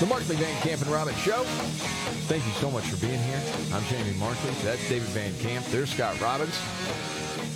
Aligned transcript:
The 0.00 0.06
Markley 0.06 0.34
Van 0.34 0.60
Camp 0.60 0.82
and 0.82 0.90
Robbins 0.90 1.16
Show. 1.18 1.44
Thank 2.26 2.44
you 2.44 2.52
so 2.54 2.68
much 2.68 2.82
for 2.84 2.96
being 3.06 3.18
here. 3.20 3.40
I'm 3.72 3.84
Jamie 3.84 4.18
Markley. 4.18 4.50
That's 4.64 4.88
David 4.88 5.08
Van 5.10 5.32
Camp. 5.38 5.64
There's 5.66 5.90
Scott 5.90 6.20
Robbins. 6.20 6.58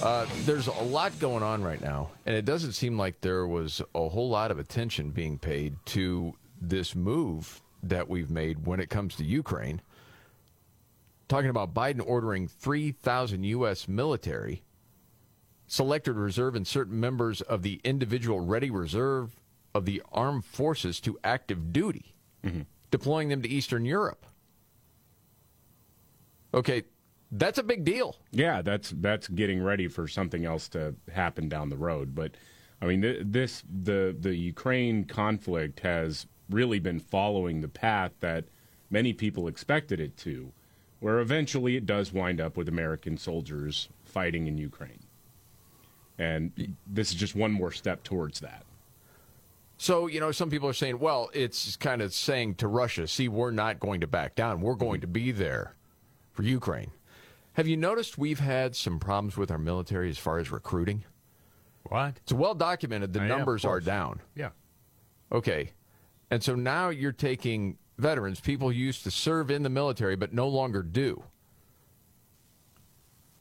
Uh, 0.01 0.25
there's 0.45 0.69
a 0.69 0.73
lot 0.85 1.19
going 1.19 1.43
on 1.43 1.65
right 1.65 1.81
now, 1.81 2.11
and 2.27 2.37
it 2.37 2.45
doesn't 2.45 2.75
seem 2.75 2.97
like 2.97 3.21
there 3.21 3.49
was 3.49 3.83
a 3.93 4.09
whole 4.09 4.29
lot 4.29 4.53
of 4.53 4.61
attention 4.61 5.11
being 5.11 5.37
paid 5.37 5.75
to 5.87 6.33
this 6.61 6.95
move 6.95 7.61
that 7.83 8.09
we've 8.09 8.31
made 8.31 8.67
when 8.67 8.79
it 8.79 8.89
comes 8.89 9.17
to 9.17 9.25
Ukraine. 9.25 9.83
Talking 11.27 11.51
about 11.51 11.75
Biden 11.75 12.03
ordering 12.07 12.47
3,000 12.47 13.43
U.S. 13.43 13.89
military, 13.89 14.63
selected 15.67 16.15
reserve, 16.15 16.55
and 16.55 16.67
certain 16.67 17.01
members 17.01 17.41
of 17.41 17.63
the 17.63 17.81
individual 17.83 18.39
ready 18.39 18.71
reserve 18.71 19.35
of 19.75 19.87
the 19.87 20.03
armed 20.13 20.45
forces 20.45 21.01
to 21.01 21.19
active 21.25 21.73
duty, 21.73 22.15
Mm-hmm. 22.45 22.63
deploying 22.91 23.29
them 23.29 23.43
to 23.43 23.49
Eastern 23.49 23.85
Europe. 23.85 24.25
Okay, 26.55 26.85
that's 27.33 27.59
a 27.59 27.63
big 27.63 27.85
deal. 27.85 28.17
Yeah, 28.31 28.63
that's 28.63 28.91
that's 28.97 29.29
getting 29.29 29.63
ready 29.63 29.89
for 29.89 30.09
something 30.09 30.45
else 30.45 30.69
to 30.71 30.95
happen 31.13 31.49
down 31.49 31.69
the 31.69 31.77
road. 31.77 32.15
But 32.15 32.33
I 32.81 32.87
mean, 32.87 33.03
th- 33.03 33.23
this 33.25 33.65
the 33.83 34.17
the 34.19 34.35
Ukraine 34.35 35.05
conflict 35.05 35.81
has 35.81 36.27
really 36.49 36.79
been 36.79 37.01
following 37.01 37.61
the 37.61 37.69
path 37.69 38.13
that 38.21 38.45
many 38.89 39.13
people 39.13 39.49
expected 39.49 40.01
it 40.01 40.17
to, 40.19 40.53
where 41.01 41.19
eventually 41.19 41.77
it 41.77 41.85
does 41.85 42.13
wind 42.13 42.41
up 42.41 42.57
with 42.57 42.69
American 42.69 43.19
soldiers 43.19 43.89
fighting 44.05 44.47
in 44.47 44.57
Ukraine. 44.57 45.01
And 46.19 46.77
this 46.87 47.11
is 47.11 47.15
just 47.15 47.37
one 47.37 47.53
more 47.53 47.71
step 47.71 48.03
towards 48.03 48.41
that. 48.41 48.65
So, 49.81 50.09
you 50.09 50.19
know, 50.19 50.33
some 50.33 50.51
people 50.51 50.69
are 50.69 50.75
saying, 50.75 50.99
well, 50.99 51.31
it's 51.33 51.77
kind 51.77 52.03
of 52.03 52.13
saying 52.13 52.57
to 52.57 52.67
Russia, 52.67 53.07
see, 53.07 53.29
we're 53.29 53.53
not 53.53 53.79
going 53.79 54.01
to 54.01 54.09
back 54.09 54.35
down. 54.35 54.61
We're 54.61 54.75
going 54.75 55.01
to 55.03 55.07
be 55.07 55.31
there 55.31 55.77
for 56.33 56.43
Ukraine. 56.43 56.91
Have 57.53 57.69
you 57.69 57.77
noticed 57.77 58.19
we've 58.19 58.41
had 58.41 58.75
some 58.75 58.99
problems 58.99 59.37
with 59.37 59.53
our 59.53 59.59
military 59.59 60.11
as 60.11 60.19
far 60.19 60.39
as 60.39 60.51
recruiting? 60.51 61.05
What? 61.85 62.17
It's 62.23 62.33
well 62.33 62.55
documented 62.55 63.13
the 63.13 63.21
Yeah, 63.21 63.27
of 63.27 63.31
numbers 63.31 63.65
are 63.65 63.79
down. 63.79 64.21
Yeah. 64.35 64.51
Okay. 65.31 65.71
And 66.31 66.43
so 66.43 66.57
now 66.57 66.89
you're 66.89 67.13
taking 67.13 67.79
veterans, 67.99 68.41
people 68.41 68.69
who 68.69 68.75
used 68.75 69.05
to 69.05 69.13
serve 69.13 69.49
in 69.51 69.63
the 69.63 69.71
military 69.71 70.17
but 70.17 70.33
no 70.33 70.49
longer 70.49 70.83
do. 70.83 71.23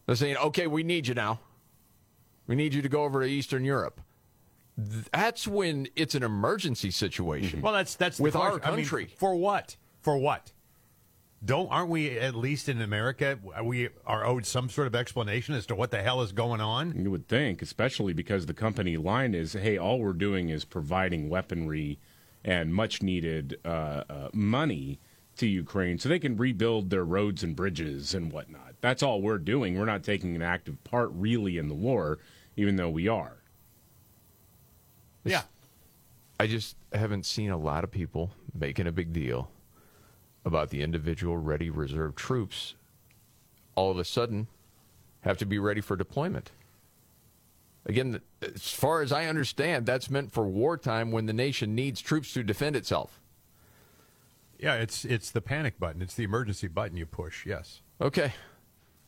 They're 0.06 0.16
saying, 0.16 0.38
okay, 0.38 0.68
we 0.68 0.84
need 0.84 1.08
you 1.08 1.16
now. 1.16 1.40
We 2.46 2.56
need 2.56 2.76
you 2.76 2.82
to 2.84 2.90
go 2.90 3.04
over 3.04 3.22
to 3.22 3.28
Eastern 3.28 3.66
Europe. 3.66 4.02
That's 4.78 5.48
when 5.48 5.88
it's 5.96 6.14
an 6.14 6.24
emergency 6.24 6.92
situation. 6.92 7.62
Well, 7.62 7.74
that's 7.74 7.96
that's 7.96 8.18
the 8.18 8.24
With 8.24 8.36
our 8.36 8.52
question. 8.52 8.68
I 8.68 8.76
mean, 8.76 8.86
country. 8.86 9.10
for 9.18 9.36
what? 9.36 9.76
For 10.02 10.18
what? 10.18 10.52
Don't 11.44 11.68
aren't 11.72 11.90
we 11.90 12.18
at 12.18 12.36
least 12.36 12.70
in 12.70 12.82
America? 12.82 13.40
We 13.64 13.90
are 14.06 14.26
owed 14.26 14.46
some 14.46 14.70
sort 14.70 14.88
of 14.88 14.96
explanation 14.96 15.56
as 15.56 15.66
to 15.68 15.76
what 15.76 15.92
the 15.92 16.02
hell 16.02 16.22
is 16.22 16.32
going 16.32 16.62
on. 16.62 16.96
You 16.96 17.12
would 17.12 17.28
think, 17.28 17.62
especially 17.62 18.14
because 18.14 18.46
the 18.46 18.54
company 18.54 18.98
line 18.98 19.34
is, 19.34 19.54
hey, 19.54 19.78
all 19.78 20.00
we're 20.00 20.14
doing 20.14 20.50
is 20.50 20.66
providing 20.66 21.30
weaponry 21.30 22.00
and 22.44 22.74
much 22.74 23.02
needed 23.02 23.60
uh, 23.66 24.04
uh, 24.10 24.30
money 24.34 25.00
to 25.38 25.48
Ukraine 25.48 26.00
so 26.00 26.10
they 26.10 26.20
can 26.20 26.38
rebuild 26.38 26.90
their 26.90 27.04
roads 27.04 27.44
and 27.44 27.56
bridges 27.56 28.14
and 28.14 28.32
whatnot. 28.32 28.76
That's 28.82 29.04
all 29.04 29.22
we're 29.22 29.38
doing. 29.38 29.78
We're 29.78 29.86
not 29.86 30.04
taking 30.04 30.36
an 30.36 30.42
active 30.42 30.84
part 30.84 31.10
really 31.14 31.58
in 31.58 31.68
the 31.68 31.76
war, 31.76 32.20
even 32.56 32.76
though 32.76 32.90
we 32.90 33.08
are. 33.08 33.37
Yeah. 35.32 35.44
I 36.40 36.48
just 36.48 36.76
haven't 36.94 37.26
seen 37.26 37.50
a 37.50 37.58
lot 37.58 37.84
of 37.84 37.92
people 37.92 38.32
making 38.54 38.88
a 38.88 38.92
big 38.92 39.12
deal 39.14 39.50
about 40.46 40.70
the 40.70 40.82
individual 40.82 41.38
ready 41.38 41.70
reserve 41.70 42.16
troops 42.16 42.76
all 43.76 43.92
of 43.92 43.98
a 43.98 44.06
sudden 44.06 44.48
have 45.22 45.38
to 45.38 45.46
be 45.46 45.60
ready 45.60 45.82
for 45.82 45.96
deployment. 45.96 46.52
Again, 47.86 48.22
as 48.42 48.72
far 48.72 49.02
as 49.02 49.12
I 49.12 49.26
understand, 49.26 49.86
that's 49.86 50.10
meant 50.10 50.32
for 50.32 50.46
wartime 50.46 51.12
when 51.12 51.26
the 51.26 51.34
nation 51.34 51.74
needs 51.74 52.02
troops 52.02 52.34
to 52.34 52.44
defend 52.44 52.76
itself. 52.76 53.22
Yeah, 54.60 54.76
it's 54.76 55.06
it's 55.06 55.32
the 55.32 55.42
panic 55.42 55.80
button. 55.80 56.02
It's 56.02 56.16
the 56.16 56.24
emergency 56.24 56.68
button 56.68 56.98
you 56.98 57.06
push. 57.06 57.46
Yes. 57.46 57.82
Okay. 58.02 58.34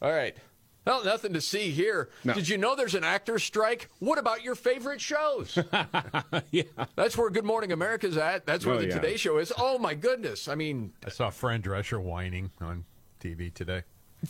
All 0.02 0.12
right. 0.12 0.38
Well, 0.86 1.04
nothing 1.04 1.34
to 1.34 1.42
see 1.42 1.70
here. 1.72 2.10
No. 2.24 2.34
Did 2.34 2.50
you 2.50 2.58
know 2.58 2.76
there's 2.76 2.96
an 2.96 3.04
actors 3.04 3.44
strike? 3.44 3.90
What 4.00 4.18
about 4.18 4.44
your 4.44 4.56
favorite 4.56 5.00
shows? 5.02 5.58
yeah. 6.52 6.64
That's 6.96 7.16
where 7.18 7.30
Good 7.30 7.46
Morning 7.46 7.72
America's 7.72 8.18
at. 8.18 8.46
That's 8.48 8.66
where 8.66 8.76
Oh, 8.76 8.80
the 8.80 8.88
yeah. 8.88 8.96
Today 8.96 9.16
Show 9.18 9.38
is. 9.38 9.54
Oh 9.58 9.78
my 9.78 9.94
goodness. 9.94 10.48
I 10.48 10.56
mean, 10.56 10.94
I 11.06 11.10
saw 11.10 11.30
Fran 11.30 11.62
Drescher 11.62 12.02
whining 12.02 12.50
on 12.60 12.86
TV 13.22 13.54
today. 13.54 13.84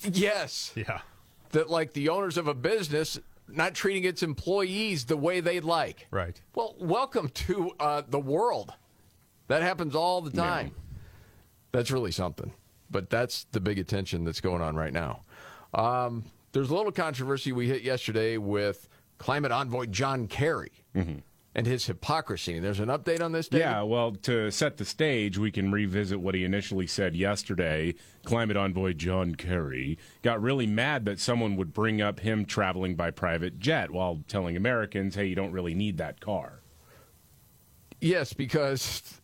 yes. 0.03 0.73
Yeah. 0.75 0.99
that 1.51 1.69
like 1.69 1.93
the 1.93 2.09
owners 2.09 2.37
of 2.37 2.47
a 2.47 2.53
business 2.53 3.17
not 3.47 3.73
treating 3.73 4.03
its 4.03 4.21
employees 4.21 5.05
the 5.05 5.17
way 5.17 5.39
they'd 5.39 5.63
like. 5.63 6.07
Right. 6.11 6.39
Well, 6.55 6.75
welcome 6.79 7.29
to 7.29 7.71
uh, 7.79 8.01
the 8.07 8.19
world. 8.19 8.73
That 9.47 9.61
happens 9.63 9.95
all 9.95 10.21
the 10.21 10.29
time. 10.31 10.71
That's 11.71 11.89
really 11.89 12.11
something. 12.11 12.53
But 12.91 13.09
that's 13.09 13.45
the 13.51 13.59
big 13.59 13.79
attention 13.79 14.23
that's 14.25 14.41
going 14.41 14.61
on 14.61 14.75
right 14.75 14.93
now. 14.93 15.21
Um, 15.73 16.25
there's 16.51 16.69
a 16.69 16.75
little 16.75 16.91
controversy 16.91 17.51
we 17.51 17.67
hit 17.67 17.81
yesterday 17.81 18.37
with 18.37 18.87
climate 19.17 19.51
envoy 19.51 19.85
John 19.85 20.27
Kerry 20.27 20.71
and 21.55 21.67
his 21.67 21.87
hypocrisy. 21.87 22.55
And 22.55 22.63
there's 22.63 22.79
an 22.79 22.89
update 22.89 23.21
on 23.21 23.31
this, 23.31 23.47
David? 23.47 23.65
Yeah, 23.65 23.81
well, 23.81 24.11
to 24.13 24.51
set 24.51 24.77
the 24.77 24.85
stage, 24.85 25.37
we 25.37 25.51
can 25.51 25.71
revisit 25.71 26.19
what 26.19 26.35
he 26.35 26.43
initially 26.43 26.87
said 26.87 27.15
yesterday. 27.15 27.95
Climate 28.23 28.57
envoy 28.57 28.93
John 28.93 29.35
Kerry 29.35 29.97
got 30.21 30.41
really 30.41 30.67
mad 30.67 31.05
that 31.05 31.19
someone 31.19 31.55
would 31.55 31.73
bring 31.73 32.01
up 32.01 32.19
him 32.19 32.45
traveling 32.45 32.95
by 32.95 33.11
private 33.11 33.59
jet 33.59 33.91
while 33.91 34.23
telling 34.27 34.55
Americans, 34.55 35.15
hey, 35.15 35.25
you 35.25 35.35
don't 35.35 35.51
really 35.51 35.73
need 35.73 35.97
that 35.97 36.19
car. 36.21 36.61
Yes, 37.99 38.33
because 38.33 39.19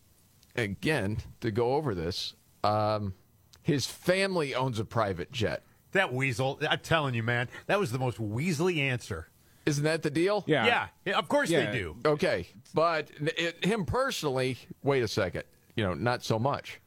again, 0.54 1.18
to 1.40 1.50
go 1.50 1.74
over 1.74 1.94
this, 1.94 2.34
um, 2.64 3.14
his 3.62 3.86
family 3.86 4.54
owns 4.54 4.78
a 4.78 4.84
private 4.84 5.32
jet. 5.32 5.62
That 5.96 6.12
weasel. 6.12 6.60
I'm 6.68 6.78
telling 6.80 7.14
you, 7.14 7.22
man, 7.22 7.48
that 7.66 7.80
was 7.80 7.90
the 7.90 7.98
most 7.98 8.18
weaselly 8.18 8.78
answer. 8.78 9.28
Isn't 9.64 9.84
that 9.84 10.02
the 10.02 10.10
deal? 10.10 10.44
Yeah. 10.46 10.66
Yeah. 10.66 10.86
yeah 11.06 11.18
of 11.18 11.28
course 11.28 11.50
Yeah. 11.50 11.70
they 11.70 11.78
do. 11.78 11.96
Okay, 12.04 12.46
but 12.74 13.08
it, 13.20 13.64
him 13.64 13.84
personally, 13.84 14.58
wait 14.82 15.02
a 15.02 15.08
second. 15.08 15.44
You 15.74 15.84
know, 15.84 15.94
not 15.94 16.22
so 16.22 16.38
much. 16.38 16.80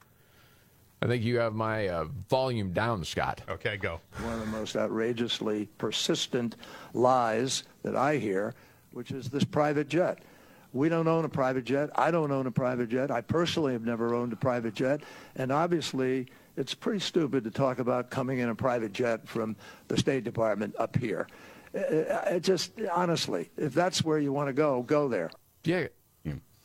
I 1.01 1.07
think 1.07 1.23
you 1.23 1.39
have 1.39 1.53
my 1.53 1.87
uh, 1.87 2.05
volume 2.29 2.71
down, 2.71 3.03
Scott. 3.03 3.41
Okay, 3.49 3.77
go. 3.77 3.99
one 4.21 4.33
of 4.33 4.39
the 4.41 4.45
most 4.45 4.75
outrageously 4.75 5.69
persistent 5.77 6.55
lies 6.93 7.63
that 7.83 7.95
I 7.95 8.17
hear, 8.17 8.53
which 8.91 9.11
is 9.11 9.29
this 9.29 9.43
private 9.43 9.87
jet. 9.87 10.19
We 10.71 10.87
don't 10.87 11.07
own 11.07 11.25
a 11.25 11.29
private 11.29 11.63
jet. 11.63 11.89
I 11.95 12.11
don't 12.11 12.31
own 12.31 12.47
a 12.47 12.51
private 12.51 12.89
jet. 12.89 13.09
I 13.11 13.21
personally 13.21 13.73
have 13.73 13.85
never 13.85 14.13
owned 14.13 14.33
a 14.33 14.35
private 14.35 14.75
jet. 14.75 15.01
And 15.35 15.51
obviously, 15.51 16.27
it's 16.57 16.73
pretty 16.73 16.99
stupid 16.99 17.43
to 17.45 17.51
talk 17.51 17.79
about 17.79 18.09
coming 18.09 18.39
in 18.39 18.49
a 18.49 18.55
private 18.55 18.91
jet 18.93 19.27
from 19.27 19.55
the 19.87 19.97
State 19.97 20.23
Department 20.23 20.75
up 20.79 20.95
here. 20.97 21.27
Uh, 21.75 21.79
It 22.31 22.43
just, 22.43 22.71
honestly, 22.91 23.49
if 23.57 23.73
that's 23.73 24.03
where 24.03 24.19
you 24.19 24.33
want 24.33 24.47
to 24.47 24.53
go, 24.53 24.81
go 24.83 25.07
there. 25.07 25.29
Yeah, 25.63 25.87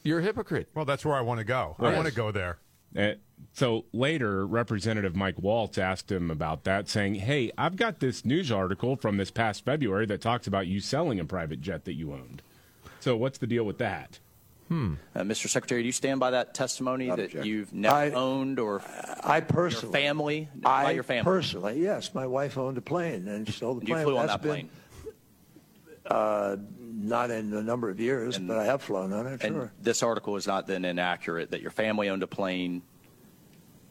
you're 0.02 0.18
a 0.20 0.22
hypocrite. 0.22 0.68
Well, 0.74 0.84
that's 0.84 1.04
where 1.04 1.14
I 1.14 1.20
want 1.22 1.38
to 1.38 1.44
go. 1.44 1.76
I 1.78 1.94
want 1.94 2.06
to 2.06 2.14
go 2.14 2.30
there. 2.30 2.58
Uh, 2.96 3.14
so 3.54 3.84
later, 3.92 4.46
Representative 4.46 5.16
Mike 5.16 5.38
Waltz 5.38 5.78
asked 5.78 6.12
him 6.12 6.30
about 6.30 6.64
that, 6.64 6.88
saying, 6.88 7.16
hey, 7.16 7.50
I've 7.58 7.76
got 7.76 8.00
this 8.00 8.24
news 8.24 8.52
article 8.52 8.96
from 8.96 9.16
this 9.16 9.30
past 9.30 9.64
February 9.64 10.06
that 10.06 10.20
talks 10.20 10.46
about 10.46 10.66
you 10.66 10.80
selling 10.80 11.18
a 11.20 11.24
private 11.24 11.60
jet 11.60 11.84
that 11.86 11.94
you 11.94 12.12
owned. 12.12 12.42
So 13.00 13.16
what's 13.16 13.38
the 13.38 13.46
deal 13.46 13.64
with 13.64 13.78
that? 13.78 14.18
Uh, 14.70 14.96
Mr. 15.16 15.48
Secretary, 15.48 15.82
do 15.82 15.86
you 15.86 15.92
stand 15.92 16.18
by 16.18 16.30
that 16.32 16.52
testimony 16.54 17.06
that 17.08 17.18
Object. 17.20 17.46
you've 17.46 17.72
never 17.72 17.94
I- 17.94 18.10
owned 18.10 18.58
or 18.58 18.82
I 19.22 19.36
your 19.36 19.42
personally. 19.46 19.92
family? 19.92 20.48
by 20.56 20.84
I 20.86 20.90
your 20.92 21.02
family. 21.04 21.22
personally, 21.24 21.80
yes. 21.82 22.12
My 22.14 22.26
wife 22.26 22.58
owned 22.58 22.76
a 22.78 22.80
plane, 22.80 23.28
and 23.28 23.46
she 23.46 23.52
sold 23.52 23.82
the 23.82 23.86
you 23.86 23.94
plane. 23.94 23.98
You 24.00 24.04
flew 24.12 24.18
on 24.18 24.26
that 24.26 24.42
been- 24.42 24.50
plane. 24.50 24.70
Uh, 26.06 26.56
not 26.80 27.30
in 27.30 27.52
a 27.54 27.62
number 27.62 27.88
of 27.88 27.98
years, 28.00 28.36
And- 28.36 28.46
but 28.48 28.58
I 28.58 28.64
have 28.64 28.82
flown 28.82 29.12
on 29.12 29.26
it, 29.26 29.42
And 29.44 29.54
sure. 29.54 29.72
this 29.80 30.02
article 30.02 30.36
is 30.36 30.46
not 30.46 30.66
then 30.66 30.84
inaccurate 30.84 31.50
that 31.52 31.60
your 31.62 31.70
family 31.70 32.08
owned 32.08 32.22
a 32.22 32.26
plane, 32.26 32.82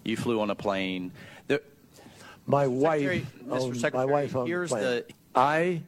you 0.03 0.15
flew 0.17 0.39
on 0.41 0.49
a 0.49 0.55
plane. 0.55 1.11
There, 1.47 1.61
My 2.45 2.65
Secretary- 2.65 3.19
wife, 3.19 3.33
Mr. 3.45 3.85
owned, 3.85 3.93
my 3.93 4.05
wife 4.05 4.35
owned 4.35 4.47
here's 4.47 4.69
the 4.69 4.75
plane. 4.75 5.03
the- 5.07 5.13
I 5.39 5.81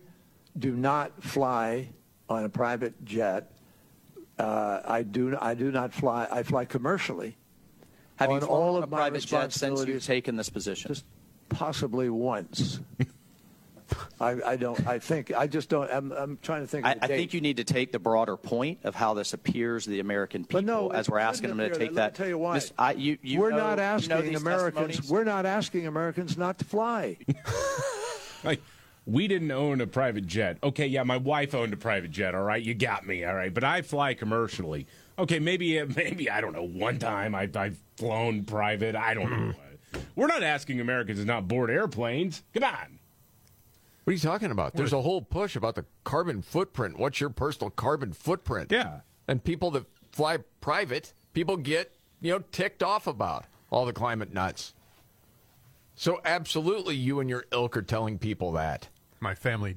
do 0.57 0.71
not 0.75 1.21
fly 1.23 1.89
on 2.29 2.43
a 2.45 2.49
private 2.49 3.03
jet. 3.05 3.51
Uh, 4.37 4.81
I 4.85 5.03
do. 5.03 5.37
I 5.39 5.53
do 5.53 5.71
not 5.71 5.93
fly. 5.93 6.27
I 6.29 6.43
fly 6.43 6.65
commercially. 6.65 7.37
Have 8.17 8.31
you 8.31 8.39
flown 8.39 8.49
all 8.49 8.77
a 8.77 8.81
of 8.81 8.89
my 8.89 8.97
private 8.97 9.25
jet 9.25 9.51
since 9.53 9.85
you've 9.85 10.05
taken 10.05 10.35
this 10.35 10.49
position? 10.49 10.89
Just 10.89 11.05
possibly 11.49 12.09
once. 12.09 12.79
I, 14.19 14.41
I 14.43 14.55
don't. 14.55 14.87
I 14.87 14.99
think. 14.99 15.33
I 15.33 15.47
just 15.47 15.69
don't. 15.69 15.89
I'm, 15.91 16.11
I'm 16.11 16.39
trying 16.41 16.61
to 16.61 16.67
think. 16.67 16.85
Of 16.85 16.97
I, 17.01 17.05
I 17.05 17.07
think 17.07 17.33
you 17.33 17.41
need 17.41 17.57
to 17.57 17.63
take 17.63 17.91
the 17.91 17.99
broader 17.99 18.35
point 18.35 18.79
of 18.83 18.95
how 18.95 19.13
this 19.13 19.33
appears 19.33 19.83
to 19.83 19.89
the 19.91 19.99
American 19.99 20.43
people 20.43 20.61
But 20.61 20.65
no, 20.65 20.89
as 20.89 21.09
we're 21.09 21.19
asking 21.19 21.49
them 21.49 21.59
to 21.59 21.69
take 21.69 21.77
that. 21.77 21.79
Let 21.79 21.95
that. 21.95 22.13
me 22.13 22.17
tell 22.17 22.27
you 22.27 22.37
why. 22.37 22.53
Miss- 22.55 22.73
I, 22.77 22.93
you, 22.93 23.17
you 23.21 23.39
we're 23.39 23.51
know- 23.51 23.57
not 23.57 24.01
you 24.01 24.07
know 24.09 24.17
asking 24.17 24.35
Americans. 24.35 25.09
We're 25.09 25.23
not 25.23 25.45
asking 25.45 25.87
Americans 25.87 26.37
not 26.37 26.57
to 26.59 26.65
fly. 26.65 27.17
Like, 28.43 28.61
we 29.05 29.27
didn't 29.27 29.51
own 29.51 29.81
a 29.81 29.87
private 29.87 30.25
jet. 30.25 30.57
Okay, 30.63 30.87
yeah, 30.87 31.03
my 31.03 31.17
wife 31.17 31.53
owned 31.53 31.73
a 31.73 31.77
private 31.77 32.11
jet. 32.11 32.33
All 32.33 32.41
right, 32.41 32.61
you 32.61 32.73
got 32.73 33.05
me. 33.05 33.23
All 33.23 33.35
right, 33.35 33.53
but 33.53 33.63
I 33.63 33.81
fly 33.81 34.13
commercially. 34.13 34.87
Okay, 35.19 35.39
maybe, 35.39 35.83
maybe 35.95 36.29
I 36.29 36.41
don't 36.41 36.53
know. 36.53 36.67
One 36.67 36.97
time 36.97 37.35
I, 37.35 37.49
I've 37.55 37.77
flown 37.97 38.43
private. 38.43 38.95
I 38.95 39.13
don't 39.13 39.29
know. 39.31 39.53
We're 40.15 40.27
not 40.27 40.43
asking 40.43 40.81
Americans 40.81 41.19
to 41.19 41.25
not 41.25 41.47
board 41.47 41.69
airplanes. 41.69 42.43
Come 42.53 42.63
on. 42.63 42.99
What 44.03 44.11
are 44.11 44.13
you 44.13 44.19
talking 44.19 44.51
about? 44.51 44.73
There's 44.75 44.93
a 44.93 45.01
whole 45.01 45.21
push 45.21 45.55
about 45.55 45.75
the 45.75 45.85
carbon 46.03 46.41
footprint. 46.41 46.99
What's 46.99 47.19
your 47.19 47.31
personal 47.31 47.71
carbon 47.71 48.13
footprint? 48.13 48.71
Yeah. 48.71 48.99
And 49.27 49.43
people 49.43 49.71
that 49.71 49.85
fly 50.11 50.37
private, 50.61 51.13
people 51.33 51.57
get, 51.57 51.91
you 52.21 52.31
know, 52.31 52.43
ticked 52.51 52.83
off 52.83 53.07
about 53.07 53.45
all 53.71 53.85
the 53.85 53.93
climate 53.93 54.31
nuts. 54.31 54.75
So 55.95 56.21
absolutely 56.23 56.95
you 56.95 57.19
and 57.19 57.29
your 57.29 57.45
ilk 57.51 57.77
are 57.77 57.81
telling 57.81 58.19
people 58.19 58.51
that. 58.51 58.89
My 59.19 59.35
family. 59.35 59.75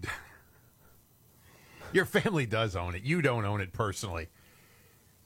Your 1.93 2.05
family 2.05 2.47
does 2.47 2.77
own 2.77 2.95
it. 2.95 3.03
You 3.03 3.23
don't 3.23 3.45
own 3.45 3.61
it 3.61 3.73
personally. 3.73 4.29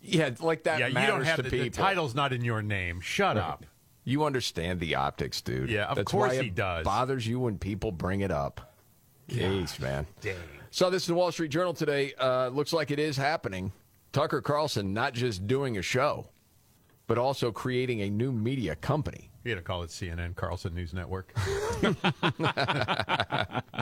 Yeah, 0.00 0.30
like 0.40 0.64
that 0.64 0.80
yeah, 0.80 0.88
you 0.88 1.06
don't 1.06 1.24
have 1.24 1.36
to 1.36 1.42
the, 1.42 1.50
people. 1.50 1.64
the 1.64 1.70
title's 1.70 2.14
not 2.14 2.32
in 2.32 2.44
your 2.44 2.62
name. 2.62 3.00
Shut 3.00 3.36
up. 3.36 3.66
You 4.04 4.24
understand 4.24 4.80
the 4.80 4.96
optics, 4.96 5.40
dude. 5.40 5.70
Yeah, 5.70 5.86
of 5.86 5.96
That's 5.96 6.10
course 6.10 6.30
why 6.36 6.42
he 6.42 6.48
it 6.48 6.54
does. 6.56 6.84
Bothers 6.84 7.26
you 7.26 7.38
when 7.38 7.58
people 7.58 7.92
bring 7.92 8.20
it 8.20 8.32
up. 8.32 8.74
Jeez, 9.28 9.78
man. 9.80 10.06
Dang. 10.20 10.34
So 10.70 10.90
this 10.90 11.02
is 11.02 11.08
the 11.08 11.14
Wall 11.14 11.30
Street 11.30 11.50
Journal 11.50 11.72
today. 11.74 12.12
Uh, 12.18 12.48
looks 12.48 12.72
like 12.72 12.90
it 12.90 12.98
is 12.98 13.16
happening. 13.16 13.72
Tucker 14.12 14.40
Carlson 14.40 14.92
not 14.92 15.14
just 15.14 15.46
doing 15.46 15.78
a 15.78 15.82
show, 15.82 16.26
but 17.06 17.16
also 17.16 17.52
creating 17.52 18.02
a 18.02 18.10
new 18.10 18.32
media 18.32 18.74
company. 18.74 19.30
You 19.44 19.54
got 19.54 19.60
to 19.60 19.64
call 19.64 19.82
it 19.82 19.90
CNN, 19.90 20.36
Carlson 20.36 20.74
News 20.74 20.94
Network. 20.94 21.32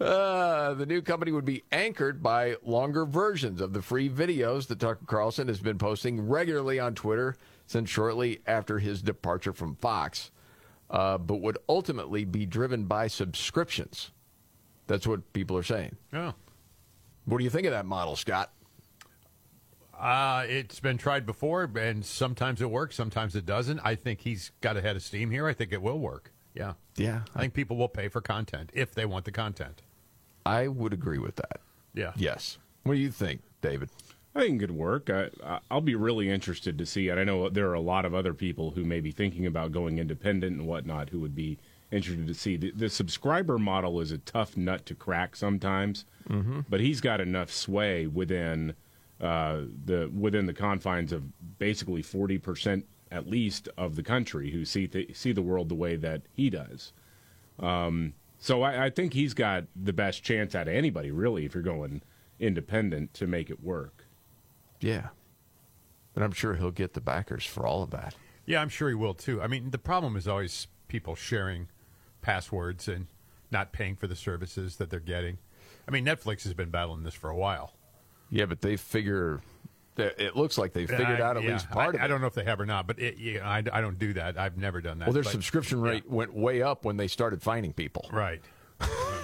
Uh, 0.00 0.74
the 0.74 0.86
new 0.86 1.00
company 1.00 1.30
would 1.30 1.44
be 1.44 1.62
anchored 1.70 2.20
by 2.20 2.56
longer 2.64 3.06
versions 3.06 3.60
of 3.60 3.72
the 3.72 3.80
free 3.80 4.10
videos 4.10 4.66
that 4.66 4.80
Tucker 4.80 5.04
Carlson 5.06 5.46
has 5.46 5.60
been 5.60 5.78
posting 5.78 6.28
regularly 6.28 6.80
on 6.80 6.96
Twitter 6.96 7.36
since 7.68 7.88
shortly 7.88 8.40
after 8.44 8.80
his 8.80 9.02
departure 9.02 9.52
from 9.52 9.76
Fox, 9.76 10.32
uh, 10.90 11.16
but 11.16 11.36
would 11.40 11.58
ultimately 11.68 12.24
be 12.24 12.44
driven 12.44 12.86
by 12.86 13.06
subscriptions. 13.06 14.10
That's 14.88 15.06
what 15.06 15.32
people 15.32 15.56
are 15.56 15.62
saying. 15.62 15.96
oh. 16.12 16.34
What 17.26 17.38
do 17.38 17.44
you 17.44 17.50
think 17.50 17.66
of 17.66 17.72
that 17.72 17.86
model, 17.86 18.16
Scott? 18.16 18.52
Uh, 20.04 20.44
it's 20.46 20.80
been 20.80 20.98
tried 20.98 21.24
before, 21.24 21.62
and 21.76 22.04
sometimes 22.04 22.60
it 22.60 22.70
works, 22.70 22.94
sometimes 22.94 23.34
it 23.34 23.46
doesn't. 23.46 23.80
I 23.82 23.94
think 23.94 24.20
he's 24.20 24.52
got 24.60 24.76
a 24.76 24.82
head 24.82 24.96
of 24.96 25.02
steam 25.02 25.30
here. 25.30 25.48
I 25.48 25.54
think 25.54 25.72
it 25.72 25.80
will 25.80 25.98
work. 25.98 26.30
Yeah. 26.52 26.74
Yeah, 26.96 27.22
I 27.34 27.40
think 27.40 27.54
people 27.54 27.78
will 27.78 27.88
pay 27.88 28.08
for 28.08 28.20
content 28.20 28.70
if 28.74 28.94
they 28.94 29.06
want 29.06 29.24
the 29.24 29.32
content. 29.32 29.80
I 30.44 30.68
would 30.68 30.92
agree 30.92 31.18
with 31.18 31.36
that. 31.36 31.60
Yeah. 31.94 32.12
Yes. 32.16 32.58
What 32.82 32.94
do 32.94 33.00
you 33.00 33.10
think, 33.10 33.40
David? 33.62 33.88
I 34.34 34.40
think 34.40 34.60
it 34.60 34.66
could 34.66 34.76
work. 34.76 35.08
I, 35.08 35.30
I- 35.42 35.60
I'll 35.70 35.80
be 35.80 35.94
really 35.94 36.28
interested 36.28 36.76
to 36.76 36.84
see 36.84 37.08
it. 37.08 37.16
I 37.16 37.24
know 37.24 37.48
there 37.48 37.70
are 37.70 37.74
a 37.74 37.80
lot 37.80 38.04
of 38.04 38.14
other 38.14 38.34
people 38.34 38.72
who 38.72 38.84
may 38.84 39.00
be 39.00 39.10
thinking 39.10 39.46
about 39.46 39.72
going 39.72 39.98
independent 39.98 40.58
and 40.58 40.66
whatnot 40.68 41.08
who 41.08 41.20
would 41.20 41.34
be 41.34 41.58
interested 41.90 42.26
to 42.26 42.34
see. 42.34 42.56
The, 42.58 42.72
the 42.72 42.90
subscriber 42.90 43.58
model 43.58 44.00
is 44.00 44.10
a 44.10 44.18
tough 44.18 44.54
nut 44.54 44.84
to 44.86 44.94
crack 44.94 45.34
sometimes, 45.34 46.04
mm-hmm. 46.28 46.60
but 46.68 46.80
he's 46.80 47.00
got 47.00 47.22
enough 47.22 47.50
sway 47.50 48.06
within 48.06 48.74
uh, 49.20 49.62
the 49.84 50.10
within 50.16 50.46
the 50.46 50.54
confines 50.54 51.12
of 51.12 51.22
basically 51.58 52.02
forty 52.02 52.38
percent 52.38 52.86
at 53.10 53.28
least 53.28 53.68
of 53.76 53.94
the 53.94 54.02
country 54.02 54.50
who 54.50 54.64
see 54.64 54.88
th- 54.88 55.16
see 55.16 55.32
the 55.32 55.42
world 55.42 55.68
the 55.68 55.74
way 55.74 55.96
that 55.96 56.22
he 56.32 56.50
does. 56.50 56.92
Um, 57.58 58.14
so 58.38 58.62
I, 58.62 58.86
I 58.86 58.90
think 58.90 59.14
he's 59.14 59.34
got 59.34 59.64
the 59.76 59.92
best 59.92 60.22
chance 60.22 60.54
out 60.54 60.68
of 60.68 60.74
anybody, 60.74 61.10
really, 61.10 61.44
if 61.44 61.54
you're 61.54 61.62
going 61.62 62.02
independent 62.40 63.14
to 63.14 63.26
make 63.26 63.50
it 63.50 63.62
work. 63.62 64.04
Yeah. 64.80 65.08
But 66.12 66.22
I'm 66.22 66.32
sure 66.32 66.54
he'll 66.54 66.70
get 66.70 66.94
the 66.94 67.00
backers 67.00 67.46
for 67.46 67.66
all 67.66 67.82
of 67.82 67.90
that. 67.90 68.14
Yeah, 68.44 68.60
I'm 68.60 68.68
sure 68.68 68.88
he 68.88 68.94
will 68.94 69.14
too. 69.14 69.40
I 69.40 69.46
mean, 69.46 69.70
the 69.70 69.78
problem 69.78 70.16
is 70.16 70.28
always 70.28 70.66
people 70.88 71.14
sharing 71.14 71.68
passwords 72.20 72.88
and 72.88 73.06
not 73.50 73.72
paying 73.72 73.96
for 73.96 74.06
the 74.06 74.16
services 74.16 74.76
that 74.76 74.90
they're 74.90 75.00
getting. 75.00 75.38
I 75.88 75.90
mean, 75.90 76.04
Netflix 76.04 76.42
has 76.42 76.54
been 76.54 76.70
battling 76.70 77.04
this 77.04 77.14
for 77.14 77.30
a 77.30 77.36
while. 77.36 77.72
Yeah, 78.34 78.46
but 78.46 78.60
they 78.60 78.76
figure. 78.76 79.40
It 79.96 80.34
looks 80.34 80.58
like 80.58 80.72
they 80.72 80.86
figured 80.86 81.20
I- 81.20 81.24
out 81.24 81.36
at 81.36 81.44
yeah, 81.44 81.52
least 81.52 81.70
part 81.70 81.86
I, 81.86 81.88
of 81.90 81.94
it. 81.94 82.00
I 82.00 82.08
don't 82.08 82.20
know 82.20 82.26
if 82.26 82.34
they 82.34 82.42
have 82.44 82.60
or 82.60 82.66
not, 82.66 82.88
but 82.88 82.98
it, 82.98 83.16
yeah, 83.16 83.48
I, 83.48 83.58
I 83.58 83.80
don't 83.80 83.96
do 83.98 84.12
that. 84.14 84.36
I've 84.36 84.58
never 84.58 84.80
done 84.80 84.98
that. 84.98 85.06
Well, 85.06 85.12
their 85.14 85.22
but- 85.22 85.30
subscription 85.30 85.80
rate 85.80 86.10
went 86.10 86.34
way 86.34 86.62
up 86.62 86.84
when 86.84 86.96
they 86.96 87.06
started 87.06 87.42
finding 87.42 87.72
people. 87.72 88.08
Right. 88.12 88.42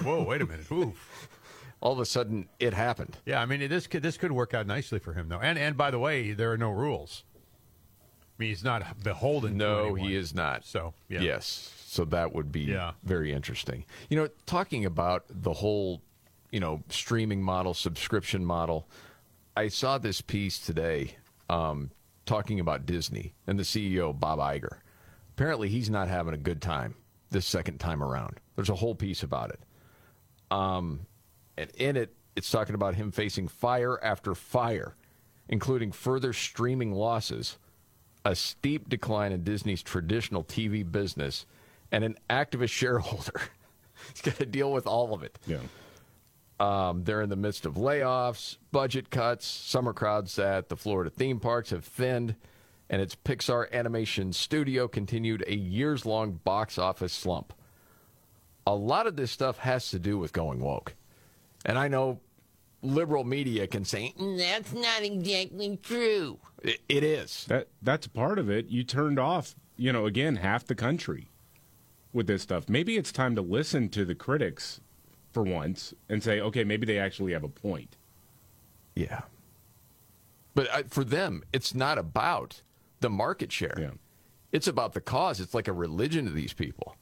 Whoa, 0.01 0.23
wait 0.23 0.41
a 0.41 0.45
minute. 0.45 0.65
Oof. 0.71 1.27
All 1.81 1.91
of 1.91 1.99
a 1.99 2.05
sudden, 2.05 2.47
it 2.59 2.73
happened. 2.73 3.17
Yeah, 3.25 3.41
I 3.41 3.45
mean, 3.45 3.67
this 3.67 3.85
could 3.87 4.01
this 4.01 4.15
could 4.15 4.31
work 4.31 4.53
out 4.53 4.65
nicely 4.65 4.99
for 4.99 5.11
him 5.13 5.27
though. 5.27 5.39
And 5.41 5.59
and 5.59 5.75
by 5.75 5.91
the 5.91 5.99
way, 5.99 6.31
there 6.31 6.51
are 6.53 6.57
no 6.57 6.69
rules. 6.71 7.23
I 8.05 8.33
mean, 8.37 8.49
he's 8.49 8.63
not 8.63 9.03
beholden. 9.03 9.51
to 9.51 9.57
No, 9.57 9.93
he 9.95 10.15
is 10.15 10.33
not. 10.33 10.63
So 10.65 10.93
yeah. 11.09 11.19
Yes. 11.19 11.73
So 11.85 12.05
that 12.05 12.33
would 12.33 12.51
be 12.51 12.61
Yeah. 12.61 12.93
very 13.03 13.33
interesting. 13.33 13.83
You 14.09 14.17
know, 14.17 14.29
talking 14.45 14.85
about 14.85 15.25
the 15.29 15.51
whole, 15.53 16.01
you 16.51 16.59
know, 16.59 16.83
streaming 16.89 17.41
model, 17.41 17.73
subscription 17.73 18.45
model, 18.45 18.87
I 19.55 19.67
saw 19.67 19.97
this 19.97 20.21
piece 20.21 20.59
today 20.59 21.15
um, 21.49 21.91
talking 22.25 22.59
about 22.59 22.85
Disney 22.85 23.33
and 23.47 23.57
the 23.57 23.63
CEO, 23.63 24.17
Bob 24.17 24.39
Iger. 24.39 24.77
Apparently, 25.35 25.69
he's 25.69 25.89
not 25.89 26.07
having 26.07 26.33
a 26.33 26.37
good 26.37 26.61
time 26.61 26.95
this 27.29 27.45
second 27.45 27.79
time 27.79 28.03
around. 28.03 28.39
There's 28.55 28.69
a 28.69 28.75
whole 28.75 28.95
piece 28.95 29.23
about 29.23 29.49
it. 29.51 29.59
Um, 30.51 31.07
and 31.57 31.69
in 31.71 31.95
it, 31.95 32.13
it's 32.35 32.51
talking 32.51 32.75
about 32.75 32.95
him 32.95 33.11
facing 33.11 33.47
fire 33.47 33.99
after 34.03 34.35
fire, 34.35 34.95
including 35.47 35.91
further 35.91 36.33
streaming 36.33 36.93
losses, 36.93 37.57
a 38.23 38.35
steep 38.35 38.89
decline 38.89 39.31
in 39.31 39.43
Disney's 39.43 39.81
traditional 39.83 40.43
TV 40.43 40.89
business, 40.89 41.45
and 41.91 42.03
an 42.03 42.17
activist 42.29 42.69
shareholder. 42.71 43.41
He's 44.13 44.21
got 44.21 44.35
to 44.35 44.45
deal 44.45 44.71
with 44.71 44.87
all 44.87 45.13
of 45.13 45.23
it. 45.23 45.37
Yeah. 45.45 45.59
Um, 46.61 47.05
they're 47.05 47.23
in 47.23 47.29
the 47.29 47.35
midst 47.35 47.65
of 47.65 47.73
layoffs, 47.73 48.57
budget 48.71 49.09
cuts. 49.09 49.47
Summer 49.47 49.93
crowds 49.93 50.37
at 50.37 50.69
the 50.69 50.77
Florida 50.77 51.09
theme 51.09 51.39
parks 51.39 51.71
have 51.71 51.83
thinned, 51.83 52.35
and 52.87 53.01
its 53.01 53.15
Pixar 53.15 53.71
animation 53.71 54.31
studio 54.31 54.87
continued 54.87 55.43
a 55.47 55.55
years 55.55 56.05
long 56.05 56.33
box 56.43 56.77
office 56.77 57.13
slump. 57.13 57.51
A 58.67 58.75
lot 58.75 59.07
of 59.07 59.15
this 59.15 59.31
stuff 59.31 59.57
has 59.57 59.89
to 59.89 59.97
do 59.97 60.19
with 60.19 60.33
going 60.33 60.59
woke. 60.59 60.93
And 61.65 61.79
I 61.79 61.87
know 61.87 62.19
liberal 62.83 63.23
media 63.23 63.65
can 63.65 63.83
say, 63.83 64.13
"Mm, 64.19 64.37
that's 64.37 64.71
not 64.71 65.01
exactly 65.01 65.79
true. 65.81 66.37
It, 66.61 66.79
it 66.87 67.03
is. 67.03 67.43
That 67.45 67.69
that's 67.81 68.05
part 68.05 68.37
of 68.37 68.51
it. 68.51 68.67
You 68.67 68.83
turned 68.83 69.17
off, 69.17 69.55
you 69.77 69.91
know, 69.91 70.05
again 70.05 70.35
half 70.35 70.65
the 70.65 70.75
country 70.75 71.29
with 72.13 72.27
this 72.27 72.43
stuff. 72.43 72.69
Maybe 72.69 72.97
it's 72.97 73.11
time 73.11 73.33
to 73.33 73.41
listen 73.41 73.89
to 73.89 74.05
the 74.05 74.13
critics 74.13 74.79
for 75.31 75.43
once 75.43 75.93
and 76.09 76.21
say, 76.23 76.41
okay, 76.41 76.63
maybe 76.63 76.85
they 76.85 76.99
actually 76.99 77.33
have 77.33 77.43
a 77.43 77.49
point. 77.49 77.97
Yeah. 78.95 79.21
But 80.53 80.67
uh, 80.71 80.83
for 80.89 81.03
them, 81.03 81.43
it's 81.53 81.73
not 81.73 81.97
about 81.97 82.61
the 82.99 83.09
market 83.09 83.51
share. 83.51 83.77
Yeah. 83.77 83.91
It's 84.51 84.67
about 84.67 84.93
the 84.93 85.01
cause. 85.01 85.39
It's 85.39 85.53
like 85.53 85.67
a 85.67 85.73
religion 85.73 86.25
to 86.25 86.31
these 86.31 86.53
people. 86.53 86.95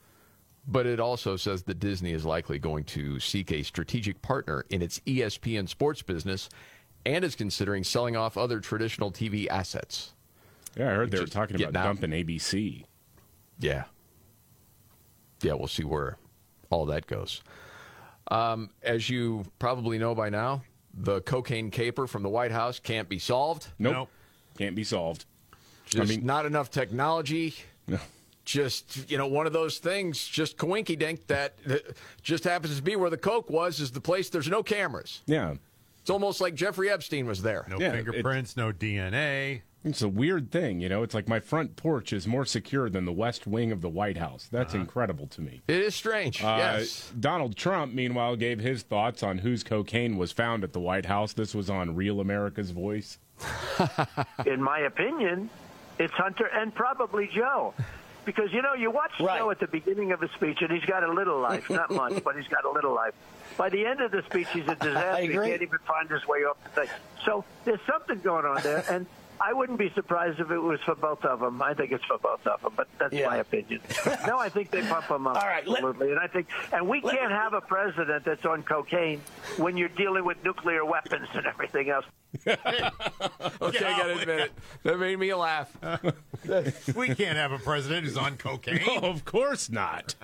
But 0.67 0.85
it 0.85 0.99
also 0.99 1.35
says 1.35 1.63
that 1.63 1.79
Disney 1.79 2.11
is 2.11 2.25
likely 2.25 2.59
going 2.59 2.83
to 2.85 3.19
seek 3.19 3.51
a 3.51 3.63
strategic 3.63 4.21
partner 4.21 4.65
in 4.69 4.81
its 4.81 4.99
ESPN 4.99 5.67
sports 5.67 6.03
business 6.03 6.49
and 7.05 7.25
is 7.25 7.35
considering 7.35 7.83
selling 7.83 8.15
off 8.15 8.37
other 8.37 8.59
traditional 8.59 9.11
TV 9.11 9.47
assets. 9.47 10.13
Yeah, 10.77 10.91
I 10.91 10.93
heard 10.93 11.11
they 11.11 11.19
were 11.19 11.25
talking 11.25 11.55
about 11.55 11.75
out. 11.75 11.99
dumping 11.99 12.11
ABC. 12.11 12.83
Yeah. 13.57 13.85
Yeah, 15.41 15.53
we'll 15.53 15.67
see 15.67 15.83
where 15.83 16.17
all 16.69 16.85
that 16.85 17.07
goes. 17.07 17.41
Um, 18.29 18.69
as 18.83 19.09
you 19.09 19.45
probably 19.57 19.97
know 19.97 20.13
by 20.15 20.29
now, 20.29 20.63
the 20.93 21.21
cocaine 21.21 21.71
caper 21.71 22.07
from 22.07 22.23
the 22.23 22.29
White 22.29 22.51
House 22.51 22.79
can't 22.79 23.09
be 23.09 23.19
solved. 23.19 23.67
Nope. 23.79 23.93
Nope. 23.93 24.09
Can't 24.57 24.75
be 24.75 24.83
solved. 24.83 25.25
Just 25.85 26.09
mean- 26.09 26.25
not 26.25 26.45
enough 26.45 26.69
technology. 26.69 27.55
No. 27.87 27.97
just 28.45 29.09
you 29.09 29.17
know 29.17 29.27
one 29.27 29.47
of 29.47 29.53
those 29.53 29.79
things, 29.79 30.27
just 30.27 30.57
coinky 30.57 30.97
dink 30.97 31.25
that 31.27 31.55
uh, 31.69 31.75
just 32.21 32.43
happens 32.43 32.75
to 32.75 32.81
be 32.83 32.95
where 32.95 33.09
the 33.09 33.17
coke 33.17 33.49
was. 33.49 33.79
Is 33.79 33.91
the 33.91 34.01
place 34.01 34.29
there's 34.29 34.49
no 34.49 34.61
cameras. 34.63 35.21
Yeah. 35.25 35.55
It's 36.01 36.09
almost 36.09 36.39
like 36.41 36.55
Jeffrey 36.55 36.89
Epstein 36.89 37.25
was 37.25 37.41
there. 37.41 37.65
No 37.69 37.79
Yeah, 37.79 37.91
fingerprints, 37.91 38.55
no 38.57 38.71
DNA. 38.71 39.61
It's 39.85 40.01
a 40.01 40.09
weird 40.09 40.51
thing, 40.51 40.81
you 40.81 40.89
know. 40.89 41.03
It's 41.03 41.13
like 41.13 41.29
my 41.29 41.39
front 41.39 41.77
porch 41.77 42.11
is 42.11 42.27
more 42.27 42.43
secure 42.45 42.89
than 42.89 43.05
the 43.05 43.13
west 43.13 43.47
wing 43.47 43.71
of 43.71 43.79
the 43.81 43.87
White 43.89 44.17
House. 44.17 44.49
That's 44.51 44.73
incredible 44.73 45.27
to 45.27 45.41
me. 45.41 45.61
It 45.69 45.77
is 45.81 45.95
strange. 45.95 46.43
Uh, 46.43 46.55
yes. 46.59 47.11
Donald 47.17 47.55
Trump, 47.55 47.93
meanwhile, 47.93 48.35
gave 48.35 48.59
his 48.59 48.83
thoughts 48.83 49.23
on 49.23 49.37
whose 49.37 49.63
cocaine 49.63 50.17
was 50.17 50.33
found 50.33 50.65
at 50.65 50.73
the 50.73 50.81
White 50.81 51.05
House. 51.05 51.31
This 51.31 51.55
was 51.55 51.69
on 51.69 51.95
Real 51.95 52.19
America's 52.19 52.71
Voice. 52.71 53.19
in 54.45 54.61
my 54.61 54.79
opinion, 54.79 55.49
it's 55.97 56.13
Hunter 56.13 56.47
and 56.53 56.75
probably 56.75 57.29
Joe. 57.33 57.73
Because, 58.25 58.51
you 58.51 58.61
know, 58.61 58.73
you 58.73 58.91
watch 58.91 59.11
Right. 59.21 59.39
Joe 59.39 59.49
at 59.49 59.59
the 59.59 59.67
beginning 59.67 60.11
of 60.11 60.19
the 60.19 60.27
speech, 60.35 60.57
and 60.61 60.69
he's 60.71 60.83
got 60.85 61.03
a 61.03 61.11
little 61.11 61.39
life. 61.39 61.69
Not 61.69 61.89
much, 61.89 62.21
but 62.23 62.35
he's 62.35 62.47
got 62.49 62.65
a 62.65 62.69
little 62.69 62.93
life. 62.93 63.13
By 63.57 63.69
the 63.69 63.85
end 63.85 64.01
of 64.01 64.11
the 64.11 64.21
speech, 64.23 64.47
he's 64.51 64.67
a 64.67 64.75
disaster. 64.81 65.21
He 65.23 65.29
agree. 65.31 65.47
can't 65.49 65.61
even 65.61 65.79
find 65.87 66.09
his 66.09 66.27
way 66.27 66.39
off 66.39 66.57
the 66.65 66.81
thing. 66.81 66.89
So 67.25 67.43
there's 67.63 67.79
something 67.87 68.19
going 68.19 68.45
on 68.45 68.61
there, 68.61 68.83
and 68.89 69.05
I 69.41 69.53
wouldn't 69.53 69.79
be 69.79 69.89
surprised 69.95 70.39
if 70.39 70.51
it 70.51 70.59
was 70.59 70.79
for 70.85 70.95
both 70.95 71.23
of 71.23 71.39
them. 71.39 71.61
I 71.61 71.73
think 71.73 71.91
it's 71.91 72.03
for 72.05 72.17
both 72.17 72.45
of 72.45 72.61
them, 72.61 72.73
but 72.75 72.87
that's 72.99 73.13
Yeah. 73.13 73.27
my 73.27 73.37
opinion. 73.37 73.81
no, 74.27 74.37
I 74.37 74.49
think 74.49 74.69
they 74.71 74.81
pump 74.81 75.07
them 75.07 75.27
up. 75.27 75.37
All 75.37 75.47
right, 75.47 75.65
let- 75.67 75.77
absolutely. 75.83 76.11
and 76.11 76.19
I 76.19 76.27
think, 76.27 76.47
and 76.73 76.87
we 76.87 77.01
can't 77.01 77.31
have 77.31 77.53
a 77.53 77.61
president 77.61 78.25
that's 78.25 78.45
on 78.45 78.63
cocaine 78.63 79.21
when 79.57 79.77
you're 79.77 79.87
dealing 79.89 80.25
with 80.25 80.43
nuclear 80.43 80.83
weapons 80.85 81.27
and 81.33 81.45
everything 81.45 81.89
else. 81.89 82.05
Okay, 83.61 83.85
I 83.85 83.97
got 83.97 84.03
to 84.07 84.19
admit 84.19 84.39
it. 84.39 84.51
That 84.83 84.99
made 84.99 85.17
me 85.19 85.33
laugh. 85.33 85.75
We 86.95 87.13
can't 87.15 87.37
have 87.37 87.51
a 87.51 87.57
president 87.59 88.05
who's 88.05 88.15
on 88.17 88.37
cocaine. 88.37 88.79
Oh, 88.87 89.09
of 89.09 89.25
course 89.25 89.69
not. 89.69 90.15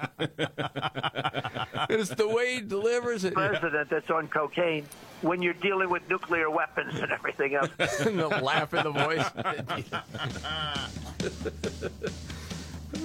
it's 1.90 2.10
the 2.10 2.28
way 2.28 2.56
he 2.56 2.62
delivers 2.62 3.24
it. 3.26 3.34
president 3.34 3.90
that's 3.90 4.10
on 4.10 4.28
cocaine 4.28 4.86
when 5.22 5.42
you're 5.42 5.54
dealing 5.54 5.90
with 5.90 6.08
nuclear 6.10 6.50
weapons 6.50 7.00
and 7.00 7.12
everything 7.12 7.56
else. 7.56 7.70
and 8.02 8.20
the 8.20 8.28
laugh 8.28 8.74
in 8.74 8.84
the 8.84 8.92
voice. 8.92 9.26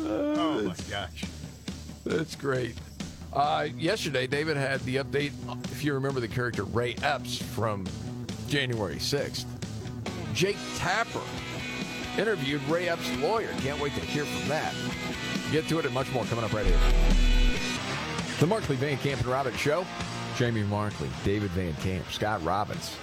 Oh 0.02 0.62
my 0.62 0.74
gosh. 0.88 1.24
That's 2.04 2.36
great. 2.36 2.76
Uh, 3.32 3.68
yesterday, 3.76 4.26
David 4.26 4.56
had 4.56 4.80
the 4.80 4.96
update. 4.96 5.32
If 5.64 5.84
you 5.84 5.94
remember 5.94 6.20
the 6.20 6.28
character 6.28 6.64
Ray 6.64 6.94
Epps 7.02 7.40
from 7.42 7.86
January 8.48 8.96
6th, 8.96 9.44
Jake 10.34 10.56
Tapper 10.76 11.20
interviewed 12.18 12.62
Ray 12.64 12.88
Epps' 12.88 13.16
lawyer. 13.18 13.50
Can't 13.58 13.80
wait 13.80 13.94
to 13.94 14.00
hear 14.00 14.24
from 14.24 14.48
that. 14.48 14.74
Get 15.52 15.68
to 15.68 15.78
it 15.78 15.84
and 15.84 15.94
much 15.94 16.10
more 16.12 16.24
coming 16.24 16.44
up 16.44 16.52
right 16.52 16.66
here. 16.66 16.78
The 18.38 18.46
Markley 18.46 18.76
Van 18.76 18.96
Camp 18.98 19.20
and 19.20 19.28
Robbins 19.28 19.58
Show. 19.58 19.84
Jamie 20.40 20.62
Markley, 20.62 21.10
David 21.22 21.50
Van 21.50 21.74
Camp, 21.82 22.10
Scott 22.10 22.42
Robbins, 22.42 22.96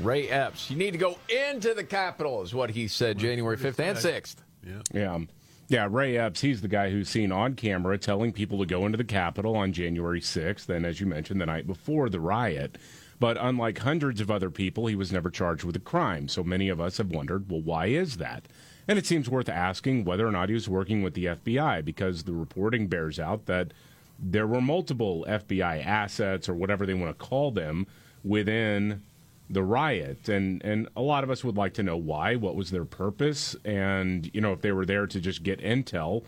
Ray 0.00 0.28
Epps. 0.28 0.70
You 0.70 0.76
need 0.76 0.92
to 0.92 0.98
go 0.98 1.18
into 1.28 1.74
the 1.74 1.82
Capitol, 1.82 2.42
is 2.42 2.54
what 2.54 2.70
he 2.70 2.86
said 2.86 3.18
January 3.18 3.56
5th 3.56 3.80
and 3.80 3.98
6th. 3.98 4.36
Yeah. 4.64 4.82
Yeah, 4.92 5.18
Yeah, 5.66 5.88
Ray 5.90 6.16
Epps, 6.16 6.42
he's 6.42 6.60
the 6.60 6.68
guy 6.68 6.90
who's 6.90 7.08
seen 7.08 7.32
on 7.32 7.56
camera 7.56 7.98
telling 7.98 8.32
people 8.32 8.60
to 8.60 8.66
go 8.66 8.86
into 8.86 8.96
the 8.96 9.02
Capitol 9.02 9.56
on 9.56 9.72
January 9.72 10.20
6th, 10.20 10.68
and 10.68 10.86
as 10.86 11.00
you 11.00 11.06
mentioned, 11.06 11.40
the 11.40 11.46
night 11.46 11.66
before 11.66 12.08
the 12.08 12.20
riot. 12.20 12.78
But 13.18 13.36
unlike 13.40 13.78
hundreds 13.78 14.20
of 14.20 14.30
other 14.30 14.48
people, 14.48 14.86
he 14.86 14.94
was 14.94 15.10
never 15.10 15.30
charged 15.30 15.64
with 15.64 15.74
a 15.74 15.80
crime. 15.80 16.28
So 16.28 16.44
many 16.44 16.68
of 16.68 16.80
us 16.80 16.98
have 16.98 17.10
wondered, 17.10 17.50
well, 17.50 17.62
why 17.62 17.86
is 17.86 18.18
that? 18.18 18.46
And 18.86 18.96
it 18.96 19.06
seems 19.06 19.28
worth 19.28 19.48
asking 19.48 20.04
whether 20.04 20.24
or 20.24 20.30
not 20.30 20.50
he 20.50 20.54
was 20.54 20.68
working 20.68 21.02
with 21.02 21.14
the 21.14 21.24
FBI, 21.24 21.84
because 21.84 22.22
the 22.22 22.32
reporting 22.32 22.86
bears 22.86 23.18
out 23.18 23.46
that 23.46 23.72
there 24.18 24.46
were 24.46 24.60
multiple 24.60 25.24
FBI 25.28 25.84
assets, 25.84 26.48
or 26.48 26.54
whatever 26.54 26.86
they 26.86 26.94
want 26.94 27.16
to 27.18 27.24
call 27.24 27.50
them, 27.50 27.86
within 28.22 29.02
the 29.50 29.62
riot 29.62 30.26
and 30.30 30.64
and 30.64 30.88
a 30.96 31.02
lot 31.02 31.22
of 31.22 31.28
us 31.28 31.44
would 31.44 31.54
like 31.56 31.74
to 31.74 31.82
know 31.82 31.98
why 31.98 32.34
what 32.34 32.56
was 32.56 32.70
their 32.70 32.86
purpose 32.86 33.54
and 33.62 34.30
you 34.32 34.40
know 34.40 34.54
if 34.54 34.62
they 34.62 34.72
were 34.72 34.86
there 34.86 35.06
to 35.06 35.20
just 35.20 35.42
get 35.42 35.60
intel 35.60 36.24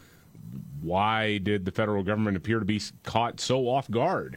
why 0.82 1.38
did 1.38 1.64
the 1.64 1.72
federal 1.72 2.02
government 2.02 2.36
appear 2.36 2.58
to 2.58 2.66
be 2.66 2.80
caught 3.04 3.40
so 3.40 3.68
off 3.68 3.90
guard 3.90 4.36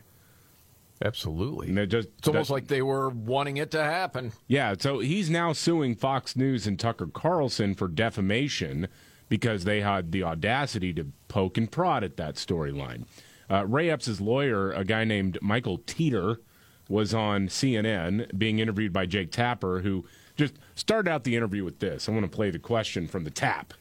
Absolutely. 1.03 1.67
and 1.69 1.77
it 1.77 1.87
just 1.87 2.07
It's 2.19 2.27
almost 2.29 2.49
like 2.49 2.67
they 2.67 2.81
were 2.81 3.09
wanting 3.09 3.57
it 3.57 3.71
to 3.71 3.83
happen. 3.83 4.31
yeah 4.47 4.75
so 4.79 4.99
he's 4.99 5.29
now 5.29 5.51
suing 5.51 5.93
Fox 5.93 6.37
News 6.37 6.65
and 6.65 6.79
Tucker 6.79 7.07
Carlson 7.07 7.75
for 7.75 7.89
defamation 7.89 8.87
because 9.27 9.65
they 9.65 9.81
had 9.81 10.13
the 10.13 10.23
audacity 10.23 10.93
to 10.93 11.07
poke 11.27 11.57
and 11.57 11.69
prod 11.69 12.03
at 12.05 12.15
that 12.15 12.35
storyline 12.35 13.05
uh, 13.49 13.65
Ray 13.65 13.89
Epps' 13.89 14.19
lawyer 14.21 14.71
a 14.71 14.83
guy 14.83 15.03
named 15.03 15.37
Michael 15.41 15.79
Teter 15.79 16.39
was 16.87 17.13
on 17.13 17.47
CNN 17.47 18.37
being 18.37 18.59
interviewed 18.59 18.91
by 18.91 19.05
Jake 19.05 19.31
Tapper, 19.31 19.79
who 19.79 20.05
just 20.35 20.55
started 20.75 21.09
out 21.09 21.23
the 21.23 21.35
interview 21.35 21.63
with 21.63 21.79
this. 21.79 22.09
I 22.09 22.11
want 22.11 22.23
to 22.23 22.35
play 22.35 22.49
the 22.49 22.59
question 22.59 23.07
from 23.07 23.23
the 23.23 23.29
tap. 23.29 23.73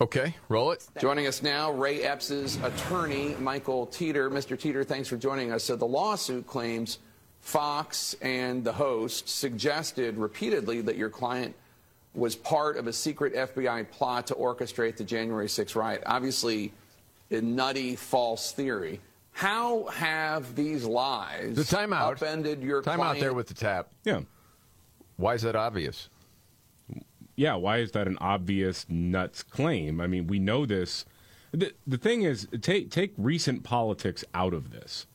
Okay, 0.00 0.36
roll 0.48 0.70
it. 0.70 0.86
Joining 1.00 1.26
us 1.26 1.42
now, 1.42 1.72
Ray 1.72 2.02
Epps' 2.02 2.56
attorney, 2.62 3.34
Michael 3.40 3.86
Teter. 3.86 4.30
Mr. 4.30 4.56
Teter, 4.56 4.84
thanks 4.84 5.08
for 5.08 5.16
joining 5.16 5.50
us. 5.50 5.64
So 5.64 5.74
the 5.74 5.86
lawsuit 5.86 6.46
claims 6.46 7.00
Fox 7.40 8.14
and 8.22 8.62
the 8.62 8.72
host 8.72 9.28
suggested 9.28 10.16
repeatedly 10.16 10.82
that 10.82 10.96
your 10.96 11.10
client 11.10 11.54
was 12.14 12.36
part 12.36 12.76
of 12.76 12.86
a 12.86 12.92
secret 12.92 13.34
FBI 13.34 13.90
plot 13.90 14.28
to 14.28 14.34
orchestrate 14.34 14.96
the 14.96 15.04
January 15.04 15.46
6th 15.46 15.74
riot. 15.74 16.02
Obviously, 16.06 16.66
a 16.66 16.72
nutty, 17.30 17.96
false 17.96 18.52
theory. 18.52 19.00
How 19.32 19.84
have 19.86 20.54
these 20.56 20.84
lies 20.84 21.54
The 21.54 21.62
timeout. 21.62 22.12
upended 22.16 22.62
your 22.62 22.82
Time 22.82 22.96
client? 22.96 23.16
out 23.18 23.20
there 23.20 23.32
with 23.34 23.46
the 23.48 23.54
tap. 23.54 23.88
Yeah. 24.04 24.20
Why 25.16 25.34
is 25.34 25.42
that 25.42 25.54
obvious? 25.54 26.08
Yeah, 27.36 27.54
why 27.54 27.78
is 27.78 27.92
that 27.92 28.08
an 28.08 28.18
obvious 28.20 28.84
nuts 28.88 29.44
claim? 29.44 30.00
I 30.00 30.08
mean, 30.08 30.26
we 30.26 30.40
know 30.40 30.66
this. 30.66 31.04
The, 31.52 31.72
the 31.86 31.98
thing 31.98 32.22
is, 32.22 32.48
take, 32.60 32.90
take 32.90 33.14
recent 33.16 33.62
politics 33.62 34.24
out 34.34 34.52
of 34.54 34.70
this. 34.72 35.06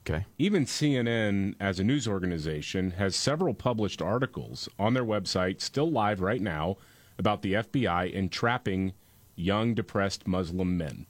Okay. 0.00 0.24
Even 0.38 0.64
CNN, 0.64 1.54
as 1.60 1.78
a 1.78 1.84
news 1.84 2.08
organization, 2.08 2.92
has 2.92 3.14
several 3.14 3.54
published 3.54 4.02
articles 4.02 4.68
on 4.78 4.94
their 4.94 5.04
website, 5.04 5.60
still 5.60 5.90
live 5.90 6.20
right 6.20 6.40
now, 6.40 6.78
about 7.18 7.42
the 7.42 7.52
FBI 7.54 8.12
entrapping 8.12 8.92
young, 9.36 9.74
depressed 9.74 10.26
Muslim 10.26 10.76
men. 10.76 11.06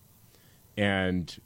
And 0.78 1.38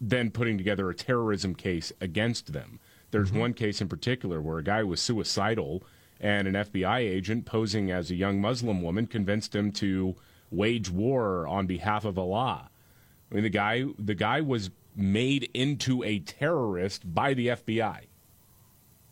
then 0.00 0.30
putting 0.30 0.58
together 0.58 0.88
a 0.88 0.94
terrorism 0.94 1.54
case 1.54 1.92
against 2.00 2.52
them. 2.52 2.78
There's 3.10 3.30
mm-hmm. 3.30 3.40
one 3.40 3.54
case 3.54 3.80
in 3.80 3.88
particular 3.88 4.40
where 4.40 4.58
a 4.58 4.62
guy 4.62 4.82
was 4.84 5.00
suicidal, 5.00 5.82
and 6.20 6.46
an 6.46 6.54
FBI 6.54 6.98
agent 6.98 7.46
posing 7.46 7.90
as 7.90 8.10
a 8.10 8.14
young 8.14 8.40
Muslim 8.40 8.82
woman 8.82 9.06
convinced 9.06 9.54
him 9.54 9.72
to 9.72 10.14
wage 10.50 10.90
war 10.90 11.46
on 11.46 11.66
behalf 11.66 12.04
of 12.04 12.18
Allah. 12.18 12.70
I 13.30 13.34
mean, 13.34 13.44
the 13.44 13.50
guy 13.50 13.84
the 13.98 14.14
guy 14.14 14.40
was 14.40 14.70
made 14.94 15.48
into 15.54 16.02
a 16.02 16.18
terrorist 16.18 17.14
by 17.14 17.34
the 17.34 17.48
FBI. 17.48 18.00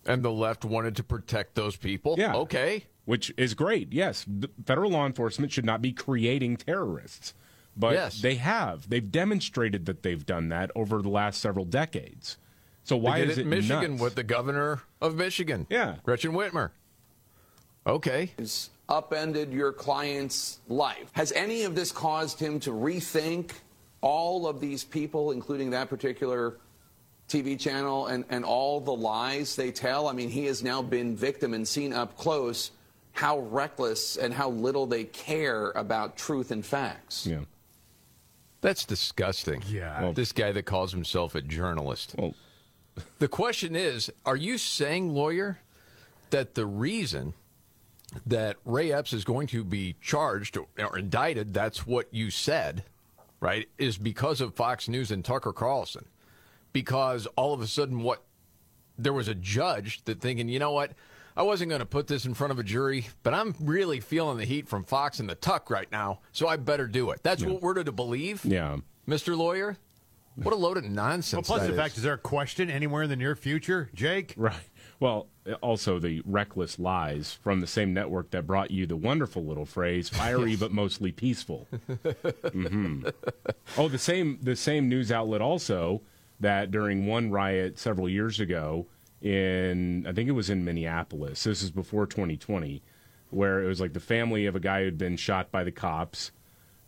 And 0.04 0.23
the 0.23 0.32
left 0.32 0.64
wanted 0.64 0.96
to 0.96 1.02
protect 1.02 1.54
those 1.54 1.76
people. 1.76 2.16
Yeah. 2.18 2.35
Okay. 2.35 2.85
which 3.06 3.32
is 3.37 3.54
great. 3.54 3.92
Yes, 3.92 4.25
the 4.28 4.50
federal 4.64 4.90
law 4.90 5.06
enforcement 5.06 5.52
should 5.52 5.64
not 5.64 5.80
be 5.80 5.92
creating 5.92 6.56
terrorists, 6.56 7.35
but 7.76 7.95
Yes. 7.95 8.21
they 8.23 8.37
have. 8.37 8.88
They've 8.88 9.11
demonstrated 9.11 9.87
that 9.87 10.02
they've 10.02 10.25
done 10.25 10.49
that 10.49 10.71
over 10.75 11.02
the 11.02 11.09
last 11.09 11.40
several 11.40 11.64
decades. 11.64 12.38
So 12.85 12.97
why 12.97 13.18
they 13.21 13.26
did 13.26 13.30
is 13.33 13.38
it 13.38 13.40
it 13.40 13.45
in 13.45 13.50
Michigan 13.50 13.90
nuts? 13.92 14.02
with 14.02 14.14
the 14.14 14.23
governor 14.23 14.83
of 15.00 15.16
Michigan? 15.16 15.66
Yeah. 15.68 15.97
Gretchen 16.04 16.33
Whitmer. 16.33 16.71
Okay. 17.87 18.33
has 18.38 18.71
upended 18.88 19.52
your 19.52 19.73
client's 19.73 20.61
life. 20.68 21.09
Has 21.12 21.33
any 21.33 21.62
of 21.62 21.75
this 21.75 21.92
caused 21.92 22.38
him 22.40 22.59
to 22.61 22.71
rethink 22.71 23.52
all 24.00 24.47
of 24.47 24.61
these 24.61 24.85
people, 24.85 25.33
including 25.33 25.71
that 25.71 25.88
particular 25.88 26.59
TV 27.28 27.59
channel, 27.59 28.06
and, 28.06 28.25
and 28.28 28.45
all 28.45 28.80
the 28.80 28.92
lies 28.95 29.56
they 29.56 29.71
tell? 29.71 30.09
I 30.09 30.12
mean, 30.12 30.28
he 30.30 30.47
has 30.47 30.62
now 30.62 30.83
been 30.83 31.16
victim 31.16 31.54
and 31.54 31.66
seen 31.66 31.92
up 31.92 32.16
close 32.16 32.71
how 33.12 33.38
reckless 33.38 34.16
and 34.16 34.33
how 34.35 34.50
little 34.50 34.87
they 34.87 35.04
care 35.04 35.71
about 35.71 36.16
truth 36.16 36.50
and 36.50 36.64
facts. 36.64 37.26
Yeah. 37.26 37.40
That's 38.61 38.85
disgusting. 38.85 39.63
Yeah. 39.69 40.03
Well, 40.03 40.13
this 40.13 40.33
guy 40.33 40.53
that 40.53 40.65
calls 40.65 40.93
himself 40.93 41.35
a 41.35 41.43
journalist. 41.43 42.15
Well, 42.19 42.35
The 43.19 43.29
question 43.29 43.77
is 43.77 44.11
are 44.25 44.37
you 44.37 44.59
saying, 44.59 45.11
lawyer, 45.11 45.59
that 46.31 46.55
the 46.55 46.67
reason 46.67 47.35
that 48.25 48.57
Ray 48.65 48.93
Epps 48.93 49.13
is 49.13 49.25
going 49.25 49.47
to 49.49 49.65
be 49.65 49.97
charged 50.01 50.57
or, 50.57 50.67
or 50.79 50.99
indicted, 50.99 51.53
that's 51.53 51.87
what 51.87 52.07
you 52.13 52.31
said, 52.31 52.85
right, 53.41 53.69
is 53.79 53.99
because 53.99 54.41
of 54.41 54.55
Fox 54.55 54.89
News 54.89 55.11
and 55.11 55.25
Tucker 55.25 55.53
Carlson? 55.53 56.07
Because 56.73 57.27
all 57.37 57.53
of 57.53 57.61
a 57.61 57.67
sudden, 57.67 58.03
what 58.03 58.23
there 58.99 59.13
was 59.13 59.29
a 59.29 59.35
judge 59.35 60.05
that 60.05 60.21
thinking, 60.21 60.49
you 60.49 60.59
know 60.59 60.73
what, 60.73 60.93
I 61.37 61.43
wasn't 61.43 61.69
going 61.69 61.81
to 61.81 61.87
put 61.87 62.07
this 62.07 62.25
in 62.25 62.35
front 62.35 62.50
of 62.52 62.59
a 62.59 62.62
jury, 62.62 63.09
but 63.23 63.35
I'm 63.35 63.55
really 63.61 64.00
feeling 64.00 64.38
the 64.38 64.45
heat 64.45 64.69
from 64.69 64.85
Fox 64.85 65.21
and 65.21 65.28
the 65.28 65.35
Tuck 65.35 65.69
right 65.71 65.90
now, 65.93 66.21
so 66.33 66.49
I 66.49 66.57
better 66.57 66.87
do 66.87 67.11
it. 67.11 67.21
That's 67.23 67.45
what 67.45 67.61
we're 67.61 67.75
to 67.75 67.93
believe, 67.93 68.45
Yeah. 68.45 68.78
Mr. 69.07 69.37
Lawyer? 69.37 69.76
What 70.37 70.52
a 70.52 70.57
load 70.57 70.76
of 70.76 70.83
Well, 70.85 70.93
nonsense 70.93 71.47
plus 71.47 71.61
that 71.61 71.66
the 71.69 71.73
is. 71.73 71.78
fact, 71.78 71.97
is 71.97 72.02
there 72.02 72.12
a 72.14 72.19
question 72.19 72.69
anywhere 72.71 73.02
in 73.02 73.09
the 73.11 73.16
near 73.16 73.35
future, 73.35 73.88
Jake? 73.95 74.35
Right. 74.37 74.55
Well, 75.00 75.28
also 75.62 75.99
the 75.99 76.23
reckless 76.26 76.78
lies 76.78 77.38
from 77.43 77.61
the 77.61 77.66
same 77.66 77.95
network 77.95 78.31
that 78.33 78.47
brought 78.47 78.71
you 78.71 78.87
the 78.87 78.97
wonderful 78.97 79.45
little 79.45 79.64
phrase 79.66 80.09
"fiery 80.11 80.57
but 80.57 80.73
mostly 80.73 81.11
peaceful." 81.12 81.66
hmm 82.52 83.07
Oh, 83.78 83.88
the 83.88 83.99
same 83.99 84.38
the 84.43 84.57
same 84.57 84.88
news 84.90 85.11
outlet 85.12 85.40
also 85.40 86.02
that 86.40 86.71
during 86.71 87.07
one 87.07 87.31
riot 87.31 87.78
several 87.78 88.09
years 88.09 88.38
ago 88.40 88.87
in 89.23 90.06
I 90.06 90.12
think 90.12 90.28
it 90.28 90.32
was 90.32 90.50
in 90.50 90.64
Minneapolis. 90.64 91.44
This 91.44 91.62
is 91.62 91.70
before 91.70 92.06
2020, 92.06 92.82
where 93.30 93.62
it 93.62 93.66
was 93.66 93.80
like 93.80 93.92
the 93.92 94.00
family 94.00 94.46
of 94.46 94.54
a 94.56 94.61
guy 94.61 94.82
who'd 94.85 94.99
been 94.99 95.16
shot 95.16 95.50
by 95.50 95.64
the 95.64 95.73
cops. 95.73 96.32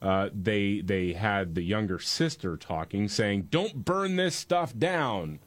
Uh, 0.00 0.28
they 0.32 0.80
they 0.80 1.12
had 1.14 1.54
the 1.54 1.62
younger 1.62 1.99
sister 1.99 2.56
talking, 2.56 3.08
saying, 3.08 3.49
"Don't 3.50 3.85
burn 3.85 4.16
this 4.16 4.35
stuff 4.37 4.76
down." 4.76 5.40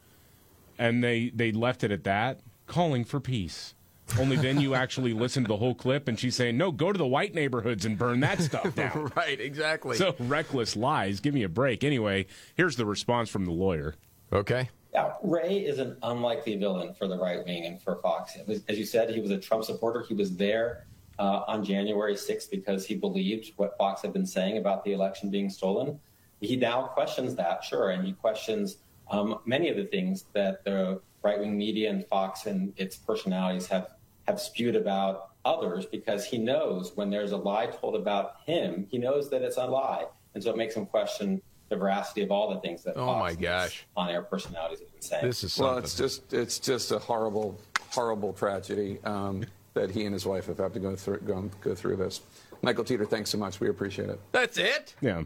and 0.78 1.04
they 1.04 1.30
they 1.34 1.52
left 1.52 1.84
it 1.84 1.92
at 1.92 2.02
that, 2.04 2.40
calling 2.66 3.04
for 3.04 3.20
peace. 3.20 3.74
Only 4.18 4.36
then 4.36 4.60
you 4.60 4.74
actually 4.74 5.12
listen 5.14 5.44
to 5.44 5.48
the 5.48 5.58
whole 5.58 5.74
clip, 5.74 6.08
and 6.08 6.18
she's 6.18 6.34
saying, 6.34 6.56
"No, 6.56 6.72
go 6.72 6.90
to 6.92 6.98
the 6.98 7.06
white 7.06 7.34
neighborhoods 7.34 7.84
and 7.84 7.96
burn 7.96 8.20
that 8.20 8.40
stuff 8.40 8.74
down." 8.74 9.12
right, 9.16 9.40
exactly. 9.40 9.96
so 9.96 10.14
reckless 10.18 10.74
lies. 10.74 11.20
Give 11.20 11.34
me 11.34 11.44
a 11.44 11.48
break. 11.48 11.84
Anyway, 11.84 12.26
here's 12.56 12.76
the 12.76 12.86
response 12.86 13.28
from 13.30 13.44
the 13.44 13.52
lawyer. 13.52 13.94
Okay. 14.32 14.70
Yeah, 14.92 15.14
Ray 15.22 15.58
is 15.58 15.78
an 15.78 15.96
unlikely 16.02 16.56
villain 16.56 16.92
for 16.92 17.08
the 17.08 17.16
right 17.16 17.44
wing 17.44 17.64
and 17.64 17.80
for 17.80 17.96
Fox. 18.02 18.36
Was, 18.46 18.62
as 18.68 18.78
you 18.78 18.84
said, 18.84 19.08
he 19.10 19.20
was 19.20 19.30
a 19.30 19.38
Trump 19.38 19.64
supporter. 19.64 20.02
He 20.06 20.12
was 20.12 20.36
there 20.36 20.86
uh, 21.18 21.44
on 21.46 21.64
January 21.64 22.14
6th 22.14 22.50
because 22.50 22.84
he 22.84 22.94
believed 22.94 23.52
what 23.56 23.76
Fox 23.78 24.02
had 24.02 24.12
been 24.12 24.26
saying 24.26 24.58
about 24.58 24.84
the 24.84 24.92
election 24.92 25.30
being 25.30 25.48
stolen. 25.48 25.98
He 26.40 26.56
now 26.56 26.82
questions 26.82 27.34
that, 27.36 27.64
sure, 27.64 27.90
and 27.90 28.04
he 28.04 28.12
questions 28.12 28.78
um, 29.10 29.38
many 29.46 29.68
of 29.68 29.76
the 29.76 29.84
things 29.84 30.26
that 30.34 30.64
the 30.64 31.00
right 31.22 31.38
wing 31.38 31.56
media 31.56 31.90
and 31.90 32.06
Fox 32.08 32.46
and 32.46 32.72
its 32.76 32.96
personalities 32.96 33.66
have, 33.68 33.94
have 34.26 34.40
spewed 34.40 34.76
about 34.76 35.30
others 35.44 35.86
because 35.86 36.24
he 36.24 36.38
knows 36.38 36.92
when 36.96 37.10
there's 37.10 37.32
a 37.32 37.36
lie 37.36 37.66
told 37.66 37.96
about 37.96 38.36
him, 38.44 38.86
he 38.90 38.98
knows 38.98 39.30
that 39.30 39.42
it's 39.42 39.56
a 39.56 39.64
lie. 39.64 40.04
And 40.34 40.42
so 40.42 40.50
it 40.50 40.56
makes 40.56 40.74
him 40.74 40.86
question 40.86 41.40
the 41.72 41.78
veracity 41.78 42.22
of 42.22 42.30
all 42.30 42.52
the 42.54 42.60
things 42.60 42.82
that 42.84 42.96
Oh, 42.96 43.06
Fox 43.06 43.34
my 43.34 43.40
gosh. 43.40 43.86
on-air 43.96 44.22
personalities 44.22 44.80
have 44.80 44.92
been 44.92 45.00
saying. 45.00 45.26
This 45.26 45.42
is 45.42 45.58
Well, 45.58 45.78
it's 45.78 45.96
just 45.96 46.32
it's 46.32 46.58
just 46.58 46.92
a 46.92 46.98
horrible, 46.98 47.58
horrible 47.88 48.34
tragedy 48.34 48.98
um, 49.04 49.42
that 49.74 49.90
he 49.90 50.04
and 50.04 50.12
his 50.12 50.26
wife 50.26 50.46
have 50.46 50.58
had 50.58 50.74
to 50.74 50.80
go 50.80 50.94
through 50.94 51.20
go, 51.20 51.50
go 51.62 51.74
through 51.74 51.96
this. 51.96 52.20
Michael 52.60 52.84
Teter, 52.84 53.06
thanks 53.06 53.30
so 53.30 53.38
much. 53.38 53.58
We 53.58 53.70
appreciate 53.70 54.10
it. 54.10 54.20
That's 54.32 54.58
it? 54.58 54.94
Yeah. 55.00 55.22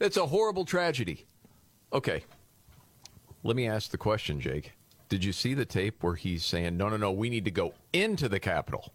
It's 0.00 0.16
a 0.16 0.26
horrible 0.26 0.64
tragedy. 0.64 1.26
Okay. 1.92 2.24
Let 3.44 3.54
me 3.54 3.68
ask 3.68 3.90
the 3.90 3.98
question, 3.98 4.40
Jake. 4.40 4.72
Did 5.08 5.22
you 5.24 5.32
see 5.32 5.54
the 5.54 5.64
tape 5.64 6.02
where 6.02 6.14
he's 6.14 6.44
saying, 6.44 6.76
no, 6.76 6.88
no, 6.88 6.96
no, 6.96 7.12
we 7.12 7.30
need 7.30 7.44
to 7.44 7.50
go 7.50 7.74
into 7.92 8.28
the 8.28 8.40
Capitol? 8.40 8.92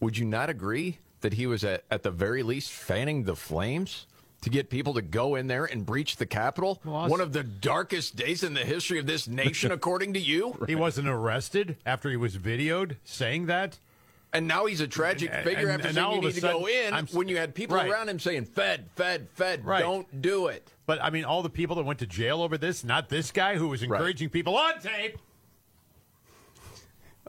Would 0.00 0.18
you 0.18 0.24
not 0.24 0.50
agree 0.50 0.98
that 1.20 1.34
he 1.34 1.46
was 1.46 1.64
at, 1.64 1.84
at 1.90 2.02
the 2.02 2.10
very 2.10 2.42
least 2.42 2.72
fanning 2.72 3.24
the 3.24 3.36
flames 3.36 4.06
to 4.42 4.50
get 4.50 4.70
people 4.70 4.94
to 4.94 5.02
go 5.02 5.34
in 5.34 5.46
there 5.48 5.64
and 5.64 5.84
breach 5.84 6.16
the 6.16 6.26
Capitol? 6.26 6.80
One 6.84 7.20
of 7.20 7.32
the 7.32 7.42
darkest 7.42 8.16
days 8.16 8.42
in 8.42 8.54
the 8.54 8.60
history 8.64 8.98
of 8.98 9.06
this 9.06 9.26
nation, 9.28 9.72
according 9.72 10.14
to 10.14 10.20
you? 10.20 10.56
He 10.66 10.74
wasn't 10.74 11.08
arrested 11.08 11.76
after 11.84 12.08
he 12.10 12.16
was 12.16 12.36
videoed 12.36 12.96
saying 13.04 13.46
that. 13.46 13.78
And 14.30 14.46
now 14.46 14.66
he's 14.66 14.82
a 14.82 14.86
tragic 14.86 15.30
And- 15.32 15.42
figure 15.42 15.68
and- 15.70 15.80
after 15.82 15.88
and 15.88 15.94
saying 15.96 16.12
you 16.16 16.20
need 16.20 16.34
to 16.34 16.40
go 16.42 16.60
sudden, 16.66 16.86
in 16.88 16.92
I'm- 16.94 17.06
when 17.12 17.28
you 17.28 17.38
had 17.38 17.54
people 17.54 17.76
Right. 17.76 17.88
around 17.90 18.10
him 18.10 18.18
saying, 18.18 18.44
Fed, 18.44 18.90
Fed, 18.94 19.28
Fed, 19.32 19.64
Right. 19.64 19.80
don't 19.80 20.20
do 20.20 20.48
it. 20.48 20.70
But 20.84 21.02
I 21.02 21.08
mean, 21.10 21.24
all 21.24 21.42
the 21.42 21.48
people 21.50 21.76
that 21.76 21.84
went 21.84 21.98
to 22.00 22.06
jail 22.06 22.42
over 22.42 22.58
this, 22.58 22.84
not 22.84 23.08
this 23.08 23.30
guy 23.30 23.56
who 23.56 23.68
was 23.68 23.82
encouraging 23.82 24.28
people 24.28 24.56
on 24.56 24.80
tape. 24.80 25.16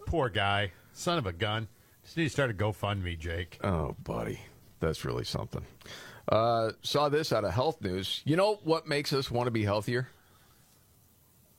Poor 0.05 0.27
guy, 0.29 0.71
son 0.93 1.17
of 1.17 1.25
a 1.25 1.33
gun. 1.33 1.67
Just 2.03 2.17
need 2.17 2.23
to 2.23 2.29
start 2.29 2.49
a 2.49 2.53
GoFundMe, 2.53 3.17
Jake. 3.17 3.59
Oh, 3.63 3.95
buddy, 4.03 4.39
that's 4.79 5.05
really 5.05 5.23
something. 5.23 5.65
Uh, 6.29 6.71
saw 6.83 7.09
this 7.09 7.33
out 7.33 7.43
of 7.43 7.51
health 7.51 7.81
news. 7.81 8.21
You 8.23 8.35
know 8.35 8.59
what 8.63 8.87
makes 8.87 9.11
us 9.13 9.31
want 9.31 9.47
to 9.47 9.51
be 9.51 9.63
healthier? 9.63 10.07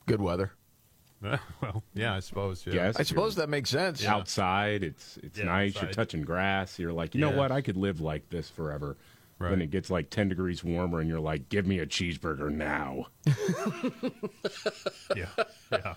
Good 0.07 0.21
weather. 0.21 0.53
well, 1.23 1.83
yeah, 1.93 2.15
I 2.15 2.21
suppose. 2.21 2.65
Yeah. 2.67 2.75
Yes, 2.75 2.97
I 2.97 3.03
suppose 3.03 3.35
that 3.37 3.49
makes 3.49 3.69
sense. 3.69 4.05
Outside, 4.05 4.83
it's 4.83 5.19
it's 5.23 5.39
Yeah, 5.39 5.47
nice. 5.47 5.81
You're 5.81 5.91
touching 5.91 6.23
grass. 6.23 6.79
You're 6.79 6.93
like, 6.93 7.15
you 7.15 7.21
know 7.21 7.31
what? 7.31 7.53
I 7.53 7.61
could 7.61 7.77
live 7.77 8.01
like 8.01 8.31
this 8.31 8.49
forever. 8.49 8.97
Right. 9.39 9.51
Then 9.51 9.63
it 9.63 9.71
gets 9.71 9.91
like 9.91 10.11
10 10.11 10.29
degrees 10.29 10.63
warmer, 10.63 11.01
and 11.01 11.09
you're 11.09 11.19
like, 11.19 11.49
give 11.49 11.67
me 11.67 11.79
a 11.79 11.87
cheeseburger 11.87 12.51
now. 12.51 13.07
yeah, 15.17 15.27
yeah. 15.73 15.95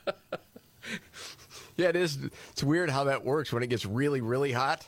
Yeah, 1.75 1.89
it 1.89 1.97
is. 1.97 2.17
It's 2.51 2.63
weird 2.63 2.89
how 2.89 3.05
that 3.05 3.25
works 3.25 3.51
when 3.51 3.61
it 3.61 3.67
gets 3.67 3.85
really, 3.85 4.21
really 4.21 4.53
hot. 4.53 4.87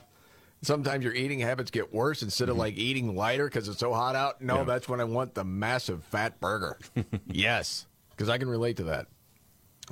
Sometimes 0.62 1.04
your 1.04 1.14
eating 1.14 1.40
habits 1.40 1.70
get 1.70 1.94
worse 1.94 2.24
instead 2.24 2.50
of 2.50 2.58
like 2.58 2.76
eating 2.78 3.16
lighter 3.16 3.46
because 3.46 3.68
it's 3.68 3.80
so 3.80 3.94
hot 3.94 4.16
out. 4.16 4.42
No, 4.42 4.56
Mm-hmm. 4.56 4.60
Yeah. 4.70 4.74
that's 4.74 4.90
when 4.90 5.00
I 5.00 5.04
want 5.04 5.36
the 5.36 5.44
massive 5.44 6.04
fat 6.06 6.40
burger. 6.40 6.78
yes, 7.28 7.86
because 8.12 8.30
I 8.30 8.38
can 8.38 8.50
relate 8.50 8.78
to 8.78 8.86
that. 8.86 9.08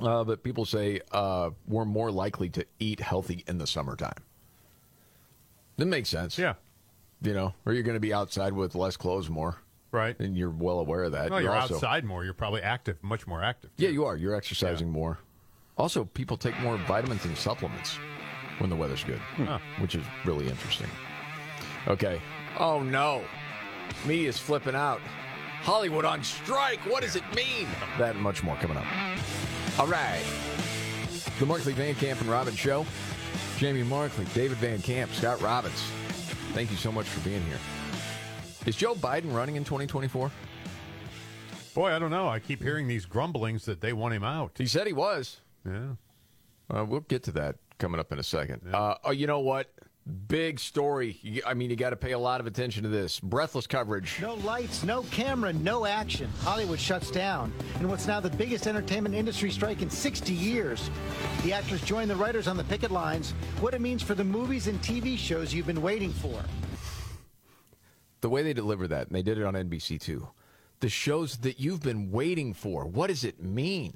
Uh, 0.00 0.24
but 0.24 0.42
people 0.42 0.64
say 0.64 1.00
uh, 1.12 1.50
we're 1.68 1.84
more 1.84 2.10
likely 2.10 2.48
to 2.50 2.66
eat 2.80 2.98
healthy 2.98 3.44
in 3.46 3.58
the 3.58 3.66
summertime. 3.66 4.16
That 5.76 5.86
makes 5.86 6.08
sense. 6.08 6.38
Yeah. 6.38 6.54
You 7.22 7.32
know, 7.34 7.54
or 7.64 7.72
you're 7.72 7.82
going 7.84 7.94
to 7.94 8.00
be 8.00 8.12
outside 8.12 8.52
with 8.52 8.74
less 8.74 8.96
clothes 8.96 9.30
more. 9.30 9.56
Right. 9.92 10.18
And 10.18 10.36
you're 10.36 10.50
well 10.50 10.80
aware 10.80 11.04
of 11.04 11.12
that. 11.12 11.30
Well, 11.30 11.40
you're 11.40 11.54
also, 11.54 11.76
outside 11.76 12.04
more. 12.04 12.24
You're 12.24 12.34
probably 12.34 12.62
active, 12.62 13.00
much 13.02 13.26
more 13.28 13.42
active. 13.42 13.70
Yeah, 13.76 13.90
you 13.90 14.04
are. 14.04 14.16
You're 14.16 14.34
exercising 14.34 14.90
more. 14.90 15.18
Also, 15.78 16.04
people 16.04 16.36
take 16.36 16.58
more 16.60 16.76
vitamins 16.78 17.24
and 17.24 17.36
supplements 17.36 17.96
when 18.58 18.70
the 18.70 18.76
weather's 18.76 19.04
good, 19.04 19.18
Huh. 19.36 19.58
which 19.78 19.94
is 19.94 20.04
really 20.24 20.48
interesting. 20.48 20.88
Okay. 21.88 22.20
Oh, 22.58 22.80
no. 22.82 23.22
Media's 24.06 24.38
flipping 24.38 24.74
out. 24.74 25.00
Hollywood 25.62 26.04
on 26.04 26.22
strike. 26.22 26.78
What 26.90 27.02
does 27.02 27.16
it 27.16 27.24
mean? 27.34 27.66
That 27.98 28.14
and 28.14 28.22
much 28.22 28.42
more 28.42 28.56
coming 28.56 28.76
up. 28.76 28.84
All 29.78 29.86
right. 29.86 30.22
The 31.38 31.46
Markley 31.46 31.72
Van 31.72 31.94
Camp 31.94 32.20
and 32.20 32.30
Robbins 32.30 32.58
Show. 32.58 32.86
Jamie 33.58 33.82
Markley, 33.82 34.24
David 34.34 34.58
Van 34.58 34.80
Camp, 34.82 35.10
Scott 35.12 35.40
Robbins. 35.40 35.80
Thank 36.52 36.70
you 36.70 36.76
so 36.76 36.92
much 36.92 37.06
for 37.06 37.20
being 37.28 37.42
here. 37.46 37.58
Is 38.66 38.76
Joe 38.76 38.94
Biden 38.94 39.34
running 39.34 39.56
in 39.56 39.64
2024? 39.64 40.30
Boy, 41.74 41.90
I 41.92 41.98
don't 41.98 42.10
know. 42.10 42.28
I 42.28 42.38
keep 42.38 42.62
hearing 42.62 42.86
these 42.86 43.04
grumblings 43.04 43.64
that 43.64 43.80
they 43.80 43.92
want 43.92 44.14
him 44.14 44.22
out. 44.24 44.52
He 44.58 44.66
said 44.66 44.86
he 44.86 44.92
was. 44.92 45.40
Yeah. 45.66 45.94
Uh, 46.70 46.84
we'll 46.84 47.00
get 47.00 47.22
to 47.24 47.32
that 47.32 47.56
coming 47.78 48.00
up 48.00 48.12
in 48.12 48.18
a 48.18 48.22
second. 48.22 48.62
Uh, 48.72 48.96
oh, 49.04 49.10
you 49.10 49.26
know 49.26 49.40
what? 49.40 49.72
Big 50.28 50.60
story. 50.60 51.40
I 51.46 51.54
mean, 51.54 51.70
you 51.70 51.76
got 51.76 51.90
to 51.90 51.96
pay 51.96 52.12
a 52.12 52.18
lot 52.18 52.38
of 52.38 52.46
attention 52.46 52.82
to 52.82 52.90
this. 52.90 53.20
Breathless 53.20 53.66
coverage. 53.66 54.18
No 54.20 54.34
lights, 54.34 54.84
no 54.84 55.02
camera, 55.04 55.50
no 55.52 55.86
action. 55.86 56.28
Hollywood 56.40 56.78
shuts 56.78 57.10
down 57.10 57.50
in 57.80 57.88
what's 57.88 58.06
now 58.06 58.20
the 58.20 58.28
biggest 58.28 58.66
entertainment 58.66 59.14
industry 59.14 59.50
strike 59.50 59.80
in 59.80 59.88
60 59.88 60.32
years. 60.34 60.90
The 61.42 61.54
actors 61.54 61.80
join 61.80 62.08
the 62.08 62.16
writers 62.16 62.48
on 62.48 62.58
the 62.58 62.64
picket 62.64 62.90
lines. 62.90 63.30
What 63.60 63.72
it 63.72 63.80
means 63.80 64.02
for 64.02 64.14
the 64.14 64.24
movies 64.24 64.66
and 64.66 64.78
TV 64.82 65.16
shows 65.16 65.54
you've 65.54 65.66
been 65.66 65.80
waiting 65.82 66.12
for. 66.12 66.38
The 68.20 68.28
way 68.28 68.42
they 68.42 68.52
deliver 68.52 68.86
that, 68.88 69.06
and 69.06 69.16
they 69.16 69.22
did 69.22 69.38
it 69.38 69.44
on 69.44 69.54
NBC 69.54 69.98
too. 70.00 70.28
The 70.80 70.90
shows 70.90 71.38
that 71.38 71.58
you've 71.60 71.82
been 71.82 72.10
waiting 72.10 72.52
for. 72.52 72.84
What 72.84 73.06
does 73.06 73.24
it 73.24 73.42
mean? 73.42 73.94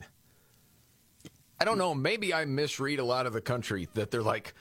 I 1.60 1.64
don't 1.64 1.78
know. 1.78 1.94
Maybe 1.94 2.32
I 2.32 2.44
misread 2.44 2.98
a 2.98 3.04
lot 3.04 3.26
of 3.26 3.32
the 3.32 3.40
country 3.40 3.88
that 3.94 4.10
they're 4.10 4.22
like, 4.22 4.54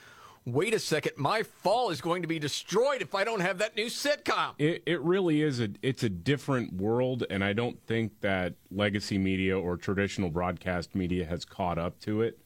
wait 0.44 0.74
a 0.74 0.78
second, 0.78 1.12
my 1.16 1.42
fall 1.42 1.90
is 1.90 2.00
going 2.00 2.22
to 2.22 2.28
be 2.28 2.38
destroyed 2.38 3.02
if 3.02 3.14
I 3.14 3.22
don't 3.24 3.40
have 3.40 3.58
that 3.58 3.76
new 3.76 3.86
sitcom. 3.86 4.54
It, 4.58 4.82
it 4.86 5.00
really 5.02 5.42
is 5.42 5.60
a 5.60 5.68
it's 5.82 6.02
a 6.02 6.08
different 6.08 6.72
world, 6.74 7.24
and 7.30 7.44
I 7.44 7.52
don't 7.52 7.80
think 7.86 8.20
that 8.22 8.54
legacy 8.70 9.18
media 9.18 9.58
or 9.58 9.76
traditional 9.76 10.30
broadcast 10.30 10.94
media 10.94 11.24
has 11.26 11.44
caught 11.44 11.78
up 11.78 12.00
to 12.00 12.22
it. 12.22 12.38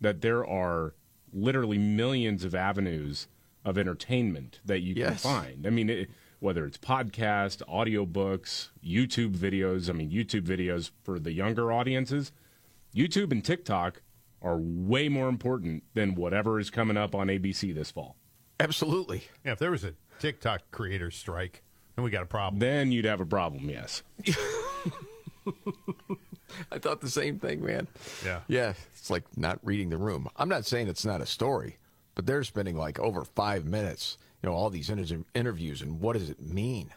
That 0.00 0.20
there 0.20 0.46
are 0.46 0.94
literally 1.32 1.78
millions 1.78 2.44
of 2.44 2.54
avenues 2.54 3.26
of 3.64 3.76
entertainment 3.76 4.60
that 4.64 4.80
you 4.80 4.94
Yes. 4.94 5.22
can 5.22 5.42
find. 5.42 5.66
I 5.66 5.70
mean, 5.70 5.90
it, 5.90 6.10
whether 6.38 6.64
it's 6.64 6.78
podcast, 6.78 7.62
audiobooks, 7.68 8.68
YouTube 8.84 9.36
videos. 9.36 9.90
I 9.90 9.92
mean, 9.92 10.10
YouTube 10.10 10.42
videos 10.42 10.92
for 11.02 11.18
the 11.18 11.32
younger 11.32 11.72
audiences. 11.72 12.30
YouTube 12.94 13.32
and 13.32 13.44
TikTok 13.44 14.02
are 14.42 14.58
way 14.58 15.08
more 15.08 15.28
important 15.28 15.84
than 15.94 16.14
whatever 16.14 16.58
is 16.58 16.70
coming 16.70 16.96
up 16.96 17.14
on 17.14 17.26
ABC 17.28 17.74
this 17.74 17.90
fall. 17.90 18.16
Absolutely. 18.60 19.24
Yeah, 19.44 19.52
if 19.52 19.58
there 19.58 19.70
was 19.70 19.84
a 19.84 19.94
TikTok 20.18 20.62
creator 20.70 21.10
strike, 21.10 21.62
then 21.96 22.04
we 22.04 22.10
got 22.10 22.22
a 22.22 22.26
problem. 22.26 22.60
Then 22.60 22.92
you'd 22.92 23.04
have 23.04 23.20
a 23.20 23.26
problem, 23.26 23.68
yes. 23.68 24.02
I 26.72 26.78
thought 26.78 27.00
the 27.00 27.10
same 27.10 27.38
thing, 27.38 27.64
man. 27.64 27.88
Yeah. 28.24 28.40
Yeah, 28.48 28.72
it's 28.96 29.10
like 29.10 29.24
not 29.36 29.58
reading 29.62 29.90
the 29.90 29.96
room. 29.96 30.28
I'm 30.36 30.48
not 30.48 30.66
saying 30.66 30.88
it's 30.88 31.04
not 31.04 31.20
a 31.20 31.26
story, 31.26 31.78
but 32.14 32.26
they're 32.26 32.44
spending 32.44 32.76
like 32.76 32.98
over 32.98 33.24
five 33.24 33.64
minutes, 33.64 34.18
you 34.42 34.48
know, 34.48 34.54
all 34.54 34.70
these 34.70 34.90
inter- 34.90 35.24
interviews 35.34 35.82
and 35.82 36.00
what 36.00 36.14
does 36.14 36.30
it 36.30 36.40
mean? 36.40 36.90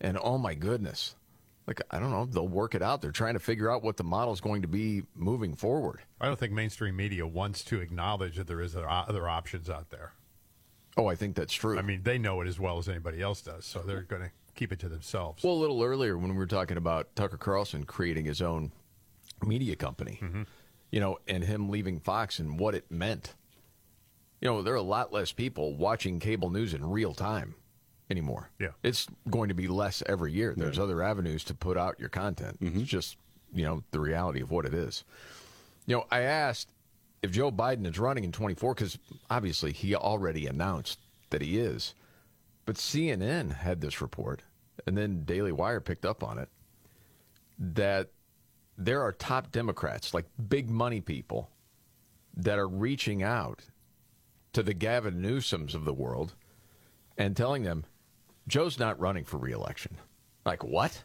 And 0.00 0.18
oh 0.20 0.38
my 0.38 0.54
goodness. 0.54 1.14
Like, 1.66 1.80
I 1.90 2.00
don't 2.00 2.10
know, 2.10 2.24
they'll 2.24 2.48
work 2.48 2.74
it 2.74 2.82
out. 2.82 3.02
They're 3.02 3.12
trying 3.12 3.34
to 3.34 3.40
figure 3.40 3.70
out 3.70 3.84
what 3.84 3.96
the 3.96 4.04
model 4.04 4.34
is 4.34 4.40
going 4.40 4.62
to 4.62 4.68
be 4.68 5.02
moving 5.14 5.54
forward. 5.54 6.00
I 6.20 6.26
don't 6.26 6.38
think 6.38 6.52
mainstream 6.52 6.96
media 6.96 7.26
wants 7.26 7.62
to 7.64 7.80
acknowledge 7.80 8.36
that 8.36 8.48
there 8.48 8.60
is 8.60 8.74
other 8.76 9.28
options 9.28 9.70
out 9.70 9.90
there. 9.90 10.12
Oh, 10.96 11.06
I 11.06 11.14
think 11.14 11.36
that's 11.36 11.52
true. 11.52 11.78
I 11.78 11.82
mean, 11.82 12.02
they 12.02 12.18
know 12.18 12.40
it 12.40 12.48
as 12.48 12.58
well 12.58 12.78
as 12.78 12.88
anybody 12.88 13.22
else 13.22 13.40
does, 13.40 13.64
so 13.64 13.78
they're 13.80 14.02
going 14.02 14.22
to 14.22 14.30
keep 14.54 14.72
it 14.72 14.80
to 14.80 14.88
themselves. 14.88 15.44
Well, 15.44 15.54
a 15.54 15.54
little 15.54 15.82
earlier 15.82 16.18
when 16.18 16.32
we 16.32 16.36
were 16.36 16.46
talking 16.46 16.76
about 16.76 17.14
Tucker 17.14 17.36
Carlson 17.36 17.84
creating 17.84 18.24
his 18.24 18.42
own 18.42 18.72
media 19.42 19.76
company, 19.76 20.18
mm-hmm. 20.20 20.42
you 20.90 21.00
know, 21.00 21.18
and 21.28 21.44
him 21.44 21.70
leaving 21.70 22.00
Fox 22.00 22.38
and 22.38 22.58
what 22.58 22.74
it 22.74 22.90
meant. 22.90 23.34
You 24.40 24.48
know, 24.48 24.62
there 24.62 24.74
are 24.74 24.76
a 24.76 24.82
lot 24.82 25.12
less 25.12 25.30
people 25.30 25.76
watching 25.76 26.18
cable 26.18 26.50
news 26.50 26.74
in 26.74 26.84
real 26.84 27.14
time 27.14 27.54
anymore. 28.12 28.50
Yeah. 28.60 28.68
It's 28.84 29.08
going 29.28 29.48
to 29.48 29.54
be 29.54 29.66
less 29.66 30.02
every 30.06 30.32
year. 30.32 30.54
There's 30.56 30.78
other 30.78 31.02
avenues 31.02 31.42
to 31.44 31.54
put 31.54 31.76
out 31.76 31.98
your 31.98 32.08
content. 32.08 32.60
Mm-hmm. 32.60 32.80
It's 32.80 32.88
just, 32.88 33.16
you 33.52 33.64
know, 33.64 33.82
the 33.90 33.98
reality 33.98 34.40
of 34.40 34.52
what 34.52 34.64
it 34.64 34.74
is. 34.74 35.02
You 35.86 35.96
know, 35.96 36.06
I 36.10 36.20
asked 36.20 36.68
if 37.22 37.32
Joe 37.32 37.50
Biden 37.50 37.90
is 37.90 37.98
running 37.98 38.22
in 38.22 38.30
24 38.30 38.74
because 38.74 38.98
obviously 39.28 39.72
he 39.72 39.96
already 39.96 40.46
announced 40.46 41.00
that 41.30 41.42
he 41.42 41.58
is. 41.58 41.94
But 42.64 42.76
CNN 42.76 43.56
had 43.56 43.80
this 43.80 44.00
report, 44.00 44.42
and 44.86 44.96
then 44.96 45.24
Daily 45.24 45.50
Wire 45.50 45.80
picked 45.80 46.06
up 46.06 46.22
on 46.22 46.38
it, 46.38 46.48
that 47.58 48.10
there 48.78 49.02
are 49.02 49.12
top 49.12 49.50
Democrats, 49.50 50.14
like 50.14 50.26
big 50.48 50.70
money 50.70 51.00
people, 51.00 51.50
that 52.36 52.58
are 52.58 52.68
reaching 52.68 53.22
out 53.22 53.62
to 54.52 54.62
the 54.62 54.74
Gavin 54.74 55.20
Newsoms 55.20 55.74
of 55.74 55.84
the 55.84 55.92
world 55.92 56.34
and 57.18 57.36
telling 57.36 57.62
them, 57.62 57.84
Joe's 58.48 58.78
not 58.78 58.98
running 58.98 59.24
for 59.24 59.38
reelection. 59.38 59.96
Like, 60.44 60.64
what? 60.64 61.04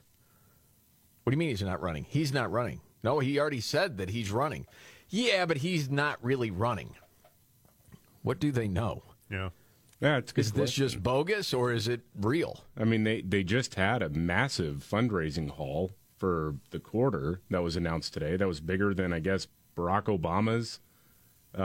What 1.24 1.32
do 1.32 1.36
you 1.36 1.40
mean 1.40 1.50
he's 1.50 1.62
not 1.62 1.82
running? 1.82 2.06
He's 2.08 2.34
not 2.34 2.52
running. 2.52 2.82
No, 3.04 3.20
he 3.20 3.40
already 3.40 3.62
said 3.62 3.98
that 3.98 4.10
he's 4.10 4.32
running. 4.32 4.66
Yeah, 5.10 5.46
but 5.46 5.58
he's 5.58 5.90
not 5.90 6.24
really 6.24 6.52
running. 6.52 6.96
What 8.24 8.40
do 8.40 8.52
they 8.52 8.68
know? 8.68 9.04
Yeah. 9.30 9.50
Yeah, 10.02 10.18
it's 10.18 10.32
a 10.32 10.36
good 10.36 10.42
Is 10.42 10.52
this 10.52 10.72
just 10.74 11.02
bogus 11.02 11.54
or 11.54 11.72
is 11.72 11.88
it 11.88 12.02
real? 12.20 12.64
I 12.78 12.84
mean, 12.84 13.04
they 13.04 13.22
they 13.22 13.44
just 13.44 13.76
had 13.76 14.02
a 14.02 14.10
massive 14.10 14.86
fundraising 14.90 15.50
haul 15.50 15.92
for 16.18 16.56
the 16.72 16.80
quarter 16.80 17.42
that 17.50 17.64
was 17.64 17.76
announced 17.76 18.14
today. 18.14 18.38
That 18.38 18.48
was 18.48 18.60
bigger 18.60 18.94
than 18.94 19.12
I 19.12 19.20
guess 19.20 19.48
Barack 19.76 20.04
Obama's 20.04 20.80
uh, 21.58 21.62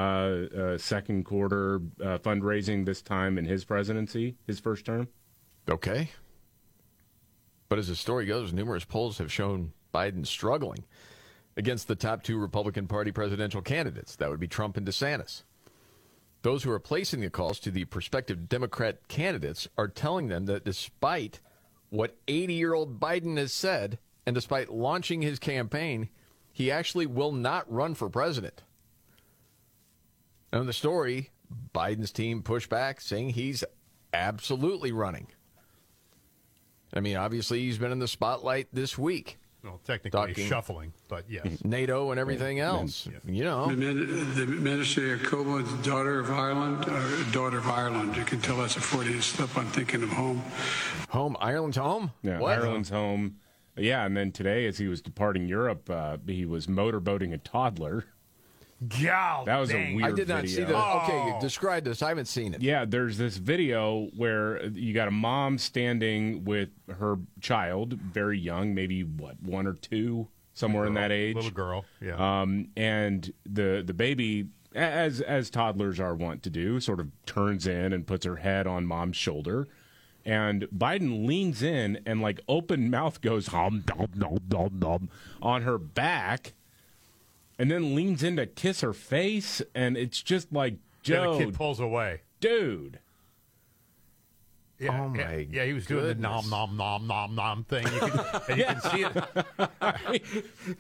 uh, 0.57 0.79
second 0.79 1.25
quarter 1.25 1.83
uh, 2.03 2.19
fundraising 2.19 2.87
this 2.87 3.03
time 3.03 3.37
in 3.37 3.45
his 3.45 3.65
presidency, 3.65 4.37
his 4.47 4.61
first 4.61 4.87
term. 4.87 5.09
Okay. 5.69 6.11
But 7.69 7.79
as 7.79 7.89
the 7.89 7.97
story 7.97 8.27
goes, 8.27 8.53
numerous 8.53 8.85
polls 8.85 9.19
have 9.19 9.33
shown 9.33 9.73
Biden 9.95 10.27
struggling 10.27 10.85
against 11.57 11.89
the 11.89 11.95
top 11.95 12.23
two 12.23 12.39
Republican 12.39 12.87
Party 12.87 13.13
presidential 13.13 13.63
candidates. 13.63 14.17
That 14.17 14.31
would 14.31 14.41
be 14.41 14.49
Trump 14.49 14.77
and 14.77 14.87
DeSantis. 14.87 15.43
Those 16.43 16.65
who 16.65 16.73
are 16.73 16.81
placing 16.81 17.21
the 17.21 17.31
calls 17.31 17.61
to 17.61 17.71
the 17.71 17.85
prospective 17.85 18.49
Democrat 18.49 19.07
candidates 19.09 19.69
are 19.79 19.89
telling 19.89 20.29
them 20.29 20.47
that 20.47 20.65
despite 20.65 21.41
what 21.91 22.17
80 22.27 22.55
year 22.55 22.75
old 22.75 22.99
Biden 22.99 23.37
has 23.37 23.53
said, 23.53 23.99
and 24.27 24.35
despite 24.35 24.73
launching 24.73 25.23
his 25.23 25.39
campaign, 25.39 26.09
he 26.53 26.71
actually 26.71 27.07
will 27.07 27.33
not 27.33 27.71
run 27.73 27.95
for 27.95 28.09
president. 28.09 28.63
In 30.53 30.67
the 30.67 30.73
story, 30.73 31.31
Biden's 31.75 32.13
team 32.13 32.43
pushed 32.43 32.69
back, 32.69 33.01
saying 33.01 33.31
he's 33.31 33.65
absolutely 34.13 34.93
running. 34.93 35.29
I 36.93 37.01
mean, 37.01 37.17
obviously, 37.17 37.61
he's 37.61 37.79
been 37.79 37.93
in 37.93 37.99
the 37.99 38.09
spotlight 38.09 38.69
this 38.73 38.99
week. 38.99 39.39
Well, 39.65 39.81
technically 39.85 40.11
Talking- 40.33 40.49
shuffling, 40.49 40.93
but 41.07 41.25
yes. 41.31 41.47
NATO 41.65 42.11
and 42.11 42.19
everything 42.19 42.59
else. 42.59 43.09
You 43.25 43.45
know, 43.45 43.69
The, 43.69 43.77
min- 43.77 44.35
the 44.35 44.45
Minister 44.47 45.17
Yacobo, 45.17 45.63
the 45.65 45.89
daughter 45.89 46.19
of 46.19 46.31
Ireland, 46.33 46.85
or 46.89 47.33
daughter 47.33 47.59
of 47.59 47.69
Ireland. 47.69 48.17
You 48.17 48.25
can 48.25 48.41
tell 48.41 48.57
that's 48.57 48.77
a 48.77 48.81
Freudian 48.81 49.23
slip. 49.23 49.57
I'm 49.57 49.67
thinking 49.67 50.03
of 50.03 50.09
home. 50.11 50.43
home, 51.11 51.37
Ireland's 51.41 51.77
home. 51.77 52.11
Yeah, 52.23 52.41
What? 52.41 52.59
Ireland's 52.59 52.91
home. 52.91 53.37
Yeah, 53.77 54.05
and 54.05 54.17
then 54.17 54.33
today, 54.33 54.67
as 54.67 54.79
he 54.79 54.89
was 54.89 55.01
departing 55.01 55.47
Europe, 55.49 55.89
uh, 55.89 56.19
he 56.27 56.45
was 56.45 56.67
motorboating 56.67 57.33
a 57.33 57.39
toddler. 57.39 58.05
God, 58.89 59.47
That 59.47 59.59
was 59.59 59.71
a 59.71 59.75
dang. 59.75 59.95
weird 59.97 60.13
I 60.13 60.15
did 60.15 60.29
not 60.29 60.43
video. 60.43 60.57
see 60.57 60.65
that. 60.65 60.75
Oh. 60.75 61.03
Okay, 61.05 61.41
describe 61.41 61.85
this. 61.85 62.03
I 62.03 62.09
haven't 62.09 62.27
seen 62.27 62.55
it. 62.55 62.63
Yeah, 62.63 62.85
there's 62.85 63.19
this 63.19 63.37
video 63.37 64.09
where 64.17 64.65
you 64.67 64.93
got 64.95 65.09
a 65.09 65.13
mom 65.13 65.59
standing 65.59 66.45
with 66.45 66.71
her 66.99 67.17
child, 67.41 67.95
very 67.95 68.39
young, 68.39 68.75
maybe 68.75 69.05
what 69.05 69.41
one 69.43 69.67
or 69.67 69.75
two, 69.75 70.29
somewhere 70.55 70.87
in 70.87 70.95
that 70.95 71.13
age. 71.13 71.37
Little 71.37 71.51
girl, 71.51 71.85
yeah. 72.01 72.41
Um, 72.43 72.69
and 72.77 73.33
the 73.47 73.83
the 73.87 73.95
baby, 73.95 74.49
as 74.75 75.21
as 75.21 75.49
toddlers 75.51 76.01
are 76.01 76.15
wont 76.15 76.43
to 76.45 76.51
do, 76.51 76.81
sort 76.81 76.99
of 77.01 77.09
turns 77.27 77.67
in 77.67 77.93
and 77.93 78.07
puts 78.07 78.27
her 78.27 78.37
head 78.37 78.67
on 78.67 78.87
mom's 78.87 79.17
shoulder. 79.17 79.69
And 80.25 80.63
Biden 80.77 81.27
leans 81.27 81.63
in 81.65 81.99
and 82.07 82.21
like 82.23 82.41
open 82.47 82.91
mouth 82.91 83.21
goes 83.21 83.49
hum 83.49 83.83
dum 83.85 84.07
dum 84.17 84.39
dum 84.49 84.79
dum 84.79 85.09
on 85.41 85.63
her 85.63 85.79
back, 85.79 86.53
and 87.59 87.71
then 87.71 87.95
leans 87.95 88.23
in 88.23 88.37
to 88.37 88.47
kiss 88.47 88.81
her 88.81 88.93
face, 88.93 89.63
and 89.75 89.97
it's 89.97 90.23
just 90.23 90.53
like 90.53 90.75
Yeah, 91.05 91.17
Joe, 91.17 91.39
the 91.39 91.45
kid 91.47 91.55
pulls 91.55 91.81
away. 91.81 92.21
dude. 92.41 92.99
Yeah, 94.79 95.01
Oh, 95.03 95.09
my 95.11 95.47
yeah, 95.49 95.65
he 95.65 95.73
was 95.75 95.87
doing 95.87 96.05
the 96.07 96.15
nom 96.17 96.49
nom 96.51 96.77
nom 96.77 97.07
nom 97.07 97.35
nom 97.37 97.63
thing. 97.65 97.87
You 97.87 98.01
can, 98.01 98.41
and 98.49 98.59
you 98.59 98.65
can 98.65 98.81
see 98.81 99.05
it. 99.05 99.25
I 99.81 100.11
mean, 100.11 100.23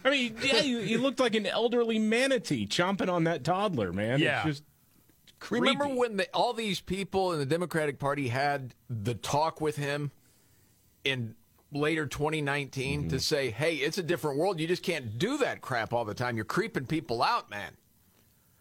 I 0.04 0.11
mean, 0.11 0.37
yeah, 0.42 0.61
you, 0.62 0.78
you 0.78 0.98
looked 0.98 1.20
like 1.20 1.37
an 1.37 1.46
elderly 1.46 2.00
manatee 2.00 2.66
chomping 2.66 3.08
on 3.08 3.24
that 3.24 3.44
toddler, 3.44 3.92
man. 3.92 4.18
Yeah. 4.18 4.38
It's 4.38 4.46
just 4.58 4.64
creepy. 5.38 5.61
Remember 5.70 5.87
when 5.94 6.16
the, 6.16 6.26
all 6.35 6.52
these 6.52 6.80
people 6.80 7.32
in 7.32 7.38
the 7.38 7.46
Democratic 7.46 8.00
Party 8.00 8.26
had 8.28 8.74
the 8.90 9.14
talk 9.14 9.61
with 9.61 9.76
him 9.76 10.11
in 11.04 11.37
later 11.72 12.06
2019 12.06 13.00
Mm-hmm. 13.00 13.08
to 13.08 13.18
say, 13.20 13.50
"Hey, 13.50 13.76
it's 13.76 13.98
a 13.98 14.02
different 14.02 14.38
world. 14.38 14.61
You 14.61 14.66
just 14.68 14.82
can't 14.82 15.18
do 15.18 15.38
that 15.38 15.61
crap 15.61 15.92
all 15.92 16.04
the 16.04 16.14
time. 16.14 16.37
You're 16.37 16.44
creeping 16.44 16.87
people 16.87 17.22
out, 17.22 17.50
man." 17.50 17.72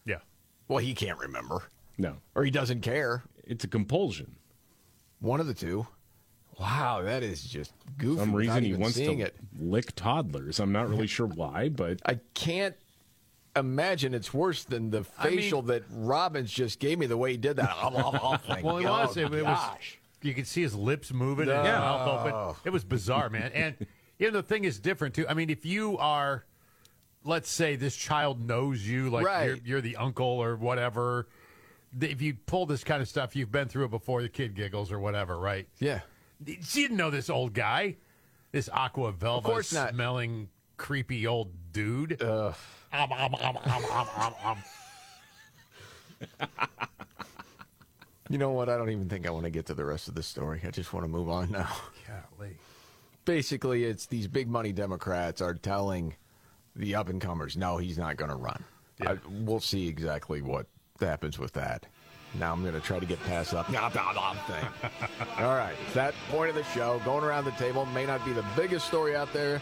Yeah. 0.06 0.20
Well, 0.68 0.80
he 0.80 0.94
can't 0.94 1.20
remember, 1.20 1.64
No, 1.98 2.18
or 2.36 2.44
he 2.46 2.52
doesn't 2.52 2.82
care. 2.82 3.24
it's 3.44 3.64
a 3.64 3.68
compulsion. 3.68 4.36
One 5.20 5.40
of 5.40 5.48
the 5.48 5.54
two. 5.54 5.86
Wow, 6.60 7.02
that 7.04 7.24
is 7.24 7.44
just 7.44 7.74
goofy. 7.98 8.16
For 8.18 8.22
some 8.22 8.32
without 8.34 8.38
reason 8.48 8.64
he 8.64 8.70
even 8.70 8.82
wants 8.82 8.96
seeing 8.96 9.18
to 9.20 9.26
it. 9.26 9.36
lick 9.60 9.96
toddlers. 9.96 10.60
I'm 10.60 10.72
not 10.72 10.90
really 10.90 11.08
sure 11.18 11.28
why, 11.28 11.70
but 11.70 12.00
I 12.06 12.20
can't 12.34 12.76
imagine 13.56 14.14
it's 14.14 14.34
worse 14.34 14.64
than 14.64 14.90
the 14.92 15.04
I 15.18 15.30
mean- 15.30 15.38
facial 15.40 15.62
that 15.64 15.84
Robbins 15.92 16.52
just 16.52 16.80
gave 16.80 17.00
me. 17.00 17.06
The 17.08 17.18
way 17.18 17.32
he 17.32 17.38
did 17.38 17.58
that. 17.58 17.70
Thank 18.48 18.64
Well, 18.64 18.78
it 18.78 18.84
God. 18.84 19.08
was. 19.08 19.18
It, 19.18 19.34
it 19.34 19.44
was. 19.44 19.60
You 20.22 20.34
could 20.34 20.48
see 20.48 20.62
his 20.62 20.76
lips 20.76 21.12
moving 21.12 21.50
and 21.50 21.58
his 21.58 21.66
No. 21.66 21.80
mouth 21.80 22.26
open. 22.28 22.62
It 22.66 22.70
was 22.70 22.84
bizarre, 22.84 23.30
man. 23.30 23.52
And 23.56 23.76
you 24.20 24.28
know 24.30 24.38
the 24.42 24.44
thing 24.44 24.64
is 24.66 24.80
different 24.80 25.16
too. 25.16 25.28
I 25.28 25.34
mean, 25.34 25.50
if 25.50 25.66
you 25.66 25.98
are, 25.98 26.46
let's 27.24 27.50
say, 27.50 27.76
this 27.76 27.96
child 27.96 28.40
knows 28.40 28.86
you, 28.88 29.10
like 29.10 29.26
Right. 29.26 29.46
you're, 29.48 29.58
you're 29.66 29.82
the 29.82 29.96
uncle 29.98 30.26
or 30.28 30.56
whatever. 30.56 31.28
th- 32.00 32.12
If 32.12 32.22
you 32.22 32.36
pull 32.46 32.66
this 32.68 32.84
kind 32.84 33.02
of 33.02 33.08
stuff, 33.08 33.36
you've 33.36 33.52
been 33.52 33.68
through 33.68 33.86
it 33.86 33.92
before. 33.92 34.22
The 34.22 34.30
kid 34.30 34.54
giggles 34.56 34.92
or 34.92 35.00
whatever, 35.00 35.40
right? 35.40 35.68
Yeah. 35.80 36.02
She 36.46 36.82
didn't 36.84 36.98
know 36.98 37.10
this 37.10 37.30
old 37.30 37.54
guy, 37.54 37.98
this 38.52 38.70
aqua 38.72 39.12
velva 39.14 39.44
course 39.44 39.74
not. 39.74 39.92
smelling 39.94 40.50
creepy 40.78 41.26
old 41.28 41.52
dude. 41.72 42.22
Ugh. 42.22 42.56
Um, 42.94 43.12
um, 43.12 43.36
um, 43.36 43.58
um, 43.58 43.86
um, 43.92 44.08
um, 44.18 44.34
um. 44.46 44.58
You 48.32 48.38
know 48.38 48.52
what? 48.52 48.70
I 48.70 48.78
don't 48.78 48.90
even 48.90 49.10
think 49.10 49.28
I 49.28 49.30
want 49.30 49.44
to 49.44 49.50
get 49.50 49.66
to 49.66 49.74
the 49.74 49.84
rest 49.84 50.08
of 50.08 50.16
the 50.16 50.24
story. 50.24 50.62
I 50.66 50.72
just 50.72 50.94
want 50.94 51.04
to 51.04 51.10
move 51.10 51.28
on 51.28 51.52
now. 51.52 51.68
Golly. 52.08 52.56
Basically, 53.26 53.84
it's 53.84 54.06
these 54.06 54.26
big 54.28 54.48
money 54.48 54.72
Democrats 54.72 55.42
are 55.42 55.54
telling 55.54 56.16
the 56.74 56.96
up 56.96 57.10
and 57.10 57.20
comers, 57.20 57.58
no, 57.58 57.78
he's 57.78 57.98
not 57.98 58.16
going 58.16 58.32
to 58.32 58.38
run. 58.38 58.64
I, 59.02 59.18
we'll 59.30 59.60
see 59.60 59.90
exactly 59.90 60.42
what 60.42 60.68
happens 61.02 61.38
with 61.38 61.52
that. 61.54 61.86
Now 62.40 62.54
I'm 62.54 62.62
going 62.62 62.74
to 62.74 62.80
try 62.80 63.00
to 63.00 63.06
get 63.06 63.22
past 63.24 63.52
that 63.52 63.68
blah, 63.70 63.90
blah, 63.90 64.14
blah 64.14 64.34
thing. 64.34 64.66
All 65.40 65.56
right, 65.56 65.76
that 65.94 66.14
point 66.30 66.50
of 66.50 66.56
the 66.56 66.64
show, 66.64 67.02
going 67.04 67.26
around 67.26 67.44
the 67.44 67.52
table, 67.52 67.86
may 67.88 68.06
not 68.06 68.24
be 68.24 68.32
the 68.32 68.46
biggest 68.56 68.88
story 68.88 69.14
out 69.14 69.34
there, 69.34 69.60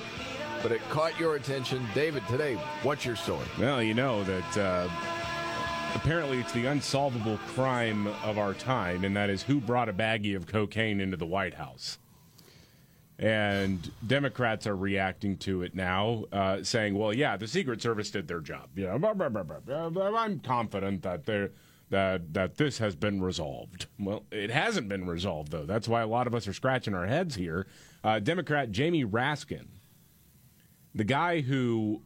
but 0.62 0.72
it 0.72 0.82
caught 0.92 1.20
your 1.20 1.36
attention. 1.36 1.84
David, 1.96 2.22
today, 2.28 2.54
what's 2.84 3.04
your 3.04 3.16
story? 3.16 3.48
well, 3.60 3.82
you 3.82 3.96
know 3.96 4.24
that 4.26 4.58
uh, 4.58 4.88
apparently 5.96 6.40
it's 6.40 6.52
the 6.52 6.66
unsolvable 6.66 7.38
crime 7.48 8.08
of 8.24 8.38
our 8.38 8.54
time, 8.54 9.04
and 9.04 9.16
that 9.16 9.30
is 9.30 9.44
who 9.44 9.60
brought 9.60 9.90
a 9.90 9.94
baggie 9.94 10.36
of 10.36 10.48
cocaine 10.48 11.00
into 11.02 11.18
the 11.18 11.26
White 11.26 11.56
House. 11.56 11.98
And 13.18 13.92
Democrats 14.06 14.66
are 14.66 14.78
reacting 14.78 15.38
to 15.40 15.62
it 15.64 15.76
now, 15.76 16.26
uh, 16.32 16.64
saying, 16.64 16.96
"Well, 16.96 17.14
yeah, 17.14 17.36
the 17.36 17.48
Secret 17.48 17.82
Service 17.82 18.12
did 18.12 18.28
their 18.28 18.40
job. 18.40 18.70
You 18.76 18.86
know. 18.86 18.94
I'm 20.16 20.40
confident 20.40 21.02
that 21.02 21.26
they're 21.26 21.52
that 21.90 22.34
that 22.34 22.56
this 22.56 22.78
has 22.78 22.96
been 22.96 23.22
resolved. 23.22 23.88
Well, 24.00 24.24
it 24.32 24.52
hasn't 24.52 24.88
been 24.88 25.06
resolved 25.06 25.52
though. 25.52 25.66
That's 25.66 25.88
why 25.88 26.02
a 26.02 26.08
lot 26.08 26.28
of 26.28 26.36
us 26.36 26.48
are 26.48 26.54
scratching 26.54 26.94
our 26.94 27.08
heads 27.08 27.36
here. 27.36 27.68
Uh, 28.04 28.20
Democrat 28.20 28.72
Jamie 28.72 29.06
Raskin, 29.06 29.68
the 30.94 31.04
guy 31.04 31.42
who 31.42 32.02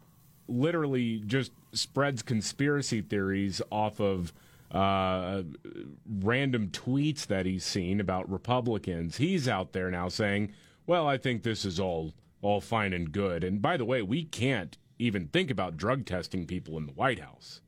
literally 0.47 1.21
just 1.25 1.51
spreads 1.71 2.21
conspiracy 2.21 3.01
theories 3.01 3.61
off 3.71 3.99
of 3.99 4.33
uh, 4.71 5.43
random 6.19 6.69
tweets 6.69 7.27
that 7.27 7.45
he's 7.45 7.63
seen 7.63 7.99
about 7.99 8.29
Republicans. 8.29 9.17
He's 9.17 9.47
out 9.47 9.73
there 9.73 9.91
now 9.91 10.09
saying, 10.09 10.53
"Well, 10.87 11.07
I 11.07 11.17
think 11.17 11.43
this 11.43 11.63
is 11.63 11.79
all 11.79 12.13
all 12.41 12.59
fine 12.61 12.93
and 12.93 13.11
good." 13.11 13.43
And 13.43 13.61
by 13.61 13.77
the 13.77 13.85
way, 13.85 14.01
we 14.01 14.23
can't 14.23 14.77
even 14.97 15.27
think 15.27 15.51
about 15.51 15.77
drug 15.77 16.05
testing 16.05 16.45
people 16.45 16.77
in 16.77 16.87
the 16.87 16.93
White 16.93 17.19
House. 17.19 17.61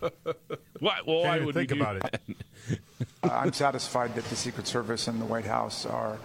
Why, 0.80 0.98
well, 1.06 1.22
why 1.22 1.38
would 1.38 1.54
we 1.54 1.66
do 1.66 1.78
that? 1.78 2.20
Uh, 3.22 3.28
I'm 3.28 3.52
satisfied 3.52 4.14
that 4.14 4.24
the 4.24 4.36
Secret 4.36 4.66
Service 4.66 5.08
and 5.08 5.20
the 5.20 5.24
White 5.24 5.46
House 5.46 5.84
are 5.86 6.18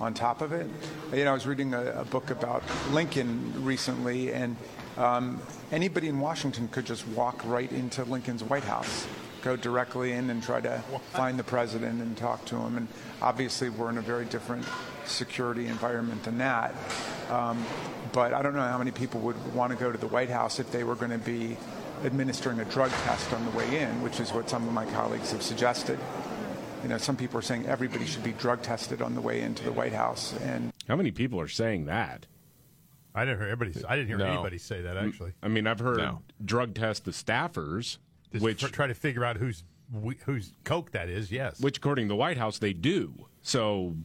on 0.00 0.14
top 0.14 0.42
of 0.42 0.52
it. 0.52 0.68
You 1.12 1.24
know, 1.24 1.30
I 1.30 1.34
was 1.34 1.46
reading 1.46 1.74
a, 1.74 2.00
a 2.00 2.04
book 2.04 2.30
about 2.30 2.62
Lincoln 2.90 3.64
recently, 3.64 4.32
and 4.32 4.56
um, 4.96 5.40
anybody 5.72 6.08
in 6.08 6.20
Washington 6.20 6.68
could 6.68 6.86
just 6.86 7.06
walk 7.08 7.42
right 7.44 7.70
into 7.72 8.04
Lincoln's 8.04 8.44
White 8.44 8.64
House, 8.64 9.06
go 9.42 9.56
directly 9.56 10.12
in 10.12 10.30
and 10.30 10.42
try 10.42 10.60
to 10.60 10.78
find 11.12 11.38
the 11.38 11.44
president 11.44 12.02
and 12.02 12.16
talk 12.16 12.44
to 12.46 12.56
him. 12.56 12.76
And 12.76 12.88
obviously, 13.22 13.70
we're 13.70 13.90
in 13.90 13.98
a 13.98 14.02
very 14.02 14.24
different 14.24 14.66
security 15.06 15.66
environment 15.66 16.24
than 16.24 16.38
that. 16.38 16.74
Um, 17.30 17.64
but 18.12 18.32
I 18.32 18.42
don't 18.42 18.54
know 18.54 18.62
how 18.62 18.78
many 18.78 18.90
people 18.90 19.20
would 19.20 19.54
want 19.54 19.72
to 19.72 19.78
go 19.78 19.90
to 19.92 19.98
the 19.98 20.08
White 20.08 20.30
House 20.30 20.58
if 20.58 20.70
they 20.70 20.84
were 20.84 20.94
going 20.94 21.10
to 21.10 21.18
be 21.18 21.56
administering 22.04 22.60
a 22.60 22.64
drug 22.66 22.90
test 23.04 23.32
on 23.32 23.44
the 23.44 23.50
way 23.52 23.80
in, 23.80 24.02
which 24.02 24.20
is 24.20 24.32
what 24.32 24.48
some 24.50 24.66
of 24.66 24.72
my 24.72 24.84
colleagues 24.86 25.32
have 25.32 25.42
suggested. 25.42 25.98
You 26.86 26.90
know, 26.90 26.98
some 26.98 27.16
people 27.16 27.36
are 27.36 27.42
saying 27.42 27.66
everybody 27.66 28.06
should 28.06 28.22
be 28.22 28.30
drug 28.30 28.62
tested 28.62 29.02
on 29.02 29.16
the 29.16 29.20
way 29.20 29.40
into 29.40 29.64
the 29.64 29.72
White 29.72 29.92
House, 29.92 30.32
and 30.40 30.72
How 30.86 30.94
many 30.94 31.10
people 31.10 31.40
are 31.40 31.48
saying 31.48 31.86
that? 31.86 32.26
I 33.12 33.24
didn't 33.24 33.40
hear 33.40 33.48
anybody. 33.48 33.72
I 33.88 33.96
didn't 33.96 34.06
hear 34.06 34.18
No. 34.18 34.26
anybody 34.26 34.56
say 34.58 34.82
that 34.82 34.96
actually. 34.96 35.32
I 35.42 35.48
mean, 35.48 35.66
I've 35.66 35.80
heard 35.80 35.96
No. 35.98 36.22
drug 36.44 36.74
test 36.76 37.04
the 37.04 37.10
staffers, 37.10 37.98
Just 38.30 38.44
which 38.44 38.60
tr- 38.60 38.68
try 38.68 38.86
to 38.86 38.94
figure 38.94 39.24
out 39.24 39.36
who's 39.38 39.64
wh- 39.92 40.14
whose 40.26 40.52
coke 40.62 40.92
that 40.92 41.08
is. 41.08 41.32
Yes. 41.32 41.58
which 41.58 41.78
according 41.78 42.06
to 42.06 42.10
the 42.10 42.14
White 42.16 42.36
House 42.38 42.60
they 42.60 42.72
do. 42.72 43.26
So 43.42 43.96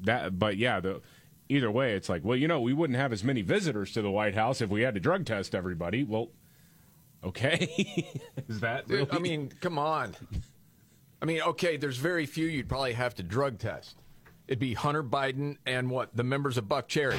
that, 0.00 0.38
but 0.38 0.56
yeah, 0.56 0.80
the 0.80 1.02
either 1.50 1.70
way, 1.70 1.92
it's 1.92 2.08
like, 2.08 2.24
well, 2.24 2.38
you 2.38 2.48
know, 2.48 2.58
we 2.62 2.72
wouldn't 2.72 2.98
have 2.98 3.12
as 3.12 3.22
many 3.22 3.42
visitors 3.42 3.92
to 3.92 4.00
the 4.00 4.10
White 4.10 4.34
House 4.34 4.62
if 4.62 4.70
we 4.70 4.80
had 4.80 4.94
to 4.94 5.00
drug 5.00 5.26
test 5.26 5.54
everybody. 5.54 6.04
Well, 6.04 6.30
okay, 7.22 8.14
is 8.48 8.60
that 8.60 8.88
Dude, 8.88 9.00
really? 9.00 9.10
I 9.12 9.18
mean, 9.18 9.52
come 9.60 9.78
on. 9.78 10.16
I 11.20 11.24
mean, 11.24 11.40
okay, 11.42 11.76
there's 11.76 11.96
very 11.96 12.26
few 12.26 12.46
you'd 12.46 12.68
probably 12.68 12.92
have 12.92 13.14
to 13.16 13.22
drug 13.22 13.58
test. 13.58 13.96
It'd 14.46 14.58
be 14.58 14.74
Hunter 14.74 15.02
Biden 15.02 15.56
and 15.66 15.90
what? 15.90 16.16
The 16.16 16.24
members 16.24 16.56
of 16.56 16.64
Buckcherry. 16.66 17.18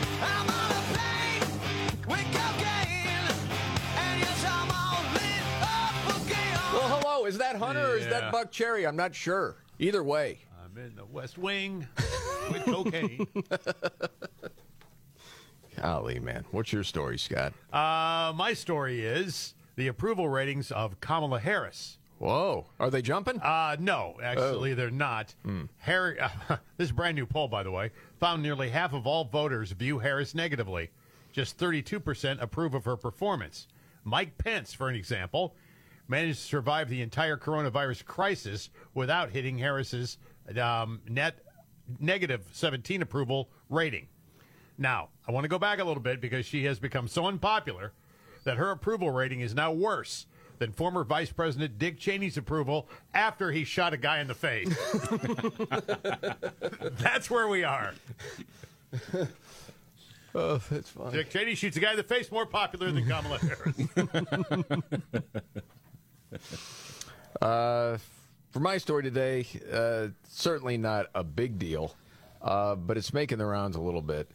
Well, 6.72 7.00
hello, 7.02 7.26
is 7.26 7.38
that 7.40 7.56
Hunter 7.56 7.94
or 7.94 7.98
is 7.98 8.06
Yeah. 8.06 8.22
that 8.22 8.34
Buckcherry? 8.34 8.88
I'm 8.88 8.96
not 8.96 9.16
sure. 9.16 9.56
Either 9.80 10.04
way. 10.04 10.40
I'm 10.64 10.78
in 10.78 10.96
the 10.96 11.06
West 11.06 11.38
Wing 11.38 11.88
with 12.52 12.64
cocaine. 12.64 13.28
Golly, 15.82 16.20
man. 16.20 16.46
What's 16.52 16.72
your 16.72 16.84
story, 16.84 17.18
Scott? 17.18 17.54
Uh, 17.74 18.32
my 18.36 18.54
story 18.54 19.02
is 19.06 19.56
the 19.76 19.88
approval 19.88 20.30
ratings 20.30 20.72
of 20.72 21.00
Kamala 21.00 21.40
Harris. 21.40 21.98
Whoa. 22.20 22.68
Are 22.80 22.90
they 22.90 23.02
jumping? 23.02 23.40
Uh, 23.40 23.78
no, 23.80 24.16
actually, 24.22 24.74
Oh. 24.74 24.76
they're 24.76 24.92
not. 24.92 25.34
Hmm. 25.44 25.64
Harry, 25.78 26.20
uh, 26.20 26.30
this 26.78 26.86
is 26.86 26.92
a 26.92 26.94
brand 26.94 27.16
new 27.16 27.26
poll, 27.26 27.48
by 27.48 27.64
the 27.64 27.72
way, 27.72 27.92
found 28.20 28.44
nearly 28.44 28.70
half 28.70 28.94
of 28.94 29.08
all 29.08 29.24
voters 29.24 29.72
view 29.72 30.00
Harris 30.00 30.36
negatively. 30.36 30.90
Just 31.32 31.58
32% 31.58 32.42
approve 32.42 32.74
of 32.74 32.86
her 32.86 32.98
performance. 32.98 33.68
Mike 34.04 34.38
Pence, 34.38 34.74
for 34.74 34.90
an 34.90 34.96
example, 34.96 35.56
managed 36.08 36.40
to 36.40 36.46
survive 36.46 36.90
the 36.90 37.02
entire 37.02 37.38
coronavirus 37.38 38.04
crisis 38.04 38.70
without 38.94 39.30
hitting 39.30 39.58
Harris's 39.58 40.18
um, 40.62 41.00
net 41.08 41.40
negative 42.00 42.46
17 42.52 43.02
approval 43.02 43.50
rating. 43.70 44.08
Now, 44.78 45.10
I 45.28 45.32
want 45.32 45.44
to 45.46 45.50
go 45.50 45.60
back 45.60 45.80
a 45.80 45.84
little 45.84 46.02
bit 46.04 46.20
because 46.20 46.46
she 46.46 46.66
has 46.66 46.80
become 46.80 47.08
so 47.08 47.28
unpopular 47.28 47.94
that 48.44 48.58
her 48.58 48.72
approval 48.72 49.12
rating 49.12 49.42
is 49.42 49.54
now 49.54 49.72
worse 49.72 50.26
than 50.60 50.72
former 50.72 51.04
Vice 51.04 51.32
President 51.32 51.80
Dick 51.80 51.98
Cheney's 52.00 52.38
approval 52.38 52.88
after 53.14 53.52
he 53.52 53.64
shot 53.64 53.94
a 53.94 53.98
guy 53.98 54.20
in 54.20 54.28
the 54.28 54.36
face. 54.36 54.68
That's 57.02 57.30
where 57.30 57.48
we 57.48 57.64
are. 57.64 57.94
Oh, 60.36 60.62
that's 60.70 60.90
funny. 60.92 61.12
Dick 61.18 61.32
Cheney 61.32 61.56
shoots 61.56 61.76
a 61.78 61.80
guy 61.80 61.90
in 61.92 61.98
the 61.98 62.04
face, 62.04 62.32
more 62.32 62.46
popular 62.46 62.92
than 62.92 63.08
Kamala 63.08 63.40
Harris. 63.40 63.76
Uh, 67.42 67.98
for 68.52 68.60
my 68.60 68.78
story 68.78 69.04
today, 69.04 69.46
uh, 69.72 70.08
certainly 70.28 70.78
not 70.78 71.06
a 71.16 71.24
big 71.24 71.58
deal, 71.58 71.96
uh, 72.42 72.76
but 72.76 72.98
it's 72.98 73.14
making 73.14 73.38
the 73.38 73.46
rounds 73.46 73.76
a 73.76 73.82
little 73.82 74.02
bit. 74.02 74.30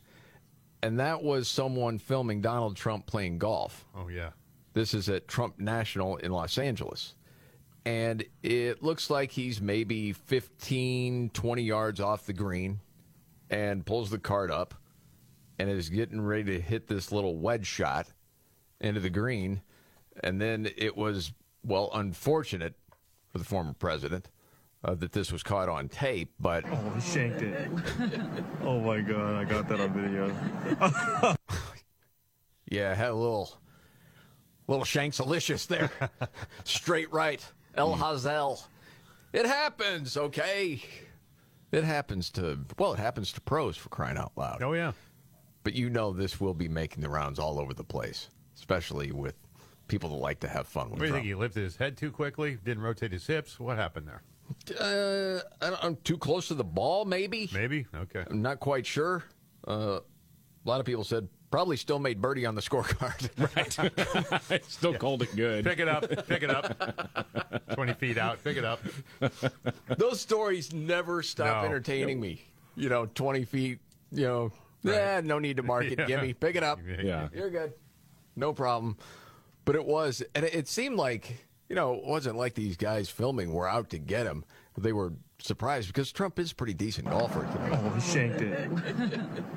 And 0.83 0.99
that 1.01 1.23
was 1.23 1.49
someone 1.49 1.99
filming 1.99 2.41
Donald 2.41 2.77
Trump 2.77 3.07
playing 3.07 3.39
golf. 3.39 3.85
oh, 3.95 4.09
yeah. 4.09 4.31
This 4.75 4.93
is 4.93 5.09
at 5.09 5.29
Trump 5.29 5.59
National 5.59 6.17
in 6.17 6.33
Los 6.33 6.59
Angeles. 6.59 7.15
And 7.87 8.25
it 8.43 8.83
looks 8.83 9.09
like 9.09 9.31
he's 9.31 9.61
maybe 9.61 10.13
15, 10.13 11.31
20 11.31 11.63
yards 11.63 12.01
off 12.01 12.27
the 12.27 12.33
green 12.33 12.81
and 13.51 13.87
pulls 13.87 14.11
the 14.11 14.19
cart 14.19 14.51
up 14.51 14.75
and 15.59 15.71
is 15.71 15.89
getting 15.89 16.21
ready 16.21 16.45
to 16.57 16.61
hit 16.61 16.89
this 16.89 17.13
little 17.13 17.37
wedge 17.37 17.67
shot 17.67 18.09
into 18.81 19.01
the 19.01 19.11
green. 19.11 19.63
And 20.23 20.41
then 20.41 20.69
it 20.77 20.97
was, 20.97 21.33
well, 21.65 21.91
unfortunate 21.95 22.75
for 23.31 23.39
the 23.39 23.45
former 23.45 23.75
president 23.75 24.31
uh, 24.83 24.95
that 24.95 25.13
this 25.13 25.31
was 25.31 25.43
caught 25.43 25.69
on 25.69 25.89
tape, 25.89 26.33
but. 26.41 26.65
Oh, 26.67 26.93
he 26.95 27.01
shanked 27.01 27.43
it. 27.43 27.71
oh 28.63 28.81
my 28.81 29.01
god, 29.01 29.37
I 29.37 29.45
got 29.45 29.69
that 29.69 29.81
on 29.81 29.93
video. 29.93 31.37
Yeah, 32.71 32.95
had 32.95 33.11
a 33.11 33.15
little 33.15 33.57
little 34.67 34.85
Shanksalicious 34.85 35.67
there. 35.67 35.91
Straight 36.65 37.13
right. 37.13 37.45
El 37.77 37.95
Hazel. 37.95 38.61
It 39.33 39.47
happens, 39.47 40.17
okay? 40.17 40.83
It 41.73 41.83
happens 41.83 42.31
to 42.31 42.59
well, 42.79 42.93
it 42.93 43.01
happens 43.01 43.33
to 43.33 43.41
pros 43.41 43.77
for 43.77 43.89
crying 43.89 44.17
out 44.17 44.33
loud. 44.37 44.63
Oh 44.63 44.75
yeah. 44.75 44.93
But 45.65 45.73
you 45.75 45.91
know 45.91 46.13
this 46.13 46.41
will 46.41 46.55
be 46.55 46.69
making 46.69 47.03
the 47.03 47.09
rounds 47.09 47.39
all 47.39 47.59
over 47.59 47.75
the 47.75 47.85
place, 47.85 48.29
especially 48.55 49.11
with 49.11 49.35
people 49.89 50.11
that 50.11 50.17
like 50.17 50.41
to 50.41 50.49
have 50.49 50.69
fun 50.69 50.91
with 50.91 51.01
What 51.01 51.07
do 51.07 51.07
you 51.07 51.13
think? 51.15 51.27
He 51.27 51.35
lifted 51.35 51.63
his 51.65 51.77
head 51.77 51.97
too 51.97 52.11
quickly? 52.11 52.59
Didn't 52.65 52.83
rotate 52.83 53.13
his 53.13 53.27
hips? 53.27 53.59
What 53.59 53.77
happened 53.77 54.07
there? 54.07 54.23
Uh, 54.79 55.41
I 55.61 55.71
don't, 55.71 55.85
I'm 55.85 55.97
too 56.05 56.19
close 56.19 56.49
to 56.49 56.55
the 56.55 56.65
ball, 56.65 57.05
maybe. 57.05 57.49
Maybe. 57.53 57.87
Okay. 57.95 58.25
I'm 58.31 58.43
not 58.43 58.61
quite 58.61 58.87
sure. 58.87 59.25
Uh, 59.67 60.01
a 60.01 60.69
lot 60.69 60.81
of 60.81 60.87
people 60.87 61.05
said 61.05 61.29
probably 61.55 61.77
still 61.77 62.01
made 62.01 62.21
birdie 62.21 62.45
on 62.47 62.57
the 62.57 62.61
scorecard. 62.61 63.31
right. 64.51 64.65
Still 64.69 64.93
called 64.95 65.23
it 65.23 65.37
good. 65.37 65.65
Pick 65.65 65.79
it 65.79 65.87
up. 65.87 66.27
Pick 66.27 66.43
it 66.43 66.51
up. 66.51 67.63
20 67.75 67.93
feet 67.95 68.19
out. 68.19 68.43
Pick 68.43 68.57
it 68.57 68.65
up. 68.65 68.81
Those 69.97 70.21
stories 70.21 70.73
never 70.75 71.23
stop 71.23 71.63
No. 71.63 71.69
entertaining 71.69 72.19
me. 72.19 72.43
You 72.75 72.89
know, 72.89 73.07
20 73.07 73.45
feet, 73.45 73.79
you 74.11 74.27
know, 74.27 74.53
yeah, 74.83 75.21
no 75.23 75.39
need 75.39 75.59
to 75.59 75.63
mark 75.63 75.85
it. 75.85 75.97
Yeah. 75.97 76.07
Gimme, 76.07 76.35
pick 76.35 76.57
it 76.57 76.65
up. 76.65 76.81
Yeah. 77.01 77.29
You're 77.33 77.51
good. 77.51 77.73
No 78.35 78.53
problem. 78.53 78.97
But 79.65 79.77
it 79.77 79.85
was, 79.85 80.25
and 80.35 80.45
it 80.45 80.67
seemed 80.67 80.97
like, 80.97 81.47
you 81.69 81.77
know, 81.77 81.95
it 81.95 82.05
wasn't 82.05 82.35
like 82.37 82.55
these 82.55 82.77
guys 82.77 83.09
filming 83.09 83.53
were 83.53 83.69
out 83.69 83.91
to 83.91 83.99
get 84.01 84.27
him. 84.27 84.45
They 84.77 84.93
were 84.93 85.13
surprised 85.45 85.89
because 85.89 86.13
Trump 86.13 86.39
is 86.39 86.53
a 86.53 86.55
pretty 86.55 86.75
decent 86.75 87.09
golfer. 87.09 87.47
Oh, 87.73 87.91
he 87.91 88.01
shanked 88.01 88.41
it. 88.41 88.71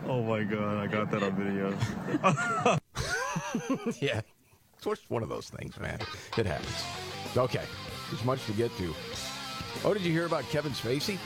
Oh 0.08 0.24
my 0.24 0.44
god, 0.44 0.78
I 0.78 0.88
got 0.88 1.12
that 1.12 1.24
on 1.24 1.36
video. 1.36 1.70
yeah. 4.00 4.22
It's 4.76 4.86
just 4.86 5.10
one 5.10 5.24
of 5.24 5.30
those 5.30 5.50
things, 5.50 5.80
man. 5.80 6.00
It 6.38 6.46
happens. 6.46 6.84
Okay. 7.36 7.64
There's 8.10 8.24
much 8.24 8.46
to 8.46 8.54
get 8.54 8.76
to. 8.78 8.94
Oh, 9.84 9.94
did 9.94 10.04
you 10.04 10.12
hear 10.12 10.26
about 10.26 10.44
Kevin 10.50 10.72
Spacey? 10.72 11.18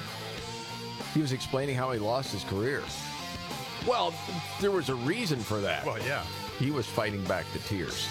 He 1.13 1.21
was 1.21 1.31
explaining 1.31 1.75
how 1.75 1.91
he 1.91 1.99
lost 1.99 2.31
his 2.31 2.43
career. 2.45 2.81
Well, 3.87 4.13
there 4.59 4.71
was 4.71 4.89
a 4.89 4.95
reason 4.95 5.39
for 5.39 5.59
that. 5.61 5.85
Well, 5.85 5.99
yeah. 5.99 6.23
He 6.59 6.71
was 6.71 6.85
fighting 6.85 7.23
back 7.25 7.45
the 7.53 7.59
tears. 7.59 8.07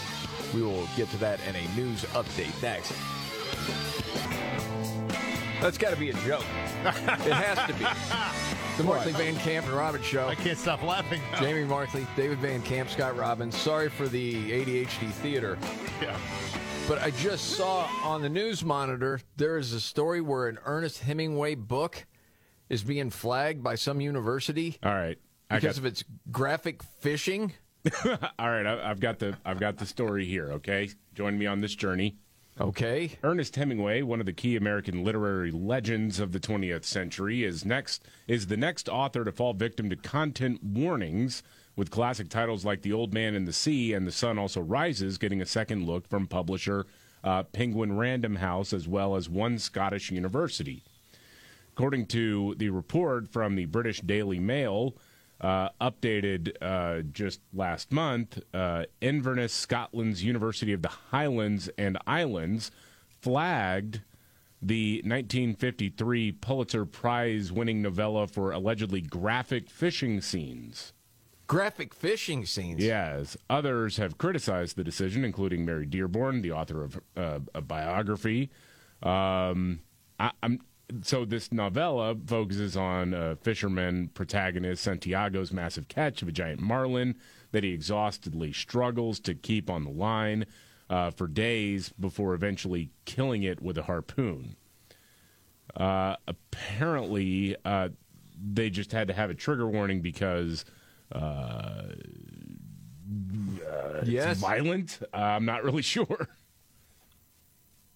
We 0.54 0.62
will 0.62 0.86
get 0.96 1.10
to 1.10 1.16
that 1.18 1.40
in 1.48 1.56
a 1.56 1.76
news 1.76 2.04
update 2.06 2.60
next. 2.62 2.92
That's 5.60 5.78
got 5.78 5.90
to 5.90 5.96
be 5.96 6.10
a 6.10 6.14
joke. 6.14 6.44
it 6.84 7.32
has 7.32 7.58
to 7.68 7.74
be. 7.74 7.86
The 8.76 8.86
Markley 8.86 9.12
Van 9.12 9.36
Camp 9.36 9.66
and 9.66 9.74
Robbins 9.74 10.06
Show. 10.06 10.26
I 10.26 10.34
can't 10.34 10.56
stop 10.56 10.82
laughing. 10.82 11.20
now. 11.32 11.40
Jamie 11.40 11.64
Markley, 11.64 12.06
David 12.16 12.38
Van 12.38 12.62
Camp, 12.62 12.88
Scott 12.88 13.14
Robbins. 13.14 13.54
Sorry 13.54 13.90
for 13.90 14.08
the 14.08 14.50
ADHD 14.52 15.10
theater. 15.10 15.58
Yeah. 16.00 16.16
But 16.88 17.02
I 17.02 17.10
just 17.10 17.56
saw 17.58 17.86
on 18.02 18.22
the 18.22 18.30
news 18.30 18.64
monitor 18.64 19.20
there 19.36 19.58
is 19.58 19.74
a 19.74 19.80
story 19.80 20.22
where 20.22 20.48
an 20.48 20.58
Ernest 20.64 21.00
Hemingway 21.00 21.56
book 21.56 22.06
is 22.70 22.82
being 22.82 23.10
flagged 23.10 23.62
by 23.62 23.74
some 23.74 24.00
university 24.00 24.78
All 24.82 24.94
right. 24.94 25.18
I 25.50 25.56
because 25.56 25.76
got, 25.76 25.80
of 25.80 25.84
its 25.84 26.04
graphic 26.30 26.82
fishing. 26.82 27.52
all 28.38 28.50
right. 28.50 28.64
I, 28.64 28.90
I've 28.90 29.00
got 29.00 29.18
the 29.18 29.36
I've 29.44 29.60
got 29.60 29.76
the 29.76 29.84
story 29.86 30.24
here. 30.24 30.52
Okay, 30.52 30.88
join 31.14 31.38
me 31.38 31.44
on 31.44 31.60
this 31.60 31.74
journey. 31.74 32.16
Okay. 32.60 33.12
Ernest 33.24 33.56
Hemingway, 33.56 34.02
one 34.02 34.20
of 34.20 34.26
the 34.26 34.34
key 34.34 34.54
American 34.54 35.02
literary 35.02 35.50
legends 35.50 36.20
of 36.20 36.32
the 36.32 36.40
20th 36.40 36.84
century, 36.84 37.42
is 37.42 37.64
next 37.64 38.04
is 38.28 38.48
the 38.48 38.56
next 38.56 38.86
author 38.86 39.24
to 39.24 39.32
fall 39.32 39.54
victim 39.54 39.88
to 39.88 39.96
content 39.96 40.62
warnings 40.62 41.42
with 41.74 41.90
classic 41.90 42.28
titles 42.28 42.62
like 42.62 42.82
The 42.82 42.92
Old 42.92 43.14
Man 43.14 43.34
and 43.34 43.48
the 43.48 43.54
Sea 43.54 43.94
and 43.94 44.06
The 44.06 44.12
Sun 44.12 44.38
Also 44.38 44.60
Rises 44.60 45.16
getting 45.16 45.40
a 45.40 45.46
second 45.46 45.86
look 45.86 46.06
from 46.06 46.26
publisher 46.26 46.84
uh, 47.24 47.44
Penguin 47.44 47.96
Random 47.96 48.36
House 48.36 48.74
as 48.74 48.86
well 48.86 49.16
as 49.16 49.26
one 49.26 49.58
Scottish 49.58 50.10
university. 50.10 50.82
According 51.72 52.06
to 52.08 52.56
the 52.58 52.68
report 52.68 53.26
from 53.26 53.54
the 53.54 53.64
British 53.64 54.02
Daily 54.02 54.38
Mail, 54.38 54.94
uh, 55.40 55.70
updated 55.80 56.52
uh, 56.60 57.02
just 57.12 57.40
last 57.52 57.92
month, 57.92 58.38
uh, 58.52 58.84
Inverness, 59.00 59.52
Scotland's 59.52 60.22
University 60.22 60.72
of 60.72 60.82
the 60.82 60.88
Highlands 60.88 61.70
and 61.78 61.96
Islands 62.06 62.70
flagged 63.20 64.02
the 64.62 64.96
1953 64.96 66.32
Pulitzer 66.32 66.84
Prize 66.84 67.50
winning 67.50 67.80
novella 67.80 68.26
for 68.26 68.52
allegedly 68.52 69.00
graphic 69.00 69.70
fishing 69.70 70.20
scenes. 70.20 70.92
Graphic 71.46 71.94
fishing 71.94 72.44
scenes. 72.46 72.82
Yes. 72.82 73.36
Others 73.48 73.96
have 73.96 74.18
criticized 74.18 74.76
the 74.76 74.84
decision, 74.84 75.24
including 75.24 75.64
Mary 75.64 75.86
Dearborn, 75.86 76.42
the 76.42 76.52
author 76.52 76.84
of 76.84 77.00
uh, 77.16 77.40
a 77.54 77.60
biography. 77.60 78.50
Um, 79.02 79.80
I, 80.20 80.30
I'm 80.42 80.60
so 81.02 81.24
this 81.24 81.52
novella 81.52 82.14
focuses 82.26 82.76
on 82.76 83.14
a 83.14 83.36
fisherman 83.36 84.08
protagonist 84.14 84.82
Santiago's 84.82 85.52
massive 85.52 85.88
catch 85.88 86.22
of 86.22 86.28
a 86.28 86.32
giant 86.32 86.60
marlin 86.60 87.16
that 87.52 87.64
he 87.64 87.72
exhaustedly 87.72 88.52
struggles 88.52 89.18
to 89.20 89.34
keep 89.34 89.68
on 89.70 89.84
the 89.84 89.90
line 89.90 90.46
uh, 90.88 91.10
for 91.10 91.26
days 91.26 91.90
before 92.00 92.34
eventually 92.34 92.90
killing 93.04 93.42
it 93.42 93.60
with 93.62 93.78
a 93.78 93.82
harpoon. 93.84 94.56
Uh, 95.76 96.16
apparently, 96.26 97.56
uh, 97.64 97.88
they 98.52 98.70
just 98.70 98.90
had 98.92 99.06
to 99.08 99.14
have 99.14 99.30
a 99.30 99.34
trigger 99.34 99.68
warning 99.68 100.00
because 100.00 100.64
uh, 101.12 101.82
Yes. 104.04 104.32
it's 104.32 104.40
violent. 104.40 104.98
Uh, 105.12 105.16
I'm 105.16 105.44
not 105.44 105.62
really 105.64 105.82
sure. 105.94 106.28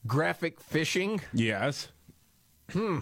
Graphic 0.06 0.60
fishing? 0.60 1.20
Yes. 1.32 1.88
Hmm. 2.70 2.98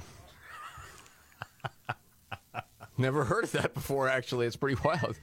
Never 2.99 3.25
heard 3.25 3.45
of 3.45 3.53
that 3.53 3.75
before, 3.75 4.09
actually. 4.09 4.47
It's 4.47 4.57
pretty 4.57 4.81
wild. 4.85 5.19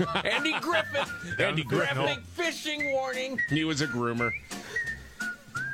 Andy 0.24 0.54
Griffith. 0.60 1.12
Andy 1.38 1.64
Griffith. 1.64 1.94
Graphic 1.96 2.24
fishing 2.24 2.92
warning. 2.92 3.40
He 3.48 3.64
was 3.64 3.80
a 3.82 3.86
groomer. 3.86 4.30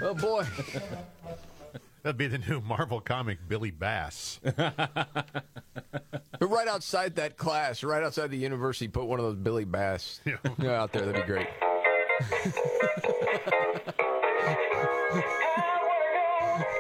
Oh, 0.03 0.15
boy. 0.15 0.45
That'd 2.03 2.17
be 2.17 2.27
the 2.27 2.39
new 2.39 2.61
Marvel 2.61 3.01
comic, 3.01 3.39
Billy 3.49 3.71
Bass. 3.71 4.41
But 6.39 6.51
right 6.51 6.69
outside 6.69 7.17
that 7.17 7.37
class, 7.37 7.83
right 7.83 8.03
outside 8.03 8.31
the 8.31 8.37
university, 8.37 8.87
put 8.89 9.07
one 9.07 9.19
of 9.19 9.25
those 9.25 9.37
Billy 9.37 9.65
Bass 9.65 10.21
you 10.25 10.39
know, 10.59 10.71
out 10.71 10.93
there. 10.93 11.05
That'd 11.05 11.27
be 11.27 11.33
great. 11.33 11.49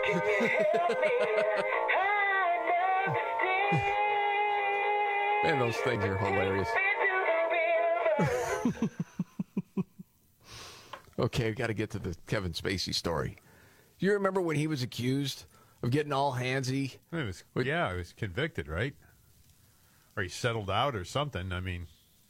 Man, 5.44 5.59
those 5.59 5.77
things 5.77 6.03
are 6.05 6.16
hilarious. 6.16 6.68
okay, 11.18 11.49
I 11.49 11.51
got 11.51 11.66
to 11.66 11.75
get 11.75 11.90
to 11.90 11.99
the 11.99 12.16
Kevin 12.27 12.53
Spacey 12.53 12.94
story. 12.94 13.37
Do 13.99 14.07
you 14.07 14.14
remember 14.14 14.40
when 14.40 14.57
he 14.57 14.66
was 14.66 14.83
accused 14.83 15.44
of 15.83 15.90
getting 15.90 16.12
all 16.12 16.33
handsy? 16.33 16.97
It 17.12 17.27
was, 17.27 17.44
yeah, 17.55 17.92
he 17.92 17.99
was 17.99 18.14
convicted, 18.14 18.66
right? 18.66 18.94
Or 20.16 20.23
he 20.23 20.31
settled 20.31 20.71
out 20.71 20.97
or 20.97 21.05
something. 21.05 21.53
I 21.53 21.61
mean, 21.61 21.87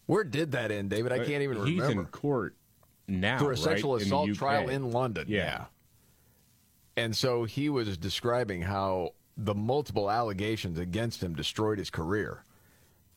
Where 0.07 0.25
did 0.25 0.51
that 0.53 0.73
end, 0.73 0.91
David? 0.91 1.13
I 1.13 1.21
uh, 1.21 1.25
can't 1.25 1.43
even 1.43 1.59
He's 1.59 1.81
remember. 1.81 1.89
He's 1.89 1.99
in 2.01 2.07
court 2.07 2.57
now 3.07 3.39
for 3.39 3.53
a 3.53 3.57
sexual 3.57 3.95
right? 3.95 4.03
In 4.03 4.09
assault 4.09 4.31
UK. 4.31 4.37
trial 4.37 4.69
in 4.69 4.91
London. 4.91 5.27
Yeah. 5.29 5.67
And 6.99 7.17
so 7.17 7.45
he 7.45 7.69
was 7.69 7.97
describing 7.97 8.63
how 8.63 9.15
the 9.37 9.55
multiple 9.55 10.11
allegations 10.11 10.81
against 10.81 11.23
him 11.23 11.33
destroyed 11.33 11.79
his 11.79 11.91
career. 11.91 12.43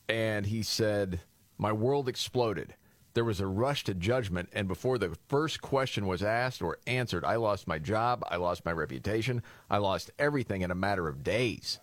And 0.08 0.46
he 0.46 0.62
said, 0.62 1.22
My 1.58 1.72
world 1.72 2.08
exploded. 2.08 2.76
There 3.16 3.26
was 3.26 3.40
a 3.40 3.48
rush 3.48 3.84
to 3.86 3.96
judgment, 3.96 4.50
and 4.54 4.68
before 4.68 5.00
the 5.00 5.18
first 5.28 5.64
question 5.64 6.06
was 6.06 6.22
asked 6.22 6.62
or 6.62 6.78
answered, 6.86 7.26
I 7.26 7.38
lost 7.38 7.68
my 7.68 7.80
job, 7.80 8.24
I 8.30 8.36
lost 8.36 8.64
my 8.66 8.72
reputation, 8.72 9.42
I 9.68 9.78
lost 9.78 10.12
everything 10.20 10.62
in 10.62 10.70
a 10.70 10.76
matter 10.76 11.08
of 11.08 11.24
days. 11.24 11.80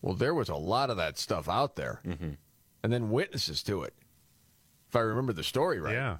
Well, 0.00 0.14
there 0.14 0.32
was 0.32 0.48
a 0.48 0.54
lot 0.54 0.90
of 0.90 0.96
that 0.96 1.18
stuff 1.18 1.48
out 1.48 1.74
there, 1.74 2.00
mm-hmm. 2.06 2.30
and 2.84 2.92
then 2.92 3.10
witnesses 3.10 3.64
to 3.64 3.82
it. 3.82 3.94
If 4.88 4.96
I 4.96 5.00
remember 5.00 5.32
the 5.32 5.42
story 5.42 5.80
right. 5.80 5.92
yeah, 5.92 6.18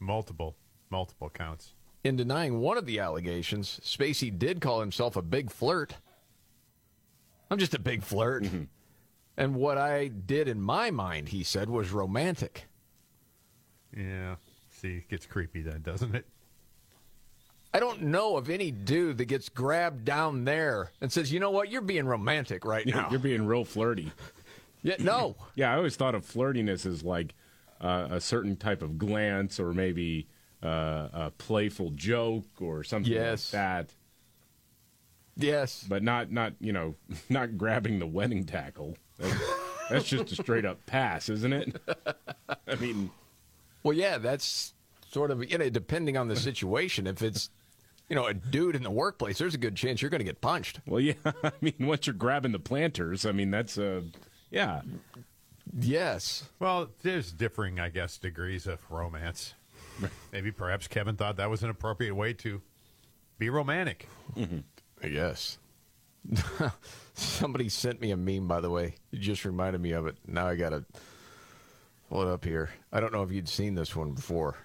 multiple, 0.00 0.56
multiple 0.90 1.30
counts. 1.30 1.74
In 2.04 2.16
denying 2.16 2.60
one 2.60 2.78
of 2.78 2.86
the 2.86 3.00
allegations, 3.00 3.80
Spacey 3.82 4.36
did 4.36 4.60
call 4.60 4.80
himself 4.80 5.16
a 5.16 5.22
big 5.22 5.50
flirt. 5.50 5.94
I'm 7.50 7.58
just 7.58 7.74
a 7.74 7.78
big 7.80 8.02
flirt. 8.02 8.46
And 9.36 9.54
what 9.54 9.78
I 9.78 10.08
did 10.08 10.48
in 10.48 10.60
my 10.60 10.90
mind, 10.90 11.28
he 11.30 11.42
said, 11.42 11.68
was 11.70 11.90
romantic. 11.90 12.66
Yeah. 13.96 14.36
See, 14.70 14.96
it 14.98 15.08
gets 15.08 15.26
creepy 15.26 15.62
then, 15.62 15.82
doesn't 15.82 16.14
it? 16.14 16.26
I 17.74 17.80
don't 17.80 18.02
know 18.02 18.36
of 18.36 18.48
any 18.48 18.70
dude 18.70 19.18
that 19.18 19.26
gets 19.26 19.48
grabbed 19.48 20.04
down 20.04 20.44
there 20.44 20.92
and 21.00 21.12
says, 21.12 21.32
you 21.32 21.38
know 21.40 21.50
what, 21.50 21.70
you're 21.70 21.82
being 21.82 22.06
romantic 22.06 22.64
right 22.64 22.86
Yeah, 22.86 22.94
now. 23.02 23.08
You're 23.10 23.18
being 23.20 23.46
real 23.46 23.64
flirty. 23.64 24.12
Yeah, 24.80 24.94
no. 25.00 25.34
yeah, 25.56 25.72
I 25.72 25.76
always 25.76 25.96
thought 25.96 26.14
of 26.14 26.24
flirtiness 26.24 26.86
as 26.86 27.02
like 27.02 27.34
uh, 27.80 28.06
a 28.12 28.20
certain 28.20 28.54
type 28.56 28.80
of 28.80 28.96
glance 28.96 29.58
or 29.58 29.74
maybe 29.74 30.28
uh, 30.62 31.08
a 31.12 31.32
playful 31.38 31.90
joke 31.90 32.46
or 32.60 32.82
something 32.84 33.12
Yes. 33.12 33.52
like 33.52 33.60
that. 33.62 33.94
Yes. 35.36 35.84
But 35.88 36.02
not, 36.02 36.32
not 36.32 36.54
you 36.60 36.72
know, 36.72 36.94
not 37.28 37.56
grabbing 37.56 37.98
the 37.98 38.06
wedding 38.06 38.44
tackle. 38.44 38.96
That's, 39.18 39.34
that's 39.90 40.04
just 40.04 40.32
a 40.32 40.36
straight 40.42 40.64
up 40.64 40.84
pass, 40.86 41.28
isn't 41.28 41.52
it? 41.52 41.80
I 42.68 42.74
mean, 42.76 43.10
Well, 43.82 43.96
yeah, 43.96 44.18
that's 44.18 44.74
sort 45.10 45.30
of, 45.30 45.48
you 45.50 45.58
know, 45.58 45.68
depending 45.70 46.16
on 46.16 46.28
the 46.28 46.36
situation. 46.36 47.06
If 47.06 47.22
it's, 47.22 47.50
you 48.08 48.16
know, 48.16 48.26
a 48.26 48.34
dude 48.34 48.74
in 48.74 48.82
the 48.82 48.90
workplace, 48.90 49.38
there's 49.38 49.54
a 49.54 49.58
good 49.58 49.76
chance 49.76 50.02
you're 50.02 50.10
going 50.10 50.20
to 50.20 50.24
get 50.24 50.40
punched. 50.40 50.80
well, 50.86 51.00
yeah. 51.00 51.14
I 51.44 51.52
mean, 51.60 51.74
once 51.80 52.06
you're 52.06 52.14
grabbing 52.14 52.52
the 52.52 52.58
planters, 52.58 53.24
I 53.26 53.32
mean, 53.32 53.50
that's 53.50 53.78
uh, 53.78 54.02
yeah. 54.50 54.80
Yes. 55.78 56.48
Well, 56.58 56.88
there's 57.02 57.30
differing, 57.32 57.78
I 57.78 57.90
guess, 57.90 58.18
degrees 58.18 58.66
of 58.66 58.80
romance. 58.90 59.54
Maybe 60.32 60.52
perhaps 60.52 60.88
Kevin 60.88 61.16
thought 61.16 61.36
that 61.36 61.50
was 61.50 61.62
an 61.62 61.70
appropriate 61.70 62.14
way 62.14 62.32
to 62.34 62.60
be 63.38 63.50
romantic. 63.50 64.08
I 65.02 65.08
guess. 65.08 65.58
Somebody 67.14 67.68
sent 67.68 68.00
me 68.00 68.10
a 68.10 68.16
meme, 68.16 68.48
by 68.48 68.60
the 68.60 68.70
way. 68.70 68.96
You 69.10 69.18
just 69.18 69.44
reminded 69.44 69.80
me 69.80 69.92
of 69.92 70.06
it. 70.06 70.16
Now 70.26 70.46
I 70.48 70.56
got 70.56 70.70
to 70.70 70.84
pull 72.08 72.22
it 72.22 72.28
up 72.28 72.44
here. 72.44 72.70
I 72.92 73.00
don't 73.00 73.12
know 73.12 73.22
if 73.22 73.30
you'd 73.32 73.48
seen 73.48 73.74
this 73.74 73.94
one 73.96 74.12
before, 74.12 74.56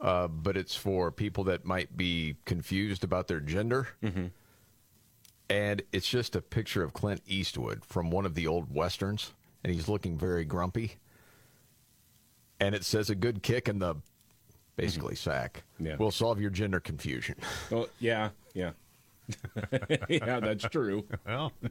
uh, 0.00 0.28
but 0.28 0.56
it's 0.56 0.74
for 0.74 1.10
people 1.10 1.44
that 1.44 1.64
might 1.64 1.96
be 1.96 2.36
confused 2.44 3.04
about 3.04 3.28
their 3.28 3.40
gender. 3.40 3.88
And 5.48 5.82
it's 5.92 6.08
just 6.08 6.34
a 6.34 6.40
picture 6.42 6.82
of 6.82 6.92
Clint 6.92 7.22
Eastwood 7.26 7.84
from 7.84 8.10
one 8.10 8.26
of 8.26 8.34
the 8.34 8.46
old 8.48 8.74
westerns, 8.74 9.32
and 9.62 9.72
he's 9.72 9.88
looking 9.88 10.18
very 10.18 10.44
grumpy. 10.44 10.96
And 12.58 12.74
it 12.74 12.84
says 12.84 13.10
a 13.10 13.14
good 13.14 13.42
kick 13.42 13.68
in 13.68 13.78
the 13.78 13.96
basically 14.76 15.14
sack 15.14 15.62
Yeah. 15.78 15.96
will 15.96 16.10
solve 16.10 16.40
your 16.40 16.50
gender 16.50 16.80
confusion. 16.80 17.36
Well, 17.70 17.88
yeah, 17.98 18.30
yeah. 18.54 18.72
yeah, 20.08 20.40
that's 20.40 20.64
true. 20.68 21.04
Well, 21.26 21.52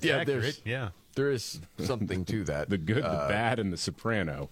Yeah, 0.00 0.18
accurate. 0.18 0.26
there's- 0.26 0.60
Yeah. 0.64 0.90
There 1.16 1.30
is 1.32 1.60
something 1.78 2.24
to 2.26 2.44
that. 2.44 2.68
The 2.70 2.78
good, 2.78 3.02
the 3.02 3.08
Uh, 3.08 3.28
bad, 3.28 3.58
and 3.58 3.72
the 3.72 3.76
soprano. 3.76 4.50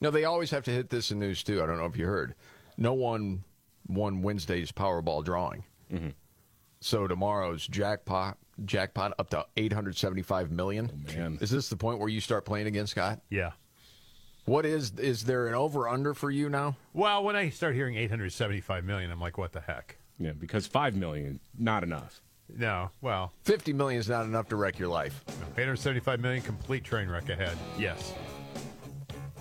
No, 0.00 0.10
they 0.10 0.24
always 0.24 0.50
have 0.50 0.64
to 0.64 0.70
hit 0.72 0.90
this 0.90 1.10
in 1.12 1.18
news 1.20 1.42
too. 1.44 1.62
I 1.62 1.66
don't 1.66 1.78
know 1.78 1.86
if 1.86 1.96
you 1.96 2.06
heard. 2.06 2.34
no 2.76 2.92
one 2.92 3.44
won 3.86 4.20
Wednesday's 4.22 4.72
Powerball 4.72 5.24
drawing. 5.24 5.62
Mm-hmm. 5.92 6.08
So 6.80 7.06
tomorrow's 7.06 7.66
jackpot 7.68 8.36
jackpot 8.64 9.14
up 9.18 9.30
to 9.30 9.46
875 9.56 10.50
million. 10.50 10.90
Oh, 10.92 11.16
man. 11.16 11.38
Is 11.40 11.50
this 11.50 11.68
the 11.68 11.76
point 11.76 11.98
where 12.00 12.08
you 12.08 12.20
start 12.20 12.44
playing 12.44 12.66
again, 12.66 12.86
Scott? 12.88 13.20
Yeah. 13.30 13.52
What 14.44 14.66
is 14.66 14.92
is 14.98 15.24
there 15.24 15.46
an 15.48 15.54
over 15.54 15.88
under 15.88 16.12
for 16.12 16.30
you 16.30 16.48
now? 16.48 16.76
Well, 16.92 17.24
when 17.24 17.34
I 17.34 17.48
start 17.48 17.74
hearing 17.74 17.96
875 17.96 18.84
million, 18.84 19.10
I'm 19.10 19.20
like, 19.20 19.38
what 19.38 19.52
the 19.52 19.60
heck? 19.60 19.96
Yeah, 20.18 20.32
because 20.32 20.66
five 20.66 20.94
million 20.94 21.40
not 21.58 21.82
enough. 21.82 22.20
No, 22.54 22.90
well, 23.00 23.32
50 23.44 23.72
million 23.72 23.98
is 23.98 24.08
not 24.08 24.26
enough 24.26 24.48
to 24.50 24.56
wreck 24.56 24.78
your 24.78 24.88
life. 24.88 25.24
875 25.52 26.20
million 26.20 26.42
complete 26.42 26.84
train 26.84 27.08
wreck 27.08 27.30
ahead. 27.30 27.56
Yes. 27.78 28.12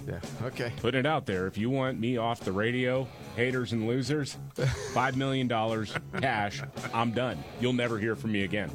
Yeah. 0.07 0.19
Okay. 0.41 0.71
Put 0.77 0.95
it 0.95 1.05
out 1.05 1.25
there. 1.25 1.47
If 1.47 1.57
you 1.57 1.69
want 1.69 1.99
me 1.99 2.17
off 2.17 2.39
the 2.39 2.51
radio, 2.51 3.07
haters 3.35 3.73
and 3.73 3.87
losers, 3.87 4.37
five 4.93 5.17
million 5.17 5.47
dollars 5.49 5.93
cash. 6.19 6.61
I'm 6.93 7.11
done. 7.11 7.43
You'll 7.59 7.73
never 7.73 7.97
hear 7.99 8.15
from 8.15 8.31
me 8.31 8.43
again. 8.43 8.71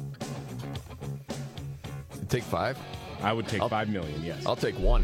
Take 2.29 2.43
five. 2.43 2.77
I 3.23 3.33
would 3.33 3.47
take 3.47 3.61
five 3.63 3.89
million. 3.89 4.23
Yes. 4.23 4.45
I'll 4.45 4.55
take 4.55 4.77
one. 4.79 5.03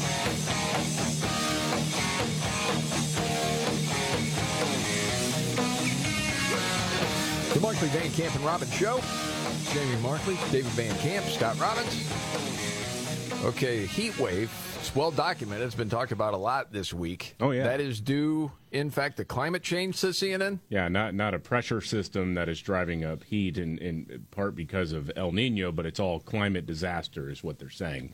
Markley 7.61 7.89
Van 7.89 8.11
Camp 8.11 8.33
and 8.35 8.43
Robbins 8.43 8.73
Show. 8.73 8.99
Jamie 9.71 10.01
Markley, 10.01 10.35
David 10.51 10.71
Van 10.71 10.97
Camp, 10.97 11.25
Scott 11.27 11.59
Robbins. 11.59 12.11
Okay, 13.43 13.85
heat 13.85 14.17
wave. 14.17 14.51
It's 14.79 14.95
well 14.95 15.11
documented. 15.11 15.67
It's 15.67 15.75
been 15.75 15.89
talked 15.89 16.11
about 16.11 16.33
a 16.33 16.37
lot 16.37 16.71
this 16.71 16.91
week. 16.91 17.35
Oh, 17.39 17.51
yeah. 17.51 17.63
That 17.63 17.79
is 17.79 18.01
due, 18.01 18.51
in 18.71 18.89
fact, 18.89 19.17
to 19.17 19.25
climate 19.25 19.61
change, 19.61 19.95
says 19.95 20.17
CNN. 20.17 20.59
Yeah, 20.69 20.87
not 20.87 21.13
not 21.13 21.35
a 21.35 21.39
pressure 21.39 21.81
system 21.81 22.33
that 22.33 22.49
is 22.49 22.59
driving 22.59 23.05
up 23.05 23.23
heat 23.23 23.59
in, 23.59 23.77
in 23.77 24.25
part 24.31 24.55
because 24.55 24.91
of 24.91 25.11
El 25.15 25.31
Nino, 25.31 25.71
but 25.71 25.85
it's 25.85 25.99
all 25.99 26.19
climate 26.19 26.65
disaster, 26.65 27.29
is 27.29 27.43
what 27.43 27.59
they're 27.59 27.69
saying. 27.69 28.13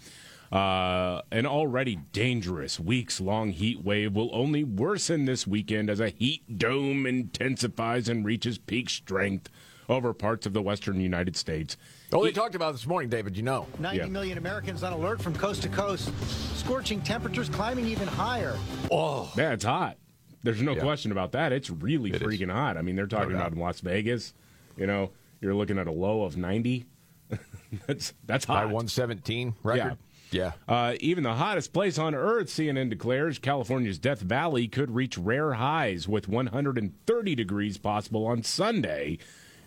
Uh, 0.52 1.22
an 1.32 1.46
already 1.46 1.98
dangerous 2.14 2.80
weeks 2.80 3.20
long 3.20 3.52
heat 3.52 3.84
wave 3.84 4.16
will 4.16 4.30
only 4.34 4.64
worsen 4.64 5.26
this 5.26 5.46
weekend 5.46 5.90
as 5.90 6.00
a 6.00 6.10
heat 6.10 6.58
dome 6.58 7.06
intensifies 7.06 8.08
and 8.08 8.24
reaches 8.26 8.58
peak 8.58 8.90
strength 8.90 9.50
over 9.90 10.14
parts 10.14 10.46
of 10.46 10.54
the 10.54 10.62
western 10.62 11.00
United 11.02 11.36
States. 11.36 11.76
Oh, 12.14 12.24
they 12.24 12.32
talked 12.32 12.56
about 12.56 12.72
this 12.74 12.86
morning, 12.88 13.10
David. 13.10 13.36
You 13.36 13.44
know. 13.44 13.68
Ninety 13.80 14.10
million 14.10 14.38
Americans 14.38 14.84
on 14.84 14.94
alert 14.94 15.22
from 15.22 15.34
coast 15.36 15.64
to 15.64 15.70
coast. 15.70 16.12
Scorching 16.58 17.02
temperatures 17.02 17.50
climbing 17.50 17.86
even 17.88 18.08
higher. 18.08 18.58
Oh, 18.92 19.32
yeah, 19.38 19.52
it's 19.54 19.64
hot. 19.66 19.98
There's 20.44 20.62
no 20.62 20.74
Yeah. 20.76 20.82
question 20.82 21.12
about 21.12 21.34
that. 21.34 21.52
It's 21.52 21.70
really 21.70 22.12
It 22.12 22.18
is. 22.18 22.22
freaking 22.22 22.52
hot. 22.52 22.78
I 22.78 22.82
mean, 22.82 22.96
they're 22.96 23.08
talking 23.08 23.32
No 23.34 23.40
about 23.40 23.52
in 23.54 23.60
Las 23.60 23.82
Vegas. 23.82 24.34
You 24.78 24.88
know, 24.88 25.12
you're 25.42 25.56
looking 25.56 25.78
at 25.78 25.88
a 25.88 25.92
low 25.92 26.24
of 26.24 26.38
90. 26.38 26.86
that's 27.88 28.14
that's 28.26 28.46
By 28.46 28.64
117 28.66 29.56
record. 29.64 29.78
Yeah. 29.78 29.94
Uh, 30.68 30.96
even 31.00 31.24
the 31.24 31.36
hottest 31.36 31.74
place 31.74 31.98
on 31.98 32.14
Earth, 32.14 32.48
CNN 32.48 32.90
declares 32.90 33.40
California's 33.40 33.98
Death 33.98 34.22
Valley 34.22 34.68
could 34.68 34.92
reach 34.92 35.18
rare 35.18 35.54
highs 35.54 36.08
with 36.08 36.28
130 36.28 37.36
degrees 37.36 37.78
possible 37.78 38.26
on 38.26 38.44
Sunday. 38.44 39.18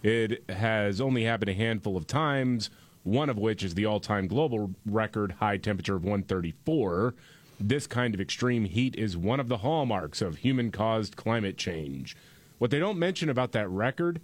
It 0.02 0.48
has 0.50 1.00
only 1.00 1.24
happened 1.24 1.50
a 1.50 1.54
handful 1.54 1.96
of 1.96 2.06
times, 2.06 2.70
one 3.02 3.30
of 3.30 3.38
which 3.38 3.62
is 3.62 3.74
the 3.74 3.86
all 3.86 4.00
time 4.00 4.26
global 4.26 4.70
record 4.86 5.32
high 5.32 5.56
temperature 5.56 5.96
of 5.96 6.04
134. 6.04 7.14
This 7.58 7.86
kind 7.86 8.14
of 8.14 8.20
extreme 8.20 8.64
heat 8.64 8.96
is 8.96 9.16
one 9.16 9.40
of 9.40 9.48
the 9.48 9.58
hallmarks 9.58 10.22
of 10.22 10.38
human 10.38 10.70
caused 10.70 11.16
climate 11.16 11.58
change. 11.58 12.16
What 12.58 12.70
they 12.70 12.78
don't 12.78 12.98
mention 12.98 13.28
about 13.28 13.52
that 13.52 13.68
record 13.68 14.20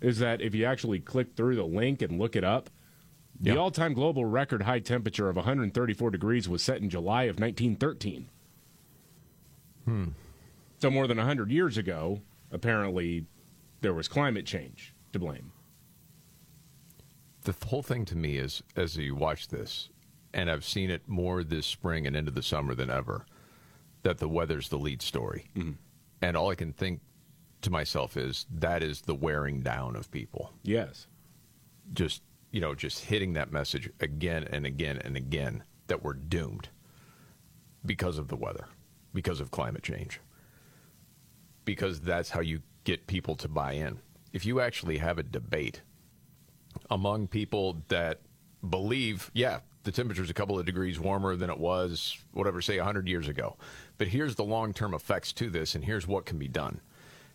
is 0.00 0.18
that 0.18 0.42
if 0.42 0.54
you 0.54 0.64
actually 0.64 1.00
click 1.00 1.34
through 1.34 1.56
the 1.56 1.64
link 1.64 2.02
and 2.02 2.18
look 2.18 2.36
it 2.36 2.44
up, 2.44 2.68
the 3.40 3.56
all 3.56 3.70
time 3.70 3.94
global 3.94 4.24
record 4.24 4.62
high 4.62 4.80
temperature 4.80 5.28
of 5.28 5.36
134 5.36 6.10
degrees 6.10 6.48
was 6.48 6.62
set 6.62 6.80
in 6.80 6.88
July 6.88 7.24
of 7.24 7.38
1913. 7.38 8.28
Hmm. 9.84 10.08
So, 10.78 10.90
more 10.90 11.06
than 11.06 11.18
100 11.18 11.50
years 11.50 11.76
ago, 11.76 12.20
apparently, 12.50 13.26
there 13.80 13.94
was 13.94 14.08
climate 14.08 14.46
change 14.46 14.94
to 15.12 15.18
blame. 15.18 15.52
The 17.42 17.54
whole 17.66 17.82
thing 17.82 18.04
to 18.06 18.16
me 18.16 18.36
is, 18.38 18.62
as 18.76 18.96
you 18.96 19.14
watch 19.14 19.48
this, 19.48 19.90
and 20.32 20.50
I've 20.50 20.64
seen 20.64 20.90
it 20.90 21.02
more 21.06 21.44
this 21.44 21.66
spring 21.66 22.06
and 22.06 22.16
into 22.16 22.30
the 22.30 22.42
summer 22.42 22.74
than 22.74 22.90
ever, 22.90 23.26
that 24.02 24.18
the 24.18 24.28
weather's 24.28 24.68
the 24.68 24.78
lead 24.78 25.02
story. 25.02 25.46
And 26.22 26.36
all 26.36 26.50
I 26.50 26.54
can 26.54 26.72
think 26.72 27.00
to 27.62 27.70
myself 27.70 28.16
is 28.16 28.46
that 28.50 28.82
is 28.82 29.02
the 29.02 29.14
wearing 29.14 29.60
down 29.60 29.96
of 29.96 30.10
people. 30.10 30.52
Yes. 30.62 31.06
Just, 31.92 32.22
you 32.54 32.60
know, 32.60 32.72
just 32.72 33.06
hitting 33.06 33.32
that 33.32 33.50
message 33.50 33.90
again 33.98 34.46
and 34.48 34.64
again 34.64 34.96
and 34.98 35.16
again 35.16 35.64
that 35.88 36.04
we're 36.04 36.14
doomed 36.14 36.68
because 37.84 38.16
of 38.16 38.28
the 38.28 38.36
weather, 38.36 38.68
because 39.12 39.40
of 39.40 39.50
climate 39.50 39.82
change. 39.82 40.20
Because 41.64 42.00
that's 42.00 42.30
how 42.30 42.40
you 42.40 42.62
get 42.84 43.08
people 43.08 43.34
to 43.34 43.48
buy 43.48 43.72
in. 43.72 43.98
If 44.32 44.46
you 44.46 44.60
actually 44.60 44.98
have 44.98 45.18
a 45.18 45.24
debate 45.24 45.82
among 46.90 47.26
people 47.26 47.82
that 47.88 48.20
believe, 48.70 49.32
yeah, 49.34 49.58
the 49.82 49.90
temperature's 49.90 50.30
a 50.30 50.34
couple 50.34 50.56
of 50.56 50.64
degrees 50.64 51.00
warmer 51.00 51.34
than 51.34 51.50
it 51.50 51.58
was, 51.58 52.16
whatever, 52.34 52.62
say 52.62 52.76
100 52.76 53.08
years 53.08 53.26
ago. 53.26 53.56
But 53.98 54.06
here's 54.06 54.36
the 54.36 54.44
long 54.44 54.72
term 54.72 54.94
effects 54.94 55.32
to 55.32 55.50
this, 55.50 55.74
and 55.74 55.84
here's 55.84 56.06
what 56.06 56.24
can 56.24 56.38
be 56.38 56.46
done. 56.46 56.80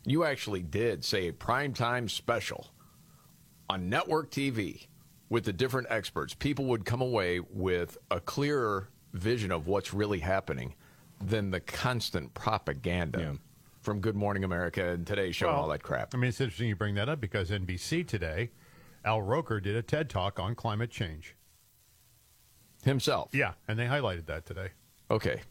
You 0.06 0.24
actually 0.24 0.62
did, 0.62 1.04
say, 1.04 1.28
a 1.28 1.34
primetime 1.34 2.10
special 2.10 2.68
on 3.70 3.90
network 3.90 4.32
TV 4.32 4.88
with 5.30 5.46
the 5.46 5.54
different 5.54 5.88
experts. 5.90 6.34
People 6.34 6.66
would 6.66 6.86
come 6.86 7.02
away 7.02 7.40
with 7.40 7.98
a 8.12 8.20
clearer 8.20 8.90
vision 9.14 9.52
of 9.52 9.68
what's 9.68 9.94
really 9.94 10.20
happening 10.20 10.74
than 11.24 11.52
the 11.52 11.60
constant 11.60 12.34
propaganda 12.34 13.38
from 13.82 14.00
Good 14.00 14.16
Morning 14.16 14.44
America 14.44 14.90
and 14.90 15.06
Today's 15.06 15.36
Show 15.36 15.48
and 15.48 15.58
all 15.58 15.68
that 15.70 15.84
crap. 15.84 16.14
I 16.14 16.18
mean, 16.18 16.30
it's 16.30 16.42
interesting 16.42 16.68
you 16.70 16.76
bring 16.76 16.96
that 16.96 17.10
up 17.10 17.22
because 17.22 17.50
NBC 17.50 18.08
today, 18.08 18.52
Al 19.06 19.22
Roker 19.22 19.60
did 19.60 19.76
a 19.76 19.82
TED 19.82 20.10
talk 20.10 20.40
on 20.40 20.56
climate 20.56 20.90
change. 20.92 21.36
Himself? 22.84 23.32
Yeah, 23.34 23.54
and 23.68 23.78
they 23.78 23.86
highlighted 23.86 24.26
that 24.28 24.46
today. 24.46 24.70
Okay. 25.12 25.42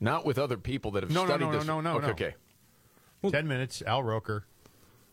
Not 0.00 0.26
with 0.26 0.38
other 0.38 0.58
people 0.58 0.90
that 0.92 1.02
have 1.02 1.10
No, 1.10 1.22
no, 1.22 1.26
studied 1.28 1.44
no, 1.46 1.50
no, 1.52 1.58
this. 1.58 1.66
no, 1.66 1.80
no, 1.80 1.94
okay, 1.96 2.06
no. 2.06 2.12
okay. 2.12 2.34
Ten 3.30 3.48
minutes, 3.48 3.82
Al 3.86 4.02
Roker 4.02 4.44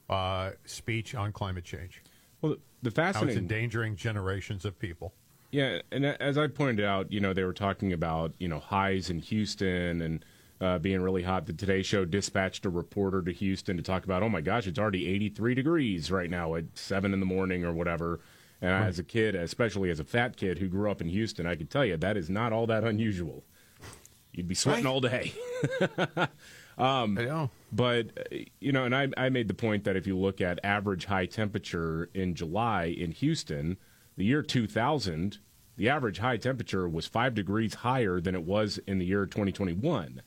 uh, 0.10 0.52
speech 0.66 1.16
on 1.16 1.32
climate 1.32 1.64
change. 1.64 2.04
Well, 2.42 2.58
the 2.82 2.92
How 2.96 3.24
it's 3.24 3.38
endangering 3.38 3.96
generations 3.96 4.66
of 4.66 4.78
people. 4.80 5.14
Yeah, 5.52 5.80
and 5.92 6.06
as 6.06 6.38
I 6.38 6.48
pointed 6.48 6.86
out, 6.86 7.12
you 7.12 7.20
know, 7.20 7.34
they 7.34 7.44
were 7.44 7.54
talking 7.54 7.92
about 7.92 8.34
you 8.40 8.48
know 8.48 8.60
highs 8.60 9.10
in 9.10 9.20
Houston 9.20 10.02
and 10.02 10.26
uh, 10.62 10.80
being 10.80 11.02
really 11.02 11.24
hot. 11.24 11.46
The 11.46 11.54
Today 11.54 11.82
Show 11.82 12.06
dispatched 12.06 12.66
a 12.66 12.70
reporter 12.70 13.22
to 13.24 13.34
Houston 13.34 13.78
to 13.78 13.84
talk 13.84 14.06
about, 14.06 14.24
oh 14.24 14.30
my 14.30 14.42
gosh, 14.42 14.68
it's 14.68 14.80
already 14.80 15.08
83 15.08 15.56
degrees 15.56 16.12
right 16.12 16.30
now 16.30 16.56
at 16.56 16.66
seven 16.76 17.14
in 17.14 17.20
the 17.20 17.26
morning 17.26 17.66
or 17.66 17.74
whatever. 17.74 18.20
And 18.62 18.72
as 18.86 19.00
a 19.00 19.04
kid, 19.04 19.34
especially 19.34 19.90
as 19.90 20.00
a 20.00 20.04
fat 20.04 20.38
kid 20.38 20.60
who 20.60 20.68
grew 20.68 20.92
up 20.92 21.02
in 21.02 21.10
Houston, 21.10 21.48
I 21.48 21.56
can 21.56 21.66
tell 21.66 21.84
you 21.84 21.98
that 21.98 22.16
is 22.16 22.30
not 22.30 22.54
all 22.54 22.68
that 22.68 22.84
unusual. 22.84 23.44
You'd 24.34 24.48
be 24.48 24.54
sweating 24.56 24.86
all 24.86 25.02
day. 25.02 25.34
um, 26.78 27.18
I 27.18 27.26
know. 27.26 27.50
But, 27.72 28.08
uh, 28.18 28.36
you 28.60 28.72
know, 28.72 28.84
and 28.86 28.96
I, 28.96 29.10
I 29.18 29.30
made 29.30 29.48
the 29.48 29.54
point 29.54 29.84
that 29.86 29.96
if 29.96 30.06
you 30.08 30.18
look 30.18 30.42
at 30.42 30.60
average 30.64 31.06
high 31.06 31.26
temperature 31.26 32.10
in 32.14 32.36
July 32.36 32.86
in 32.86 33.12
Houston, 33.12 33.78
the 34.18 34.26
year 34.26 34.42
2000, 34.42 35.38
the 35.78 35.90
average 35.90 36.20
high 36.20 36.38
temperature 36.38 36.88
was 36.90 37.08
five 37.08 37.34
degrees 37.34 37.76
higher 37.76 38.20
than 38.20 38.36
it 38.36 38.44
was 38.44 38.78
in 38.88 39.00
the 39.00 39.06
year 39.06 39.26
2021. 39.26 40.22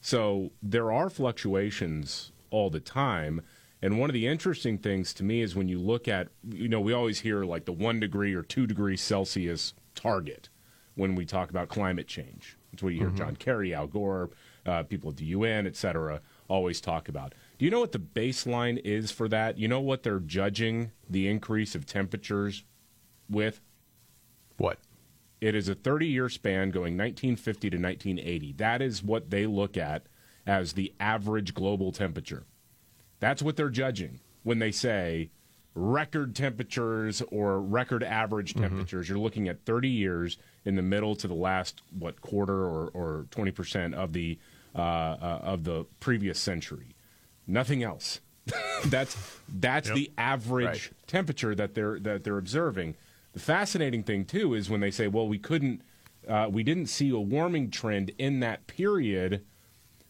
So 0.00 0.50
there 0.62 0.92
are 0.92 1.10
fluctuations 1.10 2.32
all 2.50 2.70
the 2.70 2.80
time. 2.80 3.42
And 3.82 3.98
one 3.98 4.10
of 4.10 4.14
the 4.14 4.26
interesting 4.26 4.76
things 4.78 5.14
to 5.14 5.24
me 5.24 5.40
is 5.40 5.54
when 5.56 5.68
you 5.68 5.78
look 5.78 6.06
at, 6.06 6.28
you 6.46 6.68
know, 6.68 6.80
we 6.80 6.92
always 6.92 7.20
hear 7.20 7.44
like 7.44 7.64
the 7.64 7.72
one 7.72 7.98
degree 7.98 8.34
or 8.34 8.42
two 8.42 8.66
degrees 8.66 9.00
Celsius 9.00 9.72
target 9.94 10.48
when 10.96 11.14
we 11.14 11.24
talk 11.24 11.48
about 11.50 11.68
climate 11.68 12.06
change. 12.06 12.56
That's 12.70 12.82
what 12.82 12.92
you 12.92 13.00
hear 13.00 13.10
Mhm. 13.10 13.16
John 13.18 13.36
Kerry, 13.36 13.72
Al 13.74 13.86
Gore, 13.86 14.30
uh, 14.70 14.82
people 14.84 15.10
at 15.10 15.16
the 15.16 15.24
UN, 15.26 15.66
et 15.66 15.74
cetera, 15.74 16.20
always 16.48 16.80
talk 16.80 17.08
about. 17.08 17.34
Do 17.58 17.64
you 17.64 17.70
know 17.70 17.80
what 17.80 17.92
the 17.92 17.98
baseline 17.98 18.80
is 18.84 19.10
for 19.10 19.28
that? 19.28 19.58
You 19.58 19.66
know 19.66 19.80
what 19.80 20.04
they're 20.04 20.20
judging 20.20 20.92
the 21.08 21.28
increase 21.28 21.74
of 21.74 21.86
temperatures 21.86 22.64
with? 23.28 23.60
What? 24.56 24.78
It 25.40 25.54
is 25.54 25.68
a 25.68 25.74
30 25.74 26.06
year 26.06 26.28
span 26.28 26.70
going 26.70 26.96
1950 26.96 27.70
to 27.70 27.76
1980. 27.76 28.52
That 28.52 28.80
is 28.80 29.02
what 29.02 29.30
they 29.30 29.46
look 29.46 29.76
at 29.76 30.06
as 30.46 30.74
the 30.74 30.92
average 31.00 31.54
global 31.54 31.90
temperature. 31.92 32.44
That's 33.18 33.42
what 33.42 33.56
they're 33.56 33.70
judging 33.70 34.20
when 34.42 34.58
they 34.58 34.70
say 34.70 35.30
record 35.74 36.34
temperatures 36.34 37.22
or 37.30 37.60
record 37.60 38.02
average 38.02 38.54
temperatures. 38.54 39.08
You're 39.08 39.18
looking 39.18 39.48
at 39.48 39.64
30 39.64 39.88
years 39.88 40.36
in 40.64 40.76
the 40.76 40.82
middle 40.82 41.14
to 41.16 41.28
the 41.28 41.34
last 41.34 41.82
what 41.98 42.20
quarter 42.20 42.64
or, 42.64 42.90
or 42.92 43.26
20 43.30 43.50
percent 43.50 43.94
of 43.94 44.12
the 44.12 44.38
of 44.74 45.64
the 45.64 45.84
previous 46.00 46.38
century. 46.38 46.94
Nothing 47.46 47.82
else. 47.82 48.20
that's 48.86 49.16
that's 49.48 49.88
Yep. 49.88 49.94
the 49.96 50.12
average 50.16 50.66
Right. 50.66 50.90
temperature 51.06 51.54
that 51.54 51.74
they're 51.74 52.00
that 52.00 52.24
they're 52.24 52.38
observing. 52.38 52.94
The 53.32 53.40
fascinating 53.40 54.02
thing 54.02 54.24
too 54.24 54.54
is 54.54 54.68
when 54.70 54.80
they 54.80 54.90
say, 54.90 55.06
"Well, 55.08 55.28
we 55.28 55.38
couldn't, 55.38 55.82
uh, 56.26 56.48
we 56.50 56.62
didn't 56.62 56.86
see 56.86 57.10
a 57.10 57.18
warming 57.20 57.70
trend 57.70 58.10
in 58.18 58.40
that 58.40 58.66
period." 58.66 59.44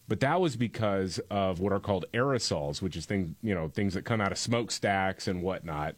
But 0.07 0.19
that 0.21 0.41
was 0.41 0.55
because 0.55 1.19
of 1.29 1.59
what 1.59 1.71
are 1.71 1.79
called 1.79 2.05
aerosols, 2.13 2.81
which 2.81 2.95
is 2.95 3.05
things 3.05 3.35
you 3.43 3.53
know 3.53 3.67
things 3.67 3.93
that 3.93 4.03
come 4.05 4.21
out 4.21 4.31
of 4.31 4.37
smokestacks 4.37 5.27
and 5.27 5.41
whatnot 5.43 5.95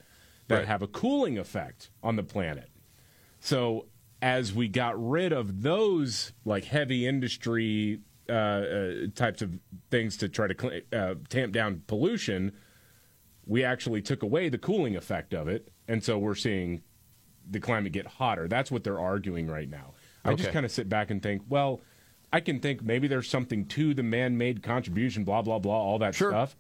that 0.48 0.56
Right. 0.58 0.68
have 0.68 0.82
a 0.82 0.88
cooling 0.88 1.38
effect 1.38 1.90
on 2.04 2.16
the 2.18 2.24
planet. 2.24 2.70
So 3.40 3.86
as 4.22 4.54
we 4.54 4.68
got 4.68 5.02
rid 5.02 5.32
of 5.32 5.62
those 5.62 6.34
like 6.46 6.66
heavy 6.66 7.08
industry 7.08 8.00
uh, 8.30 8.34
uh, 8.34 8.94
types 9.16 9.42
of 9.42 9.60
things 9.90 10.18
to 10.18 10.30
try 10.30 10.48
to 10.48 10.82
uh, 10.94 11.16
tamp 11.30 11.54
down 11.54 11.84
pollution, 11.88 12.54
we 13.46 13.64
actually 13.64 14.02
took 14.02 14.24
away 14.24 14.50
the 14.50 14.58
cooling 14.58 14.96
effect 14.96 15.34
of 15.34 15.48
it, 15.48 15.72
and 15.88 16.04
so 16.04 16.18
we're 16.18 16.36
seeing 16.36 16.82
the 17.50 17.60
climate 17.60 17.92
get 17.92 18.08
hotter. 18.08 18.48
That's 18.48 18.72
what 18.72 18.84
they're 18.84 19.00
arguing 19.00 19.48
right 19.48 19.70
now. 19.70 19.94
I 20.26 20.34
just 20.36 20.52
kind 20.52 20.66
of 20.66 20.72
sit 20.72 20.88
back 20.88 21.12
and 21.12 21.22
think, 21.22 21.42
well, 21.50 21.82
I 22.32 22.40
can 22.40 22.62
think 22.62 22.82
maybe 22.82 23.08
there's 23.08 23.30
something 23.30 23.66
to 23.66 23.94
the 23.94 24.04
man-made 24.04 24.64
contribution, 24.64 25.26
blah 25.26 25.42
blah 25.42 25.60
blah, 25.60 25.76
all 25.76 26.00
that 26.00 26.16
stuff. 26.16 26.56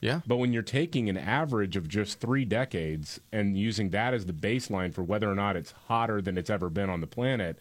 Yeah. 0.00 0.20
But 0.26 0.36
when 0.36 0.52
you're 0.52 0.62
taking 0.62 1.10
an 1.10 1.18
average 1.18 1.76
of 1.76 1.86
just 1.86 2.20
three 2.20 2.46
decades 2.46 3.20
and 3.32 3.58
using 3.58 3.90
that 3.90 4.14
as 4.14 4.24
the 4.24 4.32
baseline 4.32 4.94
for 4.94 5.02
whether 5.02 5.30
or 5.30 5.34
not 5.34 5.56
it's 5.56 5.72
hotter 5.88 6.22
than 6.22 6.38
it's 6.38 6.48
ever 6.48 6.70
been 6.70 6.88
on 6.88 7.02
the 7.02 7.06
planet, 7.06 7.58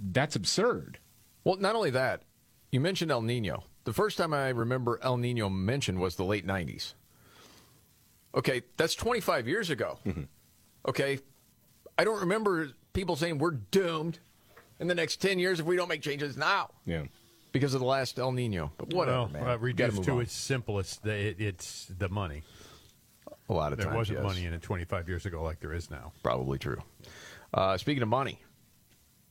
that's 0.00 0.34
absurd. 0.34 0.98
Well, 1.44 1.58
not 1.58 1.76
only 1.76 1.90
that, 1.90 2.22
you 2.76 2.80
mentioned 2.82 3.10
El 3.10 3.22
Nino. 3.22 3.64
The 3.84 3.94
first 3.94 4.18
time 4.18 4.34
I 4.34 4.50
remember 4.50 5.00
El 5.02 5.16
Nino 5.16 5.48
mentioned 5.48 5.98
was 5.98 6.16
the 6.16 6.24
late 6.24 6.46
90s. 6.46 6.92
Okay, 8.34 8.60
that's 8.76 8.94
25 8.94 9.48
years 9.48 9.70
ago. 9.70 9.98
Okay, 10.86 11.18
I 11.96 12.04
don't 12.04 12.20
remember 12.20 12.68
people 12.92 13.16
saying 13.16 13.38
we're 13.38 13.52
doomed 13.52 14.18
in 14.78 14.88
the 14.88 14.94
next 14.94 15.22
10 15.22 15.38
years 15.38 15.58
if 15.58 15.64
we 15.64 15.74
don't 15.74 15.88
make 15.88 16.02
changes 16.02 16.36
now 16.36 16.68
Yeah. 16.84 17.04
because 17.50 17.72
of 17.72 17.80
the 17.80 17.86
last 17.86 18.18
El 18.18 18.32
Nino. 18.32 18.72
But 18.76 18.92
whatever, 18.92 19.16
well, 19.20 19.28
man. 19.28 19.42
uh, 19.42 19.46
Gotta 19.46 19.58
reduced 19.58 20.04
to 20.04 20.12
on. 20.12 20.20
its 20.20 20.34
simplest, 20.34 21.02
the- 21.02 21.16
it, 21.28 21.40
it's 21.40 21.86
the 21.98 22.10
money. 22.10 22.42
A 23.48 23.54
lot 23.54 23.72
of 23.72 23.78
times. 23.78 23.84
there 23.84 23.86
times, 23.86 23.96
wasn't 23.96 24.18
yes. 24.18 24.26
money 24.26 24.44
in 24.44 24.52
it 24.52 24.60
25 24.60 25.08
years 25.08 25.24
ago 25.24 25.42
like 25.42 25.60
there 25.60 25.72
is 25.72 25.90
now. 25.90 26.12
Probably 26.22 26.58
true. 26.58 26.82
Uh, 27.54 27.78
speaking 27.78 28.02
of 28.02 28.08
money, 28.08 28.38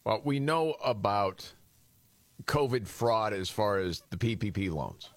well, 0.03 0.21
we 0.23 0.39
know 0.39 0.75
about 0.83 1.53
COVID 2.43 2.87
fraud 2.87 3.33
as 3.33 3.49
far 3.49 3.79
as 3.79 4.03
the 4.09 4.17
PPP 4.17 4.71
loans, 4.71 5.09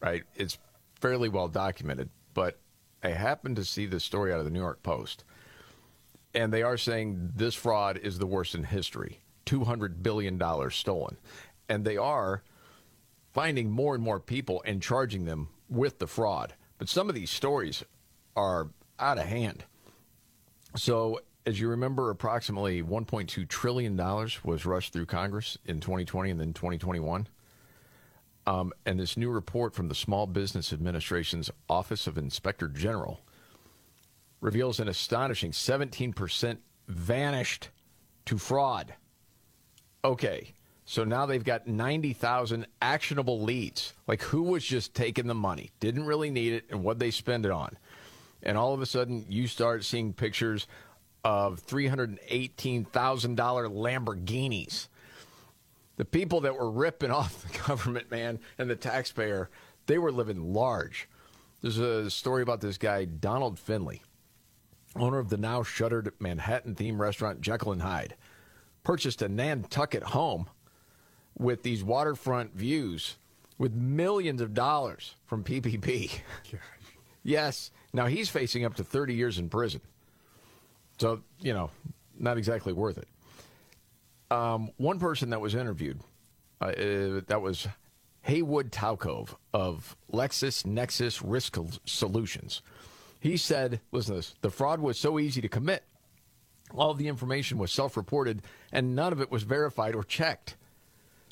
right? 0.00 0.24
It's 0.34 0.58
fairly 1.00 1.28
well 1.28 1.48
documented, 1.48 2.10
but 2.34 2.58
I 3.02 3.10
happened 3.10 3.56
to 3.56 3.64
see 3.64 3.86
this 3.86 4.04
story 4.04 4.32
out 4.32 4.40
of 4.40 4.44
the 4.44 4.50
New 4.50 4.60
York 4.60 4.82
Post, 4.82 5.24
and 6.34 6.52
they 6.52 6.62
are 6.62 6.76
saying 6.76 7.32
this 7.34 7.54
fraud 7.54 7.98
is 7.98 8.18
the 8.18 8.26
worst 8.26 8.54
in 8.54 8.64
history 8.64 9.20
$200 9.46 10.02
billion 10.02 10.40
stolen. 10.70 11.16
And 11.68 11.84
they 11.84 11.96
are 11.96 12.42
finding 13.32 13.70
more 13.70 13.94
and 13.94 14.02
more 14.02 14.20
people 14.20 14.62
and 14.64 14.82
charging 14.82 15.24
them 15.24 15.48
with 15.68 15.98
the 15.98 16.06
fraud. 16.06 16.54
But 16.78 16.88
some 16.88 17.08
of 17.08 17.14
these 17.14 17.30
stories 17.30 17.84
are 18.36 18.68
out 18.98 19.18
of 19.18 19.24
hand. 19.24 19.64
So, 20.76 21.20
as 21.46 21.60
you 21.60 21.68
remember, 21.68 22.10
approximately 22.10 22.82
$1.2 22.82 23.48
trillion 23.48 23.96
was 24.44 24.66
rushed 24.66 24.92
through 24.92 25.06
Congress 25.06 25.56
in 25.64 25.80
2020 25.80 26.30
and 26.30 26.40
then 26.40 26.52
2021. 26.52 27.26
Um, 28.46 28.72
and 28.84 28.98
this 28.98 29.16
new 29.16 29.30
report 29.30 29.74
from 29.74 29.88
the 29.88 29.94
Small 29.94 30.26
Business 30.26 30.72
Administration's 30.72 31.50
Office 31.68 32.06
of 32.06 32.18
Inspector 32.18 32.66
General 32.68 33.20
reveals 34.40 34.80
an 34.80 34.88
astonishing 34.88 35.52
17% 35.52 36.58
vanished 36.88 37.68
to 38.26 38.38
fraud. 38.38 38.94
Okay, 40.04 40.54
so 40.84 41.04
now 41.04 41.26
they've 41.26 41.44
got 41.44 41.66
90,000 41.66 42.66
actionable 42.80 43.40
leads. 43.42 43.92
Like 44.06 44.22
who 44.22 44.42
was 44.42 44.64
just 44.64 44.94
taking 44.94 45.26
the 45.26 45.34
money, 45.34 45.70
didn't 45.78 46.06
really 46.06 46.30
need 46.30 46.54
it, 46.54 46.64
and 46.70 46.82
what 46.82 46.98
they 46.98 47.10
spend 47.10 47.44
it 47.44 47.52
on. 47.52 47.76
And 48.42 48.56
all 48.56 48.72
of 48.72 48.80
a 48.80 48.86
sudden, 48.86 49.26
you 49.28 49.46
start 49.46 49.84
seeing 49.84 50.14
pictures 50.14 50.66
of 51.24 51.64
$318,000 51.66 52.88
Lamborghinis. 53.36 54.88
The 55.96 56.04
people 56.04 56.40
that 56.42 56.56
were 56.56 56.70
ripping 56.70 57.10
off 57.12 57.42
the 57.42 57.58
government, 57.58 58.10
man, 58.10 58.38
and 58.58 58.70
the 58.70 58.76
taxpayer, 58.76 59.50
they 59.86 59.98
were 59.98 60.12
living 60.12 60.52
large. 60.52 61.08
There's 61.60 61.78
a 61.78 62.10
story 62.10 62.42
about 62.42 62.60
this 62.60 62.78
guy, 62.78 63.04
Donald 63.04 63.58
Finley, 63.58 64.02
owner 64.96 65.18
of 65.18 65.28
the 65.28 65.36
now 65.36 65.62
shuttered 65.62 66.12
Manhattan 66.18 66.74
themed 66.74 66.98
restaurant 66.98 67.40
Jekyll 67.42 67.72
and 67.72 67.82
Hyde, 67.82 68.16
purchased 68.82 69.20
a 69.20 69.28
Nantucket 69.28 70.02
home 70.04 70.48
with 71.38 71.62
these 71.62 71.84
waterfront 71.84 72.54
views 72.54 73.16
with 73.58 73.74
millions 73.74 74.40
of 74.40 74.54
dollars 74.54 75.16
from 75.26 75.44
PPP. 75.44 76.20
yes. 77.22 77.70
Now 77.92 78.06
he's 78.06 78.30
facing 78.30 78.64
up 78.64 78.74
to 78.76 78.84
30 78.84 79.14
years 79.14 79.38
in 79.38 79.50
prison. 79.50 79.82
So, 81.00 81.22
you 81.40 81.54
know, 81.54 81.70
not 82.18 82.36
exactly 82.36 82.74
worth 82.74 82.98
it. 82.98 83.08
Um, 84.30 84.70
one 84.76 84.98
person 84.98 85.30
that 85.30 85.40
was 85.40 85.54
interviewed, 85.54 85.98
uh, 86.60 86.66
uh, 86.66 87.20
that 87.26 87.40
was 87.40 87.66
Haywood 88.22 88.70
Talcove 88.70 89.34
of 89.54 89.96
LexisNexis 90.12 91.22
Risk 91.24 91.56
Solutions. 91.86 92.60
He 93.18 93.38
said, 93.38 93.80
listen 93.92 94.12
to 94.12 94.18
this, 94.18 94.34
the 94.42 94.50
fraud 94.50 94.80
was 94.80 94.98
so 94.98 95.18
easy 95.18 95.40
to 95.40 95.48
commit. 95.48 95.84
All 96.74 96.92
the 96.92 97.08
information 97.08 97.56
was 97.56 97.72
self 97.72 97.96
reported 97.96 98.42
and 98.70 98.94
none 98.94 99.12
of 99.12 99.22
it 99.22 99.30
was 99.30 99.42
verified 99.42 99.94
or 99.94 100.04
checked. 100.04 100.56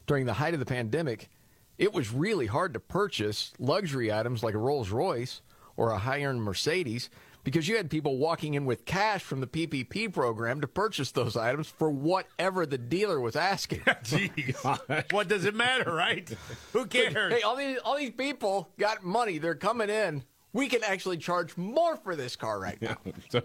During 0.07 0.25
the 0.25 0.33
height 0.33 0.55
of 0.55 0.61
the 0.61 0.66
pandemic, 0.66 1.29
it 1.77 1.93
was 1.93 2.11
really 2.11 2.47
hard 2.47 2.73
to 2.73 2.81
purchase 2.81 3.53
luxury 3.59 4.11
items 4.11 4.43
like 4.43 4.55
a 4.55 4.59
Rolls 4.59 4.89
Royce 4.89 5.43
or 5.77 5.91
a 5.91 5.99
high 5.99 6.23
end 6.23 6.43
Mercedes 6.43 7.11
because 7.45 7.68
you 7.68 7.76
had 7.76 7.91
people 7.91 8.18
walking 8.18 8.55
in 8.55 8.64
with 8.64 8.84
cash 8.84 9.22
from 9.22 9.41
the 9.41 9.47
PPP 9.47 10.12
program 10.12 10.61
to 10.61 10.66
purchase 10.66 11.12
those 11.12 11.36
items 11.36 11.68
for 11.68 11.91
whatever 11.91 12.66
the 12.66 12.78
dealer 12.78 13.20
was 13.20 13.36
asking. 13.36 13.80
Jeez. 14.05 15.12
what 15.12 15.28
does 15.28 15.45
it 15.45 15.55
matter, 15.55 15.93
right? 15.93 16.28
Who 16.72 16.86
cares? 16.86 17.32
Hey, 17.32 17.43
all 17.43 17.57
these 17.57 17.78
all 17.84 17.97
these 17.97 18.11
people 18.11 18.68
got 18.78 19.03
money. 19.03 19.39
They're 19.39 19.55
coming 19.55 19.91
in. 19.91 20.24
We 20.53 20.68
can 20.68 20.82
actually 20.84 21.18
charge 21.18 21.57
more 21.57 21.97
for 21.97 22.16
this 22.16 22.36
car 22.36 22.59
right 22.59 22.80
now. 22.80 22.97
so, 23.28 23.43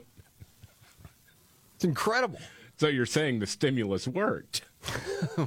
it's 1.76 1.84
incredible. 1.84 2.39
So 2.78 2.88
you're 2.88 3.06
saying 3.06 3.39
the 3.39 3.48
stimulus 3.48 4.08
worked? 4.08 4.64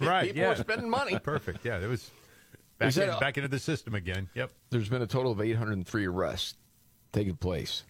right. 0.00 0.26
People 0.26 0.42
yeah. 0.42 0.50
are 0.50 0.56
spending 0.56 0.88
money. 0.88 1.18
Perfect. 1.18 1.64
Yeah, 1.64 1.78
it 1.78 1.88
was 1.88 2.10
back, 2.78 2.88
Is 2.88 2.98
in- 2.98 3.10
a- 3.10 3.18
back 3.18 3.36
into 3.36 3.48
the 3.48 3.58
system 3.58 3.94
again. 3.94 4.28
Yep. 4.34 4.50
There's 4.70 4.88
been 4.88 5.02
a 5.02 5.06
total 5.06 5.32
of 5.32 5.40
803 5.40 6.06
arrests 6.06 6.54
taking 7.12 7.36
place 7.36 7.82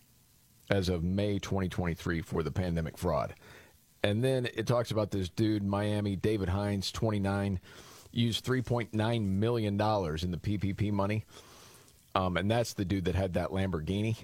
as 0.70 0.88
of 0.88 1.02
May 1.02 1.38
2023 1.38 2.22
for 2.22 2.42
the 2.42 2.50
pandemic 2.50 2.98
fraud. 2.98 3.34
And 4.02 4.22
then 4.22 4.48
it 4.54 4.66
talks 4.66 4.90
about 4.90 5.10
this 5.10 5.28
dude, 5.28 5.64
Miami, 5.64 6.16
David 6.16 6.48
Hines, 6.48 6.92
29, 6.92 7.60
used 8.12 8.44
$3.9 8.44 9.26
million 9.26 9.74
in 9.74 9.78
the 9.78 10.38
PPP 10.38 10.92
money. 10.92 11.24
Um, 12.14 12.36
and 12.36 12.50
that's 12.50 12.74
the 12.74 12.84
dude 12.84 13.04
that 13.06 13.14
had 13.14 13.34
that 13.34 13.50
Lamborghini. 13.50 14.16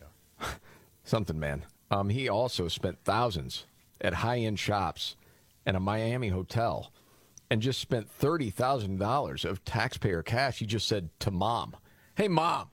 Yeah. 0.00 0.48
Something, 1.04 1.38
man. 1.38 1.64
Um, 1.90 2.08
he 2.08 2.28
also 2.28 2.68
spent 2.68 2.98
thousands 3.04 3.66
at 4.00 4.14
high 4.14 4.38
end 4.38 4.58
shops 4.58 5.16
and 5.64 5.76
a 5.76 5.80
Miami 5.80 6.28
hotel 6.28 6.92
and 7.50 7.62
just 7.62 7.80
spent 7.80 8.08
$30,000 8.18 9.44
of 9.44 9.64
taxpayer 9.64 10.22
cash. 10.22 10.58
He 10.58 10.66
just 10.66 10.88
said 10.88 11.10
to 11.20 11.30
mom, 11.30 11.76
Hey, 12.14 12.28
mom, 12.28 12.68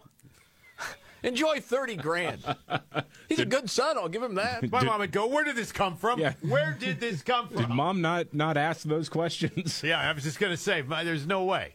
enjoy 1.26 1.60
30 1.60 1.96
grand. 1.98 2.44
He's 3.30 3.40
a 3.40 3.46
good 3.46 3.70
son. 3.70 3.98
I'll 3.98 4.08
give 4.10 4.24
him 4.24 4.36
that. 4.36 4.70
My 4.72 4.84
mom 4.84 5.00
would 5.00 5.12
go, 5.12 5.28
Where 5.28 5.44
did 5.44 5.56
this 5.56 5.72
come 5.72 5.98
from? 5.98 6.20
Yeah. 6.20 6.34
Where 6.42 6.76
did 6.80 7.00
this 7.00 7.22
come 7.22 7.48
from? 7.50 7.58
Did 7.58 7.70
mom 7.70 8.02
not 8.02 8.34
not 8.34 8.58
ask 8.58 8.84
those 8.84 9.10
questions? 9.10 9.82
Yeah, 9.84 10.00
I 10.00 10.12
was 10.14 10.24
just 10.24 10.40
going 10.40 10.52
to 10.54 10.58
say, 10.58 10.82
my- 10.82 11.04
there's 11.04 11.28
no 11.28 11.44
way. 11.44 11.74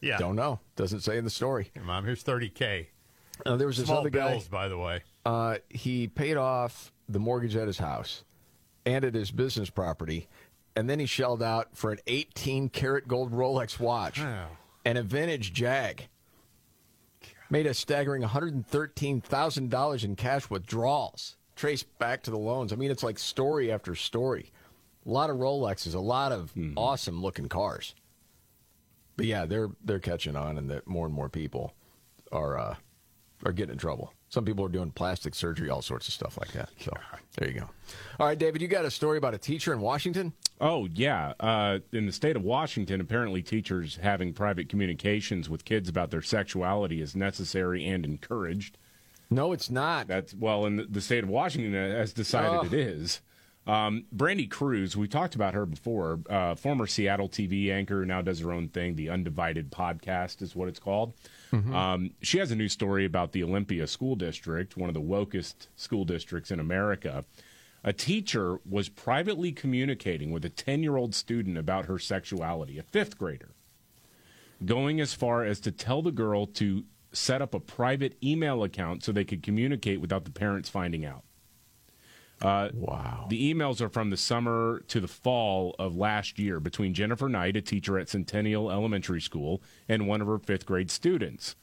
Yeah. 0.00 0.18
Don't 0.18 0.36
know. 0.36 0.60
Doesn't 0.76 1.00
say 1.00 1.18
in 1.18 1.24
the 1.24 1.30
story. 1.30 1.70
Hey, 1.74 1.80
Mom, 1.82 2.04
here's 2.04 2.22
30K. 2.24 2.86
Uh, 3.46 3.56
there 3.56 3.66
was 3.66 3.76
this 3.76 3.86
Small 3.86 3.98
other 4.00 4.10
guy. 4.10 4.30
bills, 4.32 4.48
by 4.48 4.68
the 4.68 4.78
way. 4.78 5.02
Uh, 5.24 5.58
he 5.68 6.08
paid 6.08 6.36
off 6.36 6.92
the 7.08 7.18
mortgage 7.20 7.54
at 7.56 7.66
his 7.66 7.78
house 7.78 8.24
and 8.86 9.04
at 9.04 9.14
his 9.14 9.30
business 9.30 9.70
property. 9.70 10.28
And 10.74 10.88
then 10.88 10.98
he 10.98 11.06
shelled 11.06 11.42
out 11.42 11.68
for 11.76 11.90
an 11.90 11.98
18 12.06 12.68
karat 12.70 13.06
gold 13.08 13.32
Rolex 13.32 13.78
watch 13.80 14.20
and 14.84 14.98
a 14.98 15.02
vintage 15.02 15.52
Jag. 15.52 16.08
Made 17.50 17.66
a 17.66 17.72
staggering 17.74 18.22
$113,000 18.22 20.04
in 20.04 20.16
cash 20.16 20.50
withdrawals, 20.50 21.36
traced 21.56 21.98
back 21.98 22.22
to 22.24 22.30
the 22.30 22.38
loans. 22.38 22.72
I 22.72 22.76
mean, 22.76 22.90
it's 22.90 23.02
like 23.02 23.18
story 23.18 23.72
after 23.72 23.94
story. 23.94 24.52
A 25.06 25.10
lot 25.10 25.30
of 25.30 25.38
Rolexes, 25.38 25.94
a 25.94 26.00
lot 26.00 26.32
of 26.32 26.52
awesome 26.76 27.22
looking 27.22 27.48
cars. 27.48 27.94
But 29.16 29.26
yeah, 29.26 29.46
they're 29.46 29.70
they're 29.82 29.98
catching 29.98 30.36
on, 30.36 30.58
and 30.58 30.70
that 30.70 30.86
more 30.86 31.06
and 31.06 31.14
more 31.14 31.28
people 31.28 31.72
are 32.30 32.58
uh, 32.58 32.76
are 33.44 33.52
getting 33.52 33.72
in 33.72 33.78
trouble. 33.78 34.12
Some 34.30 34.44
people 34.44 34.64
are 34.64 34.68
doing 34.68 34.90
plastic 34.90 35.34
surgery, 35.34 35.70
all 35.70 35.80
sorts 35.80 36.06
of 36.06 36.14
stuff 36.14 36.36
like 36.38 36.52
that. 36.52 36.68
So 36.80 36.92
there 37.38 37.48
you 37.48 37.60
go. 37.60 37.70
All 38.20 38.26
right, 38.26 38.38
David, 38.38 38.60
you 38.60 38.68
got 38.68 38.84
a 38.84 38.90
story 38.90 39.16
about 39.16 39.32
a 39.34 39.38
teacher 39.38 39.72
in 39.72 39.80
Washington? 39.80 40.32
Oh 40.60 40.86
yeah, 40.92 41.32
uh, 41.40 41.78
in 41.92 42.06
the 42.06 42.12
state 42.12 42.36
of 42.36 42.42
Washington, 42.42 43.00
apparently 43.00 43.42
teachers 43.42 43.96
having 44.02 44.34
private 44.34 44.68
communications 44.68 45.48
with 45.48 45.64
kids 45.64 45.88
about 45.88 46.10
their 46.10 46.20
sexuality 46.22 47.00
is 47.00 47.16
necessary 47.16 47.86
and 47.86 48.04
encouraged. 48.04 48.76
No, 49.30 49.52
it's 49.52 49.70
not. 49.70 50.08
That's 50.08 50.34
well, 50.34 50.66
in 50.66 50.86
the, 50.90 51.00
state 51.00 51.22
of 51.24 51.30
Washington 51.30 51.72
has 51.74 52.12
decided 52.12 52.50
Oh. 52.60 52.64
it 52.66 52.72
is. 52.72 53.20
Um, 53.68 54.06
Brandi 54.16 54.48
Kruse, 54.48 54.96
we 54.96 55.06
talked 55.08 55.34
about 55.34 55.52
her 55.52 55.66
before. 55.66 56.20
Uh, 56.28 56.54
former 56.54 56.86
Seattle 56.86 57.28
TV 57.28 57.70
anchor, 57.70 58.06
now 58.06 58.22
does 58.22 58.40
her 58.40 58.50
own 58.50 58.68
thing. 58.68 58.96
The 58.96 59.10
Undivided 59.10 59.70
Podcast 59.70 60.40
is 60.40 60.56
what 60.56 60.68
it's 60.68 60.78
called. 60.78 61.12
Um, 61.74 62.10
she 62.22 62.38
has 62.38 62.50
a 62.50 62.56
new 62.56 62.68
story 62.68 63.04
about 63.04 63.32
the 63.32 63.44
Olympia 63.44 63.86
School 63.86 64.16
District, 64.16 64.74
one 64.78 64.88
of 64.88 64.94
the 64.94 65.02
wokest 65.02 65.66
school 65.76 66.06
districts 66.06 66.50
in 66.50 66.60
America. 66.60 67.26
A 67.84 67.92
teacher 67.92 68.58
was 68.68 68.88
privately 68.88 69.52
communicating 69.52 70.32
with 70.32 70.46
a 70.46 70.50
10 70.50 70.82
year 70.82 70.96
old 70.96 71.14
student 71.14 71.58
about 71.58 71.84
her 71.84 71.98
sexuality, 71.98 72.78
a 72.78 72.82
fifth 72.82 73.18
grader, 73.18 73.50
going 74.64 74.98
as 74.98 75.12
far 75.12 75.44
as 75.44 75.60
to 75.60 75.70
tell 75.70 76.00
the 76.00 76.10
girl 76.10 76.46
to 76.46 76.84
set 77.12 77.42
up 77.42 77.52
a 77.54 77.60
private 77.60 78.16
email 78.22 78.64
account 78.64 79.04
so 79.04 79.12
they 79.12 79.24
could 79.24 79.42
communicate 79.42 80.00
without 80.00 80.24
the 80.24 80.30
parents 80.30 80.70
finding 80.70 81.04
out. 81.04 81.24
Uh, 82.40 82.68
wow. 82.72 83.26
The 83.28 83.52
emails 83.52 83.80
are 83.80 83.88
from 83.88 84.10
the 84.10 84.16
summer 84.16 84.82
to 84.88 85.00
the 85.00 85.08
fall 85.08 85.74
of 85.78 85.96
last 85.96 86.38
year 86.38 86.60
between 86.60 86.94
Jennifer 86.94 87.28
Knight, 87.28 87.56
a 87.56 87.60
teacher 87.60 87.98
at 87.98 88.08
Centennial 88.08 88.70
Elementary 88.70 89.20
School, 89.20 89.60
and 89.88 90.06
one 90.06 90.20
of 90.20 90.28
her 90.28 90.38
fifth 90.38 90.64
grade 90.64 90.90
students. 90.90 91.56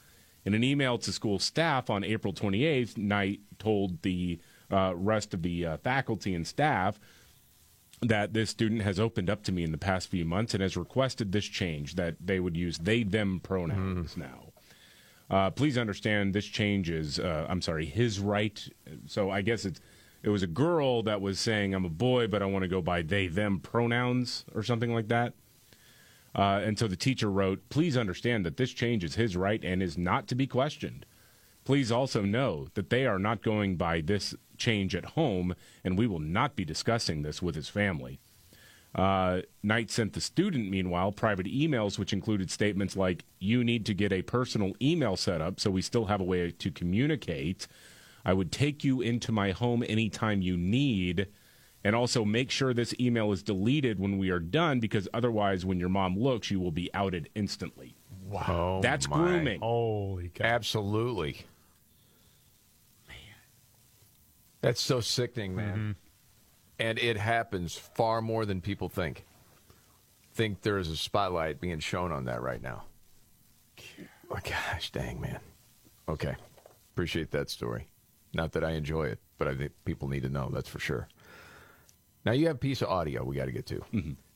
In 0.44 0.54
an 0.54 0.64
email 0.64 0.98
to 1.00 1.12
school 1.12 1.40
staff 1.40 1.90
on 1.90 2.04
April 2.04 2.34
28th, 2.34 2.98
Knight 2.98 3.40
told 3.58 4.02
the 4.02 4.40
uh, 4.70 4.94
rest 4.96 5.34
of 5.34 5.42
the 5.42 5.66
uh, 5.66 5.78
faculty 5.78 6.36
and 6.36 6.46
staff 6.46 7.00
that 8.02 8.34
this 8.34 8.50
student 8.50 8.82
has 8.82 9.00
opened 9.00 9.30
up 9.30 9.44
to 9.44 9.52
me 9.52 9.64
in 9.64 9.72
the 9.72 9.78
past 9.78 10.10
few 10.10 10.26
months 10.26 10.54
and 10.54 10.62
has 10.62 10.76
requested 10.76 11.32
this 11.32 11.46
change 11.46 11.96
that 11.96 12.16
they 12.24 12.40
would 12.40 12.58
use 12.58 12.78
they 12.78 13.04
them 13.04 13.40
pronouns 13.42 14.18
now. 14.18 14.52
Uh, 15.30 15.50
please 15.50 15.78
understand 15.78 16.36
this 16.36 16.46
change 16.46 16.90
is 16.90 17.20
uh, 17.20 17.48
I'm 17.50 17.62
sorry 17.62 17.86
his 17.86 18.20
right. 18.20 18.68
So 19.08 19.32
I 19.32 19.42
guess 19.42 19.66
it's 19.66 19.80
it 20.26 20.30
was 20.30 20.42
a 20.42 20.48
girl 20.48 21.04
that 21.04 21.22
was 21.22 21.40
saying 21.40 21.76
I'm 21.76 21.86
a 21.86 21.90
boy 21.90 22.26
but 22.26 22.42
I 22.42 22.46
want 22.46 22.64
to 22.64 22.68
go 22.68 22.82
by 22.82 23.04
they 23.04 23.28
them 23.28 23.60
pronouns 23.60 24.44
or 24.54 24.64
something 24.64 24.92
like 24.92 25.08
that. 25.10 25.34
Uh, 26.34 26.62
and 26.66 26.78
so 26.78 26.88
the 26.88 26.98
teacher 26.98 27.32
wrote, 27.32 27.70
"Please 27.70 27.96
understand 27.96 28.46
that 28.46 28.58
this 28.58 28.72
change 28.72 29.04
is 29.04 29.16
his 29.16 29.38
right 29.38 29.64
and 29.64 29.82
is 29.82 29.98
not 29.98 30.28
to 30.28 30.36
be 30.36 30.48
questioned." 30.48 31.06
Please 31.64 31.92
also 31.92 32.24
know 32.24 32.68
that 32.74 32.90
they 32.90 33.06
are 33.06 33.20
not 33.20 33.44
going 33.44 33.76
by 33.76 34.02
this 34.02 34.36
change 34.58 34.96
at 34.96 35.06
home, 35.06 35.56
and 35.84 35.98
we 35.98 36.08
will 36.08 36.20
not 36.20 36.56
be 36.56 36.66
discussing 36.66 37.22
this 37.22 37.42
with 37.42 37.56
his 37.56 37.70
family. 37.70 38.20
Uh, 38.96 39.42
Knight 39.62 39.92
sent 39.92 40.14
the 40.14 40.22
student, 40.22 40.70
meanwhile, 40.70 41.12
private 41.12 41.46
emails 41.48 42.00
which 42.00 42.14
included 42.14 42.50
statements 42.50 42.96
like, 42.96 43.26
You 43.40 43.64
need 43.64 43.86
to 43.86 43.94
get 43.94 44.12
a 44.12 44.22
personal 44.22 44.74
email 44.82 45.16
set 45.18 45.42
up 45.42 45.60
so 45.60 45.70
we 45.70 45.82
still 45.82 46.06
have 46.06 46.22
a 46.22 46.26
way 46.26 46.52
to 46.52 46.72
communicate. 46.72 47.68
I 48.26 48.34
would 48.34 48.52
take 48.52 48.84
you 48.84 49.02
into 49.02 49.32
my 49.32 49.52
home 49.52 49.84
anytime 49.88 50.42
you 50.42 50.58
need. 50.58 51.28
And 51.84 51.96
also 51.96 52.26
make 52.26 52.50
sure 52.50 52.74
this 52.74 52.96
email 53.00 53.32
is 53.32 53.44
deleted 53.44 54.00
when 54.00 54.18
we 54.18 54.32
are 54.32 54.40
done 54.40 54.80
because 54.80 55.08
otherwise, 55.14 55.66
when 55.66 55.80
your 55.80 55.90
mom 55.90 56.18
looks, 56.18 56.50
you 56.50 56.60
will 56.60 56.72
be 56.72 56.90
outed 56.96 57.30
instantly. 57.36 57.96
Wow. 58.28 58.80
That's 58.82 59.08
my. 59.08 59.18
grooming. 59.18 59.60
Holy 59.60 60.30
cow. 60.30 60.46
Absolutely. 60.46 61.46
Man. 63.08 63.18
That's 64.62 64.82
so 64.82 65.00
sickening, 65.00 65.56
man. 65.56 65.78
Mm-hmm. 65.78 65.92
And 66.80 66.98
it 66.98 67.18
happens 67.18 67.76
far 67.76 68.20
more 68.20 68.46
than 68.46 68.62
people 68.62 68.90
think. 68.90 69.24
Think 70.34 70.64
there 70.64 70.80
is 70.80 70.90
a 70.90 70.98
spotlight 70.98 71.62
being 71.62 71.80
shown 71.80 72.12
on 72.12 72.26
that 72.26 72.42
right 72.42 72.62
now. 72.62 72.86
Oh, 74.32 74.40
gosh 74.44 74.92
dang, 74.92 75.22
man. 75.22 75.40
Okay. 76.10 76.36
Appreciate 76.94 77.30
that 77.30 77.52
story. 77.52 77.88
Not 78.36 78.52
that 78.52 78.64
I 78.66 78.72
enjoy 78.72 79.06
it, 79.06 79.20
but 79.38 79.48
I 79.48 79.56
think 79.56 79.72
people 79.86 80.10
need 80.10 80.24
to 80.24 80.30
know, 80.30 80.50
that's 80.54 80.68
for 80.70 80.80
sure. 80.80 81.08
Now, 82.26 82.34
you 82.34 82.48
have 82.48 82.58
a 82.58 82.60
piece 82.60 82.82
of 82.82 82.90
audio 82.90 83.24
we 83.24 83.38
got 83.38 83.46
to 83.46 83.52
get 83.52 83.66
to. 83.68 83.82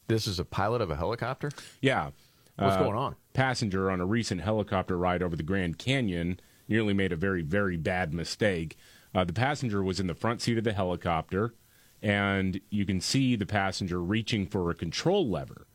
This 0.08 0.26
is 0.26 0.40
a 0.40 0.46
pilot 0.46 0.82
of 0.82 0.90
a 0.90 0.96
helicopter? 0.96 1.52
Yeah. 1.82 2.12
What's 2.56 2.76
Uh, 2.76 2.84
going 2.84 2.98
on? 2.98 3.16
Passenger 3.34 3.92
on 3.92 4.00
a 4.00 4.06
recent 4.06 4.42
helicopter 4.42 4.98
ride 4.98 5.22
over 5.22 5.36
the 5.36 5.44
Grand 5.44 5.78
Canyon 5.78 6.40
nearly 6.68 6.94
made 6.94 7.12
a 7.12 7.16
very, 7.18 7.42
very 7.42 7.78
bad 7.78 8.14
mistake. 8.14 8.78
Uh, 9.14 9.24
the 9.26 9.34
passenger 9.34 9.84
was 9.84 10.00
in 10.00 10.08
the 10.08 10.16
front 10.16 10.42
seat 10.42 10.58
of 10.58 10.64
the 10.64 10.74
helicopter, 10.74 11.54
and 12.02 12.62
you 12.70 12.86
can 12.86 13.02
see 13.02 13.36
the 13.36 13.46
passenger 13.46 14.02
reaching 14.02 14.46
for 14.48 14.70
a 14.70 14.76
control 14.76 15.28
lever. 15.30 15.68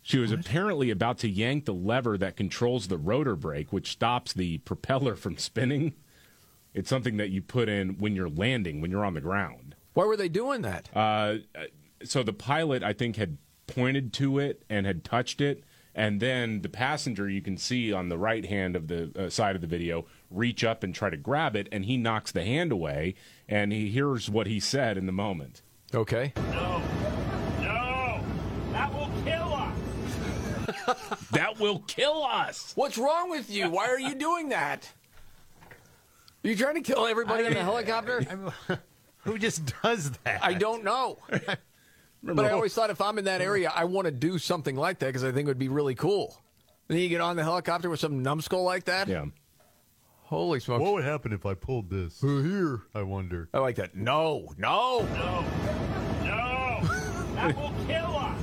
She 0.00 0.18
was 0.18 0.32
apparently 0.32 0.90
about 0.90 1.18
to 1.18 1.28
yank 1.28 1.64
the 1.64 1.74
lever 1.74 2.18
that 2.18 2.36
controls 2.36 2.88
the 2.88 2.98
rotor 2.98 3.36
brake, 3.36 3.72
which 3.72 3.92
stops 3.92 4.32
the 4.32 4.58
propeller 4.58 5.14
from 5.14 5.36
spinning. 5.38 5.92
It's 6.74 6.88
something 6.88 7.18
that 7.18 7.30
you 7.30 7.42
put 7.42 7.68
in 7.68 7.98
when 7.98 8.16
you're 8.16 8.30
landing, 8.30 8.80
when 8.80 8.90
you're 8.90 9.04
on 9.04 9.14
the 9.14 9.20
ground. 9.20 9.74
Why 9.94 10.04
were 10.04 10.16
they 10.16 10.28
doing 10.28 10.62
that? 10.62 10.88
Uh, 10.94 11.36
so 12.02 12.22
the 12.22 12.32
pilot, 12.32 12.82
I 12.82 12.92
think, 12.92 13.16
had 13.16 13.36
pointed 13.66 14.12
to 14.14 14.38
it 14.38 14.64
and 14.70 14.86
had 14.86 15.04
touched 15.04 15.40
it, 15.40 15.64
and 15.94 16.20
then 16.20 16.62
the 16.62 16.68
passenger, 16.68 17.28
you 17.28 17.42
can 17.42 17.58
see 17.58 17.92
on 17.92 18.08
the 18.08 18.16
right 18.16 18.46
hand 18.46 18.76
of 18.76 18.88
the 18.88 19.12
uh, 19.16 19.28
side 19.28 19.54
of 19.54 19.60
the 19.60 19.66
video, 19.66 20.06
reach 20.30 20.64
up 20.64 20.82
and 20.82 20.94
try 20.94 21.10
to 21.10 21.16
grab 21.18 21.54
it, 21.54 21.68
and 21.70 21.84
he 21.84 21.98
knocks 21.98 22.32
the 22.32 22.44
hand 22.44 22.72
away, 22.72 23.14
and 23.46 23.72
he 23.72 23.90
hears 23.90 24.30
what 24.30 24.46
he 24.46 24.58
said 24.58 24.96
in 24.96 25.04
the 25.04 25.12
moment. 25.12 25.60
Okay. 25.94 26.32
No. 26.36 26.82
No. 27.60 28.20
That 28.72 28.94
will 28.94 29.10
kill 29.22 29.52
us. 29.52 31.28
that 31.32 31.60
will 31.60 31.80
kill 31.80 32.24
us. 32.24 32.72
What's 32.74 32.96
wrong 32.96 33.28
with 33.28 33.50
you? 33.50 33.68
Why 33.68 33.88
are 33.88 34.00
you 34.00 34.14
doing 34.14 34.48
that? 34.48 34.90
Are 36.44 36.48
you 36.48 36.56
trying 36.56 36.74
to 36.74 36.80
kill 36.80 37.06
everybody 37.06 37.44
in 37.44 37.54
the 37.54 37.62
helicopter? 37.62 38.52
Who 39.24 39.38
just 39.38 39.72
does 39.82 40.10
that? 40.24 40.42
I 40.42 40.54
don't 40.54 40.82
know. 40.82 41.18
but 42.22 42.44
I 42.44 42.50
always 42.50 42.74
thought 42.74 42.90
if 42.90 43.00
I'm 43.00 43.18
in 43.18 43.26
that 43.26 43.40
area, 43.40 43.72
I 43.74 43.84
want 43.84 44.06
to 44.06 44.10
do 44.10 44.38
something 44.38 44.74
like 44.74 44.98
that 44.98 45.06
because 45.06 45.22
I 45.24 45.30
think 45.30 45.46
it 45.46 45.50
would 45.50 45.58
be 45.58 45.68
really 45.68 45.94
cool. 45.94 46.36
And 46.88 46.96
then 46.96 47.02
you 47.02 47.08
get 47.08 47.20
on 47.20 47.36
the 47.36 47.44
helicopter 47.44 47.88
with 47.88 48.00
some 48.00 48.22
numbskull 48.22 48.64
like 48.64 48.84
that. 48.84 49.06
Yeah. 49.06 49.26
Holy 50.24 50.60
smokes! 50.60 50.82
What 50.82 50.94
would 50.94 51.04
happen 51.04 51.32
if 51.32 51.44
I 51.44 51.54
pulled 51.54 51.90
this? 51.90 52.20
Who 52.20 52.42
here. 52.42 52.80
I 52.94 53.02
wonder. 53.02 53.48
I 53.52 53.58
like 53.58 53.76
that. 53.76 53.94
No, 53.94 54.48
no. 54.56 55.06
No. 55.14 55.44
No. 56.24 56.80
That 57.34 57.56
will 57.56 57.74
kill 57.86 58.16
us. 58.16 58.38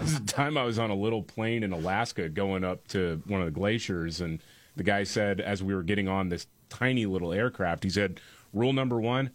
This 0.00 0.12
is 0.12 0.20
the 0.20 0.26
time 0.26 0.58
I 0.58 0.64
was 0.64 0.78
on 0.78 0.90
a 0.90 0.94
little 0.94 1.22
plane 1.22 1.62
in 1.62 1.72
Alaska 1.72 2.28
going 2.28 2.64
up 2.64 2.88
to 2.88 3.22
one 3.26 3.40
of 3.40 3.46
the 3.46 3.52
glaciers, 3.52 4.20
and 4.20 4.40
the 4.76 4.82
guy 4.82 5.04
said, 5.04 5.40
as 5.40 5.62
we 5.62 5.74
were 5.74 5.82
getting 5.82 6.08
on 6.08 6.28
this 6.28 6.46
tiny 6.68 7.06
little 7.06 7.32
aircraft, 7.32 7.84
he 7.84 7.90
said, 7.90 8.20
Rule 8.52 8.72
number 8.72 9.00
one 9.00 9.30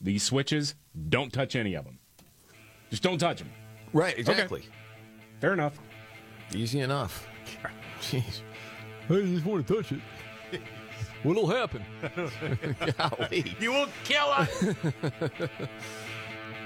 these 0.00 0.22
switches, 0.24 0.74
don't 1.08 1.32
touch 1.32 1.54
any 1.54 1.74
of 1.74 1.84
them. 1.84 1.98
Just 2.90 3.02
don't 3.02 3.18
touch 3.18 3.38
them. 3.38 3.50
Right, 3.92 4.18
exactly. 4.18 4.64
Fair 5.40 5.52
enough. 5.52 5.78
Easy 6.54 6.80
enough. 6.80 7.26
Jeez. 8.00 8.40
I 9.08 9.14
just 9.14 9.44
want 9.44 9.66
to 9.66 9.74
touch 9.76 9.92
it. 9.92 10.00
What'll 11.22 11.46
happen? 11.46 11.84
Golly. 12.98 13.56
You 13.60 13.72
will 13.72 13.88
kill 14.02 14.26
us. 14.26 14.64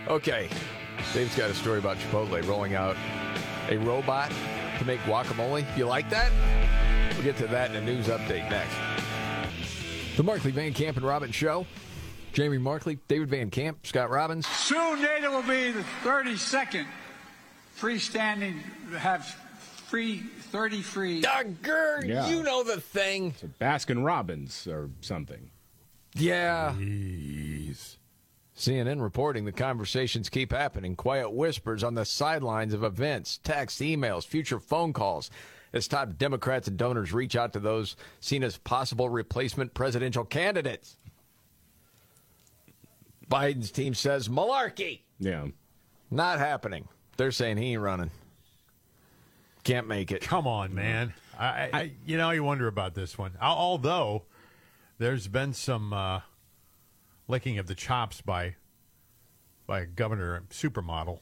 Okay. 0.09 0.49
Dave's 1.13 1.37
got 1.37 1.51
a 1.51 1.55
story 1.55 1.79
about 1.79 1.99
Chipotle 1.99 2.47
rolling 2.49 2.75
out 2.75 2.97
a 3.69 3.77
robot 3.79 4.31
to 4.79 4.85
make 4.85 5.01
guacamole. 5.01 5.65
You 5.77 5.87
like 5.87 6.09
that? 6.11 6.31
We'll 7.27 7.35
get 7.35 7.43
to 7.45 7.51
that 7.51 7.71
in 7.73 7.77
a 7.79 7.81
news 7.85 8.07
update 8.07 8.49
next. 8.49 8.77
The 10.17 10.23
Markley 10.23 10.53
Van 10.53 10.73
Camp 10.73 10.97
and 10.97 11.05
Robbins 11.05 11.35
Show. 11.35 11.67
Jamie 12.33 12.57
Markley, 12.59 13.01
David 13.09 13.29
Van 13.31 13.51
Camp, 13.51 13.85
Scott 13.85 14.11
Robbins. 14.11 14.47
Soon 14.47 15.03
NATO 15.03 15.33
will 15.33 15.43
be 15.43 15.73
the 15.73 15.83
32nd 16.05 16.87
freestanding, 17.77 18.61
have 18.97 19.27
free, 19.89 20.19
30 20.53 20.83
free. 20.83 21.21
Duggar, 21.23 22.07
Yeah. 22.07 22.29
you 22.29 22.45
know 22.45 22.63
the 22.63 22.81
thing. 22.81 23.35
Baskin 23.61 24.05
Robbins 24.05 24.69
or 24.69 24.91
something. 25.01 25.51
Yeah. 26.15 26.77
Jeez. 26.79 27.97
CNN 28.57 29.03
reporting 29.03 29.47
the 29.47 29.53
conversations 29.53 30.29
keep 30.29 30.53
happening, 30.53 30.95
quiet 30.95 31.31
whispers 31.33 31.83
on 31.83 31.97
the 31.97 32.05
sidelines 32.05 32.73
of 32.73 32.85
events, 32.85 33.41
texts, 33.43 33.81
emails, 33.81 34.25
future 34.25 34.61
phone 34.61 34.93
calls, 34.93 35.29
as 35.77 35.87
top 35.87 36.17
Democrats 36.19 36.69
and 36.69 36.77
donors 36.77 37.13
reach 37.13 37.37
out 37.37 37.53
to 37.53 37.61
those 37.61 37.97
seen 38.21 38.43
as 38.43 38.57
possible 38.59 39.09
replacement 39.09 39.75
presidential 39.75 40.25
candidates. 40.25 40.97
Biden's 43.31 43.71
team 43.71 43.95
says 43.95 44.29
malarkey. 44.29 45.01
Yeah. 45.19 45.47
Not 46.11 46.39
happening. 46.39 46.89
They're 47.17 47.33
saying 47.33 47.57
he 47.57 47.73
ain't 47.73 47.83
running. 47.83 48.11
Can't 49.65 49.89
make 49.89 50.13
it. 50.13 50.23
Come 50.23 50.47
on, 50.47 50.75
man. 50.75 51.13
I, 51.39 51.71
I 51.73 51.93
you 52.07 52.17
know, 52.17 52.31
you 52.31 52.45
wonder 52.45 52.67
about 52.69 52.95
this 52.95 53.19
one. 53.19 53.33
Although 53.41 54.23
there's 54.99 55.27
been 55.29 55.53
some 55.53 55.93
uh, 55.93 56.21
licking 57.29 57.59
of 57.59 57.67
the 57.67 57.75
chops 57.75 58.21
by 58.21 58.55
by 59.67 59.85
Governor 59.85 60.45
Supermodel. 60.51 61.19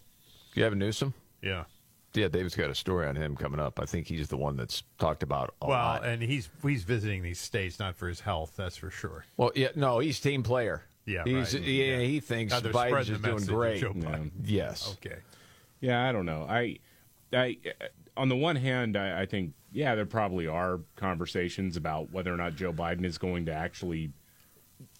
Gavin 0.54 0.78
Newsom? 0.78 1.14
Yeah. 1.40 1.64
Yeah, 2.14 2.28
David's 2.28 2.54
got 2.54 2.70
a 2.70 2.74
story 2.74 3.08
on 3.08 3.16
him 3.16 3.36
coming 3.36 3.58
up. 3.58 3.80
I 3.80 3.86
think 3.86 4.06
he's 4.06 4.28
the 4.28 4.36
one 4.36 4.56
that's 4.56 4.84
talked 4.98 5.22
about 5.22 5.54
a 5.60 5.66
well, 5.66 5.78
lot. 5.78 6.04
and 6.04 6.22
he's 6.22 6.48
he's 6.62 6.84
visiting 6.84 7.22
these 7.22 7.40
states 7.40 7.80
not 7.80 7.96
for 7.96 8.06
his 8.06 8.20
health, 8.20 8.52
that's 8.56 8.76
for 8.76 8.90
sure. 8.90 9.24
Well, 9.36 9.50
yeah, 9.54 9.68
no, 9.74 9.98
he's 9.98 10.20
team 10.20 10.42
player. 10.44 10.84
Yeah, 11.06 11.24
he's, 11.24 11.54
right. 11.54 11.62
yeah, 11.64 11.98
he 11.98 12.20
thinks 12.20 12.52
Now 12.52 12.60
they're 12.60 12.72
Biden's 12.72 13.06
spreading 13.08 13.22
just 13.22 13.46
doing 13.48 13.58
great. 13.58 13.80
Joe 13.80 13.92
mm, 13.92 14.04
Biden. 14.04 14.30
Yes. 14.44 14.96
Okay. 14.98 15.18
Yeah, 15.80 16.08
I 16.08 16.12
don't 16.12 16.24
know. 16.24 16.46
I, 16.48 16.78
I, 17.32 17.58
on 18.16 18.28
the 18.28 18.36
one 18.36 18.56
hand, 18.56 18.96
I, 18.96 19.22
I 19.22 19.26
think 19.26 19.52
yeah, 19.72 19.94
there 19.96 20.06
probably 20.06 20.46
are 20.46 20.80
conversations 20.96 21.76
about 21.76 22.10
whether 22.12 22.32
or 22.32 22.36
not 22.36 22.54
Joe 22.54 22.72
Biden 22.72 23.04
is 23.04 23.18
going 23.18 23.46
to 23.46 23.52
actually, 23.52 24.12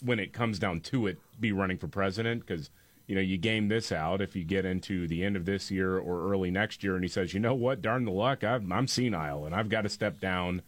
when 0.02 0.18
it 0.18 0.32
comes 0.32 0.58
down 0.58 0.80
to 0.80 1.06
it, 1.06 1.18
be 1.40 1.52
running 1.52 1.78
for 1.78 1.88
president 1.88 2.46
because. 2.46 2.70
You 3.06 3.14
know, 3.14 3.20
you 3.20 3.36
game 3.36 3.68
this 3.68 3.92
out 3.92 4.22
if 4.22 4.34
you 4.34 4.44
get 4.44 4.64
into 4.64 5.06
the 5.06 5.24
end 5.24 5.36
of 5.36 5.44
this 5.44 5.70
year 5.70 5.98
or 5.98 6.30
early 6.30 6.50
next 6.50 6.82
year, 6.82 6.94
and 6.94 7.04
he 7.04 7.08
says, 7.08 7.34
"You 7.34 7.40
know 7.40 7.54
what? 7.54 7.82
Darn 7.82 8.04
the 8.04 8.10
luck, 8.10 8.42
I'm, 8.42 8.72
I'm 8.72 8.86
senile 8.86 9.44
and 9.44 9.54
I've 9.54 9.68
got 9.68 9.82
to 9.82 9.88
step 9.88 10.20
down." 10.20 10.62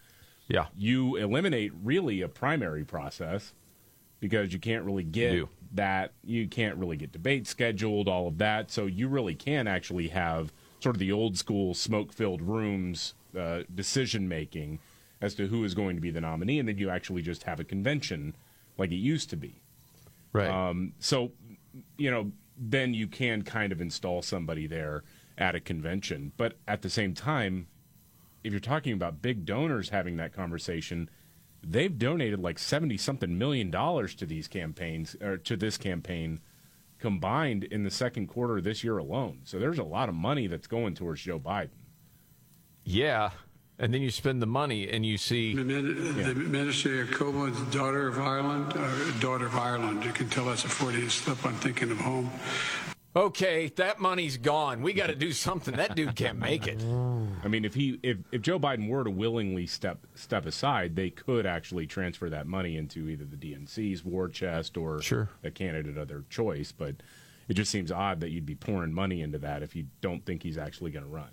Yeah, 0.49 0.66
you 0.76 1.16
eliminate 1.16 1.72
really 1.82 2.20
a 2.20 2.28
primary 2.28 2.84
process 2.84 3.53
because 4.20 4.53
you 4.53 4.59
can't 4.59 4.84
really 4.84 5.03
get 5.03 5.32
You 5.32 5.49
that. 5.72 6.12
You 6.24 6.47
can't 6.47 6.76
really 6.76 6.97
get 6.97 7.12
debate 7.12 7.47
scheduled, 7.47 8.09
all 8.09 8.28
of 8.28 8.39
that. 8.39 8.70
So 8.70 8.87
you 8.87 9.09
really 9.09 9.34
can 9.34 9.66
actually 9.66 10.09
have 10.09 10.53
sort 10.80 10.95
of 10.95 11.01
the 11.01 11.12
old 11.12 11.37
school 11.37 11.74
smoke 11.74 12.12
filled 12.12 12.43
rooms 12.43 13.14
uh, 13.37 13.62
decision 13.74 14.28
making 14.28 14.78
as 15.20 15.34
to 15.34 15.47
who 15.47 15.64
is 15.64 15.74
going 15.74 15.97
to 15.97 16.03
be 16.03 16.11
the 16.11 16.20
nominee, 16.20 16.59
and 16.59 16.68
then 16.68 16.78
you 16.78 16.91
actually 16.91 17.22
just 17.22 17.45
have 17.45 17.61
a 17.61 17.64
convention 17.64 18.37
like 18.78 18.91
it 18.91 18.97
used 18.97 19.30
to 19.30 19.37
be. 19.37 19.61
Right. 20.32 20.49
Um, 20.49 20.93
so, 20.99 21.32
you 21.97 22.11
know, 22.11 22.33
then 22.57 22.95
you 22.95 23.07
can 23.07 23.43
kind 23.43 23.72
of 23.72 23.81
install 23.81 24.22
somebody 24.22 24.66
there 24.66 25.05
at 25.39 25.55
a 25.55 25.61
convention. 25.61 26.33
But 26.37 26.59
at 26.66 26.83
the 26.83 26.91
same 26.91 27.14
time, 27.14 27.68
if 28.43 28.53
you're 28.53 28.61
talking 28.61 28.93
about 28.93 29.22
big 29.22 29.45
donors 29.45 29.91
having 29.91 30.16
that 30.16 30.33
conversation, 30.33 31.11
they've 31.62 31.99
donated 31.99 32.41
like 32.41 32.59
70 32.59 32.97
something 32.97 33.37
million 33.37 33.70
dollars 33.70 34.14
to 34.16 34.27
these 34.27 34.49
campaigns 34.49 35.16
or 35.20 35.37
to 35.39 35.57
this 35.57 35.77
campaign 35.77 36.41
combined 36.99 37.64
in 37.64 37.83
the 37.83 37.91
second 37.91 38.29
quarter 38.29 38.61
this 38.61 38.83
year 38.83 38.99
alone. 38.99 39.41
So 39.45 39.59
there's 39.59 39.79
a 39.79 39.85
lot 39.85 40.09
of 40.09 40.14
money 40.14 40.47
that's 40.47 40.66
going 40.66 40.95
towards 40.95 41.22
Joe 41.22 41.39
Biden. 41.39 41.70
Yeah, 42.85 43.31
and 43.79 43.93
then 43.93 44.01
you 44.03 44.11
spend 44.11 44.41
the 44.41 44.47
money 44.47 44.89
and 44.89 45.05
you 45.05 45.18
see 45.18 45.55
The, 45.55 45.64
min- 45.64 46.16
the 46.22 46.35
Minister 46.35 47.05
Yacobo, 47.05 47.53
the 47.55 47.77
daughter 47.77 48.09
of 48.09 48.18
Ireland, 48.18 48.72
uh, 48.74 49.20
daughter 49.20 49.47
of 49.47 49.55
Ireland. 49.57 50.05
You 50.05 50.12
can 50.12 50.29
tell 50.29 50.47
that's 50.47 50.64
a 50.64 50.68
Freudian 50.68 51.11
slip. 51.11 51.45
I'm 51.45 51.55
thinking 51.55 51.91
of 51.91 51.99
home. 51.99 52.31
Okay, 53.14 53.68
that 53.77 53.99
money's 53.99 54.37
gone. 54.37 54.83
We 54.83 54.93
got 54.93 55.07
to 55.07 55.14
do 55.14 55.33
something. 55.33 55.77
That 55.77 55.95
dude 55.97 56.14
can't 56.16 56.39
make 56.39 56.66
it. 56.66 56.83
I 57.45 57.49
mean, 57.49 57.64
if 57.64 57.72
he 57.74 57.99
if, 58.03 58.18
if 58.31 58.43
Joe 58.43 58.59
Biden 58.59 58.89
were 58.89 59.05
to 59.05 59.11
willingly 59.11 59.66
step 59.66 60.07
step 60.14 60.45
aside, 60.45 60.97
they 60.97 61.09
could 61.11 61.47
actually 61.47 61.87
transfer 61.87 62.29
that 62.29 62.47
money 62.47 62.77
into 62.77 63.09
either 63.09 63.24
the 63.24 63.37
DNC's 63.37 64.05
war 64.05 64.29
chest 64.29 64.77
or 64.77 65.01
Sure. 65.01 65.31
a 65.43 65.51
candidate 65.51 65.97
of 65.97 66.09
their 66.09 66.24
choice. 66.29 66.72
But 66.72 66.97
it 67.49 67.55
just 67.55 67.70
seems 67.70 67.91
odd 67.91 68.20
that 68.20 68.31
you'd 68.33 68.45
be 68.45 68.55
pouring 68.55 68.93
money 68.93 69.22
into 69.22 69.39
that 69.39 69.62
if 69.62 69.74
you 69.74 69.87
don't 70.03 70.24
think 70.27 70.43
he's 70.43 70.59
actually 70.59 70.91
going 70.91 71.05
to 71.05 71.11
run. 71.11 71.31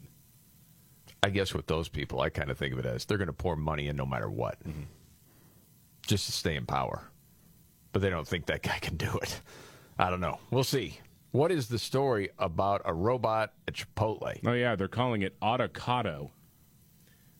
I 1.24 1.30
guess 1.30 1.54
with 1.54 1.68
those 1.68 1.88
people, 1.88 2.20
I 2.22 2.30
kind 2.30 2.52
of 2.52 2.58
think 2.58 2.74
of 2.74 2.80
it 2.80 2.86
as 2.86 3.06
they're 3.06 3.18
going 3.18 3.28
to 3.28 3.34
pour 3.34 3.56
money 3.56 3.88
in 3.88 3.96
no 3.96 4.06
matter 4.06 4.30
what, 4.30 4.58
just 6.06 6.26
to 6.26 6.32
stay 6.34 6.56
in 6.56 6.66
power. 6.66 7.10
But 7.94 8.02
they 8.02 8.10
don't 8.10 8.28
think 8.28 8.48
that 8.48 8.62
guy 8.62 8.78
can 8.80 8.98
do 8.98 9.18
it. 9.22 9.40
I 9.98 10.10
don't 10.10 10.20
know. 10.20 10.40
We'll 10.52 10.64
see. 10.66 11.00
What 11.32 11.52
is 11.52 11.68
the 11.70 11.80
story 11.80 12.30
about 12.38 12.82
a 12.86 12.94
robot 12.94 13.54
at 13.68 13.76
Chipotle? 13.76 14.40
Oh 14.46 14.52
yeah, 14.54 14.76
they're 14.76 14.88
calling 14.88 15.22
it 15.22 15.40
Autocado. 15.40 16.30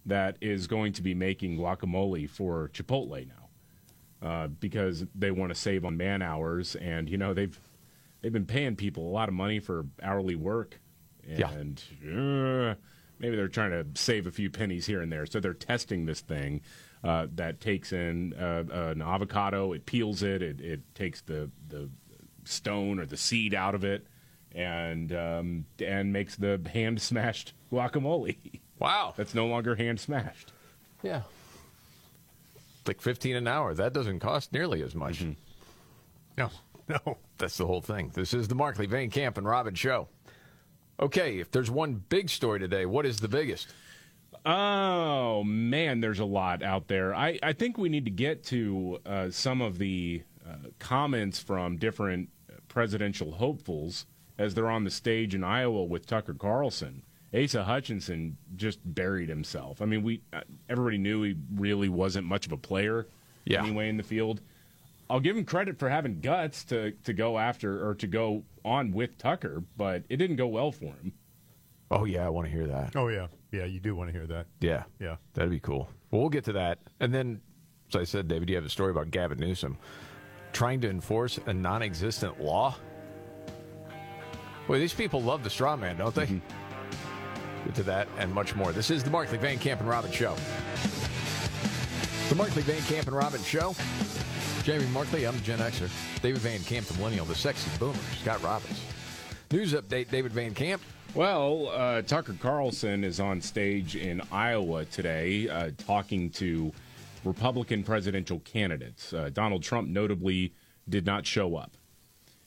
That 0.06 0.38
is 0.42 0.68
going 0.68 0.94
to 0.94 1.02
be 1.02 1.14
making 1.14 1.58
guacamole 1.58 2.30
for 2.30 2.70
Chipotle 2.74 3.28
now, 3.28 4.28
uh, 4.28 4.48
because 4.48 5.06
they 5.16 5.32
want 5.32 5.50
to 5.54 5.56
save 5.56 5.86
on 5.86 5.96
man 5.98 6.22
hours, 6.22 6.76
and 6.76 7.10
you 7.10 7.18
know 7.18 7.34
they've 7.34 7.58
they've 8.22 8.34
been 8.34 8.46
paying 8.46 8.76
people 8.76 9.08
a 9.08 9.12
lot 9.12 9.30
of 9.30 9.36
money 9.36 9.60
for 9.60 9.86
hourly 10.02 10.36
work, 10.36 10.80
Yeah. 11.28 11.52
and 11.52 11.82
uh, 12.06 12.76
maybe 13.24 13.38
they're 13.38 13.48
trying 13.48 13.72
to 13.72 13.86
save 14.00 14.28
a 14.28 14.32
few 14.32 14.50
pennies 14.52 14.86
here 14.86 15.02
and 15.02 15.12
there. 15.12 15.26
So 15.26 15.40
they're 15.40 15.54
testing 15.54 16.06
this 16.06 16.20
thing 16.20 16.62
uh, 17.04 17.28
that 17.36 17.62
takes 17.62 17.94
in 17.94 18.34
uh, 18.34 18.66
an 18.72 19.02
avocado, 19.02 19.72
it 19.72 19.86
peels 19.86 20.22
it, 20.22 20.42
it, 20.44 20.60
it 20.62 20.82
takes 20.94 21.22
the 21.22 21.50
the 21.70 21.90
stone 22.44 23.00
or 23.00 23.06
the 23.06 23.18
seed 23.18 23.54
out 23.54 23.74
of 23.74 23.86
it, 23.86 24.06
and 24.54 25.14
um, 25.14 25.66
and 25.84 26.12
makes 26.12 26.36
the 26.36 26.62
hand 26.72 27.02
smashed 27.02 27.54
guacamole. 27.72 28.38
Wow, 28.78 29.14
that's 29.18 29.34
no 29.34 29.48
longer 29.48 29.76
hand 29.76 30.00
smashed. 30.00 30.52
Yeah. 31.02 31.22
Like 32.86 33.00
15 33.00 33.38
an 33.38 33.48
hour. 33.48 33.74
That 33.74 33.94
doesn't 33.94 34.20
cost 34.20 34.52
nearly 34.52 34.82
as 34.82 34.94
much. 34.94 35.24
No, 36.38 36.50
no. 36.90 37.18
That's 37.38 37.56
the 37.56 37.66
whole 37.66 37.82
thing. 37.82 38.12
This 38.14 38.34
is 38.34 38.50
the 38.50 38.56
Markley, 38.56 38.86
Van 38.86 39.10
Camp, 39.10 39.38
and 39.38 39.48
Robbins 39.48 39.80
show. 39.80 40.10
Okay, 41.00 41.40
if 41.40 41.52
there's 41.52 41.72
one 41.72 42.04
big 42.10 42.30
story 42.30 42.60
today, 42.60 42.86
what 42.86 43.06
is 43.06 43.20
the 43.20 43.28
biggest? 43.28 43.68
Oh 44.46 45.44
man, 45.44 46.02
there's 46.02 46.20
a 46.20 46.26
lot 46.26 46.62
out 46.64 46.88
there. 46.88 47.16
I, 47.16 47.40
I 47.42 47.54
think 47.54 47.78
we 47.78 47.90
need 47.90 48.06
to 48.06 48.12
get 48.12 48.44
to 48.46 49.00
uh, 49.06 49.30
some 49.30 49.62
of 49.62 49.78
the 49.78 50.24
uh, 50.48 50.56
comments 50.80 51.40
from 51.40 51.78
different 51.78 52.30
presidential 52.68 53.32
hopefuls 53.34 54.06
as 54.38 54.54
they're 54.54 54.70
on 54.70 54.84
the 54.84 54.90
stage 54.92 55.34
in 55.36 55.44
Iowa 55.44 55.84
with 55.84 56.06
Tucker 56.06 56.34
Carlson. 56.34 57.04
Asa 57.34 57.64
Hutchinson 57.64 58.38
just 58.56 58.80
buried 58.84 59.30
himself. 59.30 59.82
I 59.82 59.86
mean, 59.86 60.04
we 60.04 60.22
uh, 60.34 60.42
everybody 60.70 60.98
knew 60.98 61.24
he 61.24 61.36
really 61.56 61.90
wasn't 61.90 62.28
much 62.28 62.46
of 62.46 62.52
a 62.52 62.58
player 62.58 63.08
Yeah. 63.46 63.64
anyway 63.64 63.90
in 63.90 63.98
the 63.98 64.04
field. 64.04 64.42
I'll 65.10 65.20
give 65.20 65.38
him 65.38 65.46
credit 65.46 65.78
for 65.78 65.90
having 65.90 66.22
guts 66.22 66.64
to, 66.66 66.92
to 67.04 67.14
go 67.14 67.38
after 67.38 67.88
or 67.88 67.96
to 67.96 68.08
go 68.08 68.44
on 68.64 68.92
with 68.92 69.18
Tucker, 69.18 69.64
but 69.78 70.04
it 70.10 70.18
didn't 70.18 70.38
go 70.38 70.48
well 70.48 70.72
for 70.72 70.86
him. 70.86 71.14
Oh, 71.92 72.06
yeah, 72.06 72.26
I 72.26 72.30
want 72.30 72.48
to 72.48 72.52
hear 72.52 72.66
that. 72.68 72.96
Oh 72.96 73.10
yeah, 73.10 73.28
yeah. 73.52 73.66
You 73.66 73.80
do 73.80 73.96
want 73.96 74.10
to 74.12 74.18
hear 74.18 74.26
that. 74.28 74.48
Yeah. 74.62 74.84
Yeah. 75.00 75.18
That'd 75.36 75.52
be 75.52 75.60
cool. 75.60 75.90
Well, 76.10 76.22
we'll 76.22 76.30
get 76.30 76.46
to 76.46 76.54
that. 76.54 76.80
And 77.00 77.14
then, 77.14 77.42
as 77.90 77.96
I 77.96 78.04
said, 78.04 78.28
David, 78.28 78.50
you 78.50 78.56
have 78.56 78.66
a 78.66 78.70
story 78.70 78.90
about 78.90 79.12
Gavin 79.12 79.38
Newsom 79.38 79.78
trying 80.54 80.82
to 80.82 80.90
enforce 80.90 81.40
a 81.46 81.54
non 81.54 81.84
existent 81.84 82.42
law. 82.42 82.76
Well, 84.68 84.80
these 84.80 84.94
people 84.94 85.22
love 85.22 85.44
the 85.44 85.50
straw 85.50 85.76
man, 85.76 85.98
don't 85.98 86.16
they? 86.16 86.26
Mm-hmm. 86.26 87.66
Get 87.66 87.76
to 87.76 87.84
that 87.84 88.08
and 88.18 88.34
much 88.34 88.56
more. 88.56 88.72
This 88.72 88.90
is 88.90 89.04
the 89.04 89.10
Markley 89.10 89.38
Van 89.38 89.60
Camp 89.60 89.82
and 89.82 89.90
Robbins 89.90 90.16
Show. 90.16 90.36
The 92.30 92.36
Markley 92.36 92.62
Van 92.64 92.82
Camp 92.84 93.08
and 93.08 93.16
Robbins 93.16 93.46
Show. 93.46 93.76
Jamie 94.64 94.86
Markley, 94.94 95.26
I'm 95.28 95.40
Gen 95.42 95.60
Xer. 95.60 95.90
David 96.22 96.40
Van 96.42 96.60
Camp, 96.62 96.86
the 96.88 96.98
millennial, 96.98 97.26
the 97.26 97.36
sexy 97.36 97.70
boomer, 97.80 97.98
Scott 98.22 98.42
Robbins. 98.42 98.80
News 99.52 99.74
update, 99.74 100.10
David 100.10 100.32
Van 100.32 100.54
Camp. 100.54 100.82
Well, 101.14 101.70
uh, 101.70 102.02
Tucker 102.02 102.36
Carlson 102.40 103.04
is 103.04 103.20
on 103.20 103.42
stage 103.42 103.96
in 103.96 104.22
Iowa 104.32 104.86
today 104.86 105.50
uh, 105.50 105.72
talking 105.86 106.30
to 106.32 106.72
Republican 107.26 107.84
presidential 107.84 108.40
candidates. 108.40 109.14
Uh, 109.14 109.30
Donald 109.34 109.64
Trump 109.64 109.90
notably 109.90 110.54
did 110.88 111.06
not 111.06 111.26
show 111.28 111.56
up. 111.56 111.76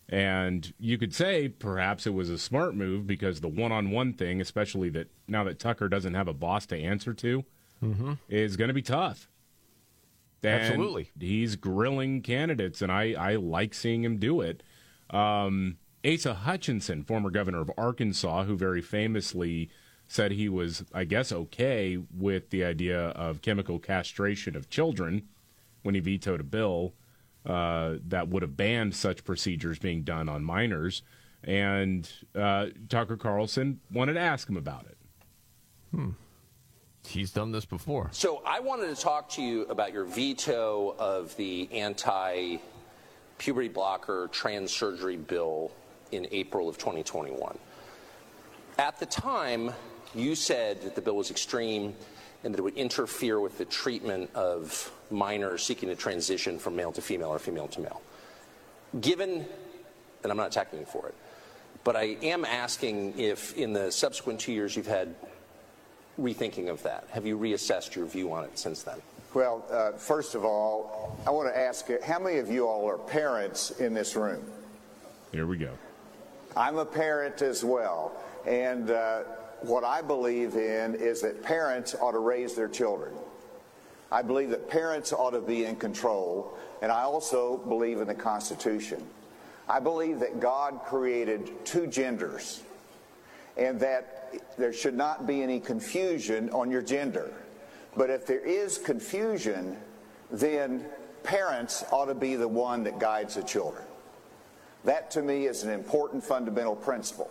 And 0.09 0.73
you 0.79 0.97
could 0.99 1.15
say 1.15 1.49
perhaps 1.49 2.07
it 2.07 2.15
was 2.15 2.31
a 2.31 2.39
smart 2.39 2.75
move 2.75 3.07
because 3.07 3.41
the 3.41 3.49
one 3.49 3.73
on 3.73 3.91
one 3.91 4.15
thing, 4.15 4.41
especially 4.41 4.89
that 4.91 5.09
now 5.29 5.45
that 5.45 5.59
Tucker 5.59 5.89
doesn't 5.89 6.15
have 6.15 6.29
a 6.29 6.33
boss 6.35 6.65
to 6.67 6.77
answer 6.79 7.13
to, 7.15 7.45
Mm-hmm. 7.85 8.15
is 8.31 8.57
going 8.57 8.69
to 8.69 8.75
be 8.75 8.81
tough. 8.81 9.29
Absolutely. 10.51 11.11
He's 11.19 11.57
grilling 11.57 12.23
candidates, 12.23 12.83
and 12.83 12.91
I, 12.93 13.15
I 13.19 13.37
like 13.37 13.75
seeing 13.75 14.05
him 14.05 14.19
do 14.19 14.41
it. 14.41 14.63
Um, 15.11 15.79
Asa 16.05 16.35
Hutchinson, 16.35 17.03
former 17.03 17.31
governor 17.31 17.61
of 17.61 17.71
Arkansas, 17.77 18.45
who 18.45 18.57
very 18.57 18.81
famously 18.83 19.71
said 20.09 20.33
he 20.33 20.49
was, 20.49 20.85
I 20.95 21.05
guess, 21.05 21.33
okay 21.33 21.99
with 22.17 22.51
the 22.51 22.63
idea 22.65 23.09
of 23.09 23.43
chemical 23.43 23.79
castration 23.79 24.55
of 24.57 24.71
children 24.71 25.27
when 25.83 25.95
he 25.95 26.01
vetoed 26.01 26.41
a 26.41 26.45
bill. 26.45 26.95
uh, 27.47 27.97
that 28.09 28.29
would 28.29 28.43
have 28.43 28.57
banned 28.57 28.95
such 28.95 29.25
procedures 29.25 29.79
being 29.79 30.03
done 30.03 30.29
on 30.29 30.45
minors. 30.45 31.03
And 31.45 32.11
uh, 32.35 32.67
Tucker 32.89 33.17
Carlson 33.17 33.81
wanted 33.93 34.15
to 34.15 34.21
ask 34.21 34.49
him 34.49 34.57
about 34.57 34.87
it. 34.87 34.99
Hmm. 35.93 36.11
He's 37.07 37.31
done 37.31 37.53
this 37.53 37.65
before. 37.65 38.09
So 38.13 38.43
I 38.45 38.61
wanted 38.61 38.95
to 38.95 39.01
talk 39.01 39.29
to 39.31 39.43
you 39.43 39.63
about 39.63 39.93
your 39.93 40.05
veto 40.05 40.95
of 40.99 41.37
the 41.37 41.69
anti 41.73 42.59
puberty 43.39 43.69
blocker 43.69 44.29
trans 44.33 44.73
surgery 44.73 45.17
bill 45.17 45.71
in 46.13 46.27
April 46.31 46.69
of 46.69 46.79
2021. 46.79 47.59
At 48.79 48.99
the 48.99 49.07
time, 49.07 49.73
you 50.15 50.35
said 50.35 50.83
that 50.83 50.95
the 50.95 51.01
bill 51.01 51.17
was 51.17 51.31
extreme 51.31 51.95
and 52.45 52.53
that 52.55 52.59
it 52.59 52.63
would 52.63 52.77
interfere 52.77 53.41
with 53.41 53.59
the 53.59 53.65
treatment 53.65 54.31
of 54.35 54.93
minors 55.11 55.63
seeking 55.63 55.89
to 55.89 55.97
transition 55.97 56.59
from 56.59 56.77
male 56.77 56.93
to 56.93 57.03
female 57.03 57.29
or 57.29 57.39
female 57.39 57.69
to 57.69 57.81
male. 57.81 58.01
Given, 59.01 59.45
and 60.23 60.31
I'm 60.31 60.37
not 60.37 60.49
attacking 60.49 60.81
you 60.81 60.87
for 60.87 61.09
it, 61.09 61.15
but 61.85 61.97
I 61.97 62.17
am 62.23 62.45
asking 62.45 63.19
if 63.19 63.57
in 63.57 63.73
the 63.73 63.91
subsequent 63.91 64.41
two 64.41 64.53
years 64.53 64.77
you've 64.77 64.87
had 64.87 65.15
rethinking 66.19 66.69
of 66.69 66.83
that. 66.83 67.07
Have 67.11 67.27
you 67.27 67.39
reassessed 67.39 67.95
your 67.95 68.07
view 68.07 68.33
on 68.33 68.45
it 68.45 68.59
since 68.59 68.83
then? 68.83 68.97
Well, 69.35 69.65
uh, 69.71 69.93
first 69.93 70.35
of 70.35 70.45
all, 70.45 71.19
I 71.27 71.31
want 71.31 71.53
to 71.53 71.59
ask 71.59 71.87
how 72.03 72.19
many 72.19 72.39
of 72.39 72.51
you 72.51 72.67
all 72.67 72.89
are 72.89 72.97
parents 72.97 73.71
in 73.73 73.93
this 73.93 74.17
room? 74.17 74.43
Here 75.33 75.47
we 75.47 75.59
go. 75.59 75.73
I'm 76.57 76.79
a 76.79 76.87
parent 76.87 77.43
as 77.43 77.63
well. 77.63 78.13
And 78.47 78.91
uh, 78.91 79.25
what 79.61 79.85
I 79.85 80.01
believe 80.01 80.55
in 80.55 80.95
is 80.95 81.21
that 81.21 81.43
parents 81.43 81.95
ought 81.95 82.13
to 82.13 82.19
raise 82.19 82.55
their 82.55 82.69
children. 82.69 83.13
I 84.11 84.23
believe 84.23 84.51
that 84.51 84.71
parents 84.71 85.13
ought 85.13 85.33
to 85.33 85.41
be 85.41 85.65
in 85.67 85.77
control. 85.77 86.57
And 86.81 86.91
I 86.91 87.03
also 87.03 87.59
believe 87.59 88.01
in 88.01 88.07
the 88.07 88.15
Constitution. 88.15 89.05
I 89.69 89.81
believe 89.81 90.21
that 90.21 90.41
God 90.41 90.81
created 90.87 91.51
two 91.67 91.87
genders 91.87 92.63
and 93.57 93.81
that 93.81 94.35
there 94.59 94.73
should 94.73 94.95
not 94.95 95.27
be 95.27 95.43
any 95.43 95.61
confusion 95.61 96.51
on 96.51 96.71
your 96.71 96.83
gender. 96.83 97.33
But 97.97 98.11
if 98.11 98.27
there 98.27 98.45
is 98.45 98.79
confusion, 98.79 99.77
then 100.31 100.85
parents 101.23 101.85
ought 101.91 102.07
to 102.07 102.15
be 102.15 102.37
the 102.37 102.49
one 102.49 102.85
that 102.85 102.99
guides 102.99 103.35
the 103.37 103.43
children. 103.43 103.85
That 104.85 105.11
to 105.13 105.23
me 105.23 105.47
is 105.47 105.65
an 105.65 105.71
important 105.71 106.23
fundamental 106.23 106.77
principle. 106.77 107.31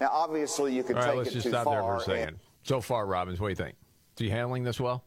Now, 0.00 0.10
obviously, 0.12 0.74
you 0.74 0.82
could 0.82 0.96
All 0.96 1.02
right, 1.02 1.08
take 1.10 1.16
let's 1.18 1.30
it 1.30 1.34
just 1.34 1.44
too 1.44 1.50
stop 1.50 1.64
far. 1.64 1.74
there 1.74 1.82
for 1.82 1.94
a 1.94 1.98
and- 1.98 2.04
second. 2.04 2.38
So 2.62 2.80
far, 2.80 3.06
Robbins, 3.06 3.40
what 3.40 3.46
do 3.48 3.50
you 3.52 3.56
think? 3.56 3.76
Is 4.16 4.24
he 4.26 4.30
handling 4.30 4.64
this 4.64 4.78
well? 4.80 5.04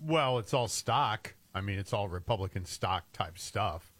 Well, 0.00 0.38
it's 0.38 0.52
all 0.52 0.68
stock. 0.68 1.34
I 1.54 1.62
mean, 1.62 1.78
it's 1.78 1.94
all 1.94 2.08
Republican 2.08 2.66
stock 2.66 3.04
type 3.12 3.38
stuff. 3.38 3.92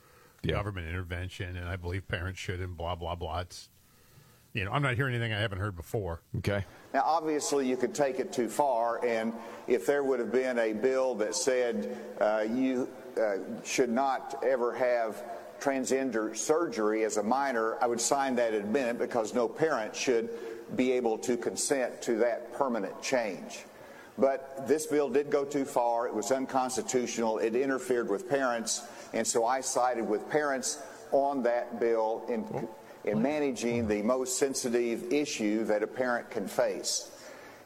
Government 0.47 0.87
intervention, 0.87 1.57
and 1.57 1.67
I 1.69 1.75
believe 1.75 2.07
parents 2.07 2.39
should, 2.39 2.61
and 2.61 2.77
blah 2.77 2.95
blah 2.95 3.17
blah. 3.17 3.41
It's, 3.41 3.69
you 4.57 4.65
know, 4.65 4.71
I'm 4.73 4.83
not 4.83 4.95
hearing 4.95 5.15
anything 5.15 5.35
I 5.35 5.39
haven't 5.39 5.59
heard 5.59 5.77
before. 5.77 6.23
Okay. 6.39 6.65
Now, 6.95 7.03
obviously, 7.05 7.69
you 7.69 7.77
could 7.77 7.95
take 7.95 8.19
it 8.19 8.33
too 8.33 8.49
far, 8.49 9.05
and 9.05 9.35
if 9.69 9.85
there 9.85 10.03
would 10.03 10.19
have 10.19 10.33
been 10.33 10.59
a 10.59 10.73
bill 10.73 11.15
that 11.17 11.35
said 11.35 11.99
uh, 12.21 12.45
you 12.49 12.89
uh, 13.21 13.37
should 13.63 13.91
not 13.91 14.43
ever 14.43 14.75
have 14.75 15.23
transgender 15.61 16.35
surgery 16.35 17.05
as 17.05 17.19
a 17.19 17.23
minor, 17.23 17.77
I 17.83 17.87
would 17.87 18.01
sign 18.01 18.35
that 18.37 18.55
in 18.55 18.63
a 18.63 18.67
minute 18.67 18.99
because 18.99 19.35
no 19.35 19.47
parent 19.47 19.95
should 19.95 20.31
be 20.75 20.93
able 20.93 21.19
to 21.19 21.37
consent 21.37 22.01
to 22.03 22.17
that 22.17 22.55
permanent 22.55 23.01
change. 23.03 23.65
But 24.17 24.67
this 24.67 24.87
bill 24.87 25.11
did 25.11 25.29
go 25.29 25.45
too 25.45 25.67
far. 25.67 26.07
It 26.07 26.15
was 26.15 26.33
unconstitutional. 26.33 27.39
It 27.39 27.55
interfered 27.55 28.09
with 28.09 28.27
parents, 28.27 28.83
and 29.13 29.27
so 29.27 29.45
I 29.45 29.61
sided 29.61 30.09
with 30.09 30.29
parents 30.31 30.79
on 31.13 31.43
that 31.43 31.79
bill 31.79 32.25
in, 32.29 32.69
in 33.07 33.23
managing 33.23 33.87
the 33.87 34.03
most 34.03 34.39
sensitive 34.39 35.13
issue 35.13 35.65
that 35.65 35.83
a 35.83 35.87
parent 35.87 36.31
can 36.31 36.47
face. 36.47 37.11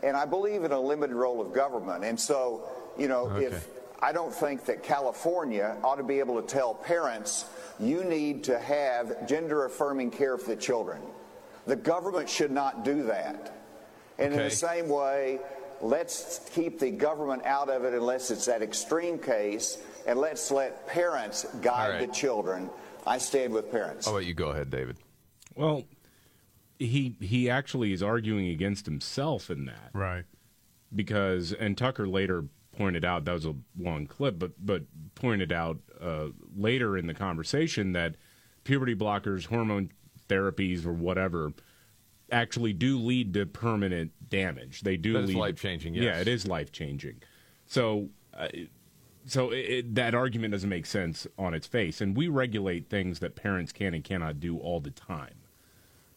And 0.03 0.17
I 0.17 0.27
believe 0.27 0.65
in 0.65 0.73
a 0.73 0.81
limited 0.81 1.15
role 1.15 1.41
of 1.41 1.53
government. 1.53 2.05
And 2.05 2.19
so, 2.19 2.69
you 2.99 3.09
know, 3.09 3.35
if 3.37 3.69
I 4.01 4.13
don't 4.13 4.33
think 4.33 4.67
that 4.67 4.83
California 4.83 5.77
ought 5.83 5.97
to 5.97 6.03
be 6.03 6.21
able 6.21 6.41
to 6.41 6.47
tell 6.47 6.75
parents, 6.75 7.47
you 7.79 8.05
need 8.05 8.45
to 8.45 8.59
have 8.59 9.27
gender 9.27 9.65
affirming 9.65 10.11
care 10.11 10.39
for 10.39 10.51
the 10.51 10.61
children. 10.61 11.01
The 11.67 11.77
government 11.77 12.29
should 12.29 12.51
not 12.51 12.85
do 12.85 13.05
that. 13.05 13.57
And 14.19 14.33
in 14.35 14.39
the 14.39 14.51
same 14.51 14.89
way, 14.89 15.39
let's 15.81 16.49
keep 16.53 16.79
the 16.79 16.91
government 16.91 17.45
out 17.45 17.71
of 17.71 17.85
it 17.85 17.95
unless 17.95 18.31
it's 18.31 18.47
that 18.47 18.63
extreme 18.63 19.19
case, 19.19 19.79
and 20.07 20.19
let's 20.19 20.51
let 20.51 20.87
parents 20.87 21.47
guide 21.63 21.91
right. 21.91 22.07
the 22.07 22.13
children. 22.13 22.69
I 23.07 23.17
stand 23.19 23.53
with 23.55 23.71
parents. 23.71 24.07
I'll 24.07 24.15
let 24.15 24.27
you 24.27 24.35
go 24.35 24.51
ahead, 24.51 24.71
David. 24.71 24.97
Well, 25.61 25.85
he 26.79 27.15
he 27.21 27.51
actually 27.51 27.93
is 27.93 28.03
arguing 28.03 28.49
against 28.49 28.87
himself 28.87 29.51
in 29.51 29.67
that, 29.67 29.91
right? 29.93 30.25
Because 30.95 31.53
and 31.53 31.77
Tucker 31.77 32.09
later 32.09 32.47
pointed 32.73 33.05
out 33.05 33.27
that 33.27 33.33
was 33.33 33.45
a 33.45 33.55
long 33.79 34.07
clip, 34.07 34.39
but 34.39 34.53
but 34.65 34.85
pointed 35.15 35.53
out 35.53 35.79
uh, 36.01 36.29
later 36.57 36.97
in 36.97 37.07
the 37.07 37.15
conversation 37.15 37.93
that 37.93 38.15
puberty 38.65 38.95
blockers, 38.95 39.47
hormone 39.47 39.91
therapies, 40.29 40.87
or 40.87 40.93
whatever 40.93 41.53
actually 42.33 42.73
do 42.73 42.99
lead 42.99 43.35
to 43.35 43.45
permanent 43.45 44.13
damage. 44.31 44.81
They 44.81 44.97
do 44.97 45.13
That 45.13 45.25
is 45.25 45.29
lead 45.31 45.37
life-changing, 45.37 45.95
Yeah, 45.95 46.21
it 46.21 46.29
is 46.29 46.47
life 46.47 46.73
changing. 46.73 47.23
So. 47.67 48.09
Uh, 48.33 48.49
so 49.27 49.51
it, 49.51 49.59
it, 49.59 49.95
that 49.97 50.15
argument 50.15 50.53
doesn't 50.53 50.71
make 50.71 50.87
sense 50.87 51.27
on 51.39 51.53
its 51.53 51.67
face, 51.67 52.01
and 52.01 52.17
we 52.17 52.29
regulate 52.29 52.89
things 52.89 53.21
that 53.21 53.37
parents 53.37 53.71
can 53.71 53.93
and 53.93 54.03
cannot 54.03 54.41
do 54.41 54.57
all 54.57 54.81
the 54.81 54.91
time 54.91 55.35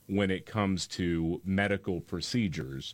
when 0.07 0.29
it 0.31 0.45
comes 0.45 0.85
to 0.87 1.41
medical 1.45 2.01
procedures. 2.01 2.93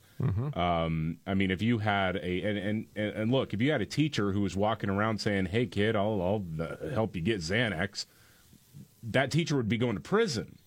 Um, 0.54 1.18
I 1.26 1.34
mean, 1.34 1.52
if 1.52 1.62
you 1.62 1.80
had 1.80 2.18
a 2.18 2.42
and, 2.44 2.58
and 2.96 3.16
and 3.16 3.32
look, 3.32 3.54
if 3.54 3.62
you 3.62 3.72
had 3.72 3.82
a 3.82 3.86
teacher 3.86 4.32
who 4.32 4.42
was 4.42 4.56
walking 4.56 4.90
around 4.90 5.20
saying, 5.20 5.48
"Hey, 5.48 5.66
kid, 5.66 5.96
I'll, 5.96 6.22
I'll 6.22 6.46
uh, 6.66 6.90
help 6.94 7.16
you 7.16 7.22
get 7.22 7.40
Xanax," 7.42 8.06
that 9.04 9.32
teacher 9.32 9.56
would 9.56 9.70
be 9.70 9.78
going 9.78 9.96
to 9.96 10.02
prison. 10.02 10.58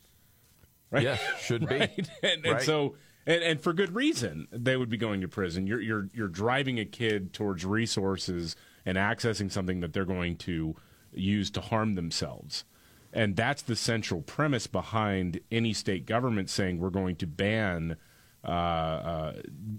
Right? 0.91 1.05
Yes, 1.05 1.21
should 1.41 1.61
be. 1.69 1.79
Right? 1.79 2.09
And, 2.23 2.45
and 2.45 2.55
Right. 2.55 2.63
so. 2.63 2.97
And, 3.25 3.41
and 3.45 3.61
for 3.61 3.73
good 3.73 3.95
reason, 3.95 4.49
they 4.51 4.77
would 4.77 4.89
be 4.89 4.97
going 4.97 5.21
to 5.21 5.29
prison. 5.29 5.65
You're 5.65 5.81
you're 5.81 6.09
you're 6.13 6.27
driving 6.27 6.81
a 6.81 6.85
kid 6.85 7.33
towards 7.33 7.65
resources 7.65 8.57
and 8.85 8.99
accessing 8.99 9.49
something 9.53 9.79
that 9.79 9.93
they're 9.93 10.05
going 10.05 10.37
to 10.39 10.75
use 11.13 11.49
to 11.53 11.61
harm 11.61 11.95
themselves. 11.95 12.65
And 13.13 13.37
that's 13.37 13.63
the 13.63 13.77
central 13.77 14.23
premise 14.23 14.67
behind 14.67 15.41
any 15.51 15.73
state 15.73 16.07
government 16.07 16.49
saying 16.49 16.79
we're 16.79 16.91
going 16.91 17.17
to 17.17 17.27
ban 17.27 17.97
uh, 18.45 18.49
uh, 18.49 19.33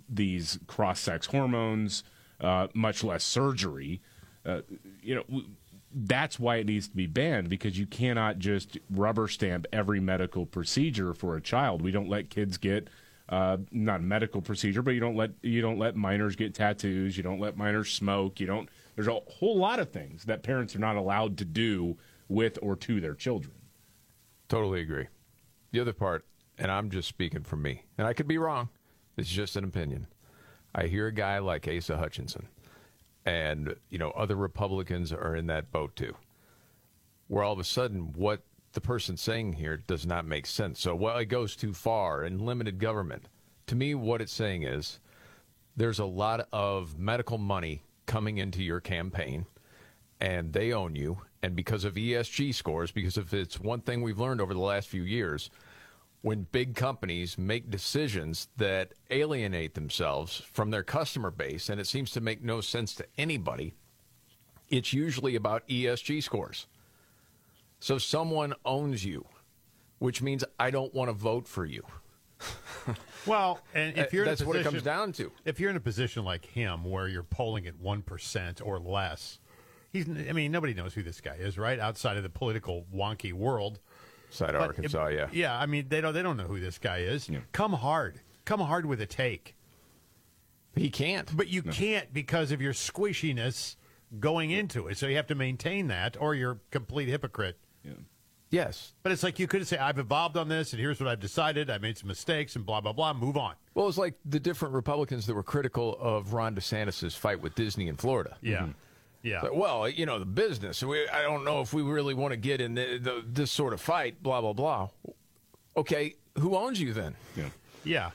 these 0.07 0.59
cross 0.67 0.99
sex 0.99 1.27
hormones, 1.27 2.03
uh, 2.39 2.67
much 2.73 3.03
less 3.03 3.23
surgery. 3.23 4.01
Uh, 4.45 4.61
you 5.01 5.15
know, 5.15 5.23
w- 5.23 5.47
that's 5.93 6.39
why 6.39 6.57
it 6.57 6.65
needs 6.65 6.87
to 6.87 6.95
be 6.95 7.07
banned 7.07 7.49
because 7.49 7.77
you 7.77 7.85
cannot 7.85 8.39
just 8.39 8.77
rubber 8.89 9.27
stamp 9.27 9.65
every 9.73 9.99
medical 9.99 10.45
procedure 10.45 11.13
for 11.13 11.35
a 11.35 11.41
child. 11.41 11.81
We 11.81 11.91
don't 11.91 12.09
let 12.09 12.29
kids 12.29 12.57
get 12.57 12.89
uh, 13.29 13.57
not 13.71 13.99
a 13.99 14.03
medical 14.03 14.41
procedure, 14.41 14.81
but 14.81 14.91
you 14.91 14.99
don't 14.99 15.15
let 15.15 15.31
you 15.41 15.61
don't 15.61 15.79
let 15.79 15.95
minors 15.95 16.35
get 16.35 16.53
tattoos. 16.53 17.15
You 17.15 17.23
don't 17.23 17.39
let 17.39 17.57
minors 17.57 17.91
smoke. 17.91 18.39
You 18.39 18.47
don't. 18.47 18.69
There's 18.95 19.07
a 19.07 19.19
whole 19.27 19.57
lot 19.57 19.79
of 19.79 19.89
things 19.89 20.25
that 20.25 20.43
parents 20.43 20.75
are 20.75 20.79
not 20.79 20.97
allowed 20.97 21.37
to 21.39 21.45
do 21.45 21.97
with 22.33 22.59
or 22.61 22.75
to 22.75 22.99
their 22.99 23.13
children. 23.13 23.53
Totally 24.49 24.81
agree. 24.81 25.07
The 25.71 25.79
other 25.79 25.93
part, 25.93 26.25
and 26.57 26.71
I'm 26.71 26.89
just 26.89 27.07
speaking 27.07 27.43
from 27.43 27.61
me, 27.61 27.83
and 27.97 28.07
I 28.07 28.13
could 28.13 28.27
be 28.27 28.37
wrong. 28.37 28.69
It's 29.17 29.29
just 29.29 29.55
an 29.55 29.63
opinion. 29.63 30.07
I 30.75 30.87
hear 30.87 31.07
a 31.07 31.13
guy 31.13 31.39
like 31.39 31.67
Asa 31.67 31.97
Hutchinson, 31.97 32.47
and 33.25 33.75
you 33.89 33.97
know 33.97 34.11
other 34.11 34.35
Republicans 34.35 35.13
are 35.13 35.35
in 35.35 35.47
that 35.47 35.71
boat 35.71 35.95
too. 35.95 36.15
Where 37.27 37.43
all 37.43 37.53
of 37.53 37.59
a 37.59 37.63
sudden, 37.63 38.13
what 38.13 38.41
the 38.73 38.81
person's 38.81 39.21
saying 39.21 39.53
here 39.53 39.77
does 39.77 40.05
not 40.05 40.25
make 40.25 40.45
sense. 40.45 40.79
So, 40.81 40.95
well, 40.95 41.17
it 41.17 41.25
goes 41.25 41.55
too 41.55 41.73
far 41.73 42.23
and 42.23 42.41
limited 42.41 42.79
government. 42.79 43.29
To 43.67 43.75
me, 43.75 43.95
what 43.95 44.21
it's 44.21 44.33
saying 44.33 44.63
is 44.63 44.99
there's 45.75 45.99
a 45.99 46.05
lot 46.05 46.47
of 46.51 46.97
medical 46.97 47.37
money 47.37 47.83
coming 48.05 48.39
into 48.39 48.63
your 48.63 48.81
campaign 48.81 49.45
and 50.19 50.53
they 50.53 50.73
own 50.73 50.95
you. 50.95 51.21
And 51.43 51.57
because 51.57 51.83
of 51.83 51.95
ESG 51.95 52.55
scores, 52.55 52.91
because 52.91 53.17
if 53.17 53.33
it's 53.33 53.59
one 53.59 53.81
thing 53.81 54.01
we've 54.01 54.19
learned 54.19 54.39
over 54.39 54.53
the 54.53 54.61
last 54.61 54.87
few 54.87 55.03
years, 55.03 55.49
when 56.21 56.47
big 56.53 56.73
companies 56.73 57.37
make 57.37 57.69
decisions 57.69 58.47
that 58.55 58.93
alienate 59.11 59.75
themselves 59.75 60.41
from 60.53 60.71
their 60.71 60.83
customer 60.83 61.29
base, 61.29 61.67
and 61.67 61.81
it 61.81 61.87
seems 61.87 62.11
to 62.11 62.21
make 62.21 62.41
no 62.41 62.61
sense 62.61 62.95
to 62.95 63.05
anybody, 63.17 63.73
it's 64.69 64.93
usually 64.93 65.35
about 65.35 65.67
ESG 65.67 66.23
scores. 66.23 66.65
So 67.81 67.97
someone 67.97 68.53
owns 68.63 69.03
you, 69.03 69.25
which 69.99 70.21
means 70.21 70.45
I 70.57 70.71
don't 70.71 70.93
want 70.93 71.09
to 71.09 71.13
vote 71.13 71.47
for 71.47 71.65
you. 71.65 71.83
Well, 73.25 73.61
and 73.73 73.97
if 73.97 74.11
you're 74.11 74.25
that's 74.25 74.43
what 74.43 74.57
it 74.57 74.63
comes 74.65 74.83
down 74.83 75.13
to. 75.13 75.31
If 75.45 75.57
you're 75.57 75.69
in 75.69 75.77
a 75.77 75.79
position 75.79 76.25
like 76.25 76.43
him 76.45 76.83
where 76.83 77.07
you're 77.07 77.23
polling 77.23 77.67
at 77.67 77.79
one 77.79 78.01
percent 78.01 78.59
or 78.61 78.79
less, 78.79 79.39
He's. 79.93 80.09
I 80.09 80.33
mean, 80.33 80.51
nobody 80.51 80.73
knows 80.73 80.93
who 80.93 81.03
this 81.03 81.21
guy 81.21 81.35
is, 81.35 81.57
right? 81.57 81.79
Outside 81.79 82.17
of 82.17 82.23
the 82.23 82.29
political 82.29 82.85
wonky 82.93 83.31
world. 83.31 83.79
Side 84.31 84.55
of 84.55 84.61
Arkansas, 84.61 85.05
it- 85.05 85.15
yeah. 85.15 85.27
Yeah, 85.31 85.57
I 85.57 85.67
mean, 85.67 85.85
they 85.87 86.01
don't. 86.01 86.13
They 86.13 86.23
don't 86.23 86.35
know 86.37 86.45
who 86.47 86.59
this 86.59 86.79
guy 86.79 86.97
is. 86.97 87.29
Come 87.51 87.73
hard. 87.73 88.19
Come 88.45 88.59
hard 88.59 88.85
with 88.87 88.99
a 88.99 89.05
take. 89.05 89.55
He 90.75 90.89
can't. 90.89 91.35
But 91.37 91.47
you 91.49 91.61
can't 91.61 92.11
because 92.11 92.51
of 92.51 92.59
your 92.61 92.73
squishiness 92.73 93.75
going 94.19 94.49
into 94.51 94.87
it. 94.87 94.97
So 94.97 95.05
you 95.07 95.15
have 95.17 95.27
to 95.27 95.35
maintain 95.35 95.87
that, 95.87 96.17
or 96.19 96.33
you're 96.33 96.51
a 96.53 96.59
complete 96.71 97.07
hypocrite. 97.09 97.57
Yeah. 97.83 97.91
Yes. 98.49 98.93
But 99.03 99.11
it's 99.11 99.23
like 99.23 99.39
you 99.39 99.47
could 99.47 99.65
say, 99.67 99.77
I've 99.77 99.97
evolved 99.99 100.37
on 100.37 100.47
this, 100.47 100.73
and 100.73 100.79
here's 100.79 100.99
what 100.99 101.09
I've 101.09 101.19
decided. 101.19 101.69
I 101.69 101.77
made 101.79 101.97
some 101.97 102.07
mistakes, 102.07 102.55
and 102.55 102.65
blah, 102.65 102.81
blah, 102.81 102.93
blah. 102.93 103.13
Move 103.13 103.37
on. 103.37 103.53
Well, 103.75 103.87
it's 103.87 103.97
like 103.97 104.15
the 104.25 104.39
different 104.39 104.73
Republicans 104.73 105.25
that 105.27 105.33
were 105.35 105.43
critical 105.43 105.95
of 105.99 106.33
Ron 106.33 106.55
DeSantis' 106.55 107.15
fight 107.15 107.39
with 107.41 107.53
Disney 107.55 107.87
in 107.87 107.95
Florida. 107.97 108.37
Yeah. 108.41 108.61
Mm-hmm. 108.61 108.71
Yeah. 109.23 109.39
But, 109.41 109.55
well, 109.55 109.89
you 109.89 110.05
know, 110.05 110.19
the 110.19 110.25
business. 110.25 110.83
We, 110.83 111.07
I 111.07 111.21
don't 111.23 111.45
know 111.45 111.61
if 111.61 111.73
we 111.73 111.81
really 111.81 112.13
want 112.13 112.33
to 112.33 112.37
get 112.37 112.61
in 112.61 112.75
the, 112.75 112.99
the, 113.01 113.23
this 113.25 113.51
sort 113.51 113.73
of 113.73 113.81
fight, 113.81 114.21
blah, 114.21 114.41
blah, 114.41 114.53
blah. 114.53 114.89
Okay, 115.75 116.15
who 116.37 116.55
owns 116.55 116.79
you 116.79 116.93
then? 116.93 117.15
Yeah. 117.35 117.49
Yeah. 117.83 118.11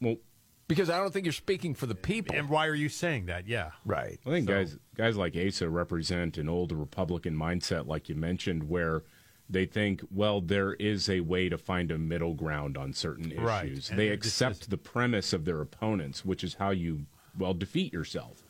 Well, 0.00 0.16
because 0.68 0.90
I 0.90 0.98
don't 0.98 1.12
think 1.12 1.26
you're 1.26 1.32
speaking 1.32 1.74
for 1.74 1.86
the 1.86 1.94
people. 1.94 2.36
And 2.36 2.48
why 2.48 2.66
are 2.66 2.74
you 2.74 2.88
saying 2.88 3.26
that? 3.26 3.46
Yeah. 3.48 3.70
Right. 3.84 4.20
I 4.24 4.30
think 4.30 4.46
guys 4.46 4.76
guys 4.96 5.16
like 5.16 5.36
Asa 5.36 5.68
represent 5.68 6.38
an 6.38 6.48
old 6.48 6.70
Republican 6.72 7.34
mindset, 7.34 7.86
like 7.86 8.08
you 8.08 8.14
mentioned, 8.14 8.68
where 8.68 9.02
they 9.48 9.66
think, 9.66 10.02
well, 10.12 10.40
there 10.40 10.74
is 10.74 11.10
a 11.10 11.20
way 11.20 11.48
to 11.48 11.58
find 11.58 11.90
a 11.90 11.98
middle 11.98 12.34
ground 12.34 12.76
on 12.76 12.92
certain 12.92 13.32
issues. 13.32 13.90
And 13.90 13.98
They 13.98 14.08
it 14.08 14.22
just 14.22 14.40
accept 14.40 14.70
the 14.70 14.78
premise 14.78 15.32
of 15.32 15.44
their 15.44 15.60
opponents, 15.60 16.24
which 16.24 16.44
is 16.44 16.54
how 16.54 16.70
you 16.70 17.06
well 17.36 17.54
defeat 17.54 17.92
yourself. 17.92 18.44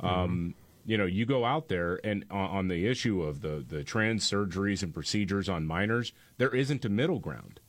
Um, 0.00 0.54
you 0.86 0.96
know, 0.96 1.04
you 1.04 1.26
go 1.26 1.44
out 1.44 1.68
there 1.68 2.00
and 2.04 2.24
on, 2.30 2.50
on 2.50 2.68
the 2.68 2.86
issue 2.86 3.22
of 3.22 3.40
the 3.40 3.64
the 3.66 3.82
trans 3.84 4.28
surgeries 4.28 4.82
and 4.82 4.94
procedures 4.94 5.48
on 5.48 5.66
minors, 5.66 6.12
there 6.38 6.54
isn't 6.54 6.84
a 6.84 6.88
middle 6.88 7.18
ground. 7.18 7.60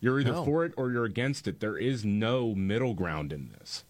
You're 0.00 0.20
either 0.20 0.32
No. 0.32 0.44
for 0.44 0.64
it 0.64 0.72
or 0.76 0.90
you're 0.90 1.04
against 1.04 1.46
it. 1.46 1.60
There 1.60 1.76
is 1.76 2.04
no 2.04 2.54
middle 2.54 2.94
ground 2.94 3.32
in 3.32 3.48
this. 3.48 3.84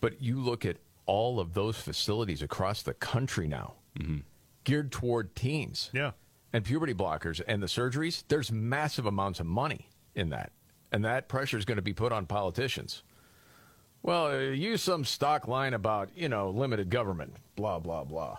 But 0.00 0.20
you 0.22 0.40
look 0.40 0.64
at 0.64 0.78
all 1.06 1.40
of 1.40 1.54
those 1.54 1.76
facilities 1.76 2.42
across 2.42 2.82
the 2.82 2.94
country 2.94 3.46
now, 3.48 3.74
mm-hmm. 3.98 4.18
geared 4.64 4.92
toward 4.92 5.34
teens. 5.34 5.90
Yeah. 5.92 6.12
And 6.52 6.64
puberty 6.64 6.94
blockers 6.94 7.40
and 7.46 7.62
the 7.62 7.66
surgeries, 7.66 8.22
there's 8.28 8.52
massive 8.52 9.06
amounts 9.06 9.40
of 9.40 9.46
money 9.46 9.88
in 10.14 10.30
that. 10.30 10.52
And 10.92 11.04
that 11.04 11.28
pressure 11.28 11.58
is 11.58 11.64
going 11.64 11.76
to 11.76 11.82
be 11.82 11.92
put 11.92 12.12
on 12.12 12.26
politicians. 12.26 13.02
Well, 14.04 14.26
uh, 14.26 14.38
use 14.38 14.82
some 14.82 15.02
stock 15.06 15.48
line 15.48 15.72
about, 15.72 16.10
you 16.14 16.28
know, 16.28 16.50
limited 16.50 16.90
government, 16.90 17.32
blah, 17.56 17.78
blah, 17.78 18.04
blah. 18.04 18.36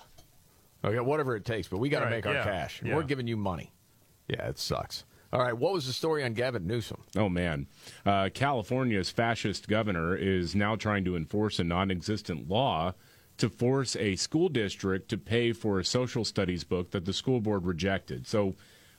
Okay, 0.84 1.00
whatever 1.00 1.36
it 1.36 1.44
takes, 1.44 1.68
but 1.68 1.80
we 1.80 1.90
got 1.90 2.02
to 2.02 2.06
Right, 2.06 2.12
make 2.12 2.28
our 2.28 2.36
yeah, 2.36 2.44
cash. 2.44 2.82
yeah. 2.86 2.96
We're 2.96 3.02
giving 3.02 3.26
you 3.26 3.36
money. 3.36 3.74
Yeah, 4.28 4.48
it 4.48 4.60
sucks. 4.60 5.06
All 5.34 5.42
right, 5.42 5.58
what 5.58 5.74
was 5.74 5.88
the 5.88 5.92
story 5.94 6.24
on 6.24 6.34
Gavin 6.34 6.68
Newsom? 6.68 7.02
Oh 7.18 7.30
man, 7.30 7.66
uh, 8.06 8.30
California's 8.32 9.10
fascist 9.10 9.68
governor 9.68 10.16
is 10.16 10.54
now 10.56 10.76
trying 10.76 11.04
to 11.06 11.16
enforce 11.16 11.58
a 11.58 11.64
non-existent 11.64 12.48
law 12.48 12.94
to 13.38 13.50
force 13.50 13.96
a 13.96 14.16
school 14.18 14.50
district 14.50 15.10
to 15.10 15.18
pay 15.18 15.52
for 15.52 15.80
a 15.80 15.84
social 15.84 16.24
studies 16.24 16.64
book 16.64 16.92
that 16.92 17.06
the 17.06 17.12
school 17.12 17.42
board 17.42 17.66
rejected. 17.66 18.28
So, 18.28 18.54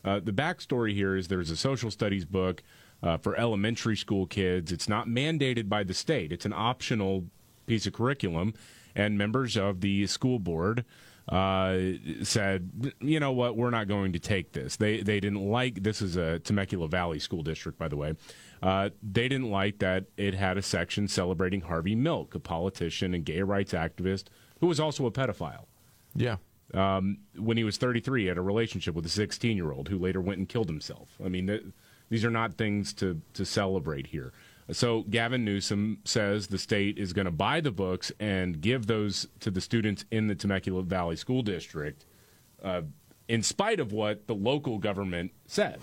uh, 0.05 0.19
the 0.19 0.33
backstory 0.33 0.93
here 0.95 1.17
is 1.17 1.29
there's 1.29 1.51
a 1.51 1.57
social 1.57 1.93
studies 1.93 2.25
book 2.25 2.63
uh, 3.03 3.17
for 3.17 3.37
elementary 3.37 3.97
school 3.97 4.27
kids. 4.27 4.73
It's 4.73 4.89
not 4.89 5.09
mandated 5.09 5.69
by 5.69 5.85
the 5.85 5.95
state; 5.95 6.33
it's 6.33 6.45
an 6.45 6.53
optional 6.55 7.27
piece 7.67 7.87
of 7.87 7.93
curriculum, 7.93 8.55
and 8.95 9.19
members 9.19 9.57
of 9.57 9.81
the 9.81 10.07
school 10.07 10.39
board 10.39 10.85
uh, 11.29 11.77
said, 12.23 12.95
you 13.01 13.19
know 13.19 13.33
what, 13.33 13.57
we're 13.57 13.71
not 13.71 13.89
going 13.89 14.13
to 14.13 14.19
take 14.19 14.53
this. 14.53 14.77
They 14.77 15.01
they 15.01 15.19
didn't 15.19 15.45
like 15.45 15.83
this 15.83 16.01
is 16.01 16.17
a 16.17 16.39
Temecula 16.39 16.89
Valley 16.89 17.19
school 17.19 17.43
district, 17.43 17.79
by 17.79 17.89
the 17.89 17.97
way. 17.97 18.15
Uh, 18.63 18.91
they 19.03 19.29
didn't 19.29 19.51
like 19.51 19.81
that 19.81 20.05
it 20.17 20.35
had 20.35 20.57
a 20.57 20.63
section 20.63 21.09
celebrating 21.09 21.63
Harvey 21.63 21.95
Milk, 21.95 22.35
a 22.35 22.39
politician 22.39 23.13
and 23.13 23.25
gay 23.25 23.43
rights 23.43 23.73
activist 23.73 24.25
who 24.61 24.67
was 24.67 24.79
also 24.81 25.05
a 25.07 25.11
pedophile. 25.11 25.67
Yeah. 26.15 26.37
Um, 26.75 27.19
when 27.37 27.57
he 27.57 27.65
was 27.65 27.77
33, 27.77 28.23
he 28.23 28.29
had 28.29 28.39
a 28.39 28.43
relationship 28.43 28.95
with 28.95 29.07
a 29.07 29.11
16 29.11 29.57
year 29.57 29.73
old 29.73 29.89
who 29.89 29.99
later 29.99 30.21
went 30.21 30.39
and 30.39 30.49
killed 30.49 30.69
himself. 30.69 31.11
I 31.25 31.29
mean, 31.29 31.49
th- 31.49 31.65
these 32.09 32.25
are 32.25 32.31
not 32.31 32.55
things 32.55 32.93
to, 32.95 33.21
to 33.35 33.45
celebrate 33.45 34.07
here. 34.07 34.33
So 34.73 35.03
Gavin 35.03 35.45
Newsom 35.45 35.99
says 36.05 36.49
the 36.49 36.59
state 36.59 36.99
is 36.99 37.13
going 37.13 37.27
to 37.27 37.31
buy 37.31 37.61
the 37.61 37.71
books 37.71 38.11
and 38.19 38.61
give 38.61 38.87
those 38.87 39.29
to 39.41 39.51
the 39.51 39.61
students 39.61 40.05
in 40.11 40.27
the 40.27 40.35
Temecula 40.35 40.83
Valley 40.83 41.17
School 41.17 41.43
District, 41.43 42.05
uh, 42.63 42.83
in 43.29 43.43
spite 43.43 43.79
of 43.79 43.93
what 43.93 44.27
the 44.27 44.35
local 44.35 44.79
government 44.79 45.33
says. 45.47 45.81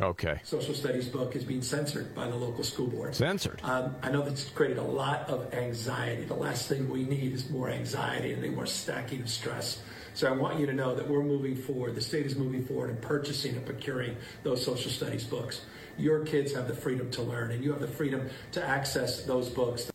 Okay. 0.00 0.40
social 0.42 0.74
studies 0.74 1.08
book 1.08 1.36
is 1.36 1.44
being 1.44 1.62
censored 1.62 2.14
by 2.16 2.26
the 2.26 2.34
local 2.34 2.64
school 2.64 2.88
board. 2.88 3.14
Censored. 3.14 3.60
Um, 3.62 3.94
I 4.02 4.10
know 4.10 4.22
that's 4.22 4.48
created 4.48 4.78
a 4.78 4.82
lot 4.82 5.28
of 5.28 5.54
anxiety. 5.54 6.24
The 6.24 6.34
last 6.34 6.68
thing 6.68 6.90
we 6.90 7.04
need 7.04 7.32
is 7.32 7.48
more 7.48 7.70
anxiety 7.70 8.32
and 8.32 8.56
more 8.56 8.66
stacking 8.66 9.22
of 9.22 9.30
stress. 9.30 9.82
So 10.14 10.28
I 10.28 10.30
want 10.30 10.60
you 10.60 10.66
to 10.66 10.72
know 10.72 10.94
that 10.94 11.08
we're 11.08 11.24
moving 11.24 11.56
forward. 11.56 11.96
The 11.96 12.00
state 12.00 12.24
is 12.24 12.36
moving 12.36 12.64
forward 12.64 12.90
in 12.90 12.96
purchasing 12.98 13.56
and 13.56 13.66
procuring 13.66 14.16
those 14.44 14.64
social 14.64 14.90
studies 14.90 15.24
books. 15.24 15.62
Your 15.98 16.24
kids 16.24 16.54
have 16.54 16.68
the 16.68 16.74
freedom 16.74 17.10
to 17.12 17.22
learn, 17.22 17.50
and 17.50 17.64
you 17.64 17.72
have 17.72 17.80
the 17.80 17.88
freedom 17.88 18.28
to 18.52 18.64
access 18.64 19.24
those 19.24 19.48
books. 19.48 19.90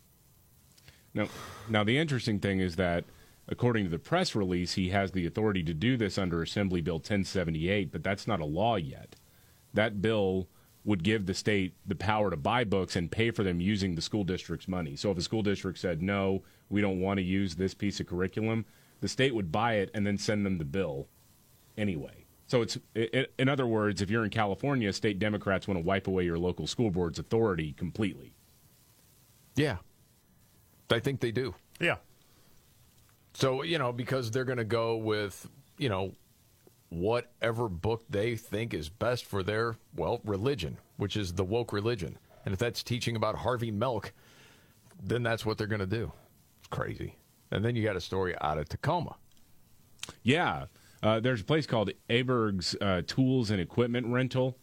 Now, 1.14 1.28
now 1.70 1.84
the 1.84 1.96
interesting 1.96 2.38
thing 2.38 2.60
is 2.60 2.76
that, 2.76 3.04
according 3.48 3.84
to 3.84 3.90
the 3.90 3.98
press 3.98 4.34
release, 4.34 4.74
he 4.74 4.90
has 4.90 5.12
the 5.12 5.26
authority 5.26 5.62
to 5.62 5.72
do 5.72 5.96
this 5.96 6.18
under 6.18 6.42
Assembly 6.42 6.82
Bill 6.82 6.96
1078, 6.96 7.90
but 7.90 8.04
that's 8.04 8.26
not 8.26 8.40
a 8.40 8.44
law 8.44 8.76
yet. 8.76 9.16
That 9.72 10.02
bill 10.02 10.48
would 10.84 11.02
give 11.02 11.26
the 11.26 11.34
state 11.34 11.74
the 11.86 11.94
power 11.94 12.30
to 12.30 12.36
buy 12.36 12.64
books 12.64 12.94
and 12.94 13.10
pay 13.10 13.30
for 13.30 13.42
them 13.42 13.60
using 13.60 13.94
the 13.94 14.02
school 14.02 14.24
district's 14.24 14.68
money. 14.68 14.96
So 14.96 15.10
if 15.10 15.18
a 15.18 15.22
school 15.22 15.42
district 15.42 15.78
said, 15.78 16.02
no, 16.02 16.42
we 16.68 16.80
don't 16.80 17.00
want 17.00 17.18
to 17.18 17.24
use 17.24 17.54
this 17.54 17.74
piece 17.74 18.00
of 18.00 18.06
curriculum, 18.06 18.64
the 19.00 19.08
state 19.08 19.34
would 19.34 19.50
buy 19.50 19.74
it 19.74 19.90
and 19.94 20.06
then 20.06 20.18
send 20.18 20.44
them 20.44 20.58
the 20.58 20.64
bill 20.64 21.08
anyway. 21.76 22.24
So 22.46 22.62
it's, 22.62 22.78
i 22.96 23.08
i 23.14 23.26
in 23.38 23.48
other 23.48 23.66
words, 23.66 24.02
if 24.02 24.10
you're 24.10 24.24
in 24.24 24.30
California, 24.30 24.92
state 24.92 25.18
Democrats 25.18 25.68
want 25.68 25.78
to 25.78 25.84
wipe 25.84 26.06
away 26.06 26.24
your 26.24 26.38
local 26.38 26.66
school 26.66 26.90
board's 26.90 27.18
authority 27.18 27.72
completely. 27.72 28.32
Yeah. 29.56 29.76
I 30.90 30.98
think 30.98 31.20
they 31.20 31.30
do. 31.30 31.54
Yeah. 31.80 31.96
So, 33.34 33.62
you 33.62 33.78
know, 33.78 33.92
because 33.92 34.30
they're 34.30 34.44
going 34.44 34.58
to 34.58 34.64
go 34.64 34.96
with, 34.96 35.48
you 35.78 35.88
know, 35.88 36.12
whatever 36.88 37.68
book 37.68 38.04
they 38.10 38.34
think 38.34 38.74
is 38.74 38.88
best 38.88 39.24
for 39.24 39.42
their, 39.42 39.76
well, 39.94 40.20
religion, 40.24 40.76
which 40.96 41.16
is 41.16 41.34
the 41.34 41.44
woke 41.44 41.72
religion. 41.72 42.18
And 42.44 42.52
if 42.52 42.58
that's 42.58 42.82
teaching 42.82 43.14
about 43.14 43.36
Harvey 43.36 43.70
Milk, 43.70 44.12
then 45.02 45.22
that's 45.22 45.46
what 45.46 45.56
they're 45.56 45.66
going 45.66 45.80
to 45.80 45.86
do. 45.86 46.12
It's 46.58 46.68
crazy. 46.68 47.16
And 47.50 47.64
then 47.64 47.74
you 47.76 47.82
got 47.82 47.96
a 47.96 48.00
story 48.00 48.34
out 48.40 48.58
of 48.58 48.68
Tacoma. 48.68 49.16
Yeah. 50.22 50.66
Uh, 51.02 51.18
there's 51.20 51.40
a 51.40 51.44
place 51.44 51.66
called 51.66 51.90
Aberg's 52.08 52.76
uh, 52.80 53.02
Tools 53.06 53.50
and 53.50 53.60
Equipment 53.60 54.06
Rental. 54.06 54.56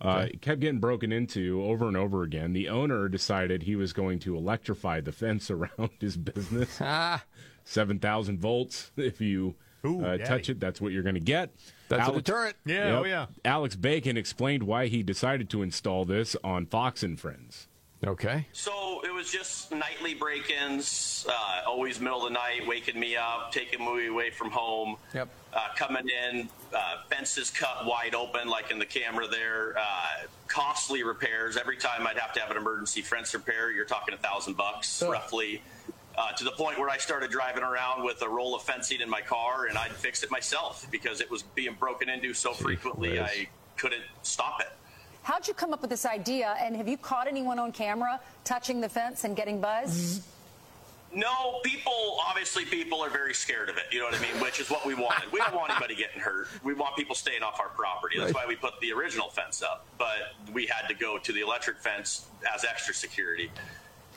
Uh, 0.00 0.26
It 0.32 0.40
kept 0.42 0.60
getting 0.60 0.80
broken 0.80 1.12
into 1.12 1.62
over 1.62 1.86
and 1.86 1.96
over 1.96 2.22
again. 2.22 2.52
The 2.52 2.68
owner 2.68 3.08
decided 3.08 3.62
he 3.62 3.76
was 3.76 3.92
going 3.92 4.18
to 4.20 4.36
electrify 4.36 5.00
the 5.00 5.12
fence 5.12 5.50
around 5.50 5.90
his 6.00 6.16
business. 6.16 6.80
7,000 7.64 8.40
volts. 8.40 8.90
If 8.96 9.20
you 9.20 9.54
uh, 9.84 10.16
touch 10.18 10.48
it, 10.48 10.58
that's 10.58 10.80
what 10.80 10.92
you're 10.92 11.02
going 11.04 11.14
to 11.14 11.20
get. 11.20 11.50
That's 11.88 12.08
a 12.08 12.12
deterrent. 12.12 12.56
Yeah, 12.64 12.98
oh, 12.98 13.04
yeah. 13.04 13.26
Alex 13.44 13.76
Bacon 13.76 14.16
explained 14.16 14.64
why 14.64 14.86
he 14.86 15.02
decided 15.02 15.48
to 15.50 15.62
install 15.62 16.04
this 16.04 16.34
on 16.42 16.66
Fox 16.66 17.02
and 17.02 17.20
Friends. 17.20 17.68
Okay. 18.04 18.46
So 18.52 19.00
it 19.04 19.12
was 19.12 19.30
just 19.30 19.70
nightly 19.70 20.14
break-ins, 20.14 21.24
uh, 21.28 21.60
always 21.68 22.00
middle 22.00 22.26
of 22.26 22.32
the 22.32 22.34
night, 22.34 22.66
waking 22.66 22.98
me 22.98 23.16
up, 23.16 23.52
taking 23.52 23.78
me 23.84 24.08
away 24.08 24.30
from 24.30 24.50
home. 24.50 24.96
Yep. 25.14 25.28
Uh, 25.52 25.68
coming 25.76 26.08
in, 26.08 26.48
uh, 26.74 26.96
fences 27.08 27.50
cut 27.50 27.86
wide 27.86 28.14
open, 28.14 28.48
like 28.48 28.72
in 28.72 28.78
the 28.80 28.86
camera 28.86 29.28
there. 29.28 29.76
Uh, 29.78 30.26
costly 30.48 31.04
repairs. 31.04 31.56
Every 31.56 31.76
time 31.76 32.06
I'd 32.06 32.18
have 32.18 32.32
to 32.32 32.40
have 32.40 32.50
an 32.50 32.56
emergency 32.56 33.02
fence 33.02 33.32
repair, 33.34 33.70
you're 33.70 33.84
talking 33.84 34.14
a 34.14 34.18
thousand 34.18 34.56
bucks 34.56 35.02
roughly. 35.02 35.62
Uh, 36.18 36.30
to 36.32 36.44
the 36.44 36.50
point 36.50 36.78
where 36.78 36.90
I 36.90 36.98
started 36.98 37.30
driving 37.30 37.62
around 37.62 38.04
with 38.04 38.20
a 38.20 38.28
roll 38.28 38.54
of 38.54 38.62
fencing 38.62 39.00
in 39.00 39.08
my 39.08 39.22
car, 39.22 39.66
and 39.66 39.78
I'd 39.78 39.92
fix 39.92 40.22
it 40.22 40.30
myself 40.30 40.86
because 40.90 41.20
it 41.22 41.30
was 41.30 41.42
being 41.42 41.74
broken 41.78 42.10
into 42.10 42.34
so 42.34 42.52
frequently 42.52 43.12
whiz. 43.12 43.20
I 43.20 43.48
couldn't 43.76 44.02
stop 44.22 44.60
it. 44.60 44.68
How'd 45.22 45.46
you 45.46 45.54
come 45.54 45.72
up 45.72 45.80
with 45.80 45.90
this 45.90 46.04
idea? 46.04 46.56
And 46.60 46.76
have 46.76 46.88
you 46.88 46.96
caught 46.96 47.28
anyone 47.28 47.58
on 47.58 47.70
camera 47.72 48.20
touching 48.44 48.80
the 48.80 48.88
fence 48.88 49.24
and 49.24 49.36
getting 49.36 49.60
buzz? 49.60 50.22
No, 51.14 51.60
people, 51.62 52.18
obviously, 52.26 52.64
people 52.64 53.02
are 53.02 53.10
very 53.10 53.34
scared 53.34 53.68
of 53.68 53.76
it. 53.76 53.84
You 53.92 53.98
know 54.00 54.06
what 54.06 54.14
I 54.14 54.22
mean? 54.22 54.40
Which 54.42 54.58
is 54.60 54.70
what 54.70 54.86
we 54.86 54.94
wanted. 54.94 55.30
We 55.30 55.40
don't 55.40 55.54
want 55.54 55.70
anybody 55.70 55.94
getting 55.94 56.20
hurt. 56.20 56.48
We 56.64 56.72
want 56.72 56.96
people 56.96 57.14
staying 57.14 57.42
off 57.42 57.60
our 57.60 57.68
property. 57.68 58.18
That's 58.18 58.32
Right. 58.32 58.44
why 58.44 58.48
we 58.48 58.56
put 58.56 58.80
the 58.80 58.92
original 58.92 59.28
fence 59.28 59.62
up. 59.62 59.84
But 59.98 60.34
we 60.52 60.66
had 60.66 60.88
to 60.88 60.94
go 60.94 61.18
to 61.18 61.32
the 61.32 61.40
electric 61.42 61.78
fence 61.80 62.26
as 62.52 62.64
extra 62.64 62.94
security. 62.94 63.52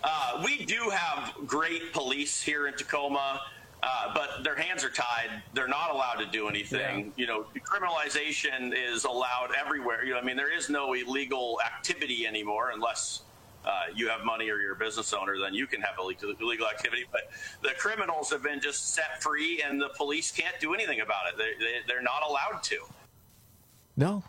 Uh, 0.04 0.42
we 0.46 0.66
do 0.66 0.90
have 0.90 1.34
great 1.46 1.92
police 1.92 2.42
here 2.42 2.68
in 2.68 2.76
Tacoma. 2.76 3.42
Uh, 3.88 4.12
but 4.16 4.44
their 4.44 4.56
hands 4.56 4.84
are 4.84 4.90
tied. 4.90 5.30
They're 5.54 5.68
not 5.68 5.92
allowed 5.92 6.16
to 6.16 6.26
do 6.26 6.48
anything. 6.48 7.14
You 7.18 7.28
know, 7.28 7.46
criminalization 7.64 8.74
is 8.76 9.04
allowed 9.04 9.50
everywhere. 9.56 10.04
You 10.04 10.14
know, 10.14 10.20
I 10.20 10.24
mean, 10.24 10.36
there 10.36 10.56
is 10.56 10.70
no 10.70 10.94
illegal 10.94 11.60
activity 11.64 12.26
anymore 12.26 12.72
unless 12.74 13.22
uh, 13.64 13.84
you 13.96 14.08
have 14.08 14.24
money 14.24 14.50
or 14.50 14.60
you're 14.60 14.74
a 14.74 14.76
business 14.76 15.14
owner, 15.14 15.38
then 15.40 15.54
you 15.54 15.68
can 15.68 15.82
have 15.82 15.96
illegal, 16.00 16.34
illegal 16.40 16.68
activity. 16.68 17.06
But 17.12 17.30
the 17.62 17.76
criminals 17.78 18.32
have 18.32 18.42
been 18.42 18.60
just 18.60 18.94
set 18.94 19.22
free, 19.22 19.62
and 19.62 19.80
the 19.80 19.90
police 19.90 20.32
can't 20.32 20.60
do 20.60 20.74
anything 20.74 21.02
about 21.02 21.28
it. 21.28 21.38
They, 21.38 21.64
they, 21.64 21.74
they're 21.88 22.02
not 22.02 22.24
allowed 22.28 22.64
to. 22.64 22.78
No. 23.98 24.24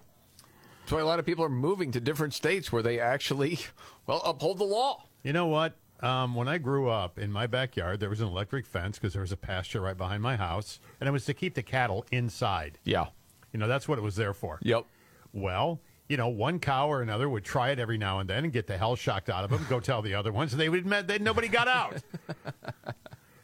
That's 0.80 0.92
why 0.92 1.00
a 1.00 1.07
lot 1.07 1.18
of 1.18 1.26
people 1.26 1.44
are 1.44 1.50
moving 1.50 1.92
to 1.92 2.00
different 2.00 2.34
states 2.34 2.70
where 2.70 2.82
they 2.82 3.00
actually, 3.00 3.59
well, 4.07 4.22
uphold 4.24 4.59
the 4.59 4.64
law. 4.64 5.04
You 5.22 5.32
know 5.32 5.46
what? 5.46 5.74
Um, 6.01 6.34
when 6.34 6.47
I 6.47 6.59
grew 6.59 6.90
up 6.90 7.18
in 7.18 7.32
my 7.32 7.47
backyard, 7.47 8.01
there 8.01 8.11
was 8.11 8.20
an 8.20 8.28
electric 8.28 8.66
fence 8.66 8.99
because 8.99 9.12
there 9.14 9.22
was 9.22 9.32
a 9.32 9.36
pasture 9.36 9.80
right 9.80 9.97
behind 9.97 10.22
my 10.22 10.36
house, 10.36 10.78
and 11.01 11.09
it 11.09 11.12
was 11.12 11.24
to 11.24 11.34
keep 11.34 11.55
the 11.55 11.62
cattle 11.62 12.05
inside. 12.12 12.78
Yeah. 12.84 13.07
You 13.53 13.59
know, 13.59 13.68
that's 13.68 13.88
what 13.88 13.99
it 13.99 14.03
was 14.03 14.16
there 14.16 14.34
for. 14.34 14.59
Yep. 14.62 14.84
Well, 15.32 15.80
you 16.09 16.16
know, 16.16 16.28
one 16.28 16.59
cow 16.61 16.88
or 16.90 17.01
another 17.03 17.28
would 17.28 17.44
try 17.44 17.70
it 17.70 17.78
every 17.78 17.99
now 17.99 18.20
and 18.20 18.28
then 18.28 18.44
and 18.44 18.53
get 18.53 18.66
the 18.66 18.76
hell 18.76 18.94
shocked 18.94 19.30
out 19.30 19.44
of 19.44 19.51
them, 19.51 19.64
go 19.68 19.80
tell 19.80 20.03
the 20.03 20.14
other 20.14 20.32
ones, 20.32 20.53
and 20.53 20.61
they 20.61 20.68
would 20.68 20.80
admit 20.80 21.07
that 21.09 21.22
nobody 21.22 21.49
got 21.49 21.66
out. 21.68 21.97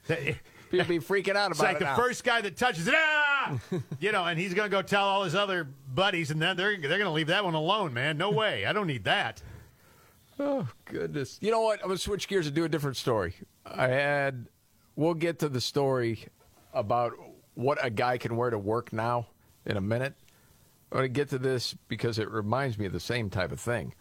People 0.70 0.86
be 0.88 0.98
freaking 0.98 1.36
out 1.36 1.46
about 1.46 1.50
It's 1.50 1.61
like 1.61 1.76
it 1.76 1.78
the 1.80 1.84
now. 1.84 1.96
first 1.96 2.24
guy 2.24 2.40
that 2.40 2.57
touches 2.57 2.88
it, 2.88 2.94
ah! 2.96 3.59
you 4.00 4.11
know, 4.11 4.24
and 4.24 4.38
he's 4.38 4.55
going 4.55 4.70
to 4.70 4.74
go 4.74 4.80
tell 4.80 5.05
all 5.05 5.22
his 5.24 5.34
other 5.34 5.64
buddies, 5.94 6.30
and 6.30 6.40
then 6.40 6.57
they're, 6.57 6.76
they're 6.78 6.98
going 6.98 7.03
to 7.03 7.11
leave 7.11 7.26
that 7.26 7.44
one 7.44 7.55
alone, 7.55 7.92
man. 7.92 8.16
No 8.16 8.30
way. 8.30 8.64
I 8.64 8.72
don't 8.72 8.86
need 8.86 9.05
that. 9.05 9.42
Oh 10.39 10.68
goodness! 10.87 11.39
You 11.41 11.51
know 11.51 11.61
what? 11.61 11.80
I'm 11.83 11.89
gonna 11.89 11.99
switch 11.99 12.28
gears 12.28 12.47
and 12.47 12.55
do 12.55 12.64
a 12.64 12.68
different 12.68 12.97
story. 12.97 13.35
I 13.66 13.89
had. 13.89 14.47
We'll 14.97 15.14
get 15.14 15.39
to 15.41 15.49
the 15.49 15.61
story 15.61 16.26
about 16.74 17.12
what 17.55 17.78
a 17.85 17.91
guy 17.91 18.18
can 18.18 18.37
wear 18.37 18.51
to 18.51 18.59
work 18.59 18.93
now 18.93 19.26
in 19.64 19.76
a 19.76 19.80
minute. 19.80 20.14
I'm 20.91 20.99
gonna 20.99 21.09
get 21.09 21.28
to 21.30 21.39
this 21.39 21.74
because 21.89 22.18
it 22.18 22.30
reminds 22.30 22.78
me 22.78 22.87
of 22.87 22.93
the 22.93 23.01
same 23.01 23.30
type 23.30 23.53
of 23.53 23.61
thing, 23.61 23.95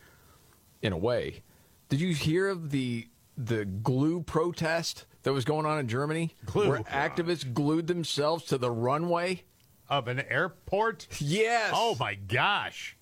in 0.82 0.94
a 0.94 0.98
way. 0.98 1.44
Did 1.90 2.02
you 2.02 2.14
hear 2.14 2.48
of 2.48 2.72
the 2.72 3.08
the 3.38 3.66
glue 3.66 4.22
protest 4.22 5.06
that 5.24 5.34
was 5.34 5.46
going 5.46 5.66
on 5.66 5.80
in 5.80 5.88
Germany, 5.88 6.36
Glue? 6.46 6.70
where 6.70 6.80
activists 6.80 7.52
glued 7.54 7.88
themselves 7.88 8.46
to 8.46 8.58
the 8.58 8.72
runway 8.72 9.44
of 9.90 10.08
an 10.08 10.22
airport? 10.22 11.08
Yes. 11.20 11.72
Oh 11.76 11.96
my 12.00 12.16
gosh! 12.16 12.98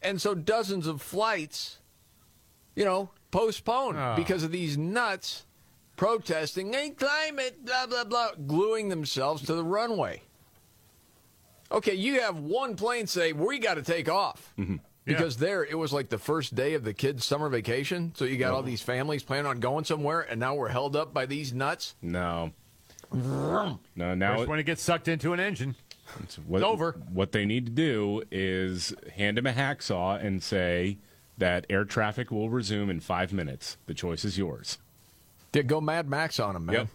And 0.00 0.20
so 0.20 0.34
dozens 0.34 0.86
of 0.86 1.02
flights, 1.02 1.79
you 2.80 2.86
know, 2.86 3.10
postponed 3.30 3.98
Ah. 3.98 4.16
because 4.16 4.42
of 4.42 4.50
these 4.50 4.78
nuts 4.78 5.44
protesting 5.96 6.72
hey, 6.72 6.90
climate, 6.90 7.62
blah 7.64 7.86
blah 7.86 8.04
blah, 8.04 8.30
gluing 8.46 8.88
themselves 8.88 9.42
to 9.42 9.54
the 9.54 9.62
runway. 9.62 10.22
Okay, 11.70 11.94
you 11.94 12.20
have 12.22 12.38
one 12.38 12.74
plane 12.76 13.06
say 13.06 13.32
we 13.34 13.58
got 13.58 13.74
to 13.74 13.82
take 13.82 14.08
off. 14.08 14.54
Because 15.04 15.38
there, 15.38 15.64
it 15.64 15.74
was 15.76 15.92
like 15.92 16.08
the 16.08 16.18
first 16.18 16.54
day 16.54 16.74
of 16.74 16.84
the 16.84 16.92
kids' 16.94 17.24
summer 17.24 17.48
vacation. 17.48 18.12
So 18.14 18.24
you 18.24 18.36
got 18.36 18.52
all 18.52 18.62
these 18.62 18.82
families 18.82 19.22
planning 19.24 19.46
on 19.46 19.58
going 19.58 19.84
somewhere, 19.84 20.20
and 20.20 20.38
now 20.38 20.54
we're 20.54 20.68
held 20.68 20.94
up 20.94 21.12
by 21.12 21.26
these 21.26 21.52
nuts. 21.52 21.96
No. 22.00 22.52
No, 23.12 23.78
now 23.96 24.36
First 24.36 24.48
when 24.48 24.58
it 24.60 24.64
gets 24.64 24.82
sucked 24.82 25.08
into 25.08 25.32
an 25.32 25.40
engine. 25.40 25.74
It's 26.22 26.36
what, 26.38 26.62
over. 26.62 26.92
What 27.12 27.32
they 27.32 27.44
need 27.44 27.66
to 27.66 27.72
do 27.72 28.22
is 28.30 28.94
hand 29.16 29.36
him 29.38 29.46
a 29.46 29.52
hacksaw 29.52 30.24
and 30.24 30.40
say 30.42 30.98
that 31.40 31.66
air 31.68 31.84
traffic 31.84 32.30
will 32.30 32.48
resume 32.48 32.88
in 32.88 33.00
five 33.00 33.32
minutes. 33.32 33.76
The 33.86 33.94
choice 33.94 34.24
is 34.24 34.38
yours. 34.38 34.78
Yeah, 35.52 35.62
go 35.62 35.80
Mad 35.80 36.08
Max 36.08 36.38
on 36.38 36.54
him, 36.54 36.66
man. 36.66 36.74
Yep. 36.74 36.88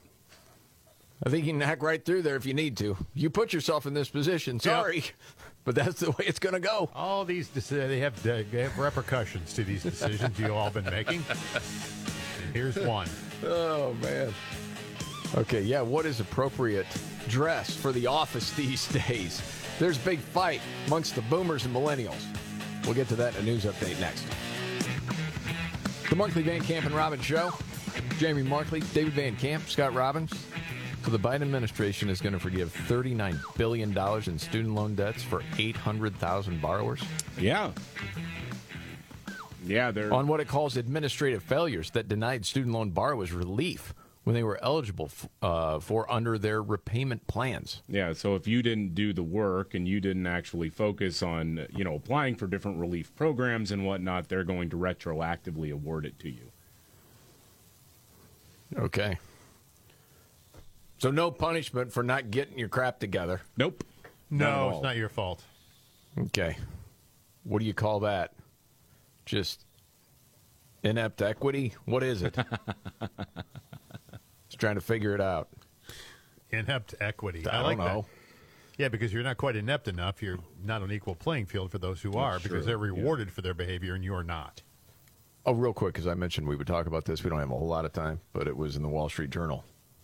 I 1.25 1.29
think 1.29 1.45
you 1.45 1.51
can 1.53 1.61
hack 1.61 1.81
right 1.83 2.03
through 2.03 2.21
there 2.23 2.35
if 2.35 2.45
you 2.45 2.53
need 2.53 2.77
to. 2.77 2.97
You 3.13 3.29
put 3.29 3.53
yourself 3.53 3.85
in 3.85 3.93
this 3.93 4.09
position. 4.09 4.59
Sorry, 4.59 5.03
but 5.63 5.75
that's 5.75 5.99
the 5.99 6.11
way 6.11 6.25
it's 6.25 6.39
going 6.39 6.53
to 6.53 6.59
go. 6.59 6.89
All 6.93 7.25
these 7.25 7.49
deci- 7.49 7.87
they 7.87 7.99
have 7.99 8.21
they 8.23 8.43
have 8.43 8.77
repercussions 8.77 9.53
to 9.53 9.63
these 9.63 9.83
decisions 9.83 10.39
you 10.39 10.53
all 10.53 10.69
been 10.69 10.85
making. 10.85 11.23
And 11.29 12.53
here's 12.53 12.77
one. 12.77 13.07
Oh 13.43 13.93
man. 14.01 14.33
Okay, 15.35 15.61
yeah. 15.61 15.81
What 15.81 16.05
is 16.05 16.19
appropriate 16.19 16.87
dress 17.27 17.75
for 17.75 17.91
the 17.91 18.07
office 18.07 18.51
these 18.55 18.87
days? 18.89 19.41
There's 19.79 19.97
a 19.97 20.01
big 20.01 20.19
fight 20.19 20.61
amongst 20.87 21.15
the 21.15 21.21
boomers 21.23 21.65
and 21.65 21.75
millennials. 21.75 22.23
We'll 22.85 22.93
get 22.93 23.07
to 23.09 23.15
that 23.15 23.35
in 23.35 23.41
a 23.41 23.43
news 23.45 23.65
update 23.65 23.99
next. 23.99 24.25
The 26.09 26.15
Markley 26.15 26.43
Van 26.43 26.61
Camp 26.61 26.85
and 26.85 26.95
Robbins 26.95 27.25
Show. 27.25 27.51
Jamie 28.17 28.43
Markley, 28.43 28.81
David 28.93 29.13
Van 29.13 29.35
Camp, 29.35 29.67
Scott 29.67 29.93
Robbins. 29.93 30.31
So 31.03 31.11
the 31.11 31.19
Biden 31.19 31.41
administration 31.41 32.09
is 32.09 32.21
going 32.21 32.33
to 32.33 32.39
forgive 32.39 32.73
$39 32.87 33.57
billion 33.57 33.95
in 34.27 34.39
student 34.39 34.73
loan 34.73 34.95
debts 34.95 35.21
for 35.21 35.43
800,000 35.57 36.61
borrowers. 36.61 37.01
Yeah. 37.37 37.71
Yeah, 39.65 39.91
they're 39.91 40.13
on 40.13 40.27
what 40.27 40.39
it 40.39 40.47
calls 40.47 40.77
administrative 40.77 41.43
failures 41.43 41.89
that 41.91 42.07
denied 42.07 42.45
student 42.45 42.73
loan 42.73 42.91
borrowers 42.91 43.31
relief 43.31 43.93
when 44.25 44.33
they 44.33 44.43
were 44.43 44.59
eligible 44.63 45.05
f- 45.05 45.29
uh, 45.43 45.79
for 45.79 46.11
under 46.11 46.37
their 46.37 46.61
repayment 46.61 47.25
plans. 47.27 47.83
Yeah, 47.87 48.11
so 48.13 48.33
if 48.35 48.47
you 48.47 48.63
didn't 48.63 48.95
do 48.95 49.13
the 49.13 49.21
work 49.23 49.75
and 49.75 49.87
you 49.87 50.01
didn't 50.01 50.25
actually 50.25 50.69
focus 50.69 51.21
on, 51.21 51.67
you 51.69 51.83
know, 51.83 51.93
applying 51.93 52.35
for 52.35 52.47
different 52.47 52.79
relief 52.79 53.13
programs 53.15 53.71
and 53.71 53.85
whatnot, 53.85 54.27
they're 54.27 54.43
going 54.43 54.71
to 54.71 54.77
retroactively 54.77 55.71
award 55.71 56.07
it 56.07 56.17
to 56.19 56.29
you. 56.29 56.51
Okay. 58.75 59.19
So 60.97 61.11
no 61.11 61.29
punishment 61.29 61.93
for 61.93 62.01
not 62.01 62.31
getting 62.31 62.57
your 62.57 62.69
crap 62.69 62.99
together. 62.99 63.41
Nope. 63.57 63.83
No, 64.31 64.69
Not 64.69 64.73
it's 64.73 64.83
not 64.83 64.95
your 64.97 65.09
fault. 65.09 65.43
Okay. 66.17 66.57
What 67.43 67.59
do 67.59 67.65
you 67.65 67.75
call 67.75 67.99
that? 67.99 68.33
Just 69.27 69.65
inept 70.81 71.21
equity? 71.21 71.75
What 71.85 72.01
is 72.01 72.23
it? 72.23 72.35
Trying 74.65 74.75
to 74.75 74.81
figure 74.81 75.13
it 75.13 75.21
out. 75.21 75.47
Inept 76.49 76.95
equity. 76.99 77.45
I 77.47 77.57
I, 77.57 77.61
like 77.61 77.77
don't 77.77 77.87
know. 77.87 78.01
that. 78.01 78.81
Yeah, 78.81 78.89
because 78.89 79.13
you're 79.13 79.23
not 79.23 79.37
quite 79.37 79.55
inept 79.55 79.87
enough. 79.87 80.21
You're 80.21 80.39
not 80.63 80.81
on 80.81 80.91
equal 80.91 81.15
playing 81.15 81.45
field 81.45 81.71
for 81.71 81.77
those 81.77 82.01
who 82.01 82.13
are, 82.13 82.33
That's 82.33 82.43
because 82.43 82.57
true, 82.59 82.65
they're 82.65 82.77
rewarded 82.77 83.31
for 83.31 83.41
their 83.41 83.53
behavior 83.53 83.93
and 83.93 84.03
you're 84.03 84.23
not. 84.23 84.63
Oh, 85.45 85.53
real 85.53 85.71
quick, 85.71 85.93
because 85.93 86.07
I 86.07 86.15
mentioned 86.15 86.47
we 86.47 86.55
would 86.55 86.65
talk 86.67 86.87
about 86.87 87.05
this. 87.05 87.23
We 87.23 87.29
don't 87.29 87.39
have 87.39 87.51
a 87.51 87.55
whole 87.57 87.67
lot 87.67 87.85
of 87.85 87.93
time, 87.93 88.19
but 88.33 88.47
it 88.47 88.57
was 88.57 88.75
in 88.75 88.81
the 88.81 88.89
Wall 88.89 89.07
Street 89.07 89.29
Journal. 89.29 89.63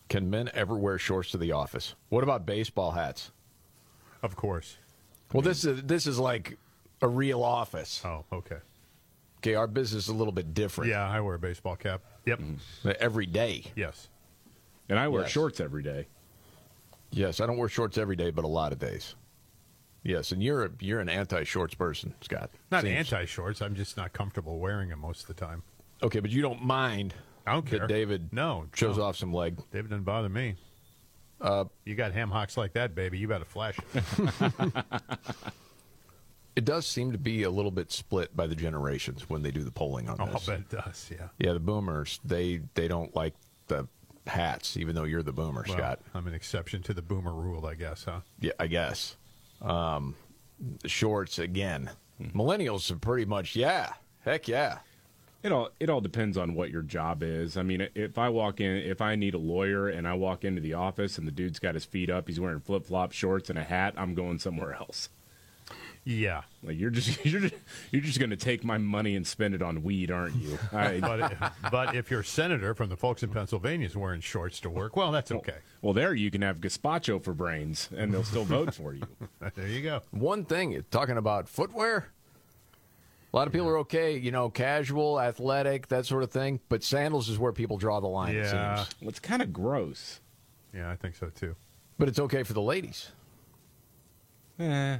Can 0.09 0.29
men 0.29 0.49
ever 0.53 0.77
wear 0.77 0.99
shorts 0.99 1.31
to 1.31 1.37
the 1.37 1.51
office? 1.53 1.95
What 2.09 2.23
about 2.23 2.45
baseball 2.45 2.91
hats? 2.91 3.31
Of 4.21 4.35
course. 4.35 4.77
Well, 5.33 5.41
this 5.41 5.65
is 5.65 5.81
this 5.83 6.05
is 6.05 6.19
like 6.19 6.57
a 7.01 7.07
real 7.07 7.43
office. 7.43 8.03
Oh, 8.05 8.25
okay. 8.31 8.57
Okay, 9.39 9.55
our 9.55 9.65
business 9.65 10.03
is 10.03 10.09
a 10.09 10.13
little 10.13 10.33
bit 10.33 10.53
different. 10.53 10.91
Yeah, 10.91 11.09
I 11.09 11.19
wear 11.21 11.33
a 11.33 11.39
baseball 11.39 11.75
cap. 11.75 12.01
Yep. 12.27 12.39
Mm-hmm. 12.39 12.89
Every 12.99 13.25
day. 13.25 13.63
Yes. 13.75 14.09
And 14.91 14.99
I 14.99 15.07
wear 15.07 15.21
Yes. 15.21 15.31
shorts 15.31 15.61
every 15.61 15.83
day. 15.83 16.07
Yes, 17.11 17.39
I 17.39 17.45
don't 17.45 17.57
wear 17.57 17.69
shorts 17.69 17.97
every 17.97 18.17
day, 18.17 18.29
but 18.29 18.43
a 18.43 18.47
lot 18.49 18.73
of 18.73 18.79
days. 18.79 19.15
Yes, 20.03 20.33
and 20.33 20.43
you're 20.43 20.65
a, 20.65 20.71
you're 20.81 20.99
an 20.99 21.07
anti-shorts 21.07 21.75
person, 21.75 22.13
Scott. 22.19 22.49
Not 22.71 22.83
Seems- 22.83 23.11
anti 23.11 23.23
shorts. 23.23 23.61
I'm 23.61 23.73
just 23.73 23.95
not 23.95 24.11
comfortable 24.11 24.59
wearing 24.59 24.89
them 24.89 24.99
most 24.99 25.21
of 25.21 25.27
the 25.27 25.33
time. 25.33 25.63
Okay, 26.03 26.19
but 26.19 26.29
you 26.29 26.41
don't 26.41 26.61
mind 26.61 27.13
I 27.47 27.53
don't 27.53 27.65
that 27.69 27.77
care. 27.77 27.87
David 27.87 28.33
no 28.33 28.65
shows 28.75 28.97
no. 28.97 29.03
off 29.05 29.15
some 29.15 29.33
leg. 29.33 29.59
David 29.71 29.91
doesn't 29.91 30.03
bother 30.03 30.27
me. 30.27 30.55
Uh, 31.39 31.65
you 31.85 31.95
got 31.95 32.11
ham 32.11 32.29
hocks 32.29 32.57
like 32.57 32.73
that, 32.73 32.93
baby. 32.93 33.17
You 33.17 33.29
better 33.29 33.45
flash 33.45 33.79
it. 33.93 34.73
It 36.53 36.65
does 36.65 36.85
seem 36.85 37.13
to 37.13 37.17
be 37.17 37.43
a 37.43 37.49
little 37.49 37.71
bit 37.71 37.93
split 37.93 38.35
by 38.35 38.45
the 38.45 38.55
generations 38.55 39.29
when 39.29 39.41
they 39.41 39.51
do 39.51 39.63
the 39.63 39.71
polling 39.71 40.09
on 40.09 40.17
oh, 40.19 40.25
I'll 40.25 40.33
this. 40.33 40.45
bet 40.47 40.59
it 40.59 40.69
does. 40.69 41.09
Yeah. 41.09 41.29
Yeah, 41.39 41.53
the 41.53 41.61
boomers 41.61 42.19
they 42.25 42.61
they 42.73 42.89
don't 42.89 43.15
like 43.15 43.35
the 43.67 43.87
hats, 44.27 44.77
even 44.77 44.95
though 44.95 45.03
you're 45.03 45.23
the 45.23 45.31
boomer, 45.33 45.63
Well, 45.67 45.77
Scott. 45.77 45.99
I'm 46.13 46.27
an 46.27 46.33
exception 46.33 46.81
to 46.83 46.93
the 46.93 47.01
boomer 47.01 47.33
rule, 47.33 47.65
I 47.65 47.75
guess, 47.75 48.03
huh? 48.05 48.21
Yeah, 48.39 48.51
I 48.59 48.67
guess. 48.67 49.15
Um, 49.61 50.15
shorts 50.85 51.39
again. 51.39 51.89
Millennials 52.21 52.89
are 52.91 52.97
pretty 52.97 53.25
much 53.25 53.55
yeah, 53.55 53.93
heck 54.23 54.47
yeah. 54.47 54.79
It 55.43 55.51
all 55.51 55.69
it 55.79 55.89
all 55.89 56.01
depends 56.01 56.37
on 56.37 56.53
what 56.53 56.69
your 56.69 56.83
job 56.83 57.23
is. 57.23 57.57
I 57.57 57.63
mean, 57.63 57.87
if 57.95 58.19
I 58.19 58.29
walk 58.29 58.61
in, 58.61 58.75
if 58.77 59.01
I 59.01 59.15
need 59.15 59.33
a 59.33 59.39
lawyer 59.39 59.87
and 59.87 60.07
I 60.07 60.13
walk 60.13 60.45
into 60.45 60.61
the 60.61 60.75
office 60.75 61.17
and 61.17 61.27
the 61.27 61.31
dude's 61.31 61.57
got 61.57 61.73
his 61.73 61.83
feet 61.85 62.11
up, 62.11 62.27
he's 62.27 62.39
wearing 62.39 62.59
flip 62.59 62.85
flop 62.85 63.11
shorts 63.11 63.49
and 63.49 63.57
a 63.57 63.63
hat, 63.63 63.95
I'm 63.97 64.13
going 64.13 64.37
somewhere 64.37 64.73
else. 64.75 65.09
Yeah. 66.03 66.41
Like 66.63 66.77
you're 66.79 66.89
just 66.89 67.23
you're 67.25 67.41
just, 67.41 67.53
you're 67.91 68.01
just 68.01 68.17
going 68.19 68.31
to 68.31 68.35
take 68.37 68.63
my 68.63 68.77
money 68.79 69.15
and 69.15 69.25
spend 69.25 69.53
it 69.53 69.61
on 69.61 69.83
weed, 69.83 70.09
aren't 70.09 70.35
you? 70.35 70.57
I, 70.71 70.99
but 70.99 71.53
but 71.71 71.95
if 71.95 72.09
your 72.09 72.23
senator 72.23 72.73
from 72.73 72.89
the 72.89 72.97
folks 72.97 73.21
in 73.23 73.29
Pennsylvania 73.29 73.85
is 73.87 73.95
wearing 73.95 74.21
shorts 74.21 74.59
to 74.61 74.69
work, 74.69 74.95
well, 74.95 75.11
that's 75.11 75.31
okay. 75.31 75.57
well, 75.81 75.93
there 75.93 76.13
you 76.15 76.31
can 76.31 76.41
have 76.41 76.57
gazpacho 76.59 77.23
for 77.23 77.33
brains, 77.33 77.87
and 77.95 78.11
they'll 78.13 78.23
still 78.23 78.45
vote 78.45 78.73
for 78.75 78.93
you. 78.93 79.03
there 79.55 79.67
you 79.67 79.81
go. 79.83 80.01
One 80.11 80.43
thing, 80.45 80.83
talking 80.89 81.17
about 81.17 81.47
footwear, 81.47 82.07
a 83.31 83.37
lot 83.37 83.45
of 83.45 83.53
people 83.53 83.67
are 83.69 83.77
okay, 83.79 84.17
you 84.17 84.31
know, 84.31 84.49
casual, 84.49 85.21
athletic, 85.21 85.87
that 85.89 86.05
sort 86.07 86.23
of 86.23 86.31
thing. 86.31 86.59
But 86.67 86.83
sandals 86.83 87.29
is 87.29 87.37
where 87.37 87.51
people 87.53 87.77
draw 87.77 87.99
the 87.99 88.07
line. 88.07 88.35
It 88.35 88.39
Yeah. 88.45 88.75
seems. 88.85 88.89
Well, 89.01 89.09
it's 89.09 89.19
kind 89.19 89.41
of 89.43 89.53
gross. 89.53 90.19
Yeah, 90.73 90.89
I 90.89 90.95
think 90.95 91.15
so 91.15 91.29
too. 91.29 91.55
But 91.99 92.07
it's 92.09 92.19
okay 92.19 92.41
for 92.43 92.53
the 92.53 92.61
ladies. 92.61 93.11
Eh, 94.59 94.97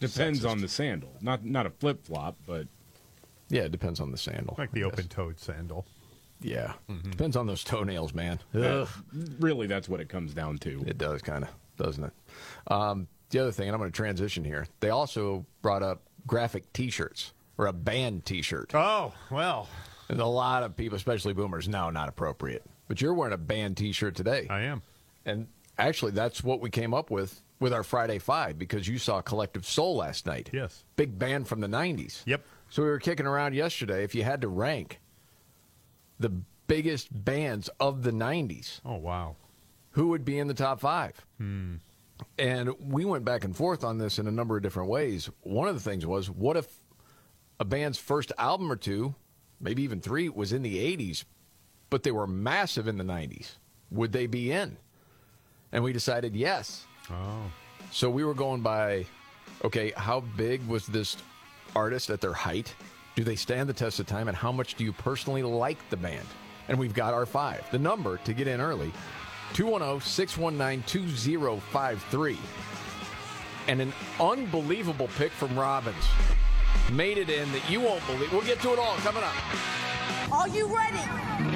depends 0.00 0.44
on 0.44 0.60
the 0.60 0.68
sandal. 0.68 1.12
Not 1.20 1.44
not 1.44 1.66
a 1.66 1.70
flip 1.70 2.04
flop, 2.04 2.36
but 2.46 2.66
Yeah, 3.48 3.62
it 3.62 3.72
depends 3.72 4.00
on 4.00 4.10
the 4.10 4.18
sandal. 4.18 4.54
Like 4.58 4.72
the 4.72 4.84
open-toed 4.84 5.38
sandal. 5.40 5.86
Yeah, 6.40 6.74
depends 7.10 7.34
on 7.36 7.46
those 7.46 7.64
toenails, 7.64 8.12
man. 8.12 8.38
Ugh. 8.54 8.88
really 9.40 9.66
that's 9.66 9.88
what 9.88 10.00
it 10.00 10.08
comes 10.10 10.34
down 10.34 10.58
to. 10.58 10.84
It 10.86 10.98
does 10.98 11.22
kind 11.22 11.44
of, 11.44 11.50
doesn't 11.78 12.04
it? 12.04 12.12
Um, 12.66 13.08
the 13.30 13.38
other 13.38 13.52
thing, 13.52 13.68
and 13.68 13.74
I'm 13.74 13.80
going 13.80 13.90
to 13.90 13.96
transition 13.96 14.44
here. 14.44 14.66
They 14.80 14.90
also 14.90 15.46
brought 15.62 15.82
up 15.82 16.02
graphic 16.26 16.70
T-shirts 16.74 17.32
or 17.56 17.66
a 17.68 17.72
band 17.72 18.26
T-shirt. 18.26 18.72
Oh 18.74 19.14
well, 19.30 19.68
and 20.10 20.20
a 20.20 20.26
lot 20.26 20.62
of 20.62 20.76
people, 20.76 20.96
especially 20.96 21.32
boomers, 21.32 21.68
now 21.68 21.88
not 21.90 22.08
appropriate. 22.08 22.64
But 22.86 23.00
you're 23.00 23.14
wearing 23.14 23.32
a 23.34 23.38
band 23.38 23.78
T-shirt 23.78 24.14
today. 24.14 24.46
I 24.50 24.60
am, 24.60 24.82
and 25.24 25.48
actually, 25.78 26.12
that's 26.12 26.44
what 26.44 26.60
we 26.60 26.68
came 26.68 26.92
up 26.92 27.10
with 27.10 27.40
with 27.58 27.72
our 27.72 27.82
Friday 27.82 28.18
Five 28.18 28.58
because 28.58 28.86
you 28.86 28.98
saw 28.98 29.20
Collective 29.20 29.66
Soul 29.66 29.96
last 29.96 30.26
night. 30.26 30.50
Yes, 30.52 30.84
big 30.96 31.18
band 31.18 31.48
from 31.48 31.60
the 31.60 31.68
'90s. 31.68 32.22
Yep. 32.26 32.44
So 32.68 32.82
we 32.82 32.88
were 32.88 32.98
kicking 32.98 33.26
around 33.26 33.54
yesterday. 33.54 34.02
If 34.02 34.14
you 34.14 34.24
had 34.24 34.40
to 34.40 34.48
rank 34.48 35.00
the 36.18 36.30
biggest 36.66 37.08
bands 37.24 37.68
of 37.80 38.02
the 38.02 38.12
'90s, 38.12 38.80
oh 38.84 38.96
wow, 38.96 39.36
who 39.92 40.08
would 40.08 40.24
be 40.24 40.38
in 40.38 40.48
the 40.48 40.54
top 40.54 40.80
five? 40.80 41.24
Hmm. 41.38 41.76
And 42.38 42.70
we 42.80 43.04
went 43.04 43.24
back 43.24 43.44
and 43.44 43.56
forth 43.56 43.84
on 43.84 43.98
this 43.98 44.18
in 44.18 44.26
a 44.26 44.30
number 44.30 44.56
of 44.56 44.62
different 44.62 44.88
ways. 44.88 45.28
One 45.42 45.68
of 45.68 45.74
the 45.74 45.80
things 45.80 46.06
was, 46.06 46.30
what 46.30 46.56
if 46.56 46.80
a 47.60 47.64
band's 47.64 47.98
first 47.98 48.32
album 48.38 48.70
or 48.70 48.76
two, 48.76 49.14
maybe 49.60 49.82
even 49.82 50.00
three, 50.00 50.28
was 50.28 50.52
in 50.52 50.62
the 50.62 50.76
80s, 50.96 51.24
but 51.90 52.02
they 52.02 52.12
were 52.12 52.26
massive 52.26 52.88
in 52.88 52.98
the 52.98 53.04
90s? 53.04 53.56
Would 53.90 54.12
they 54.12 54.26
be 54.26 54.50
in? 54.50 54.78
And 55.72 55.84
we 55.84 55.92
decided 55.92 56.34
yes. 56.34 56.86
Oh. 57.10 57.50
So 57.90 58.10
we 58.10 58.24
were 58.24 58.34
going 58.34 58.60
by, 58.60 59.06
okay, 59.64 59.92
how 59.96 60.20
big 60.36 60.66
was 60.66 60.86
this 60.86 61.16
artist 61.74 62.10
at 62.10 62.20
their 62.20 62.32
height? 62.32 62.74
Do 63.14 63.24
they 63.24 63.36
stand 63.36 63.68
the 63.68 63.72
test 63.72 64.00
of 64.00 64.06
time? 64.06 64.28
And 64.28 64.36
how 64.36 64.52
much 64.52 64.74
do 64.74 64.84
you 64.84 64.92
personally 64.92 65.42
like 65.42 65.78
the 65.88 65.96
band? 65.96 66.26
And 66.68 66.78
we've 66.78 66.94
got 66.94 67.14
our 67.14 67.26
five. 67.26 67.64
The 67.70 67.78
number 67.78 68.18
to 68.18 68.32
get 68.32 68.48
in 68.48 68.60
early 68.60 68.92
210 69.54 70.00
619 70.06 70.82
2053. 70.86 72.38
And 73.68 73.80
an 73.80 73.92
unbelievable 74.20 75.08
pick 75.16 75.32
from 75.32 75.58
Robbins 75.58 76.04
made 76.92 77.18
it 77.18 77.30
in 77.30 77.50
that 77.52 77.68
you 77.70 77.80
won't 77.80 78.04
believe. 78.06 78.32
We'll 78.32 78.42
get 78.42 78.60
to 78.60 78.72
it 78.72 78.78
all 78.78 78.96
coming 78.96 79.22
up. 79.22 79.34
Are 80.32 80.48
you 80.48 80.66
ready? 80.66 81.55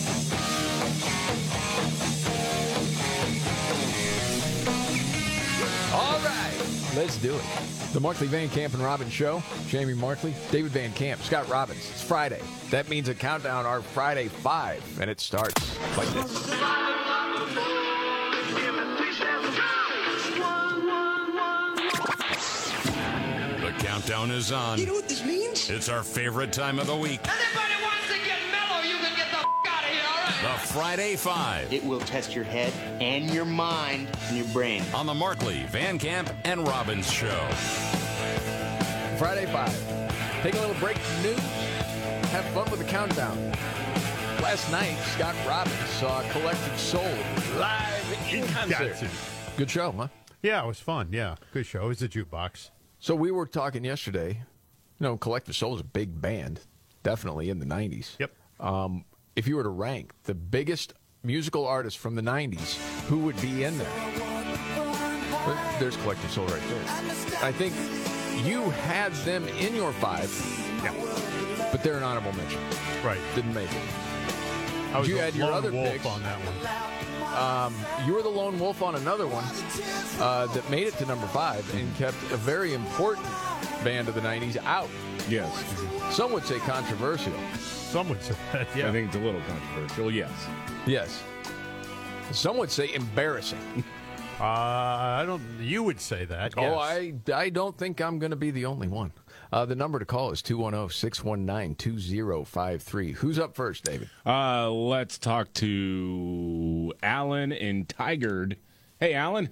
Let's 6.95 7.17
do 7.17 7.35
it. 7.35 7.43
The 7.93 7.99
Markley 7.99 8.27
Van 8.27 8.49
Camp 8.49 8.73
and 8.73 8.83
Robbins 8.83 9.13
Show. 9.13 9.43
Jamie 9.67 9.93
Markley, 9.93 10.33
David 10.51 10.71
Van 10.71 10.91
Camp, 10.93 11.21
Scott 11.21 11.47
Robbins. 11.49 11.79
It's 11.89 12.01
Friday. 12.03 12.41
That 12.69 12.89
means 12.89 13.09
a 13.09 13.15
countdown, 13.15 13.65
our 13.65 13.81
Friday 13.81 14.27
Five, 14.27 14.83
and 14.99 15.09
it 15.09 15.19
starts 15.19 15.77
like 15.97 16.07
this. 16.09 16.49
The 23.61 23.71
countdown 23.79 24.31
is 24.31 24.51
on. 24.51 24.79
You 24.79 24.87
know 24.87 24.93
what 24.93 25.07
this 25.07 25.23
means? 25.25 25.69
It's 25.69 25.89
our 25.89 26.03
favorite 26.03 26.51
time 26.51 26.79
of 26.79 26.87
the 26.87 26.95
week. 26.95 27.19
Anybody 27.27 27.83
wants 27.83 28.00
The 30.41 30.47
Friday 30.47 31.15
Five. 31.17 31.71
It 31.71 31.83
will 31.85 31.99
test 31.99 32.33
your 32.33 32.43
head 32.43 32.73
and 32.99 33.29
your 33.31 33.45
mind 33.45 34.07
and 34.27 34.37
your 34.37 34.47
brain. 34.47 34.81
On 34.91 35.05
the 35.05 35.13
Markley, 35.13 35.65
Van 35.65 35.99
Camp, 35.99 36.31
and 36.45 36.67
Robbins 36.67 37.11
Show. 37.11 37.45
Friday 39.19 39.45
Five. 39.45 39.71
Take 40.41 40.55
a 40.55 40.59
little 40.59 40.73
break 40.79 40.97
from 40.97 41.21
news. 41.21 41.39
Have 42.31 42.43
fun 42.55 42.71
with 42.71 42.79
the 42.79 42.85
countdown. 42.85 43.37
Last 44.41 44.71
night, 44.71 44.97
Scott 45.13 45.35
Robbins 45.47 45.75
saw 45.99 46.23
Collective 46.31 46.79
Soul 46.79 47.03
live 47.59 48.33
in 48.33 48.47
concert. 48.47 48.93
Gotcha. 48.93 49.09
Good 49.57 49.69
show, 49.69 49.91
huh? 49.91 50.07
Yeah, 50.41 50.63
it 50.63 50.67
was 50.67 50.79
fun. 50.79 51.09
Yeah, 51.11 51.35
good 51.53 51.67
show. 51.67 51.85
It 51.85 51.89
was 51.89 52.01
a 52.01 52.09
jukebox. 52.09 52.71
So 52.97 53.13
we 53.13 53.29
were 53.29 53.45
talking 53.45 53.85
yesterday. 53.85 54.29
You 54.99 55.03
know, 55.03 55.17
Collective 55.17 55.55
Soul 55.55 55.75
is 55.75 55.81
a 55.81 55.83
big 55.83 56.19
band, 56.19 56.61
definitely 57.03 57.51
in 57.51 57.59
the 57.59 57.65
'90s. 57.67 58.17
Yep. 58.17 58.31
Um, 58.59 59.05
if 59.35 59.47
you 59.47 59.55
were 59.55 59.63
to 59.63 59.69
rank 59.69 60.11
the 60.23 60.35
biggest 60.35 60.93
musical 61.23 61.65
artists 61.67 61.99
from 61.99 62.15
the 62.15 62.21
'90s, 62.21 62.77
who 63.07 63.19
would 63.19 63.39
be 63.41 63.63
in 63.63 63.77
there? 63.77 63.91
There's 65.79 65.97
Collective 65.97 66.31
Soul 66.31 66.45
right 66.47 66.61
there. 66.69 66.83
I 67.43 67.51
think 67.51 67.73
you 68.45 68.69
had 68.69 69.11
them 69.25 69.47
in 69.47 69.75
your 69.75 69.91
five. 69.93 70.29
Yeah. 70.83 71.69
But 71.71 71.83
they're 71.83 71.97
an 71.97 72.03
honorable 72.03 72.33
mention. 72.33 72.59
Right. 73.03 73.19
Didn't 73.35 73.53
make 73.53 73.71
it. 73.71 73.81
I 74.93 74.99
was 74.99 75.07
you 75.07 75.17
had 75.17 75.33
your 75.35 75.47
lone 75.47 75.53
other 75.55 75.71
wolf 75.71 75.91
picks. 75.91 76.05
on 76.05 76.21
that 76.23 76.37
one. 76.37 76.91
Um, 77.33 77.73
you 78.05 78.13
were 78.13 78.21
the 78.21 78.29
lone 78.29 78.59
wolf 78.59 78.81
on 78.83 78.95
another 78.95 79.25
one 79.25 79.45
uh, 80.21 80.47
that 80.47 80.69
made 80.69 80.85
it 80.85 80.93
to 80.97 81.05
number 81.05 81.27
five 81.27 81.63
and 81.73 81.95
kept 81.95 82.17
a 82.31 82.37
very 82.37 82.73
important 82.73 83.25
band 83.85 84.09
of 84.09 84.15
the 84.15 84.21
90s 84.21 84.57
out. 84.65 84.89
Yes. 85.29 85.49
Some 86.13 86.33
would 86.33 86.43
say 86.43 86.59
controversial. 86.59 87.33
Some 87.91 88.07
would 88.07 88.21
say 88.21 88.35
that, 88.53 88.67
yeah. 88.73 88.87
I 88.87 88.91
think 88.93 89.07
it's 89.07 89.17
a 89.17 89.19
little 89.19 89.41
controversial. 89.41 90.09
Yes. 90.09 90.31
Yes. 90.85 91.21
Some 92.31 92.55
would 92.57 92.71
say 92.71 92.93
embarrassing. 92.93 93.83
Uh, 94.39 94.43
I 94.43 95.23
don't. 95.27 95.41
You 95.59 95.83
would 95.83 95.99
say 95.99 96.23
that. 96.23 96.53
Oh, 96.57 96.61
yes. 96.61 97.13
I, 97.29 97.33
I 97.33 97.49
don't 97.49 97.77
think 97.77 97.99
I'm 97.99 98.17
going 98.17 98.29
to 98.29 98.37
be 98.37 98.49
the 98.49 98.65
only 98.65 98.87
one. 98.87 99.11
Uh, 99.51 99.65
the 99.65 99.75
number 99.75 99.99
to 99.99 100.05
call 100.05 100.31
is 100.31 100.41
210 100.41 100.89
619 100.89 101.75
2053. 101.75 103.11
Who's 103.11 103.37
up 103.37 103.55
first, 103.55 103.83
David? 103.83 104.09
Uh, 104.25 104.71
let's 104.71 105.17
talk 105.17 105.51
to 105.55 106.93
Alan 107.03 107.51
in 107.51 107.85
Tigard. 107.85 108.55
Hey, 109.01 109.13
Alan. 109.13 109.49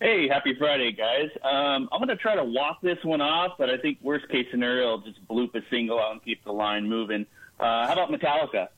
Hey, 0.00 0.28
happy 0.28 0.54
Friday, 0.56 0.92
guys. 0.92 1.28
Um, 1.42 1.88
I'm 1.90 1.98
going 1.98 2.08
to 2.08 2.16
try 2.16 2.36
to 2.36 2.44
walk 2.44 2.80
this 2.82 2.98
one 3.02 3.20
off, 3.20 3.54
but 3.58 3.68
I 3.68 3.76
think 3.78 3.98
worst 4.00 4.28
case 4.28 4.46
scenario, 4.52 4.90
I'll 4.90 4.98
just 4.98 5.26
bloop 5.26 5.56
a 5.56 5.60
single 5.70 5.98
out 5.98 6.12
and 6.12 6.24
keep 6.24 6.44
the 6.44 6.52
line 6.52 6.88
moving. 6.88 7.26
Uh, 7.58 7.88
how 7.88 7.94
about 7.94 8.10
Metallica? 8.12 8.68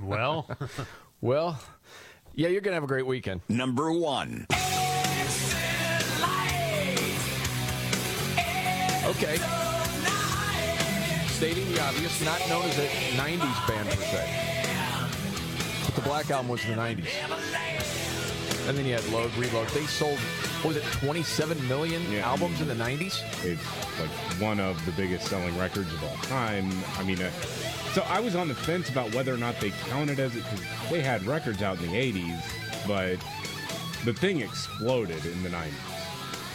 well, 0.02 0.50
well, 1.20 1.60
yeah, 2.34 2.48
you're 2.48 2.60
going 2.60 2.72
to 2.72 2.74
have 2.74 2.82
a 2.82 2.88
great 2.88 3.06
weekend. 3.06 3.40
Number 3.48 3.92
one. 3.92 4.46
Okay. 9.04 9.36
Stating 11.28 11.72
the 11.72 11.80
obvious, 11.82 12.24
not 12.24 12.40
known 12.48 12.64
as 12.64 12.78
a 12.78 12.88
90s 13.16 13.68
band 13.68 13.88
per 13.90 13.94
se. 13.94 15.84
But 15.86 15.94
the 15.94 16.02
Black 16.02 16.28
Album 16.32 16.48
was 16.48 16.64
in 16.64 16.74
the 16.74 16.82
90s. 16.82 17.99
And 18.66 18.76
then 18.76 18.84
you 18.86 18.94
had 18.94 19.04
Load, 19.12 19.34
Reload. 19.36 19.68
They 19.68 19.86
sold, 19.86 20.18
what 20.18 20.74
was 20.74 20.76
it, 20.76 20.84
27 20.84 21.66
million 21.68 22.02
albums 22.16 22.60
in 22.60 22.68
the 22.68 22.74
90s? 22.74 23.22
It's 23.44 23.64
like 24.00 24.10
one 24.40 24.60
of 24.60 24.84
the 24.86 24.92
biggest 24.92 25.26
selling 25.26 25.56
records 25.58 25.92
of 25.92 26.02
all 26.04 26.16
time. 26.24 26.70
I 26.98 27.02
mean, 27.02 27.20
uh, 27.20 27.30
so 27.94 28.02
I 28.02 28.20
was 28.20 28.36
on 28.36 28.48
the 28.48 28.54
fence 28.54 28.88
about 28.88 29.14
whether 29.14 29.34
or 29.34 29.38
not 29.38 29.58
they 29.60 29.70
counted 29.88 30.20
as 30.20 30.36
it 30.36 30.44
because 30.44 30.90
they 30.90 31.00
had 31.00 31.24
records 31.24 31.62
out 31.62 31.80
in 31.80 31.90
the 31.90 31.96
80s, 31.96 32.86
but 32.86 33.18
the 34.04 34.12
thing 34.12 34.40
exploded 34.40 35.24
in 35.24 35.42
the 35.42 35.48
90s. 35.48 35.72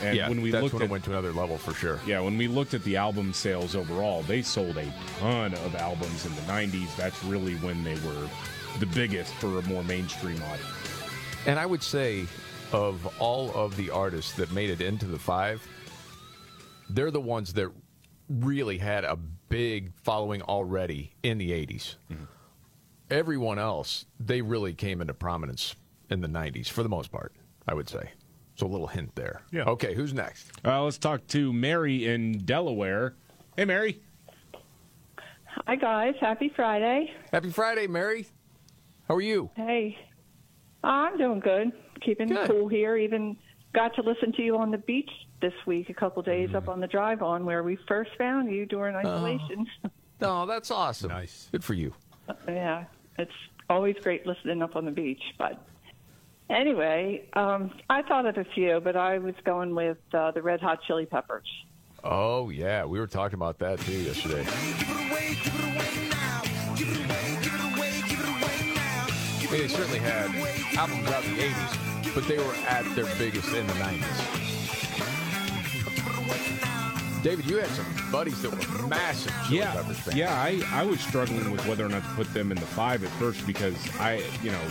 And 0.01 0.17
yeah, 0.17 0.27
when 0.27 0.41
we 0.41 0.51
that's 0.51 0.61
looked 0.61 0.73
when 0.73 0.83
at 0.83 0.87
it 0.87 0.91
went 0.91 1.03
to 1.05 1.11
another 1.11 1.31
level 1.31 1.57
for 1.57 1.73
sure. 1.73 1.99
Yeah, 2.05 2.19
when 2.19 2.37
we 2.37 2.47
looked 2.47 2.73
at 2.73 2.83
the 2.83 2.97
album 2.97 3.33
sales 3.33 3.75
overall, 3.75 4.23
they 4.23 4.41
sold 4.41 4.77
a 4.77 4.93
ton 5.19 5.53
of 5.53 5.75
albums 5.75 6.25
in 6.25 6.35
the 6.35 6.41
90s. 6.41 6.95
That's 6.97 7.23
really 7.23 7.55
when 7.55 7.83
they 7.83 7.95
were 7.95 8.29
the 8.79 8.85
biggest 8.87 9.33
for 9.35 9.57
a 9.57 9.61
more 9.63 9.83
mainstream 9.83 10.41
audience. 10.43 10.74
And 11.45 11.59
I 11.59 11.65
would 11.65 11.83
say, 11.83 12.25
of 12.71 13.07
all 13.19 13.51
of 13.53 13.75
the 13.77 13.89
artists 13.91 14.33
that 14.33 14.51
made 14.51 14.69
it 14.69 14.81
into 14.81 15.05
the 15.05 15.19
five, 15.19 15.65
they're 16.89 17.11
the 17.11 17.21
ones 17.21 17.53
that 17.53 17.69
really 18.29 18.77
had 18.77 19.03
a 19.03 19.15
big 19.49 19.91
following 20.03 20.41
already 20.41 21.13
in 21.23 21.37
the 21.37 21.51
80s. 21.51 21.95
Everyone 23.11 23.59
else, 23.59 24.05
they 24.19 24.41
really 24.41 24.73
came 24.73 25.01
into 25.01 25.13
prominence 25.13 25.75
in 26.09 26.21
the 26.21 26.27
90s 26.27 26.67
for 26.67 26.81
the 26.81 26.89
most 26.89 27.11
part, 27.11 27.33
I 27.67 27.75
would 27.75 27.87
say. 27.87 28.11
So 28.55 28.65
a 28.65 28.69
little 28.69 28.87
hint 28.87 29.15
there. 29.15 29.41
Yeah. 29.51 29.65
Okay, 29.65 29.93
who's 29.93 30.13
next? 30.13 30.49
Uh, 30.65 30.83
let's 30.83 30.97
talk 30.97 31.27
to 31.27 31.53
Mary 31.53 32.07
in 32.07 32.39
Delaware. 32.39 33.13
Hey, 33.55 33.65
Mary. 33.65 34.01
Hi, 35.67 35.75
guys. 35.75 36.15
Happy 36.19 36.51
Friday. 36.55 37.11
Happy 37.31 37.51
Friday, 37.51 37.85
Mary. 37.87 38.25
How 39.07 39.15
are 39.15 39.21
you? 39.21 39.51
Hey. 39.55 39.97
I'm 40.85 41.17
doing 41.17 41.39
good. 41.39 41.71
Keeping 42.01 42.27
Good. 42.27 42.49
cool 42.49 42.67
here. 42.67 42.95
Even 42.97 43.35
got 43.73 43.95
to 43.95 44.01
listen 44.01 44.31
to 44.33 44.41
you 44.41 44.57
on 44.57 44.71
the 44.71 44.77
beach 44.77 45.09
this 45.41 45.53
week, 45.65 45.89
a 45.89 45.93
couple 45.93 46.21
days 46.21 46.49
Mm. 46.51 46.55
up 46.55 46.69
on 46.69 46.79
the 46.79 46.87
drive 46.87 47.21
on 47.21 47.43
where 47.45 47.63
we 47.63 47.77
first 47.87 48.11
found 48.17 48.51
you 48.51 48.65
during 48.65 48.95
isolation. 48.95 49.67
No, 50.21 50.45
that's 50.45 50.71
awesome. 50.71 51.09
Nice. 51.09 51.49
Good 51.51 51.61
for 51.63 51.73
you. 51.73 51.93
yeah, 52.47 52.85
it's 53.19 53.33
always 53.69 53.97
great 54.01 54.25
listening 54.25 54.61
up 54.61 54.77
on 54.77 54.85
the 54.85 54.91
beach. 54.91 55.21
But 55.37 55.61
anyway, 56.49 57.27
um, 57.33 57.71
I 57.89 58.01
thought 58.01 58.25
of 58.25 58.37
a 58.37 58.45
few, 58.45 58.79
but 58.81 58.95
I 58.95 59.17
was 59.17 59.35
going 59.43 59.75
with 59.75 59.97
uh, 60.13 60.31
the 60.31 60.41
Red 60.41 60.61
Hot 60.61 60.79
Chili 60.87 61.05
Peppers. 61.05 61.47
Oh 62.01 62.49
yeah, 62.49 62.85
we 62.85 62.97
were 62.97 63.07
talking 63.07 63.35
about 63.35 63.59
that 63.59 63.77
too 63.81 63.91
yesterday. 63.91 64.45
They 69.55 69.69
certainly 69.69 69.99
had 69.99 70.35
albums 70.77 71.07
out 71.07 71.23
in 71.23 71.37
the 71.37 71.43
'80s, 71.43 72.13
but 72.13 72.27
they 72.27 72.37
were 72.37 72.53
at 72.67 72.83
their 72.93 73.05
biggest 73.17 73.47
in 73.53 73.65
the 73.65 73.73
'90s. 73.75 74.43
David, 77.23 77.45
you 77.45 77.59
had 77.59 77.69
some 77.69 77.85
buddies 78.11 78.41
that 78.41 78.51
were 78.51 78.87
massive 78.87 79.31
Chili 79.47 79.59
yeah, 79.59 79.71
Peppers 79.71 79.99
fans. 79.99 80.17
yeah. 80.17 80.33
I, 80.33 80.61
I 80.73 80.83
was 80.83 80.99
struggling 80.99 81.51
with 81.51 81.65
whether 81.67 81.85
or 81.85 81.89
not 81.89 82.03
to 82.03 82.09
put 82.15 82.33
them 82.33 82.51
in 82.51 82.57
the 82.57 82.65
five 82.65 83.05
at 83.05 83.09
first 83.11 83.47
because 83.47 83.77
I, 83.97 84.21
you 84.43 84.51
know, 84.51 84.61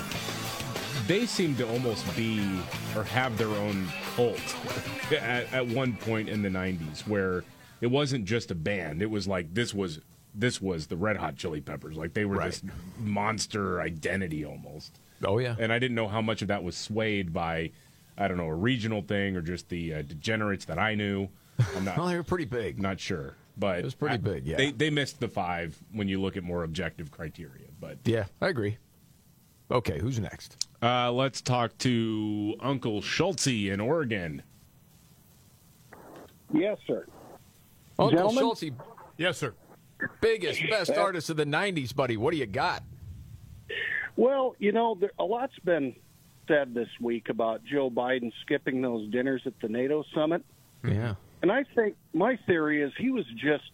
they 1.06 1.24
seem 1.24 1.56
to 1.56 1.66
almost 1.66 2.05
be 2.15 2.47
or 2.94 3.05
have 3.05 3.39
their 3.39 3.48
own 3.48 3.89
cult 4.15 4.39
at, 5.12 5.51
at 5.51 5.66
one 5.66 5.94
point 5.97 6.28
in 6.28 6.43
the 6.43 6.51
'90s 6.51 7.09
where 7.09 7.43
it 7.81 7.86
wasn't 7.86 8.27
just 8.27 8.51
a 8.51 8.55
band; 8.55 9.01
it 9.01 9.11
was 9.11 9.27
like 9.27 9.55
this 9.55 9.73
was 9.73 10.01
this 10.35 10.61
was 10.61 10.86
the 10.89 10.97
Red 10.97 11.16
Hot 11.16 11.36
Chili 11.36 11.61
Peppers. 11.61 11.97
Like 11.97 12.15
they 12.15 12.24
were 12.24 12.39
this 12.43 12.62
monster 12.98 13.81
identity 13.81 14.44
almost. 14.44 14.98
Oh 15.24 15.39
yeah, 15.39 15.56
and 15.59 15.73
I 15.73 15.78
didn't 15.78 15.94
know 15.94 16.09
how 16.09 16.20
much 16.20 16.43
of 16.43 16.48
that 16.48 16.62
was 16.62 16.77
swayed 16.77 17.32
by. 17.32 17.70
I 18.16 18.28
don't 18.28 18.36
know 18.36 18.48
a 18.48 18.55
regional 18.55 19.02
thing 19.02 19.36
or 19.36 19.40
just 19.40 19.69
the 19.69 19.94
uh, 19.94 20.02
degenerates 20.02 20.65
that 20.66 20.78
I 20.78 20.94
knew. 20.94 21.28
I'm 21.77 21.85
not. 21.85 21.97
well, 21.97 22.06
they 22.06 22.16
were 22.16 22.23
pretty 22.23 22.44
big. 22.44 22.81
Not 22.81 23.01
sure, 23.01 23.35
but 23.56 23.78
it 23.78 23.85
was 23.85 23.94
pretty 23.94 24.19
big, 24.19 24.44
yeah. 24.47 24.56
they 24.56 24.70
they 24.73 24.90
missed 24.90 25.20
the 25.20 25.28
five 25.28 25.77
when 25.93 26.09
you 26.09 26.20
look 26.20 26.36
at 26.36 26.43
more 26.43 26.65
objective 26.65 27.11
criteria. 27.11 27.66
But 27.81 27.98
Yeah, 28.05 28.24
I 28.40 28.48
agree. 28.48 28.78
Okay, 29.70 29.98
who's 29.98 30.19
next? 30.20 30.66
uh, 30.82 31.11
let's 31.11 31.40
talk 31.40 31.77
to 31.78 32.55
Uncle 32.61 33.01
Schultze 33.01 33.47
in 33.70 33.81
Oregon. 33.81 34.43
Yes, 36.52 36.78
sir. 36.86 37.06
Uncle 37.98 38.11
Gentlemen? 38.16 38.43
Schultze. 38.43 38.70
Yes, 39.16 39.39
sir. 39.39 39.55
Biggest, 40.20 40.62
best 40.70 40.93
artist 40.93 41.31
of 41.31 41.36
the 41.36 41.47
'90s, 41.47 41.94
buddy. 41.94 42.16
What 42.16 42.32
do 42.32 42.39
you 42.39 42.47
got? 42.47 42.82
Well, 44.16 44.55
you 44.59 44.72
know, 44.72 44.97
there, 44.98 45.10
a 45.18 45.24
lot's 45.24 45.59
been 45.64 45.94
said 46.47 46.74
this 46.74 46.89
week 47.01 47.28
about 47.28 47.64
Joe 47.64 47.90
Biden 47.90 48.32
skipping 48.43 48.82
those 48.82 49.10
dinners 49.10 49.43
at 49.47 49.55
the 49.60 49.68
NATO 49.68 50.05
summit. 50.14 50.44
Yeah. 50.86 51.14
And 51.43 51.51
I 51.51 51.64
think 51.74 51.97
my 52.12 52.39
theory 52.47 52.82
is 52.82 52.93
he 52.98 53.10
was 53.10 53.24
just 53.36 53.64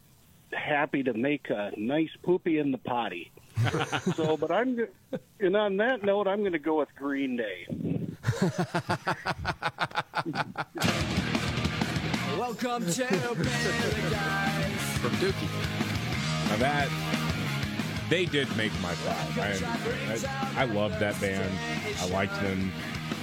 happy 0.52 1.02
to 1.02 1.12
make 1.12 1.50
a 1.50 1.72
nice 1.76 2.10
poopy 2.22 2.58
in 2.58 2.72
the 2.72 2.78
potty. 2.78 3.30
so, 4.16 4.36
but 4.36 4.50
I'm, 4.50 4.86
and 5.38 5.56
on 5.56 5.76
that 5.78 6.02
note, 6.02 6.26
I'm 6.26 6.40
going 6.40 6.52
to 6.52 6.58
go 6.58 6.78
with 6.78 6.88
Green 6.96 7.36
Day. 7.36 7.66
Welcome 12.38 12.86
to 12.90 13.04
paradise. 13.04 13.38
From 14.98 15.10
Dookie. 15.12 15.89
Now 16.50 16.56
that 16.56 16.88
they 18.10 18.26
did 18.26 18.54
make 18.56 18.72
my 18.82 18.92
five. 18.92 19.38
I, 19.38 20.60
I 20.60 20.62
I 20.62 20.64
loved 20.64 20.98
that 20.98 21.18
band. 21.20 21.48
I 22.00 22.08
liked 22.08 22.34
them 22.42 22.72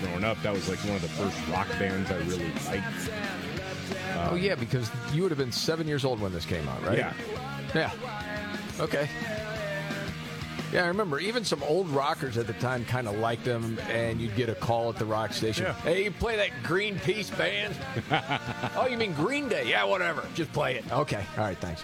growing 0.02 0.24
up. 0.24 0.41
That 0.44 0.54
was 0.54 0.68
like 0.70 0.80
one 0.80 0.95
of 0.95 1.02
the 1.02 1.10
first 1.10 1.38
rock 1.49 1.68
bands 1.78 2.10
I 2.10 2.18
really 2.20 2.52
liked. 2.66 3.12
oh 4.32 4.36
yeah, 4.36 4.56
because 4.56 4.90
you 5.14 5.24
would 5.24 5.32
have 5.32 5.38
been 5.38 5.52
seven 5.52 5.88
years 5.88 6.06
old 6.06 6.22
when 6.22 6.32
this 6.32 6.45
came 6.45 6.68
out, 6.70 6.82
right? 6.84 6.98
Yeah. 6.98 7.14
Yeah. 7.76 7.91
Okay. 8.80 9.10
Yeah, 10.72 10.84
I 10.84 10.88
remember 10.88 11.20
even 11.20 11.45
some 11.45 11.64
old 11.64 11.90
rockers 11.90 12.38
at 12.38 12.45
the 12.45 12.54
time 12.54 12.84
kind 12.86 13.08
of 13.08 13.16
liked 13.18 13.45
them, 13.45 13.80
and 13.90 14.20
you'd 14.20 14.36
get 14.36 14.49
a 14.49 14.56
call 14.56 14.90
at 14.90 14.98
the 14.98 15.06
rock 15.06 15.32
station. 15.32 15.66
Yeah. 15.66 15.74
Hey, 15.76 16.04
you 16.04 16.12
play 16.12 16.36
that 16.36 16.49
Greenpeace 16.64 17.36
band? 17.38 17.74
oh, 18.76 18.86
you 18.86 18.98
mean 18.98 19.14
Green 19.14 19.48
Day? 19.48 19.68
Yeah, 19.70 19.86
whatever. 19.86 20.26
Just 20.34 20.52
play 20.52 20.76
it. 20.76 20.91
Okay. 20.91 21.24
All 21.38 21.44
right. 21.45 21.58
Thanks. 21.58 21.84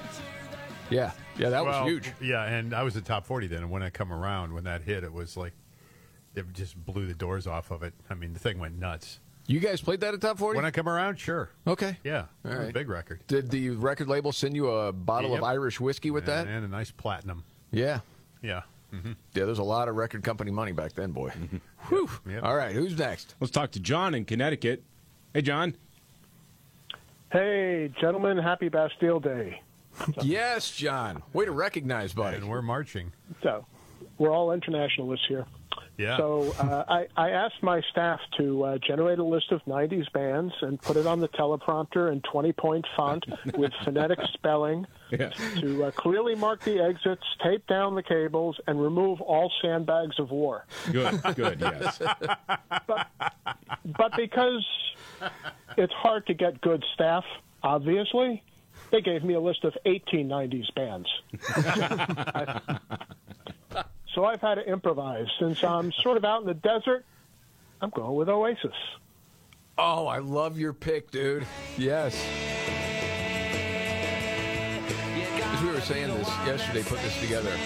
Yeah. 0.89 1.11
Yeah, 1.37 1.49
that 1.49 1.65
Well, 1.65 1.83
was 1.83 1.91
huge. 1.91 2.11
Yeah, 2.21 2.43
and 2.43 2.73
I 2.73 2.83
was 2.83 2.95
at 2.95 3.05
top 3.05 3.25
40 3.25 3.47
then, 3.47 3.59
and 3.59 3.71
when 3.71 3.81
I 3.83 3.89
come 3.89 4.11
around, 4.13 4.53
when 4.53 4.63
that 4.65 4.83
hit, 4.83 5.03
it 5.03 5.11
was 5.11 5.35
like, 5.35 5.53
it 6.35 6.45
just 6.53 6.75
blew 6.85 7.05
the 7.07 7.13
doors 7.13 7.47
off 7.47 7.71
of 7.71 7.83
it. 7.83 7.93
I 8.09 8.13
mean, 8.13 8.33
the 8.33 8.39
thing 8.39 8.59
went 8.59 8.77
nuts. 8.79 9.19
You 9.45 9.59
guys 9.59 9.81
played 9.81 9.99
that 10.01 10.13
at 10.13 10.21
Top 10.21 10.37
40? 10.39 10.55
When 10.55 10.65
I 10.65 10.71
come 10.71 10.87
around, 10.87 11.19
sure. 11.19 11.49
Okay. 11.67 11.97
Yeah, 12.03 12.19
All 12.19 12.25
it 12.45 12.49
was 12.49 12.55
a 12.55 12.63
right. 12.65 12.73
big 12.73 12.87
record. 12.89 13.21
Did 13.27 13.49
the 13.49 13.71
record 13.71 14.07
label 14.07 14.31
send 14.31 14.55
you 14.55 14.69
a 14.69 14.93
bottle 14.93 15.31
Yep. 15.31 15.39
of 15.39 15.43
Irish 15.43 15.79
whiskey 15.81 16.11
with 16.11 16.29
and, 16.29 16.47
that? 16.47 16.51
And 16.51 16.63
a 16.63 16.67
nice 16.69 16.91
platinum. 16.91 17.43
Yeah. 17.71 17.99
Yeah. 18.41 18.61
hmm 18.91 19.11
Yeah, 19.33 19.45
there's 19.45 19.59
a 19.59 19.63
lot 19.63 19.89
of 19.89 19.95
record 19.95 20.23
company 20.23 20.49
money 20.51 20.71
back 20.71 20.93
then, 20.93 21.11
boy. 21.11 21.31
Whew. 21.89 22.09
All 22.41 22.55
right, 22.55 22.73
who's 22.73 22.97
next? 22.97 23.35
Let's 23.41 23.51
talk 23.51 23.71
to 23.71 23.79
John 23.79 24.13
in 24.13 24.23
Connecticut. 24.25 24.81
Hey, 25.33 25.41
John. 25.41 25.75
Hey, 27.31 27.91
gentlemen, 27.99 28.37
happy 28.37 28.69
Bastille 28.69 29.19
Day. 29.19 29.61
Yes, 30.21 30.71
John. 30.71 31.23
Way 31.33 31.45
to 31.45 31.51
recognize, 31.51 32.13
buddy. 32.13 32.37
And 32.37 32.49
we're 32.49 32.61
marching. 32.61 33.11
So, 33.41 33.65
we're 34.17 34.31
all 34.31 34.51
internationalists 34.51 35.25
here. 35.27 35.45
Yeah. 35.97 36.17
So, 36.17 36.53
uh, 36.59 36.83
I, 36.87 37.07
I 37.15 37.29
asked 37.31 37.61
my 37.61 37.79
staff 37.91 38.19
to 38.37 38.63
uh, 38.63 38.77
generate 38.79 39.19
a 39.19 39.23
list 39.23 39.51
of 39.51 39.61
90s 39.65 40.11
bands 40.11 40.51
and 40.61 40.81
put 40.81 40.97
it 40.97 41.05
on 41.05 41.19
the 41.19 41.27
teleprompter 41.29 42.11
in 42.11 42.21
20 42.21 42.51
point 42.53 42.85
font 42.97 43.23
with 43.57 43.71
phonetic 43.83 44.17
spelling 44.33 44.87
Yeah. 45.11 45.29
to 45.59 45.85
uh, 45.85 45.91
clearly 45.91 46.33
mark 46.33 46.63
the 46.63 46.79
exits, 46.79 47.21
tape 47.43 47.67
down 47.67 47.93
the 47.93 48.01
cables, 48.01 48.59
and 48.65 48.81
remove 48.81 49.21
all 49.21 49.51
sandbags 49.61 50.17
of 50.19 50.31
war. 50.31 50.65
Good, 50.91 51.21
good, 51.35 51.59
yes. 51.61 52.01
But 52.87 54.15
because 54.15 54.65
it's 55.77 55.93
hard 55.93 56.25
to 56.27 56.33
get 56.33 56.59
good 56.61 56.83
staff, 56.93 57.23
obviously, 57.61 58.43
they 58.93 59.01
gave 59.01 59.23
me 59.23 59.33
a 59.33 59.39
list 59.39 59.63
of 59.63 59.75
1890s 59.87 60.71
bands. 60.75 61.09
so 64.13 64.23
I've 64.23 64.39
had 64.39 64.53
to 64.55 64.69
improvise. 64.69 65.25
Since 65.39 65.63
I'm 65.63 65.91
sort 65.91 66.15
of 66.15 66.23
out 66.23 66.41
in 66.41 66.47
the 66.47 66.53
desert, 66.53 67.03
I'm 67.81 67.89
going 67.89 68.15
with 68.15 68.29
Oasis. 68.29 68.75
Oh, 69.79 70.05
I 70.05 70.19
love 70.19 70.59
your 70.59 70.73
pick, 70.73 71.09
dude. 71.09 71.47
Yes. 71.75 72.15
As 75.41 75.61
we 75.63 75.69
were 75.69 75.81
saying 75.81 76.15
this 76.15 76.29
yesterday, 76.45 76.83
put 76.83 77.01
this 77.01 77.19
together. 77.19 77.57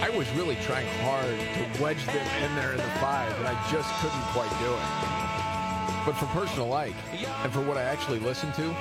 I 0.00 0.08
was 0.16 0.26
really 0.30 0.56
trying 0.62 0.86
hard 1.02 1.26
to 1.26 1.82
wedge 1.82 2.02
them 2.06 2.26
in 2.42 2.56
there 2.56 2.70
in 2.72 2.78
the 2.78 2.90
five, 2.98 3.38
and 3.38 3.46
I 3.46 3.52
just 3.70 3.92
couldn't 4.00 4.22
quite 4.32 4.48
do 4.60 4.72
it. 4.72 4.88
But 6.06 6.16
for 6.16 6.24
personal 6.38 6.68
like, 6.68 6.96
and 7.42 7.52
for 7.52 7.60
what 7.60 7.76
I 7.76 7.82
actually 7.82 8.20
listen 8.20 8.50
to, 8.54 8.74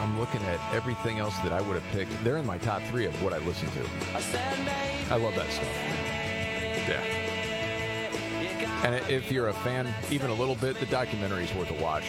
I'm 0.00 0.18
looking 0.18 0.42
at 0.44 0.58
everything 0.74 1.18
else 1.18 1.36
that 1.38 1.52
I 1.52 1.60
would 1.60 1.80
have 1.80 1.92
picked. 1.92 2.12
They're 2.24 2.38
in 2.38 2.46
my 2.46 2.58
top 2.58 2.82
three 2.84 3.04
of 3.06 3.22
what 3.22 3.32
I 3.32 3.38
listen 3.38 3.68
to. 3.70 3.86
I 5.12 5.16
love 5.16 5.34
that 5.34 5.50
stuff. 5.50 5.68
Yeah. 6.88 7.02
And 8.82 8.94
if 9.10 9.30
you're 9.30 9.48
a 9.48 9.52
fan, 9.52 9.92
even 10.10 10.30
a 10.30 10.34
little 10.34 10.54
bit, 10.54 10.80
the 10.80 10.86
documentary 10.86 11.44
is 11.44 11.54
worth 11.54 11.70
a 11.70 11.82
watch. 11.82 12.04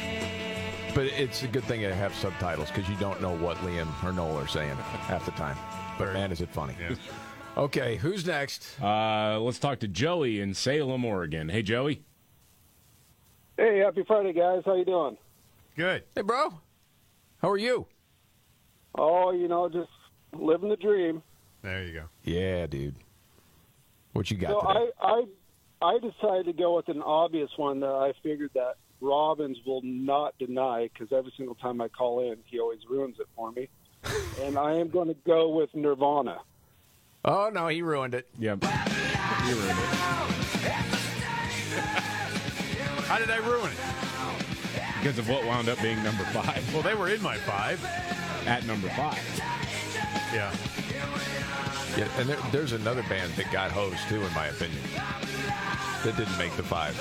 But 0.95 1.05
it's 1.05 1.43
a 1.43 1.47
good 1.47 1.65
thing 1.65 1.81
to 1.81 1.93
have 1.93 2.15
subtitles 2.15 2.69
because 2.69 2.89
you 2.89 2.95
don't 2.95 3.22
know 3.22 3.35
what 3.35 3.57
Liam 3.57 3.88
or 4.03 4.13
Noel 4.13 4.38
are 4.38 4.47
saying 4.47 4.76
half 4.76 5.26
the 5.26 5.31
time. 5.31 5.57
But 5.97 6.13
man, 6.13 6.31
is 6.31 6.41
it 6.41 6.49
funny. 6.49 6.76
Okay, 7.57 7.97
who's 7.97 8.26
next? 8.26 8.81
Uh, 8.81 9.38
let's 9.41 9.59
talk 9.59 9.80
to 9.80 9.88
Joey 9.89 10.39
in 10.39 10.53
Salem, 10.53 11.03
Oregon. 11.03 11.49
Hey, 11.49 11.61
Joey. 11.61 12.01
Hey, 13.57 13.80
happy 13.80 14.05
Friday, 14.07 14.31
guys. 14.31 14.61
How 14.65 14.76
you 14.76 14.85
doing? 14.85 15.18
Good. 15.76 16.03
Hey, 16.15 16.22
bro. 16.22 16.53
How 17.41 17.49
are 17.49 17.57
you? 17.57 17.88
Oh, 18.95 19.31
you 19.31 19.47
know, 19.47 19.68
just 19.68 19.89
living 20.34 20.69
the 20.69 20.76
dream. 20.76 21.23
There 21.63 21.84
you 21.84 21.93
go. 21.93 22.03
Yeah, 22.23 22.68
dude. 22.68 22.95
What 24.13 24.30
you 24.30 24.38
got 24.38 24.61
so 24.61 24.68
today? 24.68 24.91
I, 25.01 25.23
I, 25.81 25.95
I 25.95 25.99
decided 25.99 26.45
to 26.45 26.53
go 26.53 26.76
with 26.76 26.88
an 26.89 27.01
obvious 27.01 27.49
one 27.57 27.80
that 27.80 27.89
I 27.89 28.13
figured 28.22 28.51
that 28.53 28.76
Robbins 28.99 29.57
will 29.65 29.81
not 29.84 30.38
deny 30.38 30.89
because 30.93 31.11
every 31.11 31.34
single 31.35 31.55
time 31.55 31.81
I 31.81 31.88
call 31.88 32.31
in, 32.31 32.38
he 32.45 32.59
always 32.59 32.80
ruins 32.88 33.18
it 33.19 33.27
for 33.35 33.51
me. 33.51 33.69
and 34.41 34.57
I 34.57 34.76
am 34.76 34.89
going 34.89 35.07
to 35.07 35.15
go 35.26 35.49
with 35.49 35.73
Nirvana. 35.73 36.41
Oh 37.26 37.49
no, 37.51 37.68
he 37.68 37.81
ruined 37.81 38.13
it. 38.13 38.27
Yep. 38.39 38.63
He 38.63 39.53
ruined 39.53 39.69
it. 39.69 39.76
How 43.05 43.18
did 43.18 43.30
I 43.30 43.38
ruin 43.38 43.72
it? 43.72 44.10
Because 45.02 45.18
of 45.18 45.28
what 45.28 45.44
wound 45.45 45.68
up 45.68 45.82
being 45.82 46.03
number 46.03 46.23
five. 46.26 46.64
Well, 46.72 46.84
they 46.84 46.94
were 46.94 47.10
in 47.10 47.19
my 47.23 47.36
five. 47.38 47.84
At 48.45 48.68
number 48.68 48.88
five. 48.90 49.18
Yeah. 50.32 50.53
Yeah, 51.98 52.07
and 52.19 52.30
there, 52.30 52.38
there's 52.52 52.73
another 52.73 53.02
band 53.10 53.32
that 53.34 53.52
got 53.52 53.72
hosed 53.72 54.07
too, 54.07 54.22
in 54.22 54.32
my 54.34 54.48
opinion, 54.48 54.84
that 56.03 56.15
didn't 56.15 56.38
make 56.38 56.56
the 56.56 56.61
five. 56.61 56.95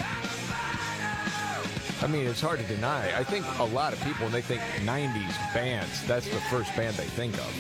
I 2.03 2.07
mean, 2.07 2.27
it's 2.27 2.41
hard 2.41 2.59
to 2.61 2.65
deny. 2.65 3.15
I 3.17 3.23
think 3.23 3.45
a 3.59 3.65
lot 3.65 3.93
of 3.93 4.03
people, 4.03 4.25
when 4.25 4.33
they 4.33 4.41
think 4.41 4.63
'90s 4.83 5.55
bands, 5.55 6.03
that's 6.07 6.27
the 6.27 6.41
first 6.49 6.75
band 6.75 6.97
they 6.97 7.05
think 7.05 7.35
of. 7.35 7.55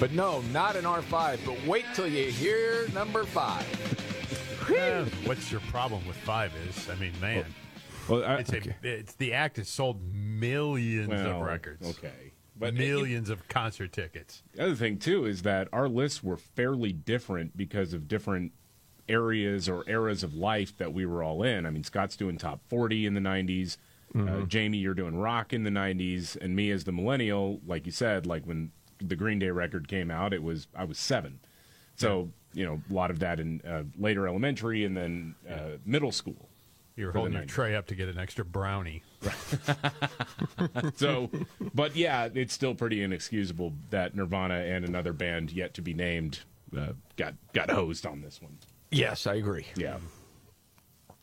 But 0.00 0.12
no, 0.12 0.40
not 0.52 0.76
an 0.76 0.84
R5. 0.84 1.40
But 1.44 1.66
wait 1.66 1.84
till 1.94 2.08
you 2.08 2.30
hear 2.30 2.88
number 2.94 3.24
five. 3.24 3.66
What's 5.24 5.50
your 5.50 5.60
problem 5.62 6.06
with 6.06 6.16
five? 6.16 6.52
Is 6.68 6.88
I 6.90 6.94
mean, 6.96 7.12
man, 7.20 7.44
Well, 8.08 8.24
I, 8.24 8.36
it's, 8.36 8.52
a, 8.52 8.60
it's 8.82 9.14
the 9.14 9.32
act 9.32 9.56
has 9.56 9.68
sold 9.68 10.00
millions 10.12 11.08
Well, 11.08 11.40
of 11.40 11.46
records. 11.46 11.86
okay. 11.98 12.32
but 12.56 12.74
millions 12.74 13.30
of 13.30 13.46
concert 13.48 13.92
tickets. 13.92 14.42
The 14.54 14.64
other 14.64 14.74
thing 14.74 14.98
too 14.98 15.24
is 15.26 15.42
that 15.42 15.68
our 15.72 15.88
lists 15.88 16.22
were 16.22 16.36
fairly 16.36 16.92
different 16.92 17.56
because 17.56 17.92
of 17.92 18.08
different 18.08 18.52
areas 19.08 19.68
or 19.68 19.88
eras 19.88 20.22
of 20.22 20.34
life 20.34 20.76
that 20.78 20.92
we 20.92 21.06
were 21.06 21.22
all 21.22 21.42
in. 21.42 21.64
I 21.64 21.70
mean, 21.70 21.82
Scott's 21.84 22.16
doing 22.16 22.36
top 22.36 22.60
40 22.68 23.06
in 23.06 23.14
the 23.14 23.20
90s. 23.20 23.78
Uh, 24.14 24.18
Mhm. 24.18 24.48
Jamie, 24.48 24.78
you're 24.78 24.94
doing 24.94 25.16
rock 25.18 25.52
in 25.52 25.64
the 25.64 25.70
90s, 25.70 26.34
and 26.36 26.56
me 26.56 26.70
as 26.70 26.84
the 26.84 26.92
millennial, 26.92 27.60
like 27.66 27.84
you 27.84 27.92
said, 27.92 28.24
like 28.26 28.44
when 28.46 28.70
the 28.98 29.14
Green 29.16 29.38
Day 29.38 29.50
record 29.50 29.86
came 29.86 30.10
out, 30.10 30.32
it 30.32 30.42
was 30.42 30.66
I 30.74 30.84
was 30.84 30.98
seven. 30.98 31.40
So 31.94 32.30
you 32.52 32.64
know, 32.64 32.80
a 32.90 32.92
lot 32.92 33.10
of 33.10 33.18
that 33.20 33.40
in 33.40 33.60
uh, 33.62 33.82
later 33.98 34.26
elementary 34.26 34.84
and 34.84 34.96
then 34.96 35.34
uh, 35.48 35.78
middle 35.84 36.12
school. 36.12 36.48
You 36.96 37.06
were 37.06 37.12
holding 37.12 37.34
your 37.34 37.44
tray 37.44 37.76
up 37.76 37.86
to 37.88 37.94
get 37.94 38.08
an 38.08 38.18
extra 38.18 38.44
brownie. 38.44 39.04
so, 40.96 41.30
but 41.72 41.94
yeah, 41.94 42.28
it's 42.34 42.52
still 42.52 42.74
pretty 42.74 43.04
inexcusable 43.04 43.72
that 43.90 44.16
Nirvana 44.16 44.56
and 44.56 44.84
another 44.84 45.12
band 45.12 45.52
yet 45.52 45.74
to 45.74 45.82
be 45.82 45.94
named 45.94 46.40
uh, 46.76 46.94
got 47.16 47.34
got 47.52 47.70
hosed 47.70 48.04
on 48.04 48.20
this 48.20 48.42
one. 48.42 48.58
Yes, 48.90 49.28
I 49.28 49.34
agree. 49.34 49.66
Yeah. 49.76 49.98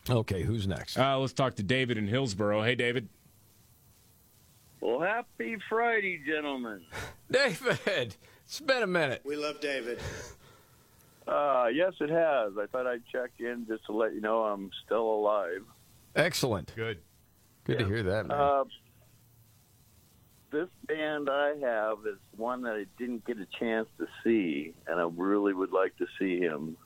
Okay, 0.08 0.44
who's 0.44 0.66
next? 0.66 0.96
Uh, 0.96 1.18
let's 1.18 1.32
talk 1.32 1.56
to 1.56 1.62
David 1.62 1.98
in 1.98 2.06
Hillsboro. 2.06 2.62
Hey, 2.62 2.74
David. 2.74 3.08
Well, 4.80 5.00
happy 5.00 5.58
Friday, 5.68 6.22
gentlemen. 6.24 6.82
David, 7.30 8.14
it's 8.44 8.60
been 8.60 8.82
a 8.82 8.86
minute. 8.86 9.22
We 9.24 9.36
love 9.36 9.60
David. 9.60 9.98
Uh, 11.26 11.66
yes, 11.72 11.92
it 12.00 12.10
has. 12.10 12.52
I 12.58 12.66
thought 12.70 12.86
I'd 12.86 13.02
check 13.10 13.30
in 13.38 13.66
just 13.68 13.84
to 13.86 13.92
let 13.92 14.14
you 14.14 14.20
know 14.20 14.44
I'm 14.44 14.70
still 14.84 15.02
alive. 15.02 15.62
Excellent. 16.14 16.72
Good. 16.76 16.98
Good 17.64 17.80
to 17.80 17.86
hear 17.86 18.02
that, 18.04 18.26
man. 18.26 18.38
Uh, 18.38 18.64
this 20.52 20.68
band 20.86 21.28
I 21.28 21.54
have 21.60 21.98
is 22.06 22.18
one 22.36 22.62
that 22.62 22.74
I 22.74 22.86
didn't 22.96 23.24
get 23.24 23.38
a 23.38 23.46
chance 23.58 23.88
to 23.98 24.06
see, 24.22 24.72
and 24.86 25.00
I 25.00 25.08
really 25.16 25.52
would 25.52 25.72
like 25.72 25.96
to 25.98 26.06
see 26.18 26.38
him. 26.38 26.76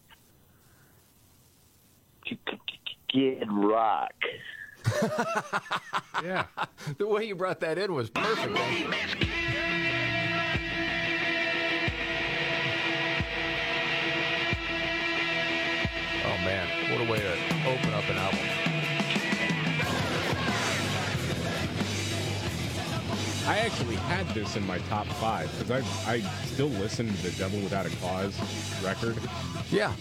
Kid 3.13 3.47
Rock. 3.51 4.15
yeah. 6.25 6.47
the 6.99 7.07
way 7.07 7.25
you 7.25 7.35
brought 7.35 7.61
that 7.61 7.79
in 7.79 7.93
was 7.93 8.09
perfect. 8.11 8.59
Man. 16.45 16.67
What 16.91 17.01
a 17.07 17.11
way 17.11 17.19
to 17.21 17.33
open 17.69 17.93
up 17.95 18.09
an 18.09 18.17
album. 18.17 18.39
I 23.47 23.59
actually 23.59 23.97
had 23.97 24.27
this 24.29 24.57
in 24.57 24.65
my 24.67 24.79
top 24.81 25.07
five 25.07 25.51
because 25.59 25.85
I 26.07 26.13
I 26.13 26.21
still 26.47 26.69
listen 26.69 27.09
to 27.09 27.23
the 27.23 27.31
Devil 27.33 27.59
Without 27.61 27.87
a 27.87 27.91
Cause 27.97 28.39
record. 28.85 29.17
Yeah, 29.71 29.93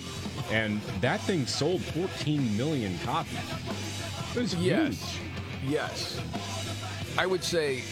and 0.52 0.80
that 1.02 1.20
thing 1.22 1.48
sold 1.48 1.82
14 1.82 2.56
million 2.58 2.98
copies. 3.00 3.40
It 4.36 4.42
was 4.42 4.56
Yes. 4.56 5.18
huge. 5.64 5.72
Yes. 5.72 6.20
I 7.18 7.26
would 7.26 7.44
say 7.44 7.84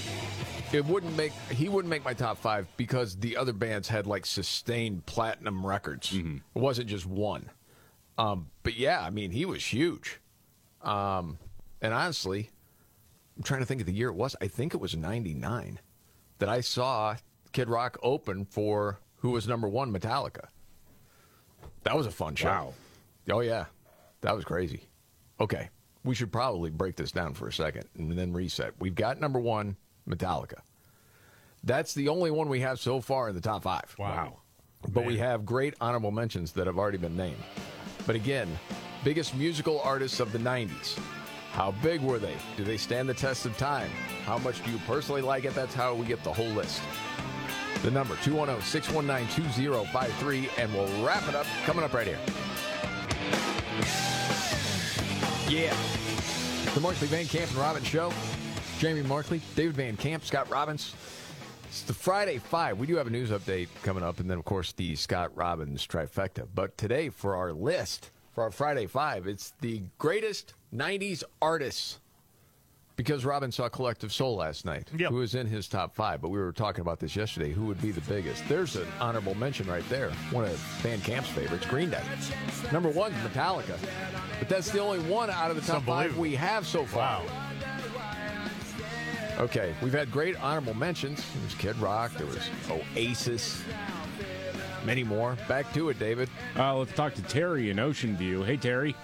it 0.72 0.86
wouldn't 0.86 1.16
make 1.18 1.32
he 1.50 1.70
wouldn't 1.70 1.90
make 1.90 2.06
my 2.06 2.14
top 2.14 2.38
five 2.38 2.68
because 2.78 3.16
the 3.18 3.36
other 3.36 3.54
bands 3.54 3.88
had 3.88 4.06
like 4.06 4.26
sustained 4.26 5.06
platinum 5.08 5.66
records. 5.66 6.12
Mm-hmm. 6.12 6.38
It 6.56 6.60
wasn't 6.62 6.88
just 6.90 7.06
one. 7.08 7.50
Um, 8.18 8.50
but 8.64 8.76
yeah, 8.78 9.02
I 9.02 9.10
mean 9.10 9.32
he 9.32 9.46
was 9.46 9.64
huge. 9.64 10.20
Um, 10.82 11.38
and 11.82 11.94
honestly, 11.94 12.50
I'm 13.36 13.44
trying 13.44 13.60
to 13.60 13.66
think 13.66 13.82
of 13.82 13.88
the 13.88 13.94
year 13.94 14.10
it 14.10 14.16
was. 14.16 14.36
I 14.42 14.48
think 14.48 14.74
it 14.74 14.82
was 14.82 14.96
'99 14.96 15.80
that 16.40 16.50
I 16.50 16.62
saw 16.62 17.16
Kid 17.52 17.70
Rock 17.70 17.98
open 18.02 18.46
for 18.46 19.00
who 19.18 19.32
was 19.32 19.48
number 19.48 19.68
one, 19.68 19.92
Metallica. 19.92 20.48
That 21.84 21.96
was 21.96 22.06
a 22.06 22.12
fun 22.12 22.36
show. 22.36 22.48
Wow. 22.48 22.74
Oh 23.30 23.40
yeah, 23.42 23.66
that 24.22 24.36
was 24.36 24.46
crazy. 24.46 24.82
Okay, 25.40 25.70
we 26.04 26.16
should 26.16 26.32
probably 26.32 26.70
break 26.70 26.96
this 26.96 27.12
down 27.12 27.34
for 27.34 27.48
a 27.48 27.54
second 27.54 27.86
and 27.98 28.12
then 28.12 28.34
reset. 28.34 28.74
We've 28.80 28.96
got 28.96 29.20
number 29.20 29.40
one, 29.40 29.76
Metallica. 30.10 30.60
That's 31.64 31.94
the 31.94 32.08
only 32.08 32.32
one 32.32 32.50
we 32.50 32.62
have 32.62 32.80
so 32.80 33.02
far 33.02 33.30
in 33.30 33.36
the 33.36 33.42
top 33.42 33.64
five. 33.64 33.94
Wow. 34.00 34.40
But 34.90 35.06
we 35.06 35.18
have 35.18 35.46
great 35.46 35.74
honorable 35.82 36.12
mentions 36.12 36.54
that 36.54 36.68
have 36.68 36.78
already 36.78 36.98
been 36.98 37.18
named. 37.18 37.44
But 38.08 38.16
again, 38.16 38.48
biggest 39.04 39.36
musical 39.36 39.82
artists 39.82 40.22
of 40.22 40.32
the 40.32 40.40
90s. 40.40 40.98
How 41.52 41.72
big 41.84 42.02
were 42.02 42.20
they? 42.20 42.36
Do 42.56 42.64
they 42.64 42.78
stand 42.78 43.10
the 43.10 43.14
test 43.14 43.46
of 43.46 43.58
time? 43.58 43.90
How 44.24 44.38
much 44.38 44.64
do 44.64 44.72
you 44.72 44.78
personally 44.88 45.22
like 45.22 45.44
it? 45.44 45.54
That's 45.54 45.74
how 45.74 45.94
we 45.94 46.06
get 46.06 46.24
the 46.24 46.32
whole 46.32 46.48
list. 46.48 46.82
The 47.84 47.92
number 47.92 48.16
210 48.24 48.66
619 48.66 49.28
2053, 49.36 50.50
and 50.58 50.74
we'll 50.74 51.06
wrap 51.06 51.28
it 51.28 51.36
up 51.36 51.46
coming 51.66 51.84
up 51.84 51.94
right 51.94 52.08
here. 52.08 52.20
Yeah. 55.50 55.76
The 56.74 56.80
Markley 56.80 57.08
Van 57.08 57.26
Camp 57.26 57.50
and 57.52 57.60
Robbins 57.60 57.88
Show. 57.88 58.14
Jamie 58.80 59.02
Markley, 59.02 59.42
David 59.56 59.76
Van 59.76 59.98
Camp, 59.98 60.24
Scott 60.24 60.50
Robbins. 60.50 60.94
It's 61.68 61.82
the 61.82 61.94
Friday 61.94 62.38
Five. 62.38 62.80
We 62.80 62.88
do 62.88 62.96
have 62.96 63.08
a 63.08 63.10
news 63.10 63.30
update 63.30 63.68
coming 63.84 64.04
up, 64.04 64.20
and 64.20 64.30
then, 64.30 64.38
of 64.38 64.46
course, 64.46 64.72
the 64.72 64.96
Scott 64.96 65.36
Robbins 65.36 65.86
trifecta. 65.86 66.48
But 66.56 66.78
today, 66.78 67.10
for 67.10 67.36
our 67.36 67.52
list, 67.52 68.10
for 68.34 68.44
our 68.44 68.52
Friday 68.52 68.88
Five, 68.88 69.28
it's 69.28 69.54
the 69.60 69.84
greatest 69.98 70.54
90s 70.74 71.24
artists. 71.42 72.00
Because 72.96 73.26
Robin 73.26 73.52
saw 73.52 73.70
Collective 73.70 74.12
Soul 74.12 74.38
last 74.38 74.66
night, 74.66 74.90
who 74.90 75.16
was 75.18 75.36
in 75.36 75.46
his 75.46 75.68
top 75.68 75.94
five, 75.94 76.20
but 76.20 76.30
we 76.30 76.40
were 76.40 76.52
talking 76.52 76.82
about 76.82 77.00
this 77.00 77.16
yesterday. 77.16 77.52
Who 77.52 77.66
would 77.66 77.80
be 77.80 77.92
the 77.92 78.02
biggest? 78.02 78.48
There's 78.50 78.76
an 78.76 78.88
honorable 79.00 79.36
mention 79.36 79.68
right 79.68 79.88
there. 79.88 80.10
One 80.32 80.46
of 80.46 80.58
Van 80.82 81.00
Camp's 81.02 81.30
favorites, 81.30 81.68
Green 81.68 81.92
Day. 81.92 82.02
Number 82.72 82.90
one, 82.90 83.12
Metallica. 83.14 83.78
But 84.40 84.50
that's 84.50 84.72
the 84.72 84.80
only 84.80 85.00
one 85.02 85.30
out 85.30 85.52
of 85.52 85.58
the 85.58 85.62
top 85.62 85.84
five 85.84 86.18
we 86.18 86.34
have 86.34 86.66
so 86.66 86.86
far. 86.86 87.22
Okay, 89.40 89.76
we've 89.84 89.94
had 89.94 90.12
great 90.12 90.36
honorable 90.42 90.74
mentions. 90.74 91.24
There 91.34 91.44
was 91.44 91.54
Kid 91.56 91.78
Rock, 91.78 92.12
there 92.14 92.26
was 92.26 92.50
Oasis, 92.70 93.64
many 94.84 95.04
more. 95.04 95.38
Back 95.48 95.72
to 95.74 95.90
it, 95.90 96.00
David. 96.00 96.30
Uh, 96.58 96.76
let's 96.78 96.94
talk 96.94 97.14
to 97.16 97.22
Terry 97.24 97.70
in 97.70 97.78
Ocean 97.80 98.18
View. 98.18 98.42
Hey, 98.44 98.58
Terry. 98.58 98.96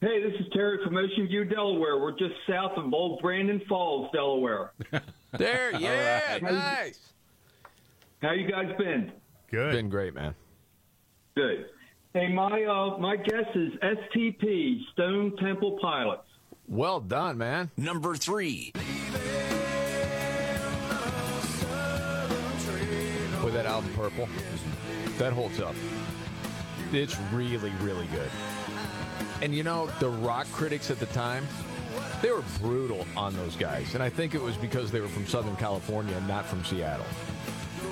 Hey, 0.00 0.22
this 0.22 0.38
is 0.40 0.46
Terry 0.52 0.78
from 0.84 0.96
Ocean 0.96 1.26
View, 1.26 1.44
Delaware. 1.44 1.98
We're 1.98 2.12
just 2.16 2.34
south 2.48 2.72
of 2.76 2.92
Old 2.94 3.20
Brandon 3.20 3.60
Falls, 3.68 4.10
Delaware. 4.12 4.72
There, 5.32 5.78
yeah, 5.78 6.38
All 6.40 6.40
right. 6.40 6.52
nice. 6.54 7.00
How 8.22 8.32
you 8.32 8.50
guys 8.50 8.74
been? 8.78 9.12
Good. 9.50 9.72
Been 9.72 9.90
great, 9.90 10.14
man. 10.14 10.34
Good. 11.36 11.66
Hey, 12.14 12.32
my 12.32 12.64
uh, 12.64 12.96
my 12.96 13.16
guess 13.16 13.44
is 13.54 13.72
STP, 13.82 14.80
Stone 14.94 15.36
Temple 15.36 15.78
Pilots. 15.82 16.22
Well 16.66 17.00
done, 17.00 17.36
man. 17.36 17.70
Number 17.76 18.14
three. 18.14 18.72
With 23.48 23.54
that 23.54 23.64
album 23.64 23.90
Purple, 23.94 24.28
that 25.16 25.32
holds 25.32 25.58
up. 25.58 25.74
It's 26.92 27.18
really, 27.32 27.72
really 27.80 28.06
good. 28.08 28.28
And 29.40 29.54
you 29.54 29.62
know, 29.62 29.86
the 30.00 30.10
rock 30.10 30.46
critics 30.52 30.90
at 30.90 30.98
the 31.00 31.06
time, 31.06 31.48
they 32.20 32.30
were 32.30 32.44
brutal 32.60 33.06
on 33.16 33.34
those 33.36 33.56
guys. 33.56 33.94
And 33.94 34.02
I 34.02 34.10
think 34.10 34.34
it 34.34 34.42
was 34.42 34.54
because 34.58 34.90
they 34.90 35.00
were 35.00 35.08
from 35.08 35.26
Southern 35.26 35.56
California 35.56 36.14
and 36.14 36.28
not 36.28 36.44
from 36.44 36.62
Seattle. 36.62 37.06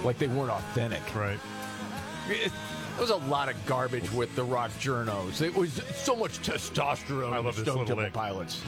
Like 0.05 0.19
they 0.19 0.27
weren't 0.27 0.51
authentic. 0.51 1.01
Right. 1.17 1.39
It, 2.29 2.53
there 2.53 3.01
was 3.01 3.09
a 3.09 3.17
lot 3.17 3.49
of 3.49 3.57
garbage 3.65 4.13
with 4.13 4.37
the 4.37 4.45
rock 4.45 4.73
journos. 4.73 5.41
It 5.41 5.55
was 5.55 5.81
so 5.95 6.15
much 6.15 6.41
testosterone. 6.41 7.33
I 7.33 7.39
love 7.39 7.57
this 7.57 7.65
Stone 7.65 7.87
little. 7.87 8.11
Pilots. 8.11 8.61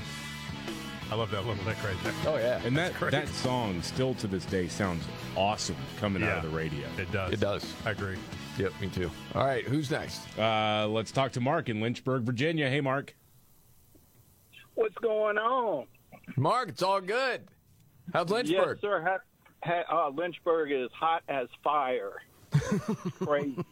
I 1.11 1.15
love 1.15 1.31
that 1.31 1.47
little 1.47 1.65
lick 1.65 1.83
right 1.83 1.97
there. 2.05 2.13
Oh 2.27 2.37
yeah, 2.37 2.61
And 2.65 2.77
that 2.77 2.93
that 3.11 3.29
song 3.29 3.81
still 3.83 4.15
to 4.15 4.27
this 4.27 4.45
day 4.45 4.69
sounds 4.69 5.05
awesome 5.37 5.77
coming 5.99 6.23
out 6.23 6.45
of 6.45 6.51
the 6.51 6.57
radio. 6.57 6.87
It 6.99 7.11
does. 7.11 7.33
It 7.33 7.41
does. 7.41 7.75
I 7.87 7.91
agree. 7.93 8.17
Yep, 8.59 8.73
me 8.81 8.89
too. 8.89 9.11
All 9.35 9.45
right, 9.47 9.65
who's 9.65 9.91
next? 9.91 10.21
Uh, 10.39 10.87
let's 10.89 11.11
talk 11.13 11.33
to 11.33 11.41
Mark 11.41 11.69
in 11.69 11.81
Lynchburg, 11.81 12.23
Virginia. 12.25 12.69
Hey, 12.69 12.81
Mark. 12.81 13.15
What's 14.75 14.97
going 14.97 15.39
on? 15.39 15.87
Mark, 16.37 16.69
it's 16.69 16.83
all 16.83 17.01
good. 17.01 17.43
How's 18.13 18.31
Lynchburg? 18.31 18.79
Yes, 18.79 18.81
sir. 18.81 19.03
Ha- 19.03 19.83
ha- 19.89 20.07
uh, 20.07 20.11
Lynchburg 20.11 20.73
is 20.73 20.91
hot 20.93 21.23
as 21.29 21.49
fire. 21.65 22.15
Crazy. 22.53 23.65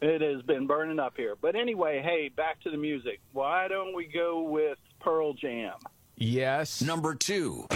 it 0.00 0.20
has 0.20 0.42
been 0.42 0.66
burning 0.66 0.98
up 0.98 1.14
here. 1.16 1.34
But 1.40 1.56
anyway, 1.56 2.00
hey, 2.04 2.28
back 2.28 2.60
to 2.62 2.70
the 2.70 2.76
music. 2.76 3.20
Why 3.32 3.68
don't 3.68 3.94
we 3.94 4.06
go 4.06 4.42
with 4.42 4.78
Pearl 5.00 5.32
Jam? 5.34 5.74
Yes. 6.16 6.82
Number 6.82 7.14
two. 7.14 7.66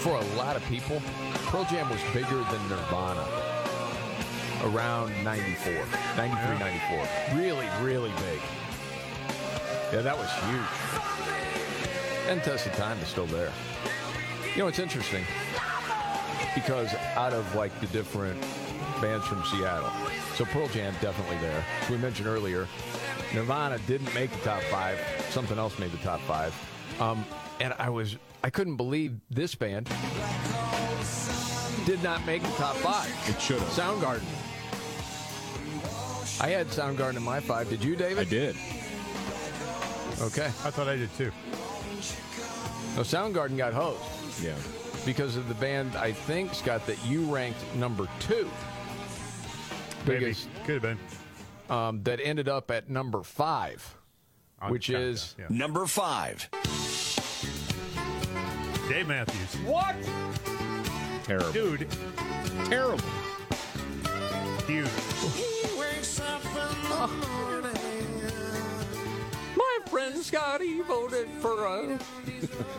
For 0.00 0.16
a 0.16 0.24
lot 0.36 0.56
of 0.56 0.64
people, 0.66 1.02
Pearl 1.46 1.64
Jam 1.64 1.90
was 1.90 2.00
bigger 2.14 2.42
than 2.50 2.68
Nirvana 2.68 3.26
around 4.64 5.12
94, 5.24 5.72
93, 6.16 6.58
94. 6.58 7.08
Really, 7.38 7.68
really 7.82 8.10
big. 8.10 8.40
Yeah, 9.92 10.02
that 10.02 10.16
was 10.16 10.30
huge. 10.44 12.30
And 12.30 12.42
Test 12.42 12.66
of 12.66 12.72
Time 12.74 12.98
is 12.98 13.08
still 13.08 13.26
there. 13.26 13.52
You 14.54 14.58
know, 14.58 14.68
it's 14.68 14.78
interesting 14.78 15.24
because 16.54 16.94
out 17.16 17.32
of 17.32 17.54
like 17.54 17.78
the 17.80 17.86
different 17.88 18.42
bands 19.00 19.26
from 19.26 19.42
Seattle, 19.44 19.90
so 20.34 20.44
Pearl 20.44 20.68
Jam 20.68 20.94
definitely 21.00 21.38
there. 21.38 21.64
As 21.82 21.90
we 21.90 21.96
mentioned 21.96 22.28
earlier, 22.28 22.66
Nirvana 23.34 23.78
didn't 23.86 24.12
make 24.14 24.30
the 24.30 24.38
top 24.38 24.62
five. 24.64 24.98
Something 25.30 25.58
else 25.58 25.78
made 25.78 25.92
the 25.92 25.98
top 25.98 26.20
five. 26.20 26.54
Um, 27.00 27.24
and 27.60 27.74
I 27.78 27.88
was 27.88 28.16
I 28.42 28.50
couldn't 28.50 28.76
believe 28.76 29.20
this 29.30 29.54
band 29.54 29.88
did 31.84 32.02
not 32.02 32.24
make 32.26 32.42
the 32.42 32.48
top 32.50 32.76
five. 32.76 33.08
It 33.28 33.40
should 33.40 33.58
have. 33.58 33.68
Soundgarden. 33.68 34.24
I 36.42 36.48
had 36.48 36.68
Soundgarden 36.68 37.16
in 37.16 37.22
my 37.22 37.40
five. 37.40 37.68
Did 37.68 37.84
you, 37.84 37.96
David? 37.96 38.26
I 38.26 38.30
did. 38.30 38.56
Okay. 40.20 40.46
I 40.46 40.70
thought 40.70 40.88
I 40.88 40.96
did 40.96 41.14
too. 41.16 41.30
No, 42.96 43.02
Soundgarden 43.02 43.56
got 43.56 43.72
hosed. 43.72 44.00
Yeah. 44.42 44.54
Because 45.04 45.36
of 45.36 45.48
the 45.48 45.54
band, 45.54 45.96
I 45.96 46.12
think, 46.12 46.54
Scott, 46.54 46.86
that 46.86 47.02
you 47.06 47.22
ranked 47.32 47.62
number 47.74 48.06
two. 48.20 48.50
Maybe. 50.06 50.18
Biggest, 50.20 50.48
Could 50.64 50.82
have 50.82 50.82
been. 50.82 50.98
um, 51.76 52.02
that 52.04 52.20
ended 52.22 52.48
up 52.48 52.70
at 52.70 52.88
number 52.88 53.22
five, 53.22 53.96
On 54.62 54.70
which 54.72 54.86
the 54.88 54.94
countdown, 54.94 55.12
is 55.12 55.34
yeah. 55.38 55.46
Number 55.50 55.86
five. 55.86 56.48
Dave 58.88 59.06
Matthews. 59.06 59.54
What? 59.64 59.94
Terrible. 61.24 61.52
Dude, 61.52 61.86
Terrible. 62.66 62.98
huge. 64.66 64.88
My 69.78 69.90
friend 69.90 70.16
Scotty 70.18 70.80
voted 70.82 71.28
for 71.40 71.64
a. 71.66 71.98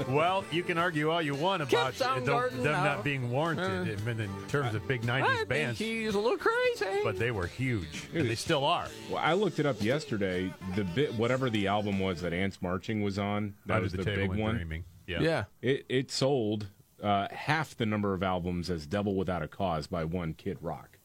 Well, 0.10 0.44
you 0.52 0.64
can 0.64 0.78
argue 0.78 1.10
all 1.12 1.22
you 1.22 1.36
want 1.36 1.62
about 1.62 1.94
Kept 1.94 2.26
them, 2.26 2.26
them 2.26 2.64
not 2.64 3.04
being 3.04 3.30
warranted 3.30 4.00
in, 4.08 4.20
in 4.20 4.30
terms 4.48 4.74
of 4.76 4.88
big 4.88 5.04
90s 5.04 5.24
I 5.24 5.36
think 5.36 5.50
bands, 5.50 5.80
he's 5.80 6.16
a 6.16 6.20
little 6.20 6.38
crazy. 6.38 7.02
but 7.04 7.20
they 7.20 7.32
were 7.32 7.48
huge. 7.48 8.08
And 8.14 8.30
they 8.30 8.36
still 8.36 8.66
are. 8.66 8.88
Well, 9.10 9.22
I 9.24 9.34
looked 9.34 9.60
it 9.60 9.66
up 9.66 9.82
yesterday. 9.82 10.52
The 10.76 10.84
bit, 10.84 11.14
whatever 11.16 11.50
the 11.50 11.68
album 11.68 12.00
was 12.00 12.22
that 12.22 12.34
Ants 12.34 12.62
Marching 12.62 13.02
was 13.02 13.20
on, 13.20 13.56
that 13.66 13.76
Under 13.76 13.84
was 13.84 13.92
the 13.92 14.00
the, 14.00 14.16
big 14.16 14.30
one. 14.34 14.56
Dreaming. 14.56 14.84
Yeah. 15.08 15.22
yeah. 15.22 15.44
It 15.62 15.86
it 15.90 16.12
sold 16.12 16.68
uh, 17.02 17.28
half 17.32 17.76
the 17.76 17.86
number 17.86 18.14
of 18.14 18.24
albums 18.24 18.70
as 18.70 18.86
Devil 18.86 19.16
Without 19.16 19.42
a 19.42 19.48
Cause 19.48 19.88
by 19.88 20.04
one 20.04 20.34
Kid 20.34 20.58
Rock. 20.62 20.98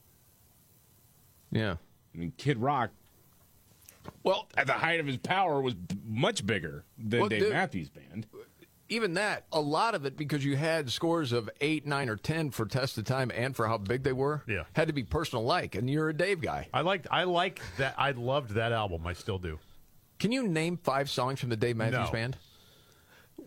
Yeah. 1.50 1.76
I 2.14 2.18
mean, 2.18 2.32
Kid 2.36 2.58
Rock, 2.58 2.90
well, 4.22 4.48
at 4.56 4.66
the 4.66 4.72
height 4.74 5.00
of 5.00 5.06
his 5.06 5.16
power, 5.16 5.60
was 5.60 5.74
much 6.04 6.46
bigger 6.46 6.84
than 6.98 7.20
Well, 7.20 7.28
Dave 7.28 7.40
dude- 7.40 7.52
Matthews 7.52 7.88
Band. 7.88 8.26
Even 8.88 9.14
that, 9.14 9.46
a 9.52 9.60
lot 9.60 9.96
of 9.96 10.06
it, 10.06 10.16
because 10.16 10.44
you 10.44 10.56
had 10.56 10.88
scores 10.92 11.32
of 11.32 11.50
eight, 11.60 11.86
nine, 11.88 12.08
or 12.08 12.14
ten 12.14 12.52
for 12.52 12.66
test 12.66 12.96
of 12.98 13.04
time 13.04 13.32
and 13.34 13.56
for 13.56 13.66
how 13.66 13.76
big 13.78 14.04
they 14.04 14.12
were, 14.12 14.44
Yeah. 14.46 14.62
had 14.74 14.86
to 14.86 14.92
be 14.94 15.02
personal 15.02 15.44
like, 15.44 15.74
and 15.74 15.90
you're 15.90 16.08
a 16.08 16.14
Dave 16.14 16.40
guy. 16.40 16.68
I 16.72 16.82
liked. 16.82 17.08
I 17.10 17.24
like 17.24 17.60
that. 17.78 17.96
I 17.98 18.12
loved 18.12 18.50
that 18.50 18.70
album. 18.70 19.04
I 19.04 19.12
still 19.14 19.38
do. 19.38 19.58
Can 20.20 20.30
you 20.30 20.46
name 20.46 20.76
five 20.76 21.10
songs 21.10 21.40
from 21.40 21.48
the 21.48 21.56
Dave 21.56 21.76
Matthews 21.76 22.06
No. 22.06 22.12
Band? 22.12 22.36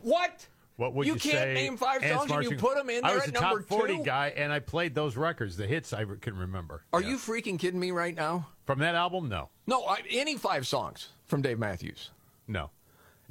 What? 0.01 0.47
What 0.79 0.93
would 0.93 1.05
You 1.07 1.15
you, 1.15 1.19
can't 1.19 1.33
say? 1.35 1.53
name 1.55 1.75
five 1.75 2.01
songs 2.05 2.31
and 2.31 2.43
you 2.49 2.55
put 2.55 2.75
them 2.77 2.89
in 2.89 3.03
I 3.03 3.09
there 3.09 3.17
was 3.17 3.23
at 3.27 3.29
a 3.31 3.33
top 3.33 3.41
number 3.51 3.61
forty 3.63 3.97
two? 3.97 4.03
guy, 4.05 4.33
and 4.37 4.49
I 4.53 4.59
played 4.59 4.95
those 4.95 5.17
records, 5.17 5.57
the 5.57 5.67
hits 5.67 5.91
I 5.91 6.05
can 6.21 6.37
remember. 6.37 6.83
Are 6.93 7.01
you 7.01 7.17
freaking 7.17 7.59
kidding 7.59 7.81
me 7.81 7.91
right 7.91 8.15
now? 8.15 8.47
From 8.65 8.79
that 8.79 8.95
album, 8.95 9.27
no, 9.27 9.49
No, 9.67 9.83
I, 9.83 10.01
any 10.09 10.37
five 10.37 10.65
songs 10.65 11.09
from 11.25 11.41
Dave 11.41 11.59
Matthews. 11.59 12.11
no. 12.47 12.69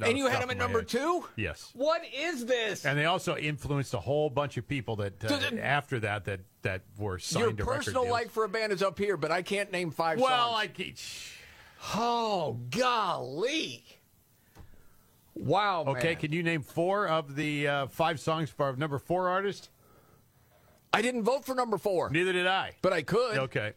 No, 0.00 0.06
and 0.06 0.16
you 0.16 0.26
had 0.28 0.40
him 0.42 0.50
at 0.50 0.56
number 0.58 0.78
head. 0.80 0.88
two? 0.88 1.24
Yes. 1.34 1.70
What 1.74 2.02
is 2.16 2.46
this? 2.46 2.84
And 2.86 2.96
they 2.96 3.06
also 3.06 3.34
influenced 3.36 3.94
a 3.94 3.98
whole 3.98 4.30
bunch 4.30 4.56
of 4.56 4.68
people 4.68 4.94
that 4.96 5.24
uh, 5.24 5.34
it- 5.50 5.58
after 5.58 5.98
that 6.00 6.26
that 6.26 6.40
that 6.62 6.82
were 6.98 7.18
signed 7.18 7.58
Your 7.58 7.66
personal 7.66 8.08
like 8.08 8.30
for 8.30 8.44
a 8.44 8.48
band 8.48 8.72
is 8.72 8.80
up 8.82 8.96
here, 8.96 9.16
but 9.16 9.32
I 9.32 9.42
can't 9.42 9.72
name 9.72 9.90
five 9.90 10.20
Well, 10.20 10.52
songs. 10.52 10.60
I 10.60 10.66
Oh, 11.96 12.58
golly. 12.70 13.84
Wow, 15.38 15.84
okay. 15.88 16.08
man. 16.08 16.16
Can 16.16 16.32
you 16.32 16.42
name 16.42 16.62
four 16.62 17.06
of 17.06 17.36
the 17.36 17.68
uh, 17.68 17.86
five 17.86 18.20
songs 18.20 18.50
for 18.50 18.74
number 18.76 18.98
four 18.98 19.28
artist? 19.28 19.70
I 20.92 21.02
didn't 21.02 21.22
vote 21.22 21.44
for 21.44 21.54
number 21.54 21.78
four. 21.78 22.10
Neither 22.10 22.32
did 22.32 22.46
I. 22.46 22.74
But 22.82 22.92
I 22.92 23.02
could. 23.02 23.38
Okay. 23.38 23.72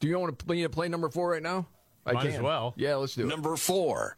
Do 0.00 0.08
you 0.08 0.18
want 0.18 0.38
to 0.38 0.44
play, 0.44 0.66
play 0.68 0.88
number 0.88 1.08
four 1.08 1.30
right 1.30 1.42
now? 1.42 1.66
I 2.06 2.12
Might 2.12 2.26
as 2.26 2.34
can. 2.34 2.42
well. 2.42 2.74
Yeah, 2.76 2.96
let's 2.96 3.14
do 3.14 3.22
it. 3.22 3.28
Number 3.28 3.56
four. 3.56 4.14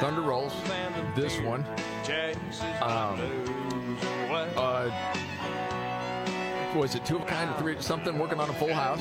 Thunder 0.00 0.22
Rolls. 0.22 0.54
This 1.14 1.38
one. 1.40 1.64
Um, 2.80 3.98
uh, 4.56 4.90
was 6.74 6.94
it 6.94 7.04
two 7.04 7.16
of 7.16 7.22
a 7.22 7.26
kind 7.26 7.50
or 7.50 7.58
three 7.58 7.76
something? 7.80 8.18
Working 8.18 8.40
on 8.40 8.48
a 8.48 8.54
full 8.54 8.72
house. 8.72 9.00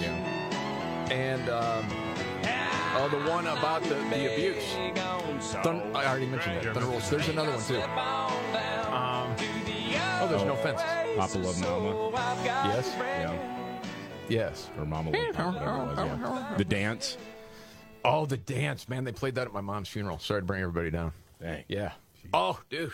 And 1.12 1.50
um, 1.50 1.86
oh, 2.96 3.08
the 3.12 3.30
one 3.30 3.48
about 3.48 3.84
the, 3.84 3.96
the 3.96 4.34
abuse. 4.34 4.64
Thun- 5.64 5.96
I 5.96 6.06
already 6.06 6.26
mentioned 6.28 6.58
that. 6.58 6.74
Thunder 6.74 6.90
Rolls. 6.90 7.10
There's 7.10 7.28
another 7.30 7.52
one 7.52 7.64
too. 7.64 7.82
Um, 7.82 9.36
oh, 10.22 10.28
there's 10.30 10.44
no 10.44 10.56
fence. 10.56 10.82
Papa 11.18 11.38
Love 11.38 11.60
Mama. 11.62 12.12
Yes. 12.44 12.94
Yeah. 12.98 13.38
Yes. 14.28 14.70
Or 14.78 14.86
Mama 14.86 15.12
Love 15.12 15.34
Papa, 15.34 15.60
whatever 15.60 16.14
it 16.14 16.20
was, 16.20 16.40
yeah. 16.42 16.58
The 16.58 16.66
Dance. 16.66 17.18
Oh, 18.06 18.26
the 18.26 18.38
dance, 18.38 18.88
man! 18.88 19.04
They 19.04 19.12
played 19.12 19.36
that 19.36 19.48
at 19.48 19.54
my 19.54 19.60
mom's 19.60 19.90
funeral. 19.90 20.20
Sorry 20.20 20.40
to 20.42 20.46
bring 20.46 20.62
everybody 20.62 20.90
down. 20.90 21.12
Dang. 21.42 21.66
Yeah. 21.68 21.92
Oh, 22.34 22.58
dude. 22.70 22.94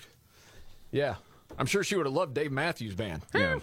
Yeah. 0.91 1.15
I'm 1.59 1.67
sure 1.67 1.83
she 1.83 1.95
would 1.95 2.07
have 2.07 2.15
loved 2.15 2.33
Dave 2.33 2.51
Matthews 2.51 2.95
Band. 2.95 3.21
Yeah. 3.33 3.59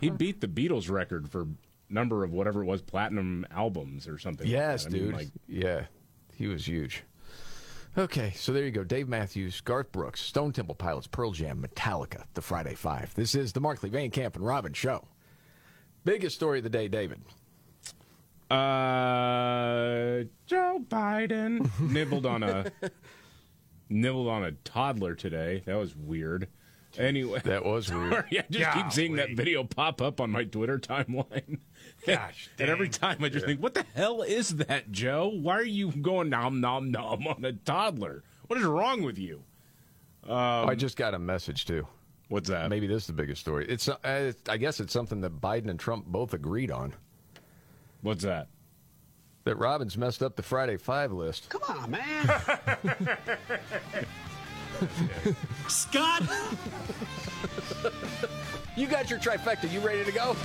He 0.00 0.10
beat 0.10 0.40
the 0.40 0.48
Beatles 0.48 0.90
record 0.90 1.30
for 1.30 1.46
number 1.92 2.24
of 2.24 2.32
whatever 2.32 2.62
it 2.62 2.66
was 2.66 2.82
platinum 2.82 3.46
albums 3.50 4.08
or 4.08 4.18
something. 4.18 4.46
like 4.46 4.52
Yes, 4.52 4.84
that. 4.84 4.90
I 4.90 4.92
mean, 4.92 5.04
dude. 5.06 5.14
like, 5.14 5.28
yeah, 5.46 5.84
he 6.34 6.46
was 6.46 6.66
huge. 6.66 7.04
Okay, 7.98 8.32
so 8.34 8.52
there 8.52 8.64
you 8.64 8.70
go. 8.70 8.84
Dave 8.84 9.06
Matthews, 9.08 9.60
Garth 9.60 9.92
Brooks, 9.92 10.22
Stone 10.22 10.52
Temple 10.52 10.74
Pilots, 10.74 11.06
Pearl 11.06 11.32
Jam, 11.32 11.62
Metallica, 11.62 12.24
the 12.34 12.40
Friday 12.40 12.74
Five. 12.74 13.14
This 13.14 13.34
is 13.34 13.52
the 13.52 13.60
Markley 13.60 13.90
Van 13.90 14.10
Camp 14.10 14.34
and 14.36 14.46
Robin 14.46 14.72
Show. 14.72 15.06
Biggest 16.04 16.34
story 16.34 16.58
of 16.58 16.64
the 16.64 16.70
day, 16.70 16.88
David. 16.88 17.20
Uh, 18.50 20.24
Joe 20.46 20.78
Biden 20.88 21.70
nibbled 21.80 22.26
on 22.26 22.42
a 22.42 22.70
nibbled 23.88 24.28
on 24.28 24.44
a 24.44 24.52
toddler 24.52 25.14
today. 25.14 25.62
That 25.66 25.76
was 25.76 25.94
weird. 25.96 26.48
Anyway, 26.98 27.40
that 27.44 27.64
was 27.64 27.90
weird. 27.90 28.12
Sorry, 28.12 28.38
I 28.40 28.44
just 28.50 28.70
keep 28.72 28.92
seeing 28.92 29.16
that 29.16 29.30
video 29.36 29.64
pop 29.64 30.02
up 30.02 30.20
on 30.20 30.30
my 30.30 30.44
Twitter 30.44 30.78
timeline. 30.78 31.60
Gosh, 32.06 32.50
and 32.58 32.68
every 32.68 32.88
time 32.88 33.22
I 33.22 33.28
just 33.28 33.42
Yeah. 33.44 33.48
think, 33.50 33.62
what 33.62 33.74
the 33.74 33.84
hell 33.94 34.22
is 34.22 34.56
that, 34.56 34.90
Joe? 34.90 35.28
Why 35.28 35.54
are 35.56 35.62
you 35.62 35.92
going 35.92 36.28
nom 36.30 36.60
nom 36.60 36.90
nom 36.90 37.26
on 37.26 37.44
a 37.44 37.52
toddler? 37.52 38.24
What 38.48 38.58
is 38.58 38.64
wrong 38.64 39.02
with 39.02 39.18
you? 39.18 39.42
Um, 40.24 40.68
I 40.68 40.74
just 40.74 40.96
got 40.96 41.14
a 41.14 41.18
message 41.18 41.64
too. 41.64 41.86
What's 42.28 42.48
that? 42.48 42.70
Maybe 42.70 42.86
this 42.86 43.02
is 43.02 43.06
the 43.08 43.12
biggest 43.12 43.40
story. 43.40 43.66
It's, 43.68 43.88
uh, 43.88 43.96
it's 44.04 44.48
I 44.48 44.56
guess 44.56 44.80
it's 44.80 44.92
something 44.92 45.20
that 45.20 45.40
Biden 45.40 45.68
and 45.68 45.78
Trump 45.78 46.06
both 46.06 46.32
agreed 46.34 46.70
on. 46.70 46.94
What's 48.00 48.24
that? 48.24 48.48
That 49.44 49.56
Robbins 49.56 49.98
messed 49.98 50.22
up 50.22 50.36
the 50.36 50.42
Friday 50.42 50.76
Five 50.76 51.12
list. 51.12 51.48
Come 51.48 51.62
on, 51.68 51.90
man. 51.90 52.42
Scott! 55.68 56.22
you 58.76 58.86
got 58.86 59.10
your 59.10 59.18
trifecta. 59.18 59.70
You 59.70 59.80
ready 59.80 60.04
to 60.04 60.12
go? 60.12 60.36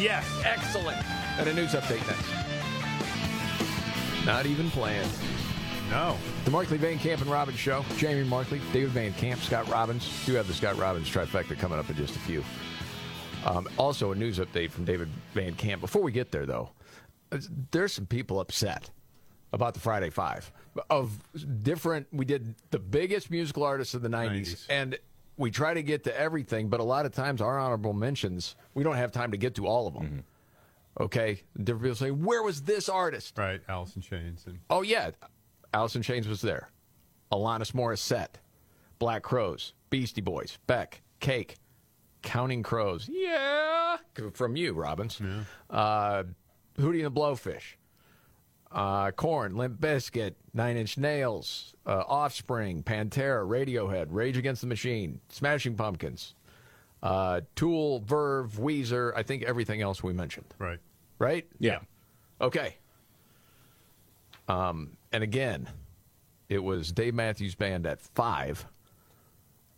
Yes. 0.00 0.26
Excellent. 0.44 0.96
And 1.38 1.46
a 1.48 1.52
news 1.52 1.72
update 1.72 2.06
next. 2.06 2.26
Not 4.24 4.46
even 4.46 4.70
planned. 4.70 5.10
No. 5.90 6.16
The 6.44 6.50
Markley 6.50 6.78
Van 6.78 6.98
Camp 6.98 7.20
and 7.20 7.30
Robbins 7.30 7.58
Show. 7.58 7.84
Jamie 7.98 8.24
Markley, 8.24 8.60
David 8.72 8.90
Van 8.90 9.12
Camp, 9.12 9.42
Scott 9.42 9.68
Robbins. 9.68 10.08
Do 10.24 10.34
have 10.34 10.46
the 10.46 10.54
Scott 10.54 10.78
Robbins 10.78 11.08
trifecta 11.10 11.58
coming 11.58 11.78
up 11.78 11.90
in 11.90 11.96
just 11.96 12.16
a 12.16 12.20
few. 12.20 12.42
Um, 13.44 13.68
also, 13.76 14.12
a 14.12 14.14
news 14.14 14.38
update 14.38 14.70
from 14.70 14.84
David 14.84 15.08
Van 15.34 15.54
Camp. 15.54 15.80
Before 15.80 16.02
we 16.02 16.12
get 16.12 16.30
there, 16.30 16.46
though, 16.46 16.70
there's 17.70 17.92
some 17.92 18.06
people 18.06 18.40
upset 18.40 18.90
about 19.52 19.74
the 19.74 19.80
Friday 19.80 20.10
Five 20.10 20.50
of 20.88 21.10
different. 21.62 22.06
We 22.12 22.24
did 22.24 22.54
the 22.70 22.78
biggest 22.78 23.30
musical 23.30 23.64
artists 23.64 23.94
of 23.94 24.02
the 24.02 24.08
'90s, 24.08 24.66
and 24.68 24.98
we 25.40 25.50
try 25.50 25.72
to 25.74 25.82
get 25.82 26.04
to 26.04 26.16
everything, 26.20 26.68
but 26.68 26.80
a 26.80 26.84
lot 26.84 27.06
of 27.06 27.12
times 27.12 27.40
our 27.40 27.58
honorable 27.58 27.94
mentions, 27.94 28.54
we 28.74 28.84
don't 28.84 28.96
have 28.96 29.10
time 29.10 29.30
to 29.32 29.38
get 29.38 29.54
to 29.56 29.66
all 29.66 29.86
of 29.88 29.94
them. 29.94 30.22
Okay, 31.00 31.42
different 31.56 31.82
people 31.82 31.96
say, 31.96 32.10
"Where 32.10 32.42
was 32.42 32.62
this 32.62 32.88
artist?" 32.88 33.38
Right, 33.38 33.60
Alice 33.68 33.96
in 33.96 34.02
Chains 34.02 34.44
and 34.46 34.58
Oh 34.68 34.82
yeah, 34.82 35.12
Alice 35.72 35.96
in 35.96 36.02
Chains 36.02 36.28
was 36.28 36.42
there. 36.42 36.70
Alanis 37.32 37.72
Morissette, 37.72 38.34
Black 38.98 39.22
Crowes, 39.22 39.72
Beastie 39.88 40.20
Boys, 40.20 40.58
Beck, 40.66 41.00
Cake, 41.20 41.56
Counting 42.22 42.62
Crows. 42.62 43.08
Yeah, 43.10 43.96
from 44.34 44.56
you, 44.56 44.74
Robbins. 44.74 45.20
Uh, 45.70 46.24
Hootie 46.78 47.04
and 47.04 47.06
the 47.06 47.20
Blowfish, 47.20 47.76
uh, 48.72 49.10
Korn, 49.12 49.56
Limp 49.56 49.80
Bizkit, 49.80 50.34
Nine 50.54 50.76
Inch 50.76 50.96
Nails, 50.96 51.74
uh, 51.86 52.04
Offspring, 52.06 52.82
Pantera, 52.82 53.46
Radiohead, 53.46 54.06
Rage 54.10 54.36
Against 54.36 54.60
the 54.60 54.66
Machine, 54.66 55.20
Smashing 55.28 55.76
Pumpkins, 55.76 56.34
uh, 57.02 57.40
Tool, 57.56 58.00
Verve, 58.00 58.52
Weezer. 58.52 59.12
I 59.16 59.22
think 59.22 59.42
everything 59.42 59.82
else 59.82 60.02
we 60.02 60.12
mentioned. 60.12 60.46
Right. 60.58 60.78
Right. 61.18 61.46
Yeah. 61.58 61.80
Okay. 62.40 62.76
Um, 64.48 64.96
and 65.12 65.22
again, 65.22 65.68
it 66.48 66.62
was 66.62 66.92
Dave 66.92 67.14
Matthews 67.14 67.54
Band 67.54 67.86
at 67.86 68.00
five, 68.00 68.66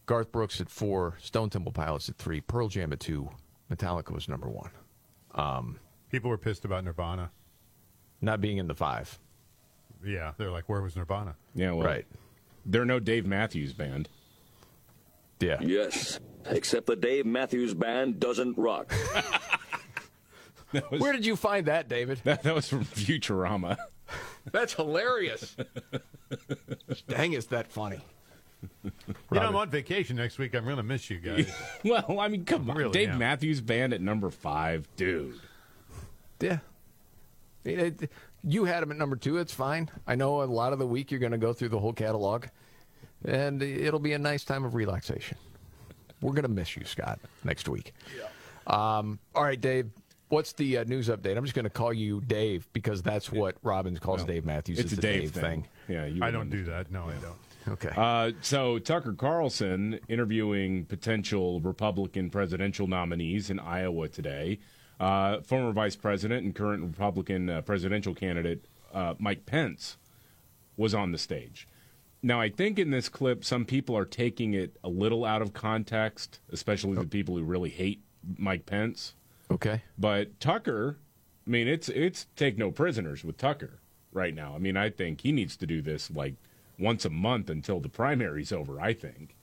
Garth 0.07 0.33
Brooks 0.33 0.61
at 0.61 0.71
four, 0.71 1.19
Stone 1.21 1.51
Temple 1.51 1.73
Pilots 1.73 2.09
at 2.09 2.17
three, 2.17 2.41
Pearl 2.41 2.69
Jam 2.69 2.93
at 2.93 3.01
two, 3.01 3.29
Metallica 3.71 4.13
was 4.13 4.29
number 4.29 4.49
one. 4.49 4.71
Um, 5.35 5.79
People 6.11 6.31
were 6.31 6.39
pissed 6.39 6.65
about 6.65 6.85
Nirvana. 6.85 7.31
Not 8.23 8.41
being 8.41 8.59
in 8.59 8.67
the 8.69 8.75
five. 8.75 9.19
Yeah, 10.05 10.33
they're 10.39 10.51
like, 10.51 10.69
where 10.69 10.81
was 10.81 10.97
Nirvana? 10.97 11.37
Yeah, 11.55 11.73
well, 11.73 11.87
Right. 11.87 12.07
They're 12.65 12.85
no 12.85 13.01
Dave 13.01 13.27
Matthews 13.27 13.73
Band. 13.73 14.09
Yeah. 15.41 15.59
Yes, 15.61 16.21
except 16.47 16.87
the 16.87 16.95
Dave 16.97 17.27
Matthews 17.27 17.75
Band 17.75 18.21
doesn't 18.21 18.57
rock. 18.57 18.93
Where 20.91 21.13
did 21.13 21.27
you 21.27 21.37
find 21.37 21.67
that, 21.67 21.89
David? 21.89 22.21
That, 22.25 22.43
that 22.45 22.55
was 22.55 22.69
from 22.69 22.85
Futurama. 22.85 23.77
That's 24.51 24.75
hilarious. 24.75 25.57
Dang, 27.09 27.35
is 27.35 27.47
that 27.49 27.71
funny? 27.71 28.01
You 28.83 28.93
know, 29.33 29.41
I'm 29.41 29.57
on 29.57 29.71
vacation 29.71 30.17
next 30.17 30.39
week. 30.39 30.55
I'm 30.55 30.65
going 30.65 30.77
to 30.77 30.83
miss 30.83 31.11
you 31.11 31.19
guys. 31.19 31.53
well, 31.85 32.21
I 32.21 32.29
mean, 32.29 32.45
come 32.45 32.71
on. 32.71 32.77
Really 32.77 32.93
Dave 32.93 33.11
am. 33.11 33.19
Matthews 33.19 33.61
Band 33.61 33.93
at 33.93 34.01
number 34.01 34.31
five, 34.31 34.89
dude. 34.97 35.35
Yeah. 36.41 36.59
It- 37.65 38.11
you 38.45 38.65
had 38.65 38.83
him 38.83 38.91
at 38.91 38.97
number 38.97 39.17
two. 39.17 39.39
It's 39.39 39.55
fine. 39.55 39.89
I 40.07 40.17
know 40.17 40.43
a 40.43 40.45
lot 40.45 40.73
of 40.73 40.79
the 40.79 40.87
week 40.87 41.11
you're 41.11 41.21
going 41.21 41.33
to 41.33 41.39
go 41.39 41.53
through 41.53 41.69
the 41.69 41.79
whole 41.79 41.93
catalog, 41.93 42.47
and 43.25 43.63
it'll 43.63 44.01
be 44.01 44.15
a 44.15 44.19
nice 44.19 44.45
time 44.45 44.65
of 44.65 44.75
relaxation. 44.75 45.39
We're 46.21 46.33
going 46.33 46.43
to 46.43 46.49
miss 46.49 46.77
you, 46.77 46.85
Scott, 46.85 47.21
next 47.45 47.69
week. 47.69 47.95
Um, 48.67 49.19
all 49.35 49.45
right, 49.45 49.61
Dave. 49.61 49.91
What's 50.29 50.55
the 50.55 50.79
uh, 50.79 50.85
news 50.85 51.09
update? 51.09 51.37
I'm 51.37 51.45
just 51.45 51.55
going 51.55 51.65
to 51.65 51.71
call 51.71 51.93
you 51.93 52.23
Dave 52.23 52.67
because 52.73 53.03
that's 53.03 53.31
what 53.31 53.57
Robbins 53.63 53.99
calls 53.99 54.25
Dave 54.25 54.47
Matthews. 54.47 54.79
It's 54.79 54.93
a 54.93 54.97
the 54.97 55.03
Dave 55.03 55.31
thing. 55.33 55.67
Yeah, 55.89 56.07
you 56.07 56.25
I 56.25 56.31
don't 56.31 56.49
do 56.49 56.65
that. 56.65 56.91
No, 56.91 57.05
I 57.05 57.15
don't. 57.21 57.37
Okay. 57.69 57.91
Uh, 57.95 58.33
so 58.41 58.79
Tucker 58.79 59.13
Carlson 59.13 60.01
interviewing 60.09 60.87
potential 60.87 61.61
Republican 61.61 62.31
presidential 62.31 62.87
nominees 62.87 63.51
in 63.51 63.61
Iowa 63.61 64.09
today. 64.09 64.59
Uh, 65.01 65.41
former 65.41 65.73
Vice 65.73 65.97
President 65.97 66.45
and 66.45 66.55
current 66.55 66.83
Republican 66.83 67.49
uh, 67.51 67.61
presidential 67.63 68.15
candidate 68.15 68.65
uh, 68.95 69.15
Mike 69.19 69.47
Pence 69.47 69.97
was 70.77 70.95
on 70.95 71.13
the 71.13 71.19
stage. 71.19 71.67
Now, 72.23 72.41
I 72.41 72.51
think 72.51 72.79
in 72.79 72.91
this 72.91 73.09
clip, 73.09 73.45
some 73.45 73.65
people 73.65 73.97
are 73.97 74.05
taking 74.05 74.55
it 74.55 74.77
a 74.85 74.89
little 74.89 75.25
out 75.25 75.43
of 75.43 75.53
context, 75.53 76.39
especially 76.53 76.95
the 76.95 77.05
people 77.05 77.37
who 77.37 77.43
really 77.43 77.71
hate 77.71 78.01
Mike 78.39 78.65
Pence. 78.65 79.15
Okay. 79.51 79.83
But 79.99 80.39
Tucker, 80.39 80.99
I 81.47 81.51
mean, 81.51 81.67
it's 81.67 81.89
it's 81.89 82.27
take 82.37 82.57
no 82.57 82.71
prisoners 82.71 83.25
with 83.25 83.39
Tucker 83.39 83.81
right 84.13 84.35
now. 84.35 84.55
I 84.55 84.59
mean, 84.59 84.77
I 84.77 84.89
think 84.91 85.23
he 85.23 85.33
needs 85.33 85.57
to 85.57 85.67
do 85.67 85.83
this 85.83 86.11
like 86.13 86.35
once 86.79 87.05
a 87.05 87.11
month 87.11 87.51
until 87.51 87.81
the 87.81 87.89
primary's 87.89 88.53
over. 88.53 88.81
I 88.81 88.93
think 88.95 89.35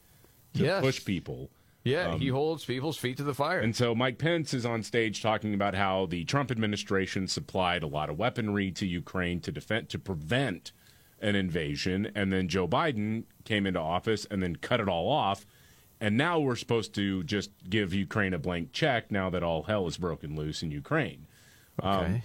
to 0.53 0.63
Yes. 0.63 0.81
push 0.81 1.03
people. 1.03 1.49
Yeah, 1.83 2.09
Um, 2.09 2.19
he 2.19 2.27
holds 2.27 2.65
people's 2.65 2.97
feet 2.97 3.17
to 3.17 3.23
the 3.23 3.33
fire. 3.33 3.59
And 3.59 3.75
so 3.75 3.95
Mike 3.95 4.17
Pence 4.17 4.53
is 4.53 4.65
on 4.65 4.83
stage 4.83 5.21
talking 5.21 5.53
about 5.53 5.75
how 5.75 6.05
the 6.07 6.25
Trump 6.25 6.51
administration 6.51 7.27
supplied 7.27 7.83
a 7.83 7.87
lot 7.87 8.09
of 8.09 8.17
weaponry 8.17 8.69
to 8.71 8.85
Ukraine 8.85 9.39
to 9.41 9.51
defend 9.51 9.89
to 9.89 9.99
prevent 9.99 10.71
an 11.21 11.35
invasion, 11.35 12.11
and 12.15 12.31
then 12.31 12.47
Joe 12.47 12.67
Biden 12.67 13.23
came 13.43 13.65
into 13.65 13.79
office 13.79 14.25
and 14.31 14.41
then 14.41 14.55
cut 14.55 14.79
it 14.79 14.87
all 14.87 15.09
off. 15.09 15.45
And 16.01 16.15
now 16.15 16.39
we're 16.39 16.55
supposed 16.55 16.93
to 16.95 17.23
just 17.23 17.51
give 17.69 17.93
Ukraine 17.93 18.33
a 18.33 18.39
blank 18.39 18.71
check 18.71 19.11
now 19.11 19.29
that 19.31 19.43
all 19.43 19.63
hell 19.63 19.85
is 19.87 19.97
broken 19.97 20.35
loose 20.35 20.63
in 20.63 20.71
Ukraine. 20.71 21.27
Um, 21.83 21.99
Okay. 21.99 22.23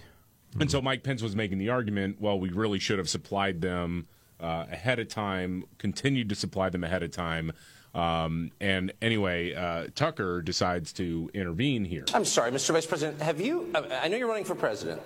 and 0.61 0.71
so 0.71 0.81
Mike 0.81 1.03
Pence 1.03 1.21
was 1.21 1.35
making 1.35 1.57
the 1.57 1.67
argument, 1.67 2.21
well, 2.21 2.39
we 2.39 2.49
really 2.49 2.79
should 2.79 2.97
have 2.97 3.09
supplied 3.09 3.59
them 3.59 4.07
uh, 4.39 4.65
ahead 4.71 4.99
of 4.99 5.09
time, 5.09 5.65
continued 5.77 6.29
to 6.29 6.35
supply 6.35 6.69
them 6.69 6.83
ahead 6.85 7.03
of 7.03 7.11
time. 7.11 7.51
Um, 7.95 8.51
and 8.59 8.91
anyway, 9.01 9.53
uh, 9.53 9.87
Tucker 9.95 10.41
decides 10.41 10.91
to 10.93 11.29
intervene 11.33 11.85
here. 11.85 12.03
I'm 12.13 12.25
sorry, 12.25 12.51
Mr. 12.51 12.71
Vice 12.71 12.85
President. 12.85 13.21
Have 13.21 13.39
you? 13.39 13.71
uh, 13.73 13.83
I 14.01 14.09
know 14.09 14.17
you're 14.17 14.27
running 14.27 14.43
for 14.43 14.53
president. 14.55 15.01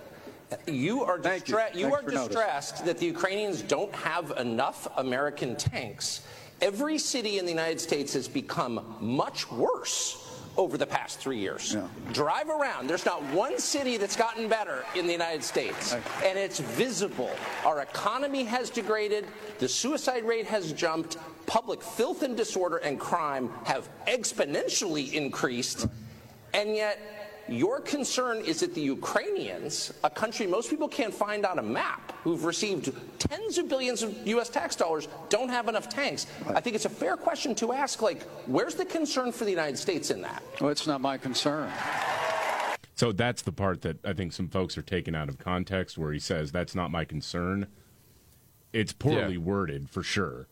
You 0.66 1.04
are 1.04 1.16
distra- 1.16 1.72
you. 1.74 1.82
Thanks 1.82 1.96
are 1.96 2.02
for 2.02 2.10
noticing. 2.10 2.26
distressed 2.28 2.84
that 2.84 2.98
the 2.98 3.06
Ukrainians 3.06 3.62
don't 3.62 3.94
have 3.94 4.32
enough 4.36 4.88
American 4.96 5.54
tanks. 5.54 6.22
Every 6.60 6.98
city 6.98 7.38
in 7.38 7.44
the 7.46 7.52
United 7.52 7.80
States 7.80 8.12
has 8.14 8.26
become 8.26 8.96
much 9.00 9.50
worse 9.52 10.26
over 10.56 10.76
the 10.76 10.86
past 10.86 11.20
three 11.20 11.38
years. 11.38 11.76
Drive 12.12 12.48
around. 12.50 12.88
There's 12.88 13.06
not 13.06 13.22
one 13.32 13.58
city 13.58 13.96
that's 13.96 14.16
gotten 14.16 14.48
better 14.48 14.84
in 14.96 15.06
the 15.06 15.12
United 15.12 15.44
States. 15.44 15.94
And 16.24 16.36
it's 16.36 16.58
visible. 16.58 17.30
Our 17.64 17.80
economy 17.82 18.42
has 18.44 18.68
degraded. 18.68 19.26
The 19.60 19.68
suicide 19.68 20.24
rate 20.24 20.46
has 20.46 20.72
jumped. 20.72 21.16
Public 21.46 21.82
filth 21.82 22.22
and 22.22 22.36
disorder 22.36 22.76
and 22.78 22.98
crime 22.98 23.50
have 23.64 23.88
exponentially 24.06 25.12
increased. 25.12 25.86
And 26.54 26.74
yet, 26.74 26.98
your 27.48 27.80
concern 27.80 28.38
is 28.44 28.60
that 28.60 28.74
the 28.74 28.80
Ukrainians, 28.80 29.92
a 30.04 30.10
country 30.10 30.46
most 30.46 30.70
people 30.70 30.86
can't 30.88 31.12
find 31.12 31.44
on 31.44 31.58
a 31.58 31.62
map, 31.62 32.12
who've 32.22 32.44
received 32.44 32.92
tens 33.18 33.58
of 33.58 33.68
billions 33.68 34.02
of 34.02 34.14
U.S. 34.28 34.48
tax 34.48 34.76
dollars, 34.76 35.08
don't 35.28 35.48
have 35.48 35.66
enough 35.68 35.88
tanks. 35.88 36.26
I 36.48 36.60
think 36.60 36.76
it's 36.76 36.84
a 36.84 36.90
fair 36.90 37.16
question 37.16 37.54
to 37.56 37.72
ask, 37.72 38.02
like, 38.02 38.22
where's 38.46 38.76
the 38.76 38.84
concern 38.84 39.32
for 39.32 39.44
the 39.44 39.50
United 39.50 39.78
States 39.78 40.10
in 40.10 40.20
that? 40.22 40.42
Well, 40.60 40.70
it's 40.70 40.86
not 40.86 41.00
my 41.00 41.18
concern. 41.18 41.70
So 42.94 43.10
that's 43.12 43.42
the 43.42 43.52
part 43.52 43.80
that 43.82 44.04
I 44.04 44.12
think 44.12 44.32
some 44.32 44.48
folks 44.48 44.76
are 44.76 44.82
taken 44.82 45.14
out 45.14 45.28
of 45.28 45.38
context 45.38 45.96
where 45.96 46.12
he 46.12 46.18
says, 46.20 46.52
that's 46.52 46.74
not 46.74 46.90
my 46.90 47.04
concern. 47.04 47.66
It's 48.72 48.92
poorly 48.92 49.34
Yeah. 49.34 49.38
worded 49.40 49.88
for 49.90 50.02
sure. 50.02 50.46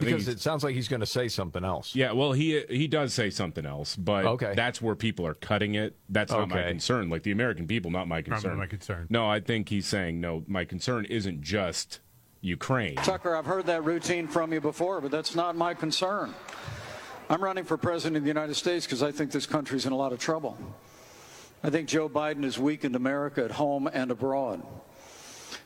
I 0.00 0.04
think 0.04 0.16
Because 0.18 0.28
it 0.28 0.40
sounds 0.40 0.62
like 0.62 0.76
he's 0.76 0.86
going 0.86 1.00
to 1.00 1.06
say 1.06 1.26
something 1.26 1.64
else. 1.64 1.96
Yeah, 1.96 2.12
well, 2.12 2.30
he 2.32 2.62
he 2.70 2.86
does 2.86 3.12
say 3.12 3.30
something 3.30 3.66
else, 3.66 3.96
but 3.96 4.24
Okay. 4.24 4.52
that's 4.54 4.80
where 4.80 4.94
people 4.94 5.26
are 5.26 5.34
cutting 5.34 5.74
it. 5.74 5.96
That's 6.08 6.30
not 6.30 6.48
my 6.48 6.62
concern. 6.62 7.10
Like 7.10 7.24
the 7.24 7.32
American 7.32 7.66
people, 7.66 7.90
not 7.90 8.06
my 8.06 8.16
Not 8.18 8.24
concern. 8.26 8.56
my 8.58 8.66
concern. 8.66 9.06
No, 9.10 9.28
I 9.28 9.40
think 9.40 9.68
he's 9.68 9.86
saying 9.86 10.20
no. 10.20 10.44
My 10.46 10.64
concern 10.64 11.04
isn't 11.06 11.42
just 11.42 11.98
Ukraine. 12.42 12.94
Tucker, 12.96 13.34
I've 13.34 13.46
heard 13.46 13.66
that 13.66 13.82
routine 13.82 14.28
from 14.28 14.52
you 14.52 14.60
before, 14.60 15.00
but 15.00 15.10
that's 15.10 15.34
not 15.34 15.56
my 15.56 15.74
concern. 15.74 16.32
I'm 17.28 17.42
running 17.42 17.64
for 17.64 17.76
president 17.76 18.18
of 18.18 18.22
the 18.22 18.28
United 18.28 18.54
States 18.54 18.86
because 18.86 19.02
I 19.02 19.10
think 19.10 19.32
this 19.32 19.46
country's 19.46 19.84
in 19.84 19.92
a 19.92 19.96
lot 19.96 20.12
of 20.12 20.20
trouble. 20.20 20.56
I 21.64 21.70
think 21.70 21.88
Joe 21.88 22.08
Biden 22.08 22.44
has 22.44 22.56
weakened 22.56 22.94
America 22.94 23.44
at 23.44 23.50
home 23.50 23.88
and 23.92 24.12
abroad. 24.12 24.62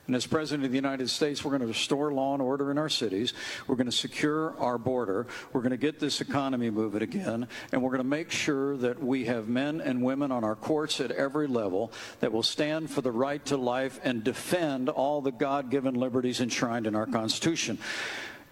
And 0.08 0.16
as 0.16 0.26
President 0.26 0.64
of 0.64 0.72
the 0.72 0.76
United 0.76 1.08
States, 1.10 1.44
we're 1.44 1.52
going 1.52 1.60
to 1.60 1.68
restore 1.68 2.12
law 2.12 2.32
and 2.32 2.42
order 2.42 2.72
in 2.72 2.78
our 2.78 2.88
cities. 2.88 3.34
We're 3.68 3.76
going 3.76 3.86
to 3.86 3.92
secure 3.92 4.58
our 4.58 4.76
border. 4.76 5.28
We're 5.52 5.60
going 5.60 5.70
to 5.70 5.76
get 5.76 6.00
this 6.00 6.20
economy 6.20 6.70
moving 6.70 7.02
again. 7.02 7.46
And 7.70 7.82
we're 7.82 7.90
going 7.90 7.98
to 7.98 8.04
make 8.04 8.32
sure 8.32 8.76
that 8.78 9.00
we 9.00 9.26
have 9.26 9.48
men 9.48 9.80
and 9.80 10.02
women 10.02 10.32
on 10.32 10.42
our 10.42 10.56
courts 10.56 11.00
at 11.00 11.12
every 11.12 11.46
level 11.46 11.92
that 12.18 12.32
will 12.32 12.42
stand 12.42 12.90
for 12.90 13.00
the 13.00 13.12
right 13.12 13.44
to 13.46 13.56
life 13.56 14.00
and 14.02 14.24
defend 14.24 14.88
all 14.88 15.20
the 15.20 15.30
God 15.30 15.70
given 15.70 15.94
liberties 15.94 16.40
enshrined 16.40 16.88
in 16.88 16.96
our 16.96 17.06
Constitution. 17.06 17.78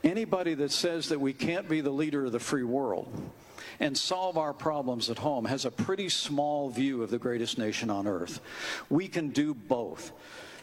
Anybody 0.04 0.54
that 0.54 0.70
says 0.70 1.08
that 1.08 1.20
we 1.20 1.32
can't 1.32 1.68
be 1.68 1.80
the 1.80 1.90
leader 1.90 2.24
of 2.24 2.32
the 2.32 2.38
free 2.38 2.64
world 2.64 3.12
and 3.80 3.96
solve 3.98 4.38
our 4.38 4.52
problems 4.52 5.10
at 5.10 5.18
home 5.18 5.46
has 5.46 5.64
a 5.64 5.70
pretty 5.70 6.08
small 6.08 6.70
view 6.70 7.02
of 7.02 7.10
the 7.10 7.18
greatest 7.18 7.58
nation 7.58 7.90
on 7.90 8.06
earth. 8.06 8.40
We 8.88 9.08
can 9.08 9.30
do 9.30 9.52
both. 9.52 10.12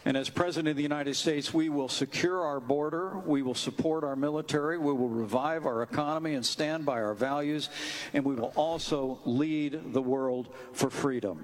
And 0.07 0.15
as 0.15 0.29
President 0.29 0.69
of 0.69 0.77
the 0.77 0.83
United 0.83 1.17
States, 1.17 1.53
we 1.53 1.67
will 1.67 1.89
secure 1.89 2.41
our 2.41 2.61
border, 2.61 3.17
we 3.25 3.41
will 3.41 3.53
support 3.53 4.05
our 4.05 4.15
military, 4.15 4.77
we 4.77 4.93
will 4.93 5.09
revive 5.09 5.65
our 5.65 5.83
economy 5.83 6.35
and 6.35 6.45
stand 6.45 6.85
by 6.85 7.01
our 7.01 7.13
values, 7.13 7.67
and 8.13 8.23
we 8.23 8.33
will 8.35 8.53
also 8.55 9.19
lead 9.25 9.91
the 9.91 10.01
world 10.01 10.47
for 10.71 10.89
freedom. 10.89 11.43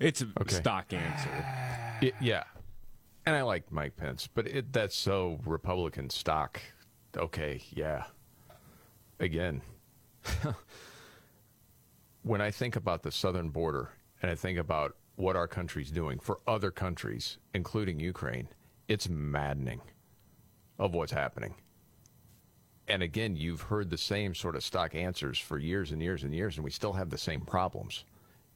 It's 0.00 0.22
a 0.22 0.52
stock 0.52 0.92
answer. 0.92 1.46
Y- 2.02 2.10
yeah. 2.20 2.42
And 3.24 3.36
I 3.36 3.42
like 3.42 3.70
Mike 3.70 3.96
Pence, 3.96 4.28
but 4.34 4.48
it, 4.48 4.72
that's 4.72 4.96
so 4.96 5.38
Republican 5.46 6.10
stock. 6.10 6.60
Okay, 7.16 7.62
yeah. 7.70 8.06
Again, 9.20 9.62
when 12.24 12.40
I 12.40 12.50
think 12.50 12.74
about 12.74 13.04
the 13.04 13.12
southern 13.12 13.50
border 13.50 13.90
and 14.20 14.32
I 14.32 14.34
think 14.34 14.58
about 14.58 14.96
what 15.16 15.36
our 15.36 15.48
country's 15.48 15.90
doing 15.90 16.18
for 16.18 16.38
other 16.46 16.70
countries, 16.70 17.38
including 17.54 17.98
Ukraine, 17.98 18.48
it's 18.86 19.08
maddening 19.08 19.80
of 20.78 20.94
what's 20.94 21.12
happening. 21.12 21.54
And 22.88 23.02
again, 23.02 23.34
you've 23.34 23.62
heard 23.62 23.90
the 23.90 23.98
same 23.98 24.34
sort 24.34 24.54
of 24.54 24.62
stock 24.62 24.94
answers 24.94 25.38
for 25.38 25.58
years 25.58 25.90
and 25.90 26.00
years 26.00 26.22
and 26.22 26.32
years, 26.32 26.56
and 26.56 26.64
we 26.64 26.70
still 26.70 26.92
have 26.92 27.10
the 27.10 27.18
same 27.18 27.40
problems. 27.40 28.04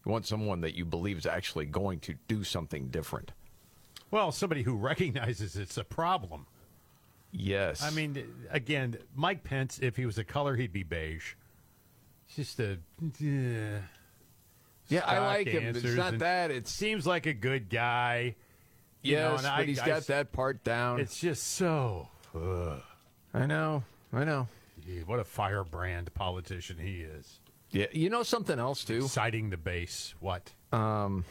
You 0.04 0.12
want 0.12 0.26
someone 0.26 0.60
that 0.60 0.74
you 0.74 0.84
believe 0.84 1.18
is 1.18 1.26
actually 1.26 1.66
going 1.66 1.98
to 2.00 2.14
do 2.28 2.44
something 2.44 2.88
different. 2.88 3.32
Well, 4.10 4.30
somebody 4.30 4.62
who 4.62 4.76
recognizes 4.76 5.56
it's 5.56 5.76
a 5.76 5.84
problem. 5.84 6.46
Yes. 7.32 7.82
I 7.82 7.90
mean, 7.90 8.24
again, 8.50 8.98
Mike 9.14 9.44
Pence, 9.44 9.78
if 9.82 9.96
he 9.96 10.06
was 10.06 10.18
a 10.18 10.24
color, 10.24 10.56
he'd 10.56 10.72
be 10.72 10.82
beige. 10.82 11.34
It's 12.26 12.36
just 12.36 12.60
a. 12.60 12.78
Uh, 13.02 13.80
Yeah, 14.90 15.04
I 15.06 15.18
like 15.20 15.46
him. 15.46 15.64
It's 15.74 15.82
not 15.84 16.12
and 16.14 16.20
that. 16.20 16.50
It 16.50 16.68
seems 16.68 17.06
like 17.06 17.26
a 17.26 17.32
good 17.32 17.68
guy. 17.70 18.34
you 19.02 19.16
know, 19.16 19.30
Yes, 19.32 19.38
and 19.38 19.42
but 19.42 19.52
I- 19.52 19.64
he's 19.64 19.78
I 19.80 19.86
got 19.86 19.96
s- 19.98 20.06
that 20.08 20.32
part 20.32 20.62
down. 20.64 21.00
It's 21.00 21.18
just 21.18 21.42
so. 21.54 22.08
ugh. 22.34 22.82
I 23.32 23.46
know. 23.46 23.84
I 24.12 24.24
know. 24.24 24.48
Gee, 24.84 25.00
what 25.06 25.18
a 25.20 25.24
firebrand 25.24 26.12
politician 26.14 26.76
he 26.78 27.00
is. 27.02 27.38
Yeah, 27.70 27.86
you 27.92 28.10
know 28.10 28.22
something 28.24 28.58
else 28.58 28.84
too. 28.84 29.02
Citing 29.02 29.50
the 29.50 29.56
base. 29.56 30.14
What? 30.20 30.52
Um, 30.72 31.24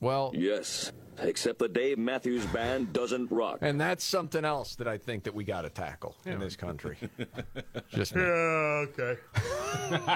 well, 0.00 0.30
Yes, 0.34 0.92
except 1.18 1.58
the 1.58 1.68
Dave 1.68 1.98
Matthews 1.98 2.46
Band 2.46 2.92
doesn't 2.92 3.32
rock. 3.32 3.58
and 3.62 3.80
that's 3.80 4.04
something 4.04 4.44
else 4.44 4.76
that 4.76 4.86
I 4.86 4.98
think 4.98 5.24
that 5.24 5.34
we 5.34 5.42
got 5.44 5.62
to 5.62 5.70
tackle 5.70 6.14
in 6.24 6.38
this 6.38 6.54
country. 6.56 6.96
Just 7.90 8.14
me. 8.14 8.22
okay. 8.22 9.16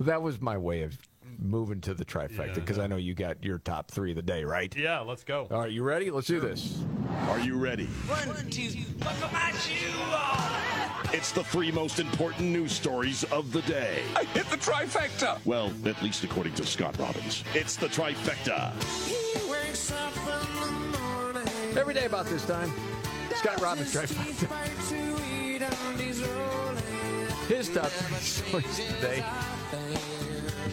that 0.00 0.22
was 0.22 0.40
my 0.40 0.56
way 0.56 0.82
of 0.82 0.96
moving 1.38 1.80
to 1.82 1.94
the 1.94 2.04
trifecta 2.04 2.48
Yeah, 2.48 2.54
because 2.54 2.78
I 2.78 2.86
know 2.86 2.96
you 2.96 3.14
got 3.14 3.42
your 3.44 3.58
top 3.58 3.90
three 3.90 4.10
of 4.10 4.16
the 4.16 4.22
day, 4.22 4.44
right? 4.44 4.74
Yeah, 4.76 5.00
let's 5.00 5.24
go. 5.24 5.46
All 5.50 5.60
right, 5.60 5.70
you 5.70 5.82
ready? 5.82 6.10
Let's 6.10 6.26
do 6.26 6.40
this. 6.40 6.82
Are 7.28 7.40
you 7.40 7.56
ready? 7.56 7.86
One, 7.86 8.50
two, 8.50 8.70
buckle 8.98 9.28
my 9.32 9.52
shoe 9.52 11.16
It's 11.16 11.32
the 11.32 11.44
three 11.44 11.70
most 11.70 11.98
important 11.98 12.48
news 12.50 12.72
stories 12.72 13.24
of 13.24 13.52
the 13.52 13.62
day. 13.62 14.02
I 14.16 14.24
hit 14.24 14.48
the 14.50 14.56
trifecta. 14.56 15.38
Well, 15.44 15.72
at 15.84 16.02
least 16.02 16.24
according 16.24 16.54
to 16.54 16.66
Scott 16.66 16.98
Robbins. 16.98 17.44
It's 17.54 17.76
the 17.76 17.88
trifecta. 17.88 18.72
He 19.06 19.50
wakes 19.50 19.92
up 19.92 20.12
in 20.16 20.92
the 20.92 20.98
morning. 20.98 21.48
Every 21.76 21.94
day 21.94 22.06
about 22.06 22.26
this 22.26 22.44
time, 22.46 22.70
Scott 23.34 23.60
Robbins 23.60 23.94
trifecta. 23.94 24.48
His 27.48 27.68
top 27.70 27.86
three 27.86 28.16
stories 28.18 28.76
today. 28.76 29.24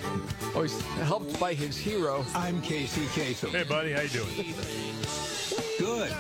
Oh, 0.08 0.52
Always 0.56 0.82
helped 0.82 1.40
by 1.40 1.54
his 1.54 1.78
hero. 1.78 2.26
I'm 2.34 2.62
Casey 2.62 3.02
Kasem. 3.08 3.50
Hey, 3.50 3.64
buddy, 3.64 3.92
how 3.92 4.02
you 4.02 4.10
doing? 4.10 4.56
Good. 5.80 6.12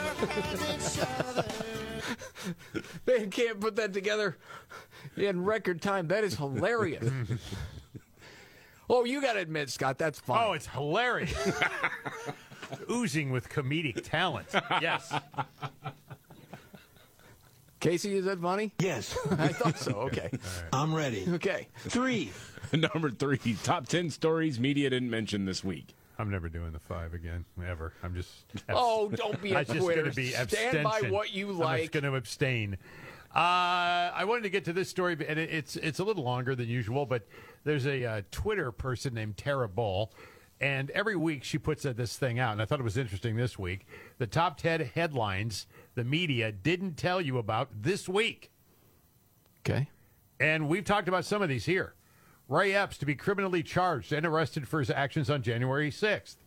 Man 3.07 3.29
can't 3.31 3.59
put 3.59 3.75
that 3.77 3.93
together 3.93 4.37
in 5.15 5.43
record 5.43 5.81
time. 5.81 6.07
That 6.07 6.23
is 6.23 6.35
hilarious. 6.35 7.09
oh, 8.89 9.05
you 9.05 9.21
got 9.21 9.33
to 9.33 9.39
admit, 9.39 9.69
Scott, 9.69 9.97
that's 9.97 10.19
fun. 10.19 10.43
Oh, 10.43 10.53
it's 10.53 10.67
hilarious. 10.67 11.33
Oozing 12.91 13.31
with 13.31 13.47
comedic 13.49 14.03
talent. 14.03 14.47
Yes. 14.81 15.13
Casey, 17.79 18.17
is 18.17 18.25
that 18.25 18.41
funny? 18.41 18.73
Yes. 18.79 19.17
I 19.31 19.49
thought 19.49 19.77
so. 19.77 19.91
Okay. 19.93 20.31
I'm 20.73 20.93
ready. 20.93 21.25
Okay. 21.29 21.67
Three. 21.87 22.31
Number 22.93 23.09
three, 23.11 23.57
top 23.63 23.87
10 23.87 24.09
stories 24.09 24.59
media 24.59 24.89
didn't 24.89 25.09
mention 25.09 25.45
this 25.45 25.63
week. 25.63 25.95
I'm 26.17 26.29
never 26.29 26.47
doing 26.47 26.71
the 26.71 26.79
five 26.79 27.13
again, 27.13 27.43
ever. 27.67 27.93
I'm 28.03 28.15
just. 28.15 28.31
Oh, 28.69 29.09
don't 29.09 29.41
be 29.41 29.51
a 29.53 29.59
I'm 29.59 29.65
just 29.65 29.79
going 29.79 30.05
to 30.05 30.11
be 30.11 30.29
Stand 30.29 30.83
by 30.83 31.01
what 31.09 31.33
you 31.33 31.51
like. 31.51 31.67
I'm 31.71 31.79
just 31.79 31.91
going 31.91 32.03
to 32.03 32.15
abstain. 32.15 32.77
Uh, 33.35 34.11
I 34.15 34.23
wanted 34.25 34.43
to 34.43 34.49
get 34.49 34.63
to 34.65 34.73
this 34.73 34.89
story, 34.89 35.17
and 35.27 35.37
it- 35.37 35.49
it's 35.49 35.75
it's 35.75 35.99
a 35.99 36.03
little 36.05 36.23
longer 36.23 36.55
than 36.55 36.69
usual. 36.69 37.05
But 37.05 37.27
there's 37.65 37.85
a 37.85 38.05
uh, 38.05 38.21
Twitter 38.31 38.71
person 38.71 39.13
named 39.13 39.35
Tara 39.35 39.67
Bull, 39.67 40.13
and 40.61 40.89
every 40.91 41.17
week 41.17 41.43
she 41.43 41.57
puts 41.57 41.85
uh, 41.85 41.91
this 41.91 42.15
thing 42.15 42.39
out. 42.39 42.53
And 42.53 42.61
I 42.61 42.65
thought 42.65 42.79
it 42.79 42.83
was 42.83 42.95
interesting 42.97 43.35
this 43.35 43.59
week. 43.59 43.85
The 44.19 44.27
top 44.27 44.57
ten 44.57 44.79
headlines 44.95 45.67
the 45.95 46.05
media 46.05 46.53
didn't 46.53 46.95
tell 46.95 47.19
you 47.19 47.37
about 47.37 47.69
this 47.83 48.07
week. 48.07 48.51
Okay. 49.67 49.89
And 50.39 50.69
we've 50.69 50.85
talked 50.85 51.07
about 51.09 51.25
some 51.25 51.41
of 51.41 51.49
these 51.49 51.65
here. 51.65 51.93
Ray 52.47 52.73
Epps 52.73 52.97
to 52.99 53.05
be 53.05 53.15
criminally 53.15 53.63
charged 53.63 54.11
and 54.11 54.25
arrested 54.25 54.67
for 54.67 54.79
his 54.79 54.89
actions 54.89 55.29
on 55.29 55.41
January 55.41 55.89
6th. 55.89 56.37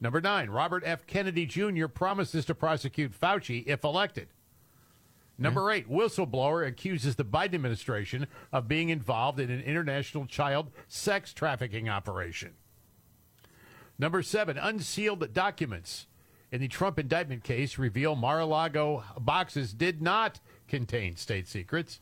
Number 0.00 0.20
nine, 0.20 0.50
Robert 0.50 0.82
F. 0.84 1.06
Kennedy 1.06 1.46
Jr. 1.46 1.86
promises 1.86 2.44
to 2.46 2.54
prosecute 2.54 3.18
Fauci 3.18 3.64
if 3.66 3.84
elected. 3.84 4.28
Number 5.38 5.70
eight, 5.70 5.88
whistleblower 5.90 6.66
accuses 6.66 7.16
the 7.16 7.24
Biden 7.24 7.54
administration 7.54 8.26
of 8.52 8.68
being 8.68 8.90
involved 8.90 9.40
in 9.40 9.50
an 9.50 9.60
international 9.60 10.26
child 10.26 10.70
sex 10.88 11.32
trafficking 11.32 11.88
operation. 11.88 12.52
Number 13.98 14.22
seven, 14.22 14.58
unsealed 14.58 15.32
documents 15.32 16.06
in 16.50 16.60
the 16.60 16.68
Trump 16.68 16.98
indictment 16.98 17.44
case 17.44 17.78
reveal 17.78 18.14
Mar-a-Lago 18.14 19.04
boxes 19.18 19.72
did 19.72 20.02
not 20.02 20.40
contain 20.68 21.16
state 21.16 21.48
secrets. 21.48 22.00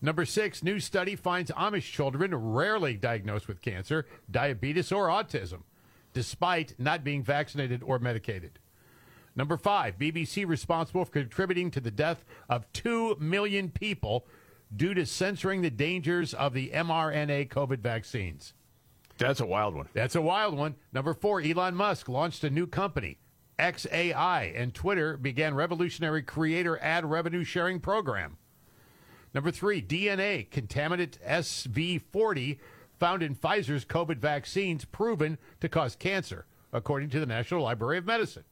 Number 0.00 0.24
six, 0.24 0.62
new 0.62 0.80
study 0.80 1.16
finds 1.16 1.50
Amish 1.52 1.90
children 1.90 2.34
rarely 2.34 2.94
diagnosed 2.94 3.48
with 3.48 3.62
cancer, 3.62 4.06
diabetes, 4.30 4.92
or 4.92 5.08
autism, 5.08 5.62
despite 6.12 6.74
not 6.78 7.04
being 7.04 7.22
vaccinated 7.22 7.82
or 7.82 7.98
medicated. 7.98 8.58
Number 9.36 9.56
five, 9.56 9.98
BBC 9.98 10.46
responsible 10.46 11.04
for 11.04 11.10
contributing 11.10 11.70
to 11.72 11.80
the 11.80 11.90
death 11.90 12.24
of 12.48 12.70
2 12.72 13.16
million 13.18 13.68
people 13.70 14.26
due 14.74 14.94
to 14.94 15.06
censoring 15.06 15.62
the 15.62 15.70
dangers 15.70 16.34
of 16.34 16.52
the 16.52 16.70
mRNA 16.70 17.48
COVID 17.48 17.78
vaccines. 17.80 18.54
That's 19.18 19.40
a 19.40 19.46
wild 19.46 19.74
one. 19.74 19.88
That's 19.92 20.16
a 20.16 20.22
wild 20.22 20.56
one. 20.56 20.76
Number 20.92 21.14
four, 21.14 21.40
Elon 21.40 21.74
Musk 21.74 22.08
launched 22.08 22.44
a 22.44 22.50
new 22.50 22.66
company, 22.66 23.18
XAI, 23.58 24.60
and 24.60 24.74
Twitter 24.74 25.16
began 25.16 25.54
revolutionary 25.54 26.22
creator 26.22 26.78
ad 26.82 27.04
revenue 27.04 27.44
sharing 27.44 27.80
program. 27.80 28.36
Number 29.34 29.50
three, 29.50 29.82
DNA 29.82 30.48
contaminant 30.48 31.18
SV40 31.26 32.58
found 32.98 33.22
in 33.22 33.34
Pfizer's 33.34 33.84
COVID 33.84 34.18
vaccines 34.18 34.84
proven 34.84 35.38
to 35.60 35.68
cause 35.68 35.96
cancer, 35.96 36.46
according 36.72 37.10
to 37.10 37.20
the 37.20 37.26
National 37.26 37.62
Library 37.62 37.98
of 37.98 38.06
Medicine. 38.06 38.44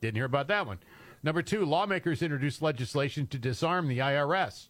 Didn't 0.00 0.16
hear 0.16 0.24
about 0.24 0.48
that 0.48 0.66
one. 0.66 0.78
Number 1.22 1.42
two, 1.42 1.66
lawmakers 1.66 2.22
introduced 2.22 2.62
legislation 2.62 3.26
to 3.26 3.38
disarm 3.38 3.88
the 3.88 3.98
IRS. 3.98 4.68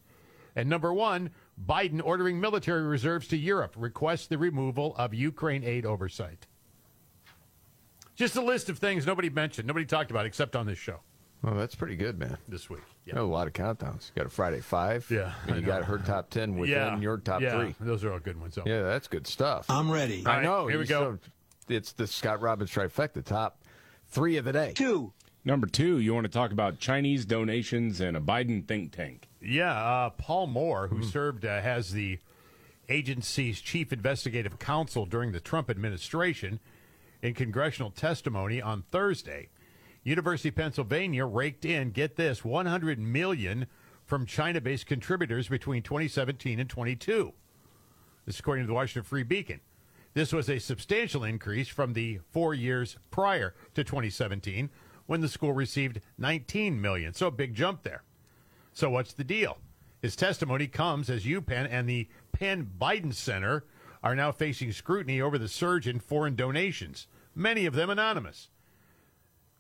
And 0.57 0.69
number 0.69 0.93
one, 0.93 1.31
Biden 1.65 2.01
ordering 2.03 2.41
military 2.41 2.83
reserves 2.83 3.29
to 3.29 3.37
Europe, 3.37 3.75
requests 3.77 4.27
the 4.27 4.39
removal 4.39 4.97
of 4.97 5.15
Ukraine 5.15 5.63
aid 5.63 5.87
oversight. 5.87 6.47
Just 8.17 8.37
a 8.37 8.43
list 8.43 8.69
of 8.69 8.79
things 8.79 9.07
nobody 9.07 9.31
mentioned, 9.31 9.69
nobody 9.69 9.85
talked 9.85 10.11
about 10.11 10.27
except 10.27 10.57
on 10.57 10.67
this 10.67 10.79
show 10.79 11.01
Well, 11.43 11.55
that's 11.55 11.75
pretty 11.75 11.97
good, 11.97 12.19
man. 12.19 12.39
this 12.49 12.69
week. 12.69 12.81
You 13.05 13.13
got 13.13 13.23
a 13.23 13.25
lot 13.25 13.47
of 13.47 13.53
countdowns. 13.53 14.09
You 14.09 14.17
got 14.23 14.27
a 14.27 14.31
Friday 14.31 14.61
five. 14.61 15.07
Yeah, 15.11 15.33
And 15.47 15.57
you 15.57 15.63
got 15.63 15.85
her 15.85 15.99
top 15.99 16.31
ten 16.31 16.57
within 16.57 16.75
yeah, 16.77 16.99
your 16.99 17.19
top 17.19 17.41
yeah, 17.41 17.53
three. 17.59 17.75
Those 17.79 18.03
are 18.05 18.13
all 18.13 18.19
good 18.19 18.41
ones. 18.41 18.57
though. 18.57 18.65
Yeah, 18.67 18.83
that's 18.83 19.07
good 19.07 19.27
stuff. 19.27 19.67
I'm 19.69 19.91
ready. 19.91 20.25
I 20.27 20.37
All 20.39 20.43
know. 20.43 20.65
right, 20.65 20.71
here 20.71 20.79
we 20.81 20.87
go. 20.87 21.19
so- 21.23 21.31
it's 21.75 21.93
the 21.93 22.07
Scott 22.07 22.41
Robbins 22.41 22.71
trifecta, 22.71 23.25
top 23.25 23.63
three 24.09 24.37
of 24.37 24.45
the 24.45 24.53
day. 24.53 24.73
Two. 24.75 25.13
Number 25.45 25.67
two, 25.69 25.99
you 25.99 26.15
want 26.15 26.25
to 26.25 26.33
talk 26.33 26.51
about 26.53 26.79
Chinese 26.81 27.25
donations 27.25 28.01
and 28.01 28.17
a 28.17 28.21
Biden 28.21 28.67
think 28.67 28.91
tank. 28.93 29.29
Yeah, 29.41 29.73
uh, 29.73 30.11
Paul 30.11 30.49
Moore, 30.49 30.89
who 30.89 31.03
served 31.05 31.45
uh, 31.45 31.49
as 31.49 31.93
the 31.93 32.19
agency's 32.89 33.61
chief 33.61 33.93
investigative 33.93 34.59
counsel 34.59 35.07
during 35.07 35.33
the 35.33 35.41
Trump 35.41 35.71
administration, 35.71 36.61
in 37.23 37.35
congressional 37.35 37.91
testimony 37.91 38.61
on 38.61 38.83
Thursday, 38.91 39.49
University 40.07 40.51
of 40.51 40.55
Pennsylvania 40.55 41.27
raked 41.27 41.65
in, 41.65 41.91
get 41.91 42.15
this, 42.15 42.45
100 42.45 43.01
million 43.01 43.67
from 44.05 44.25
China-based 44.25 44.87
contributors 44.87 45.49
between 45.49 45.83
2017 45.83 46.61
and 46.61 46.71
22. 46.71 47.33
This 48.25 48.37
is 48.37 48.39
according 48.39 48.63
to 48.63 48.69
the 48.69 48.75
Washington 48.75 49.03
Free 49.03 49.25
Beacon. 49.25 49.61
This 50.15 50.33
was 50.33 50.49
a 50.49 50.61
substantial 50.61 51.25
increase 51.25 51.67
from 51.67 51.93
the 51.93 52.21
four 52.31 52.55
years 52.55 52.99
prior 53.11 53.57
to 53.75 53.83
2017 53.83 54.71
when 55.07 55.23
the 55.23 55.29
school 55.29 55.53
received 55.53 56.01
19 56.19 56.81
million. 56.81 57.13
So 57.13 57.27
a 57.27 57.33
big 57.33 57.57
jump 57.57 57.83
there. 57.83 58.05
So 58.73 58.89
what's 58.89 59.13
the 59.13 59.25
deal? 59.25 59.59
His 60.03 60.15
testimony 60.15 60.69
comes 60.69 61.11
as 61.11 61.25
UPenn 61.25 61.67
and 61.69 61.89
the 61.89 62.09
Penn 62.31 62.71
Biden 62.81 63.13
Center 63.13 63.65
are 64.05 64.15
now 64.15 64.31
facing 64.31 64.71
scrutiny 64.71 65.21
over 65.21 65.37
the 65.37 65.49
surge 65.49 65.89
in 65.89 65.99
foreign 65.99 66.37
donations, 66.37 67.09
many 67.35 67.67
of 67.67 67.75
them 67.75 67.91
anonymous. 67.91 68.51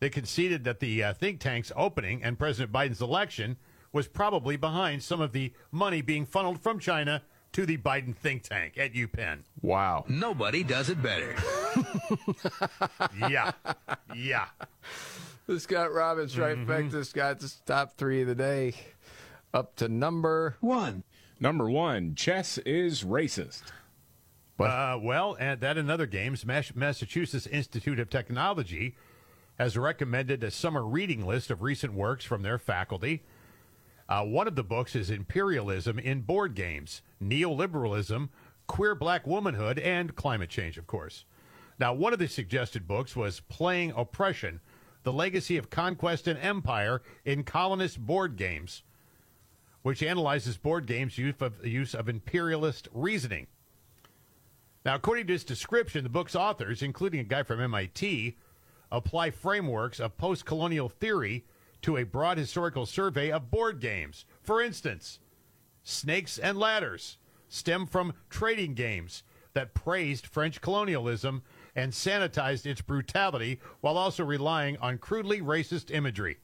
They 0.01 0.11
conceded 0.11 0.65
that 0.65 0.81
the 0.81 1.03
uh, 1.03 1.13
think 1.15 1.41
tank's 1.41 1.73
opening 1.75 2.23
and 2.23 2.39
President 2.39 2.73
Biden's 2.73 3.01
election 3.01 3.57
was 3.93 4.09
probably 4.09 4.57
behind 4.57 5.03
some 5.03 5.21
of 5.21 5.33
the 5.33 5.53
money 5.71 6.03
being 6.03 6.27
funneled 6.27 6.61
from 6.61 6.79
China 6.79 7.23
to 7.53 7.65
the 7.65 7.79
Biden 7.79 8.15
think 8.15 8.43
tank 8.43 8.77
at 8.77 8.93
UPenn. 8.93 9.39
Wow. 9.63 10.05
Nobody 10.09 10.63
does 10.63 10.91
it 10.91 11.03
better. 11.03 11.35
yeah. 13.31 13.53
Yeah. 14.15 14.47
The 15.47 15.59
Scott 15.59 15.95
Robbins 15.95 16.35
trifecta's 16.35 17.13
got 17.13 17.41
the 17.41 17.51
top 17.65 17.97
three 17.97 18.21
of 18.21 18.29
the 18.29 18.35
day. 18.35 18.75
Up 19.55 19.77
to 19.77 19.89
number 19.89 20.57
one. 20.61 21.05
Number 21.41 21.71
one, 21.71 22.15
chess 22.15 22.59
is 22.59 23.05
racist. 23.05 23.63
Uh, 24.59 24.99
well, 25.01 25.37
and 25.39 25.61
that 25.61 25.79
and 25.79 25.91
other 25.91 26.07
games, 26.07 26.45
Massachusetts 26.45 27.47
Institute 27.47 28.01
of 28.01 28.11
Technology 28.11 28.97
has 29.59 29.77
recommended 29.77 30.45
a 30.45 30.51
summer 30.51 30.85
reading 30.85 31.27
list 31.27 31.51
of 31.51 31.63
recent 31.63 31.95
works 31.95 32.25
from 32.25 32.43
their 32.43 32.59
faculty. 32.59 33.23
Uh, 34.09 34.25
one 34.25 34.47
of 34.47 34.55
the 34.55 34.63
books 34.63 34.95
is 34.95 35.11
Imperialism 35.11 35.99
in 35.99 36.21
Board 36.21 36.55
Games, 36.55 37.03
Neoliberalism, 37.23 38.29
Queer 38.67 38.95
Black 38.95 39.27
Womanhood, 39.27 39.79
and 39.79 40.15
Climate 40.15 40.51
Change, 40.51 40.79
of 40.79 40.87
course. 40.87 41.25
Now, 41.79 41.93
one 41.93 42.13
of 42.13 42.19
the 42.19 42.29
suggested 42.29 42.87
books 42.87 43.17
was 43.17 43.41
Playing 43.41 43.93
Oppression 43.97 44.61
The 45.03 45.13
Legacy 45.13 45.57
of 45.57 45.71
Conquest 45.71 46.29
and 46.29 46.39
Empire 46.39 47.03
in 47.25 47.43
Colonist 47.43 47.99
Board 47.99 48.37
Games, 48.37 48.83
which 49.83 50.03
analyzes 50.03 50.57
board 50.57 50.87
games' 50.87 51.19
use 51.19 51.35
of, 51.41 51.65
use 51.67 51.95
of 51.95 52.09
imperialist 52.09 52.89
reasoning. 52.93 53.47
Now, 54.85 54.95
according 54.95 55.27
to 55.29 55.35
its 55.35 55.45
description, 55.45 56.05
the 56.05 56.11
book's 56.11 56.37
authors, 56.37 56.83
including 56.83 57.21
a 57.21 57.25
guy 57.25 57.43
from 57.43 57.61
MIT, 57.61 58.37
apply 58.91 59.31
frameworks 59.31 60.01
of 60.01 60.17
post 60.17 60.45
colonial 60.45 60.89
theory 60.89 61.45
to 61.83 61.97
a 61.97 62.05
broad 62.05 62.39
historical 62.39 62.87
survey 62.87 63.31
of 63.31 63.51
board 63.51 63.81
games. 63.81 64.25
For 64.43 64.63
instance, 64.63 65.19
Snakes 65.83 66.39
and 66.39 66.59
Ladders 66.59 67.19
stem 67.49 67.87
from 67.87 68.15
trading 68.29 68.75
games 68.75 69.23
that 69.53 69.75
praised 69.75 70.27
French 70.27 70.61
colonialism 70.61 71.43
and 71.75 71.93
sanitized 71.93 72.67
its 72.67 72.81
brutality 72.81 73.61
while 73.81 73.97
also 73.97 74.25
relying 74.25 74.77
on 74.79 74.99
crudely 74.99 75.41
racist 75.41 75.95
imagery. 75.95 76.39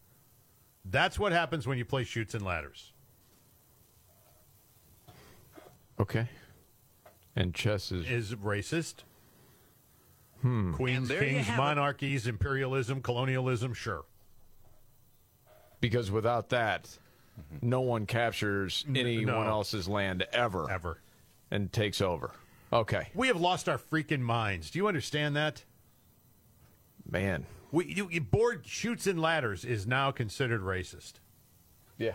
That's 0.85 1.19
what 1.19 1.32
happens 1.32 1.66
when 1.66 1.78
you 1.78 1.85
play 1.85 2.05
Chutes 2.05 2.35
and 2.35 2.44
Ladders. 2.44 2.93
Okay. 5.98 6.28
And 7.36 7.55
chess 7.55 7.93
is 7.93 8.06
Is 8.09 8.35
racist. 8.35 9.05
Hmm. 10.43 10.73
Queens, 10.73 10.98
And 10.98 11.06
there 11.09 11.24
you 11.24 11.35
kings, 11.36 11.47
have 11.47 11.59
it. 11.59 11.62
monarchies, 11.62 12.27
imperialism, 12.27 13.01
colonialism, 13.01 13.73
sure. 13.74 14.05
because 15.81 16.10
without 16.10 16.48
that, 16.51 16.98
no 17.60 17.81
one 17.81 18.06
captures 18.06 18.85
anyone 18.94 19.27
no. 19.27 19.43
else's 19.43 19.89
land 19.89 20.27
ever, 20.32 20.70
Ever. 20.70 20.98
and 21.51 21.73
takes 21.73 22.01
over. 22.01 22.32
Okay, 22.73 23.09
We 23.14 23.28
have 23.28 23.40
lost 23.40 23.69
our 23.69 23.78
freaking 23.78 24.20
minds. 24.20 24.70
Do 24.70 24.78
you 24.78 24.89
understand 24.89 25.36
that? 25.36 25.64
man. 27.09 27.47
We 27.70 27.86
you, 27.86 28.09
you- 28.10 28.20
board 28.20 28.64
Chutes 28.66 29.06
and 29.06 29.19
Ladders 29.20 29.64
is 29.64 29.86
now 29.86 30.10
considered 30.10 30.60
racist. 30.62 31.14
Yeah. 31.98 32.12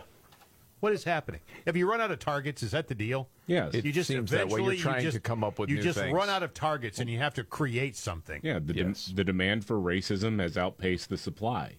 What 0.80 0.92
is 0.92 1.02
happening? 1.04 1.40
Have 1.66 1.76
you 1.76 1.90
run 1.90 2.00
out 2.00 2.10
of 2.10 2.18
targets? 2.20 2.62
Is 2.62 2.70
that 2.70 2.86
the 2.86 2.94
deal? 2.94 3.28
Yes. 3.46 3.74
It 3.74 3.84
you 3.84 3.92
just 3.92 4.06
seems 4.08 4.30
that 4.30 4.48
way. 4.48 4.60
You're 4.60 4.72
eventually 4.72 4.76
you 4.76 4.82
trying 4.82 5.02
just- 5.02 5.14
to 5.16 5.20
come 5.20 5.42
up 5.42 5.58
with 5.58 5.70
you 5.70 5.76
new 5.76 5.82
just 5.82 5.98
things. 5.98 6.14
run 6.14 6.28
out 6.28 6.42
of 6.42 6.54
targets 6.54 7.00
and 7.00 7.10
you 7.10 7.18
have 7.18 7.34
to 7.34 7.44
create 7.44 7.96
something. 7.96 8.40
Yeah, 8.44 8.60
the, 8.60 8.74
Yes. 8.74 9.12
the 9.14 9.24
demand 9.24 9.64
for 9.64 9.76
racism 9.76 10.40
has 10.40 10.56
outpaced 10.56 11.08
the 11.08 11.18
supply. 11.18 11.76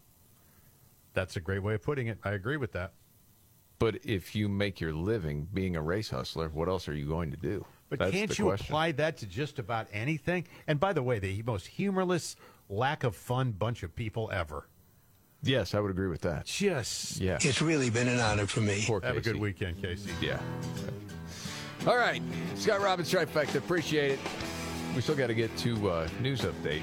That's 1.14 1.36
a 1.38 1.40
great 1.40 1.64
way 1.64 1.76
of 1.76 1.82
putting 1.82 2.08
it. 2.08 2.20
I 2.24 2.32
agree 2.32 2.58
with 2.58 2.74
that. 2.74 2.94
But 3.80 4.00
if 4.06 4.36
you 4.36 4.50
make 4.50 4.82
your 4.82 4.92
living 4.94 5.48
being 5.54 5.78
a 5.78 5.82
race 5.82 6.10
hustler, 6.10 6.50
what 6.50 6.68
else 6.68 6.90
are 6.90 6.94
you 6.94 7.06
going 7.06 7.32
to 7.32 7.38
do? 7.38 7.66
But 7.90 8.00
That's 8.00 8.12
can't 8.12 8.38
you 8.38 8.46
question. 8.46 8.66
apply 8.68 8.92
that 8.94 9.18
to 9.18 9.26
just 9.26 9.58
about 9.58 9.88
anything? 9.94 10.46
And 10.68 10.80
by 10.80 10.92
the 10.94 11.02
way, 11.02 11.18
the 11.20 11.42
most 11.44 11.66
humorless, 11.68 12.36
lack 12.68 13.04
of 13.06 13.16
fun 13.16 13.52
bunch 13.54 13.82
of 13.82 13.96
people 13.96 14.30
ever. 14.34 14.68
Yes, 15.41 15.74
I 15.74 15.80
would 15.80 15.91
agree 15.91 16.07
with 16.07 16.22
that. 16.22 16.45
Just 16.45 17.18
Yeah. 17.20 17.38
It's 17.41 17.61
really 17.61 17.90
been 17.90 18.07
an 18.07 18.20
honor 18.20 18.45
for 18.45 18.61
me. 18.61 18.84
Poor 18.86 18.99
have 19.02 19.16
a 19.16 19.22
good 19.22 19.38
weekend, 19.38 19.82
Casey. 19.82 20.11
Yeah. 20.22 20.40
All 21.88 21.95
right, 21.95 22.22
Scott 22.56 22.82
Robbins 22.82 23.11
trifecta. 23.11 23.56
Appreciate 23.56 24.11
it. 24.11 24.20
We 24.95 25.02
still 25.02 25.16
got 25.16 25.28
to 25.28 25.34
get 25.34 25.56
to 25.60 25.90
uh, 25.90 26.07
news 26.22 26.41
update. 26.41 26.82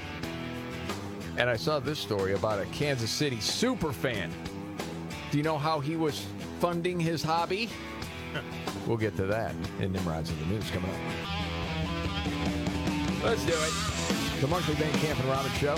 And 1.37 1.49
I 1.49 1.55
saw 1.55 1.79
this 1.79 1.99
story 1.99 2.33
about 2.33 2.59
a 2.59 2.65
Kansas 2.67 3.11
City 3.11 3.39
super 3.39 3.93
fan. 3.93 4.33
Do 5.29 5.37
you 5.37 5.43
know 5.43 5.57
how 5.57 5.79
he 5.79 5.95
was 5.95 6.25
funding 6.59 6.99
his 6.99 7.21
hobby? 7.21 7.69
we'll 8.87 8.97
get 8.97 9.15
to 9.17 9.25
that 9.27 9.53
in 9.79 9.91
Nimrods 9.91 10.31
of 10.31 10.39
the 10.39 10.45
news 10.47 10.69
coming 10.71 10.89
up. 10.89 10.97
Let's 13.23 13.45
do 13.45 13.53
it. 13.53 14.41
The 14.41 14.47
Markley 14.47 14.73
Van 14.75 14.91
Camp 14.99 15.19
and 15.19 15.29
Robbins 15.29 15.57
Show. 15.57 15.77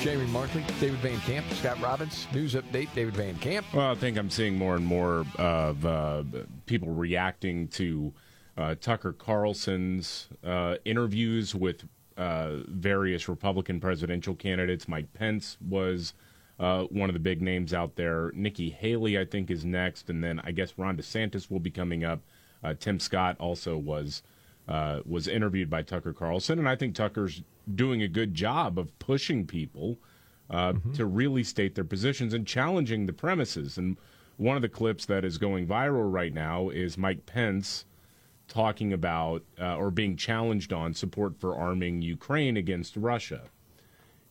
Jamie 0.00 0.26
Markley, 0.26 0.64
David 0.80 0.98
Van 0.98 1.18
Camp, 1.20 1.46
Scott 1.52 1.80
Robbins. 1.80 2.26
News 2.34 2.54
update, 2.54 2.88
David 2.94 3.14
Van 3.14 3.36
Camp. 3.36 3.66
Well, 3.72 3.90
I 3.90 3.94
think 3.94 4.18
I'm 4.18 4.30
seeing 4.30 4.56
more 4.56 4.76
and 4.76 4.84
more 4.84 5.24
of 5.36 5.86
uh, 5.86 6.24
people 6.66 6.88
reacting 6.88 7.68
to 7.68 8.12
uh, 8.56 8.74
Tucker 8.80 9.12
Carlson's 9.12 10.28
uh, 10.44 10.76
interviews 10.84 11.54
with 11.54 11.84
uh, 12.16 12.56
various 12.68 13.28
Republican 13.28 13.80
presidential 13.80 14.34
candidates. 14.34 14.86
Mike 14.88 15.12
Pence 15.14 15.56
was 15.68 16.14
uh, 16.58 16.84
one 16.84 17.08
of 17.10 17.14
the 17.14 17.20
big 17.20 17.42
names 17.42 17.74
out 17.74 17.96
there. 17.96 18.30
Nikki 18.34 18.70
Haley, 18.70 19.18
I 19.18 19.24
think, 19.24 19.50
is 19.50 19.64
next, 19.64 20.10
and 20.10 20.22
then 20.22 20.40
I 20.44 20.52
guess 20.52 20.74
Ron 20.76 20.96
DeSantis 20.96 21.50
will 21.50 21.60
be 21.60 21.70
coming 21.70 22.04
up. 22.04 22.20
Uh, 22.62 22.74
Tim 22.78 23.00
Scott 23.00 23.36
also 23.38 23.76
was 23.76 24.22
uh, 24.68 25.00
was 25.04 25.28
interviewed 25.28 25.68
by 25.68 25.82
Tucker 25.82 26.12
Carlson, 26.12 26.58
and 26.58 26.68
I 26.68 26.76
think 26.76 26.94
Tucker's 26.94 27.42
doing 27.74 28.02
a 28.02 28.08
good 28.08 28.34
job 28.34 28.78
of 28.78 28.98
pushing 28.98 29.46
people 29.46 29.98
uh, 30.50 30.74
to 30.94 31.06
really 31.06 31.42
state 31.42 31.74
their 31.74 31.84
positions 31.84 32.34
and 32.34 32.46
challenging 32.46 33.06
the 33.06 33.12
premises. 33.12 33.78
And 33.78 33.96
one 34.36 34.56
of 34.56 34.62
the 34.62 34.68
clips 34.68 35.06
that 35.06 35.24
is 35.24 35.38
going 35.38 35.66
viral 35.66 36.12
right 36.12 36.32
now 36.32 36.68
is 36.68 36.98
Mike 36.98 37.24
Pence 37.26 37.84
talking 38.46 38.92
about 38.92 39.42
uh, 39.60 39.76
or 39.76 39.90
being 39.90 40.16
challenged 40.16 40.72
on 40.72 40.92
support 40.92 41.38
for 41.40 41.56
arming 41.56 42.02
Ukraine 42.02 42.56
against 42.56 42.96
Russia. 42.96 43.42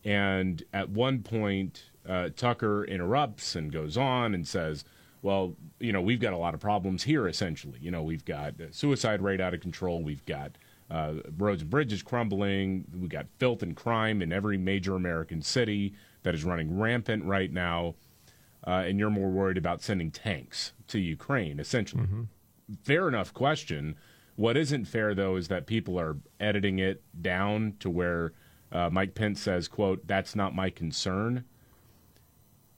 And 0.04 0.62
at 0.72 0.90
one 0.90 1.22
point, 1.22 1.90
uh, 2.06 2.28
Tucker 2.36 2.84
interrupts 2.84 3.56
and 3.56 3.72
goes 3.72 3.96
on 3.96 4.34
and 4.34 4.46
says, 4.46 4.84
well, 5.24 5.56
you 5.80 5.90
know, 5.90 6.02
we've 6.02 6.20
got 6.20 6.34
a 6.34 6.36
lot 6.36 6.52
of 6.52 6.60
problems 6.60 7.02
here, 7.02 7.26
essentially. 7.26 7.78
You 7.80 7.90
know, 7.90 8.02
we've 8.02 8.26
got 8.26 8.52
suicide 8.72 9.22
rate 9.22 9.40
out 9.40 9.54
of 9.54 9.60
control. 9.60 10.02
We've 10.02 10.24
got 10.26 10.52
uh, 10.90 11.14
roads 11.38 11.62
and 11.62 11.70
bridges 11.70 12.02
crumbling. 12.02 12.84
We've 12.94 13.08
got 13.08 13.24
filth 13.38 13.62
and 13.62 13.74
crime 13.74 14.20
in 14.20 14.34
every 14.34 14.58
major 14.58 14.94
American 14.94 15.40
city 15.40 15.94
that 16.24 16.34
is 16.34 16.44
running 16.44 16.78
rampant 16.78 17.24
right 17.24 17.50
now. 17.50 17.94
Uh, 18.66 18.84
and 18.86 18.98
you're 18.98 19.08
more 19.08 19.30
worried 19.30 19.56
about 19.56 19.80
sending 19.80 20.10
tanks 20.10 20.72
to 20.88 20.98
Ukraine, 20.98 21.58
essentially. 21.58 22.04
Fair 22.82 23.08
enough 23.08 23.32
question. 23.32 23.96
What 24.36 24.58
isn't 24.58 24.84
fair, 24.84 25.14
though, 25.14 25.36
is 25.36 25.48
that 25.48 25.66
people 25.66 25.98
are 25.98 26.18
editing 26.38 26.80
it 26.80 27.02
down 27.22 27.76
to 27.80 27.88
where 27.88 28.32
uh, 28.72 28.90
Mike 28.90 29.14
Pence 29.14 29.40
says, 29.40 29.68
"quote 29.68 30.06
That's 30.06 30.36
not 30.36 30.54
my 30.54 30.68
concern." 30.68 31.44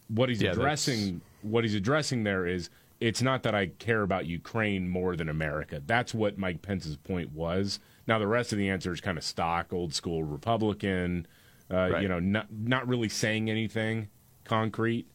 What 0.09 0.28
he's 0.28 0.43
Yeah, 0.43 0.52
addressing, 0.52 1.23
what 1.47 1.64
he's 1.64 1.74
addressing 1.74 2.24
there 2.24 2.47
is, 2.47 2.70
it's 3.01 3.20
not 3.23 3.43
that 3.43 3.55
I 3.55 3.66
care 3.66 4.02
about 4.02 4.27
Ukraine 4.27 4.89
more 4.89 5.16
than 5.16 5.28
America. 5.28 5.82
That's 5.85 6.14
what 6.14 6.39
Mike 6.39 6.62
Pence's 6.62 6.97
point 6.97 7.32
was. 7.32 7.78
Now 8.06 8.18
the 8.18 8.27
rest 8.27 8.52
of 8.52 8.59
the 8.59 8.68
answer 8.70 8.93
is 8.93 9.01
kind 9.01 9.18
of 9.18 9.24
stock, 9.24 9.73
old 9.73 9.93
school 9.94 10.24
Republican. 10.24 11.27
Uh, 11.70 11.90
Right. 11.93 12.02
You 12.02 12.09
know, 12.09 12.20
not 12.20 12.47
not 12.52 12.86
really 12.86 13.09
saying 13.09 13.51
anything 13.51 14.09
concrete. 14.44 15.09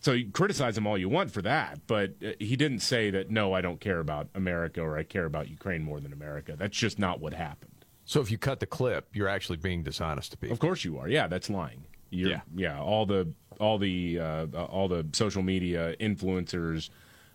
So 0.00 0.12
you 0.12 0.30
criticize 0.30 0.76
him 0.76 0.86
all 0.86 0.98
you 0.98 1.08
want 1.08 1.30
for 1.30 1.40
that, 1.42 1.80
but 1.86 2.14
uh, 2.24 2.32
he 2.38 2.56
didn't 2.56 2.80
say 2.80 3.10
that. 3.10 3.30
No, 3.30 3.52
I 3.54 3.60
don't 3.60 3.80
care 3.80 4.00
about 4.00 4.28
America 4.34 4.80
or 4.82 4.98
I 4.98 5.02
care 5.02 5.24
about 5.24 5.48
Ukraine 5.48 5.82
more 5.82 6.00
than 6.00 6.12
America. 6.12 6.56
That's 6.58 6.76
just 6.76 6.98
not 6.98 7.20
what 7.20 7.32
happened. 7.34 7.84
So 8.04 8.20
if 8.20 8.30
you 8.30 8.36
cut 8.36 8.60
the 8.60 8.66
clip, 8.66 9.08
you're 9.14 9.28
actually 9.28 9.56
being 9.58 9.82
dishonest 9.82 10.32
to 10.32 10.36
people. 10.36 10.52
Of 10.52 10.58
course 10.60 10.84
you 10.84 10.98
are. 10.98 11.08
Yeah, 11.08 11.26
that's 11.26 11.48
lying. 11.48 11.84
You're, 12.10 12.30
Yeah. 12.30 12.40
yeah, 12.54 12.80
All 12.80 13.06
the 13.06 13.28
all 13.60 13.78
the 13.78 14.18
uh, 14.18 14.46
all 14.66 14.88
the 14.88 15.06
social 15.12 15.42
media 15.42 15.94
influencers 16.00 16.90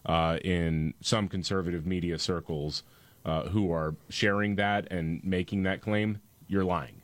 uh, 0.06 0.38
in 0.44 0.94
some 1.02 1.28
conservative 1.28 1.86
media 1.86 2.18
circles 2.20 2.84
uh, 3.26 3.44
who 3.50 3.72
are 3.72 3.96
sharing 4.10 4.56
that 4.56 4.92
and 4.92 5.24
making 5.24 5.64
that 5.64 5.82
claim. 5.82 6.20
you're 6.48 6.64
lying. 6.66 7.02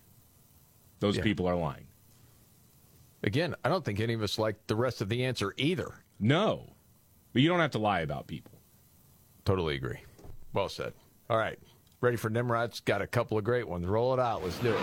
Those 1.00 1.18
Yeah. 1.18 1.24
people 1.24 1.46
are 1.48 1.56
lying. 1.56 1.86
Again, 3.24 3.56
I 3.64 3.70
don't 3.70 3.84
think 3.86 4.00
any 4.00 4.14
of 4.14 4.22
us 4.24 4.38
like 4.40 4.68
the 4.68 4.76
rest 4.76 5.02
of 5.02 5.10
the 5.10 5.24
answer 5.26 5.54
either. 5.58 6.04
No. 6.20 6.74
But 7.34 7.42
you 7.42 7.50
don't 7.50 7.60
have 7.60 7.72
to 7.72 7.80
lie 7.80 8.00
about 8.02 8.28
people. 8.28 8.52
Totally 9.46 9.76
agree. 9.76 10.00
Well 10.54 10.70
said. 10.70 10.94
All 11.30 11.38
right. 11.38 11.60
Ready 12.01 12.17
for 12.17 12.30
Nimrod's 12.30 12.81
got 12.81 13.01
a 13.01 13.07
couple 13.07 13.38
of 13.38 13.43
great 13.43 13.67
ones. 13.67 13.88
Roll 13.88 14.13
it 14.13 14.19
out. 14.19 14.43
Let's 14.43 14.59
do 14.59 14.73
it. 14.73 14.80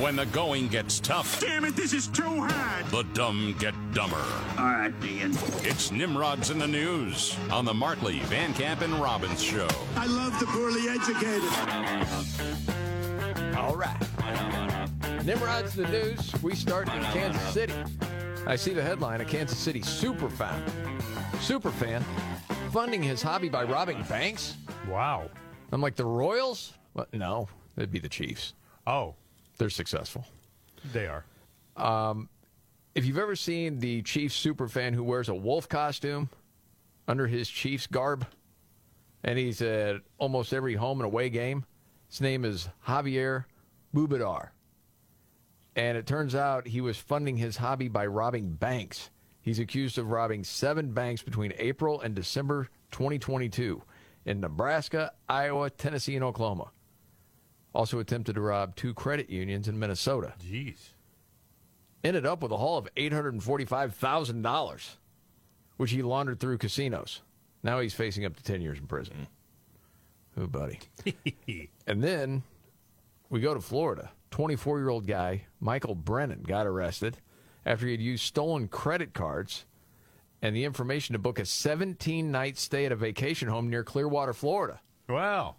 When 0.00 0.16
the 0.16 0.26
going 0.26 0.68
gets 0.68 1.00
tough, 1.00 1.40
Damn 1.40 1.64
it, 1.64 1.76
this 1.76 1.92
is 1.92 2.06
too 2.08 2.22
hard. 2.22 2.86
the 2.86 3.02
dumb 3.14 3.54
get 3.58 3.74
dumber. 3.92 4.22
All 4.58 4.64
right, 4.64 4.92
Ian. 5.04 5.32
It's 5.62 5.90
Nimrod's 5.90 6.50
in 6.50 6.58
the 6.58 6.66
news 6.68 7.36
on 7.50 7.64
the 7.64 7.74
Markley, 7.74 8.20
Van 8.20 8.54
Camp, 8.54 8.80
and 8.80 8.94
Robbins 8.94 9.42
show. 9.42 9.68
I 9.96 10.06
love 10.06 10.38
the 10.40 10.46
poorly 10.46 10.88
educated. 10.88 11.42
All 13.58 13.76
right. 13.76 13.98
Nimrod's 15.26 15.74
the 15.74 15.86
news. 15.88 16.32
We 16.42 16.54
start 16.54 16.88
in 16.94 17.02
Kansas 17.04 17.42
City. 17.52 17.74
I 18.46 18.56
see 18.56 18.72
the 18.72 18.82
headline 18.82 19.20
a 19.20 19.24
Kansas 19.24 19.58
City 19.58 19.80
superfan. 19.80 20.62
Superfan 21.34 22.02
funding 22.72 23.02
his 23.02 23.20
hobby 23.20 23.48
by 23.48 23.64
robbing 23.64 24.02
banks? 24.04 24.56
Wow. 24.88 25.28
I'm 25.72 25.80
like, 25.80 25.96
the 25.96 26.04
Royals? 26.04 26.74
No, 27.12 27.48
it'd 27.76 27.90
be 27.90 27.98
the 27.98 28.08
Chiefs. 28.08 28.54
Oh, 28.86 29.14
They're 29.58 29.70
successful. 29.70 30.26
they 30.92 31.06
are. 31.06 31.24
Um, 31.76 32.28
if 32.94 33.06
you've 33.06 33.18
ever 33.18 33.34
seen 33.36 33.78
the 33.78 34.02
Chiefs 34.02 34.40
superfan 34.44 34.94
who 34.94 35.02
wears 35.04 35.28
a 35.30 35.34
wolf 35.34 35.68
costume 35.68 36.28
under 37.08 37.26
his 37.26 37.48
Chiefs 37.48 37.86
garb, 37.86 38.26
and 39.24 39.38
he's 39.38 39.62
at 39.62 39.96
almost 40.18 40.52
every 40.52 40.74
home 40.74 41.00
and 41.00 41.06
away 41.06 41.30
game, 41.30 41.64
his 42.08 42.20
name 42.20 42.44
is 42.44 42.68
Javier 42.86 43.44
Babudar. 43.94 44.48
And 45.76 45.96
it 45.96 46.06
turns 46.06 46.34
out 46.34 46.66
he 46.66 46.82
was 46.82 46.98
funding 46.98 47.36
his 47.38 47.56
hobby 47.56 47.88
by 47.88 48.04
robbing 48.06 48.50
banks. 48.52 49.08
He's 49.40 49.58
accused 49.58 49.96
of 49.96 50.10
robbing 50.10 50.44
seven 50.44 50.92
banks 50.92 51.22
between 51.22 51.54
April 51.56 52.00
and 52.02 52.14
December 52.14 52.68
2022 52.90 53.80
in 54.24 54.40
Nebraska, 54.40 55.12
Iowa, 55.28 55.70
Tennessee, 55.70 56.14
and 56.14 56.24
Oklahoma. 56.24 56.70
Also 57.74 57.98
attempted 57.98 58.34
to 58.34 58.40
rob 58.40 58.76
two 58.76 58.94
credit 58.94 59.30
unions 59.30 59.68
in 59.68 59.78
Minnesota 59.78 60.34
Jeez. 60.42 60.90
ended 62.04 62.26
up 62.26 62.42
with 62.42 62.52
a 62.52 62.56
haul 62.56 62.78
of 62.78 62.88
$845,000, 62.96 64.88
which 65.78 65.90
he 65.90 66.02
laundered 66.02 66.38
through 66.38 66.58
casinos. 66.58 67.22
Now 67.62 67.80
he's 67.80 67.94
facing 67.94 68.24
up 68.24 68.36
to 68.36 68.42
10 68.42 68.60
years 68.60 68.78
in 68.78 68.86
prison. 68.86 69.26
Oh, 70.36 70.46
buddy. 70.46 70.80
and 71.86 72.02
then 72.02 72.42
we 73.30 73.40
go 73.40 73.54
to 73.54 73.60
Florida. 73.60 74.10
24 74.30 74.78
year 74.78 74.88
old 74.88 75.06
guy, 75.06 75.46
Michael 75.60 75.94
Brennan, 75.94 76.42
got 76.42 76.66
arrested 76.66 77.18
after 77.64 77.86
he 77.86 77.92
had 77.92 78.00
used 78.00 78.24
stolen 78.24 78.68
credit 78.68 79.14
cards 79.14 79.64
and 80.42 80.54
the 80.54 80.64
information 80.64 81.12
to 81.12 81.18
book 81.18 81.38
a 81.38 81.46
17 81.46 82.30
night 82.30 82.58
stay 82.58 82.84
at 82.84 82.92
a 82.92 82.96
vacation 82.96 83.48
home 83.48 83.70
near 83.70 83.84
Clearwater, 83.84 84.32
Florida. 84.32 84.80
Wow. 85.08 85.56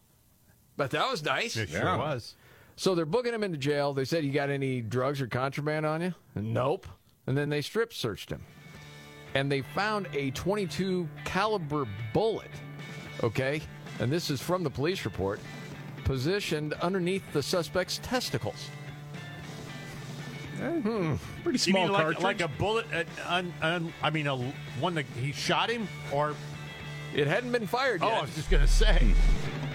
But 0.76 0.92
that 0.92 1.10
was 1.10 1.24
nice. 1.24 1.56
It 1.56 1.70
sure 1.70 1.98
was. 1.98 2.36
So 2.76 2.96
they're 2.96 3.06
booking 3.06 3.34
him 3.34 3.44
into 3.44 3.58
jail. 3.58 3.94
They 3.94 4.06
said, 4.06 4.26
You 4.26 4.32
got 4.32 4.50
any 4.50 4.82
drugs 4.82 5.22
or 5.22 5.28
contraband 5.28 5.86
on 5.86 6.02
you? 6.02 6.14
Nope. 6.36 6.88
And 7.28 7.38
then 7.38 7.50
they 7.50 7.62
strip 7.62 7.94
searched 7.94 8.30
him. 8.30 8.44
And 9.36 9.52
they 9.52 9.62
found 9.62 10.08
a 10.14 10.32
22 10.32 11.08
caliber 11.24 11.88
bullet. 12.14 12.52
Okay? 13.24 13.62
And 14.00 14.12
this 14.12 14.30
is 14.30 14.42
from 14.42 14.64
the 14.64 14.70
police 14.70 15.06
report, 15.06 15.40
positioned 16.04 16.74
underneath 16.74 17.24
the 17.32 17.42
suspect's 17.42 18.00
testicles. 18.04 18.70
Hmm. 20.64 21.16
Pretty 21.44 21.58
You 21.58 21.74
small 21.74 21.84
mean 21.84 21.92
like, 21.92 22.02
cartridge. 22.02 22.24
like 22.24 22.42
a 22.42 22.48
bullet? 22.48 22.86
Uh, 22.94 23.04
un, 23.28 23.54
un, 23.62 23.94
I 24.02 24.10
mean, 24.10 24.28
a 24.28 24.36
one 24.80 24.96
that 24.96 25.06
he 25.22 25.32
shot 25.32 25.70
him, 25.70 25.88
or 26.12 26.36
It 27.14 27.28
hadn't 27.28 27.52
been 27.52 27.68
fired 27.68 28.02
oh, 28.04 28.08
yet. 28.10 28.18
I 28.18 28.22
was 28.22 28.36
just 28.36 28.50
gonna 28.50 28.68
say. 28.68 29.14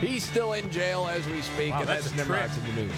He's 0.01 0.25
still 0.25 0.53
in 0.53 0.71
jail 0.71 1.09
as 1.11 1.27
we 1.27 1.41
speak, 1.41 1.73
Wow, 1.73 1.81
and 1.81 1.89
that's 1.89 2.05
that's, 2.11 2.15
a 2.15 2.17
Nimrod's 2.17 2.55
trick. 2.55 2.69
in 2.69 2.75
the 2.77 2.83
news. 2.83 2.95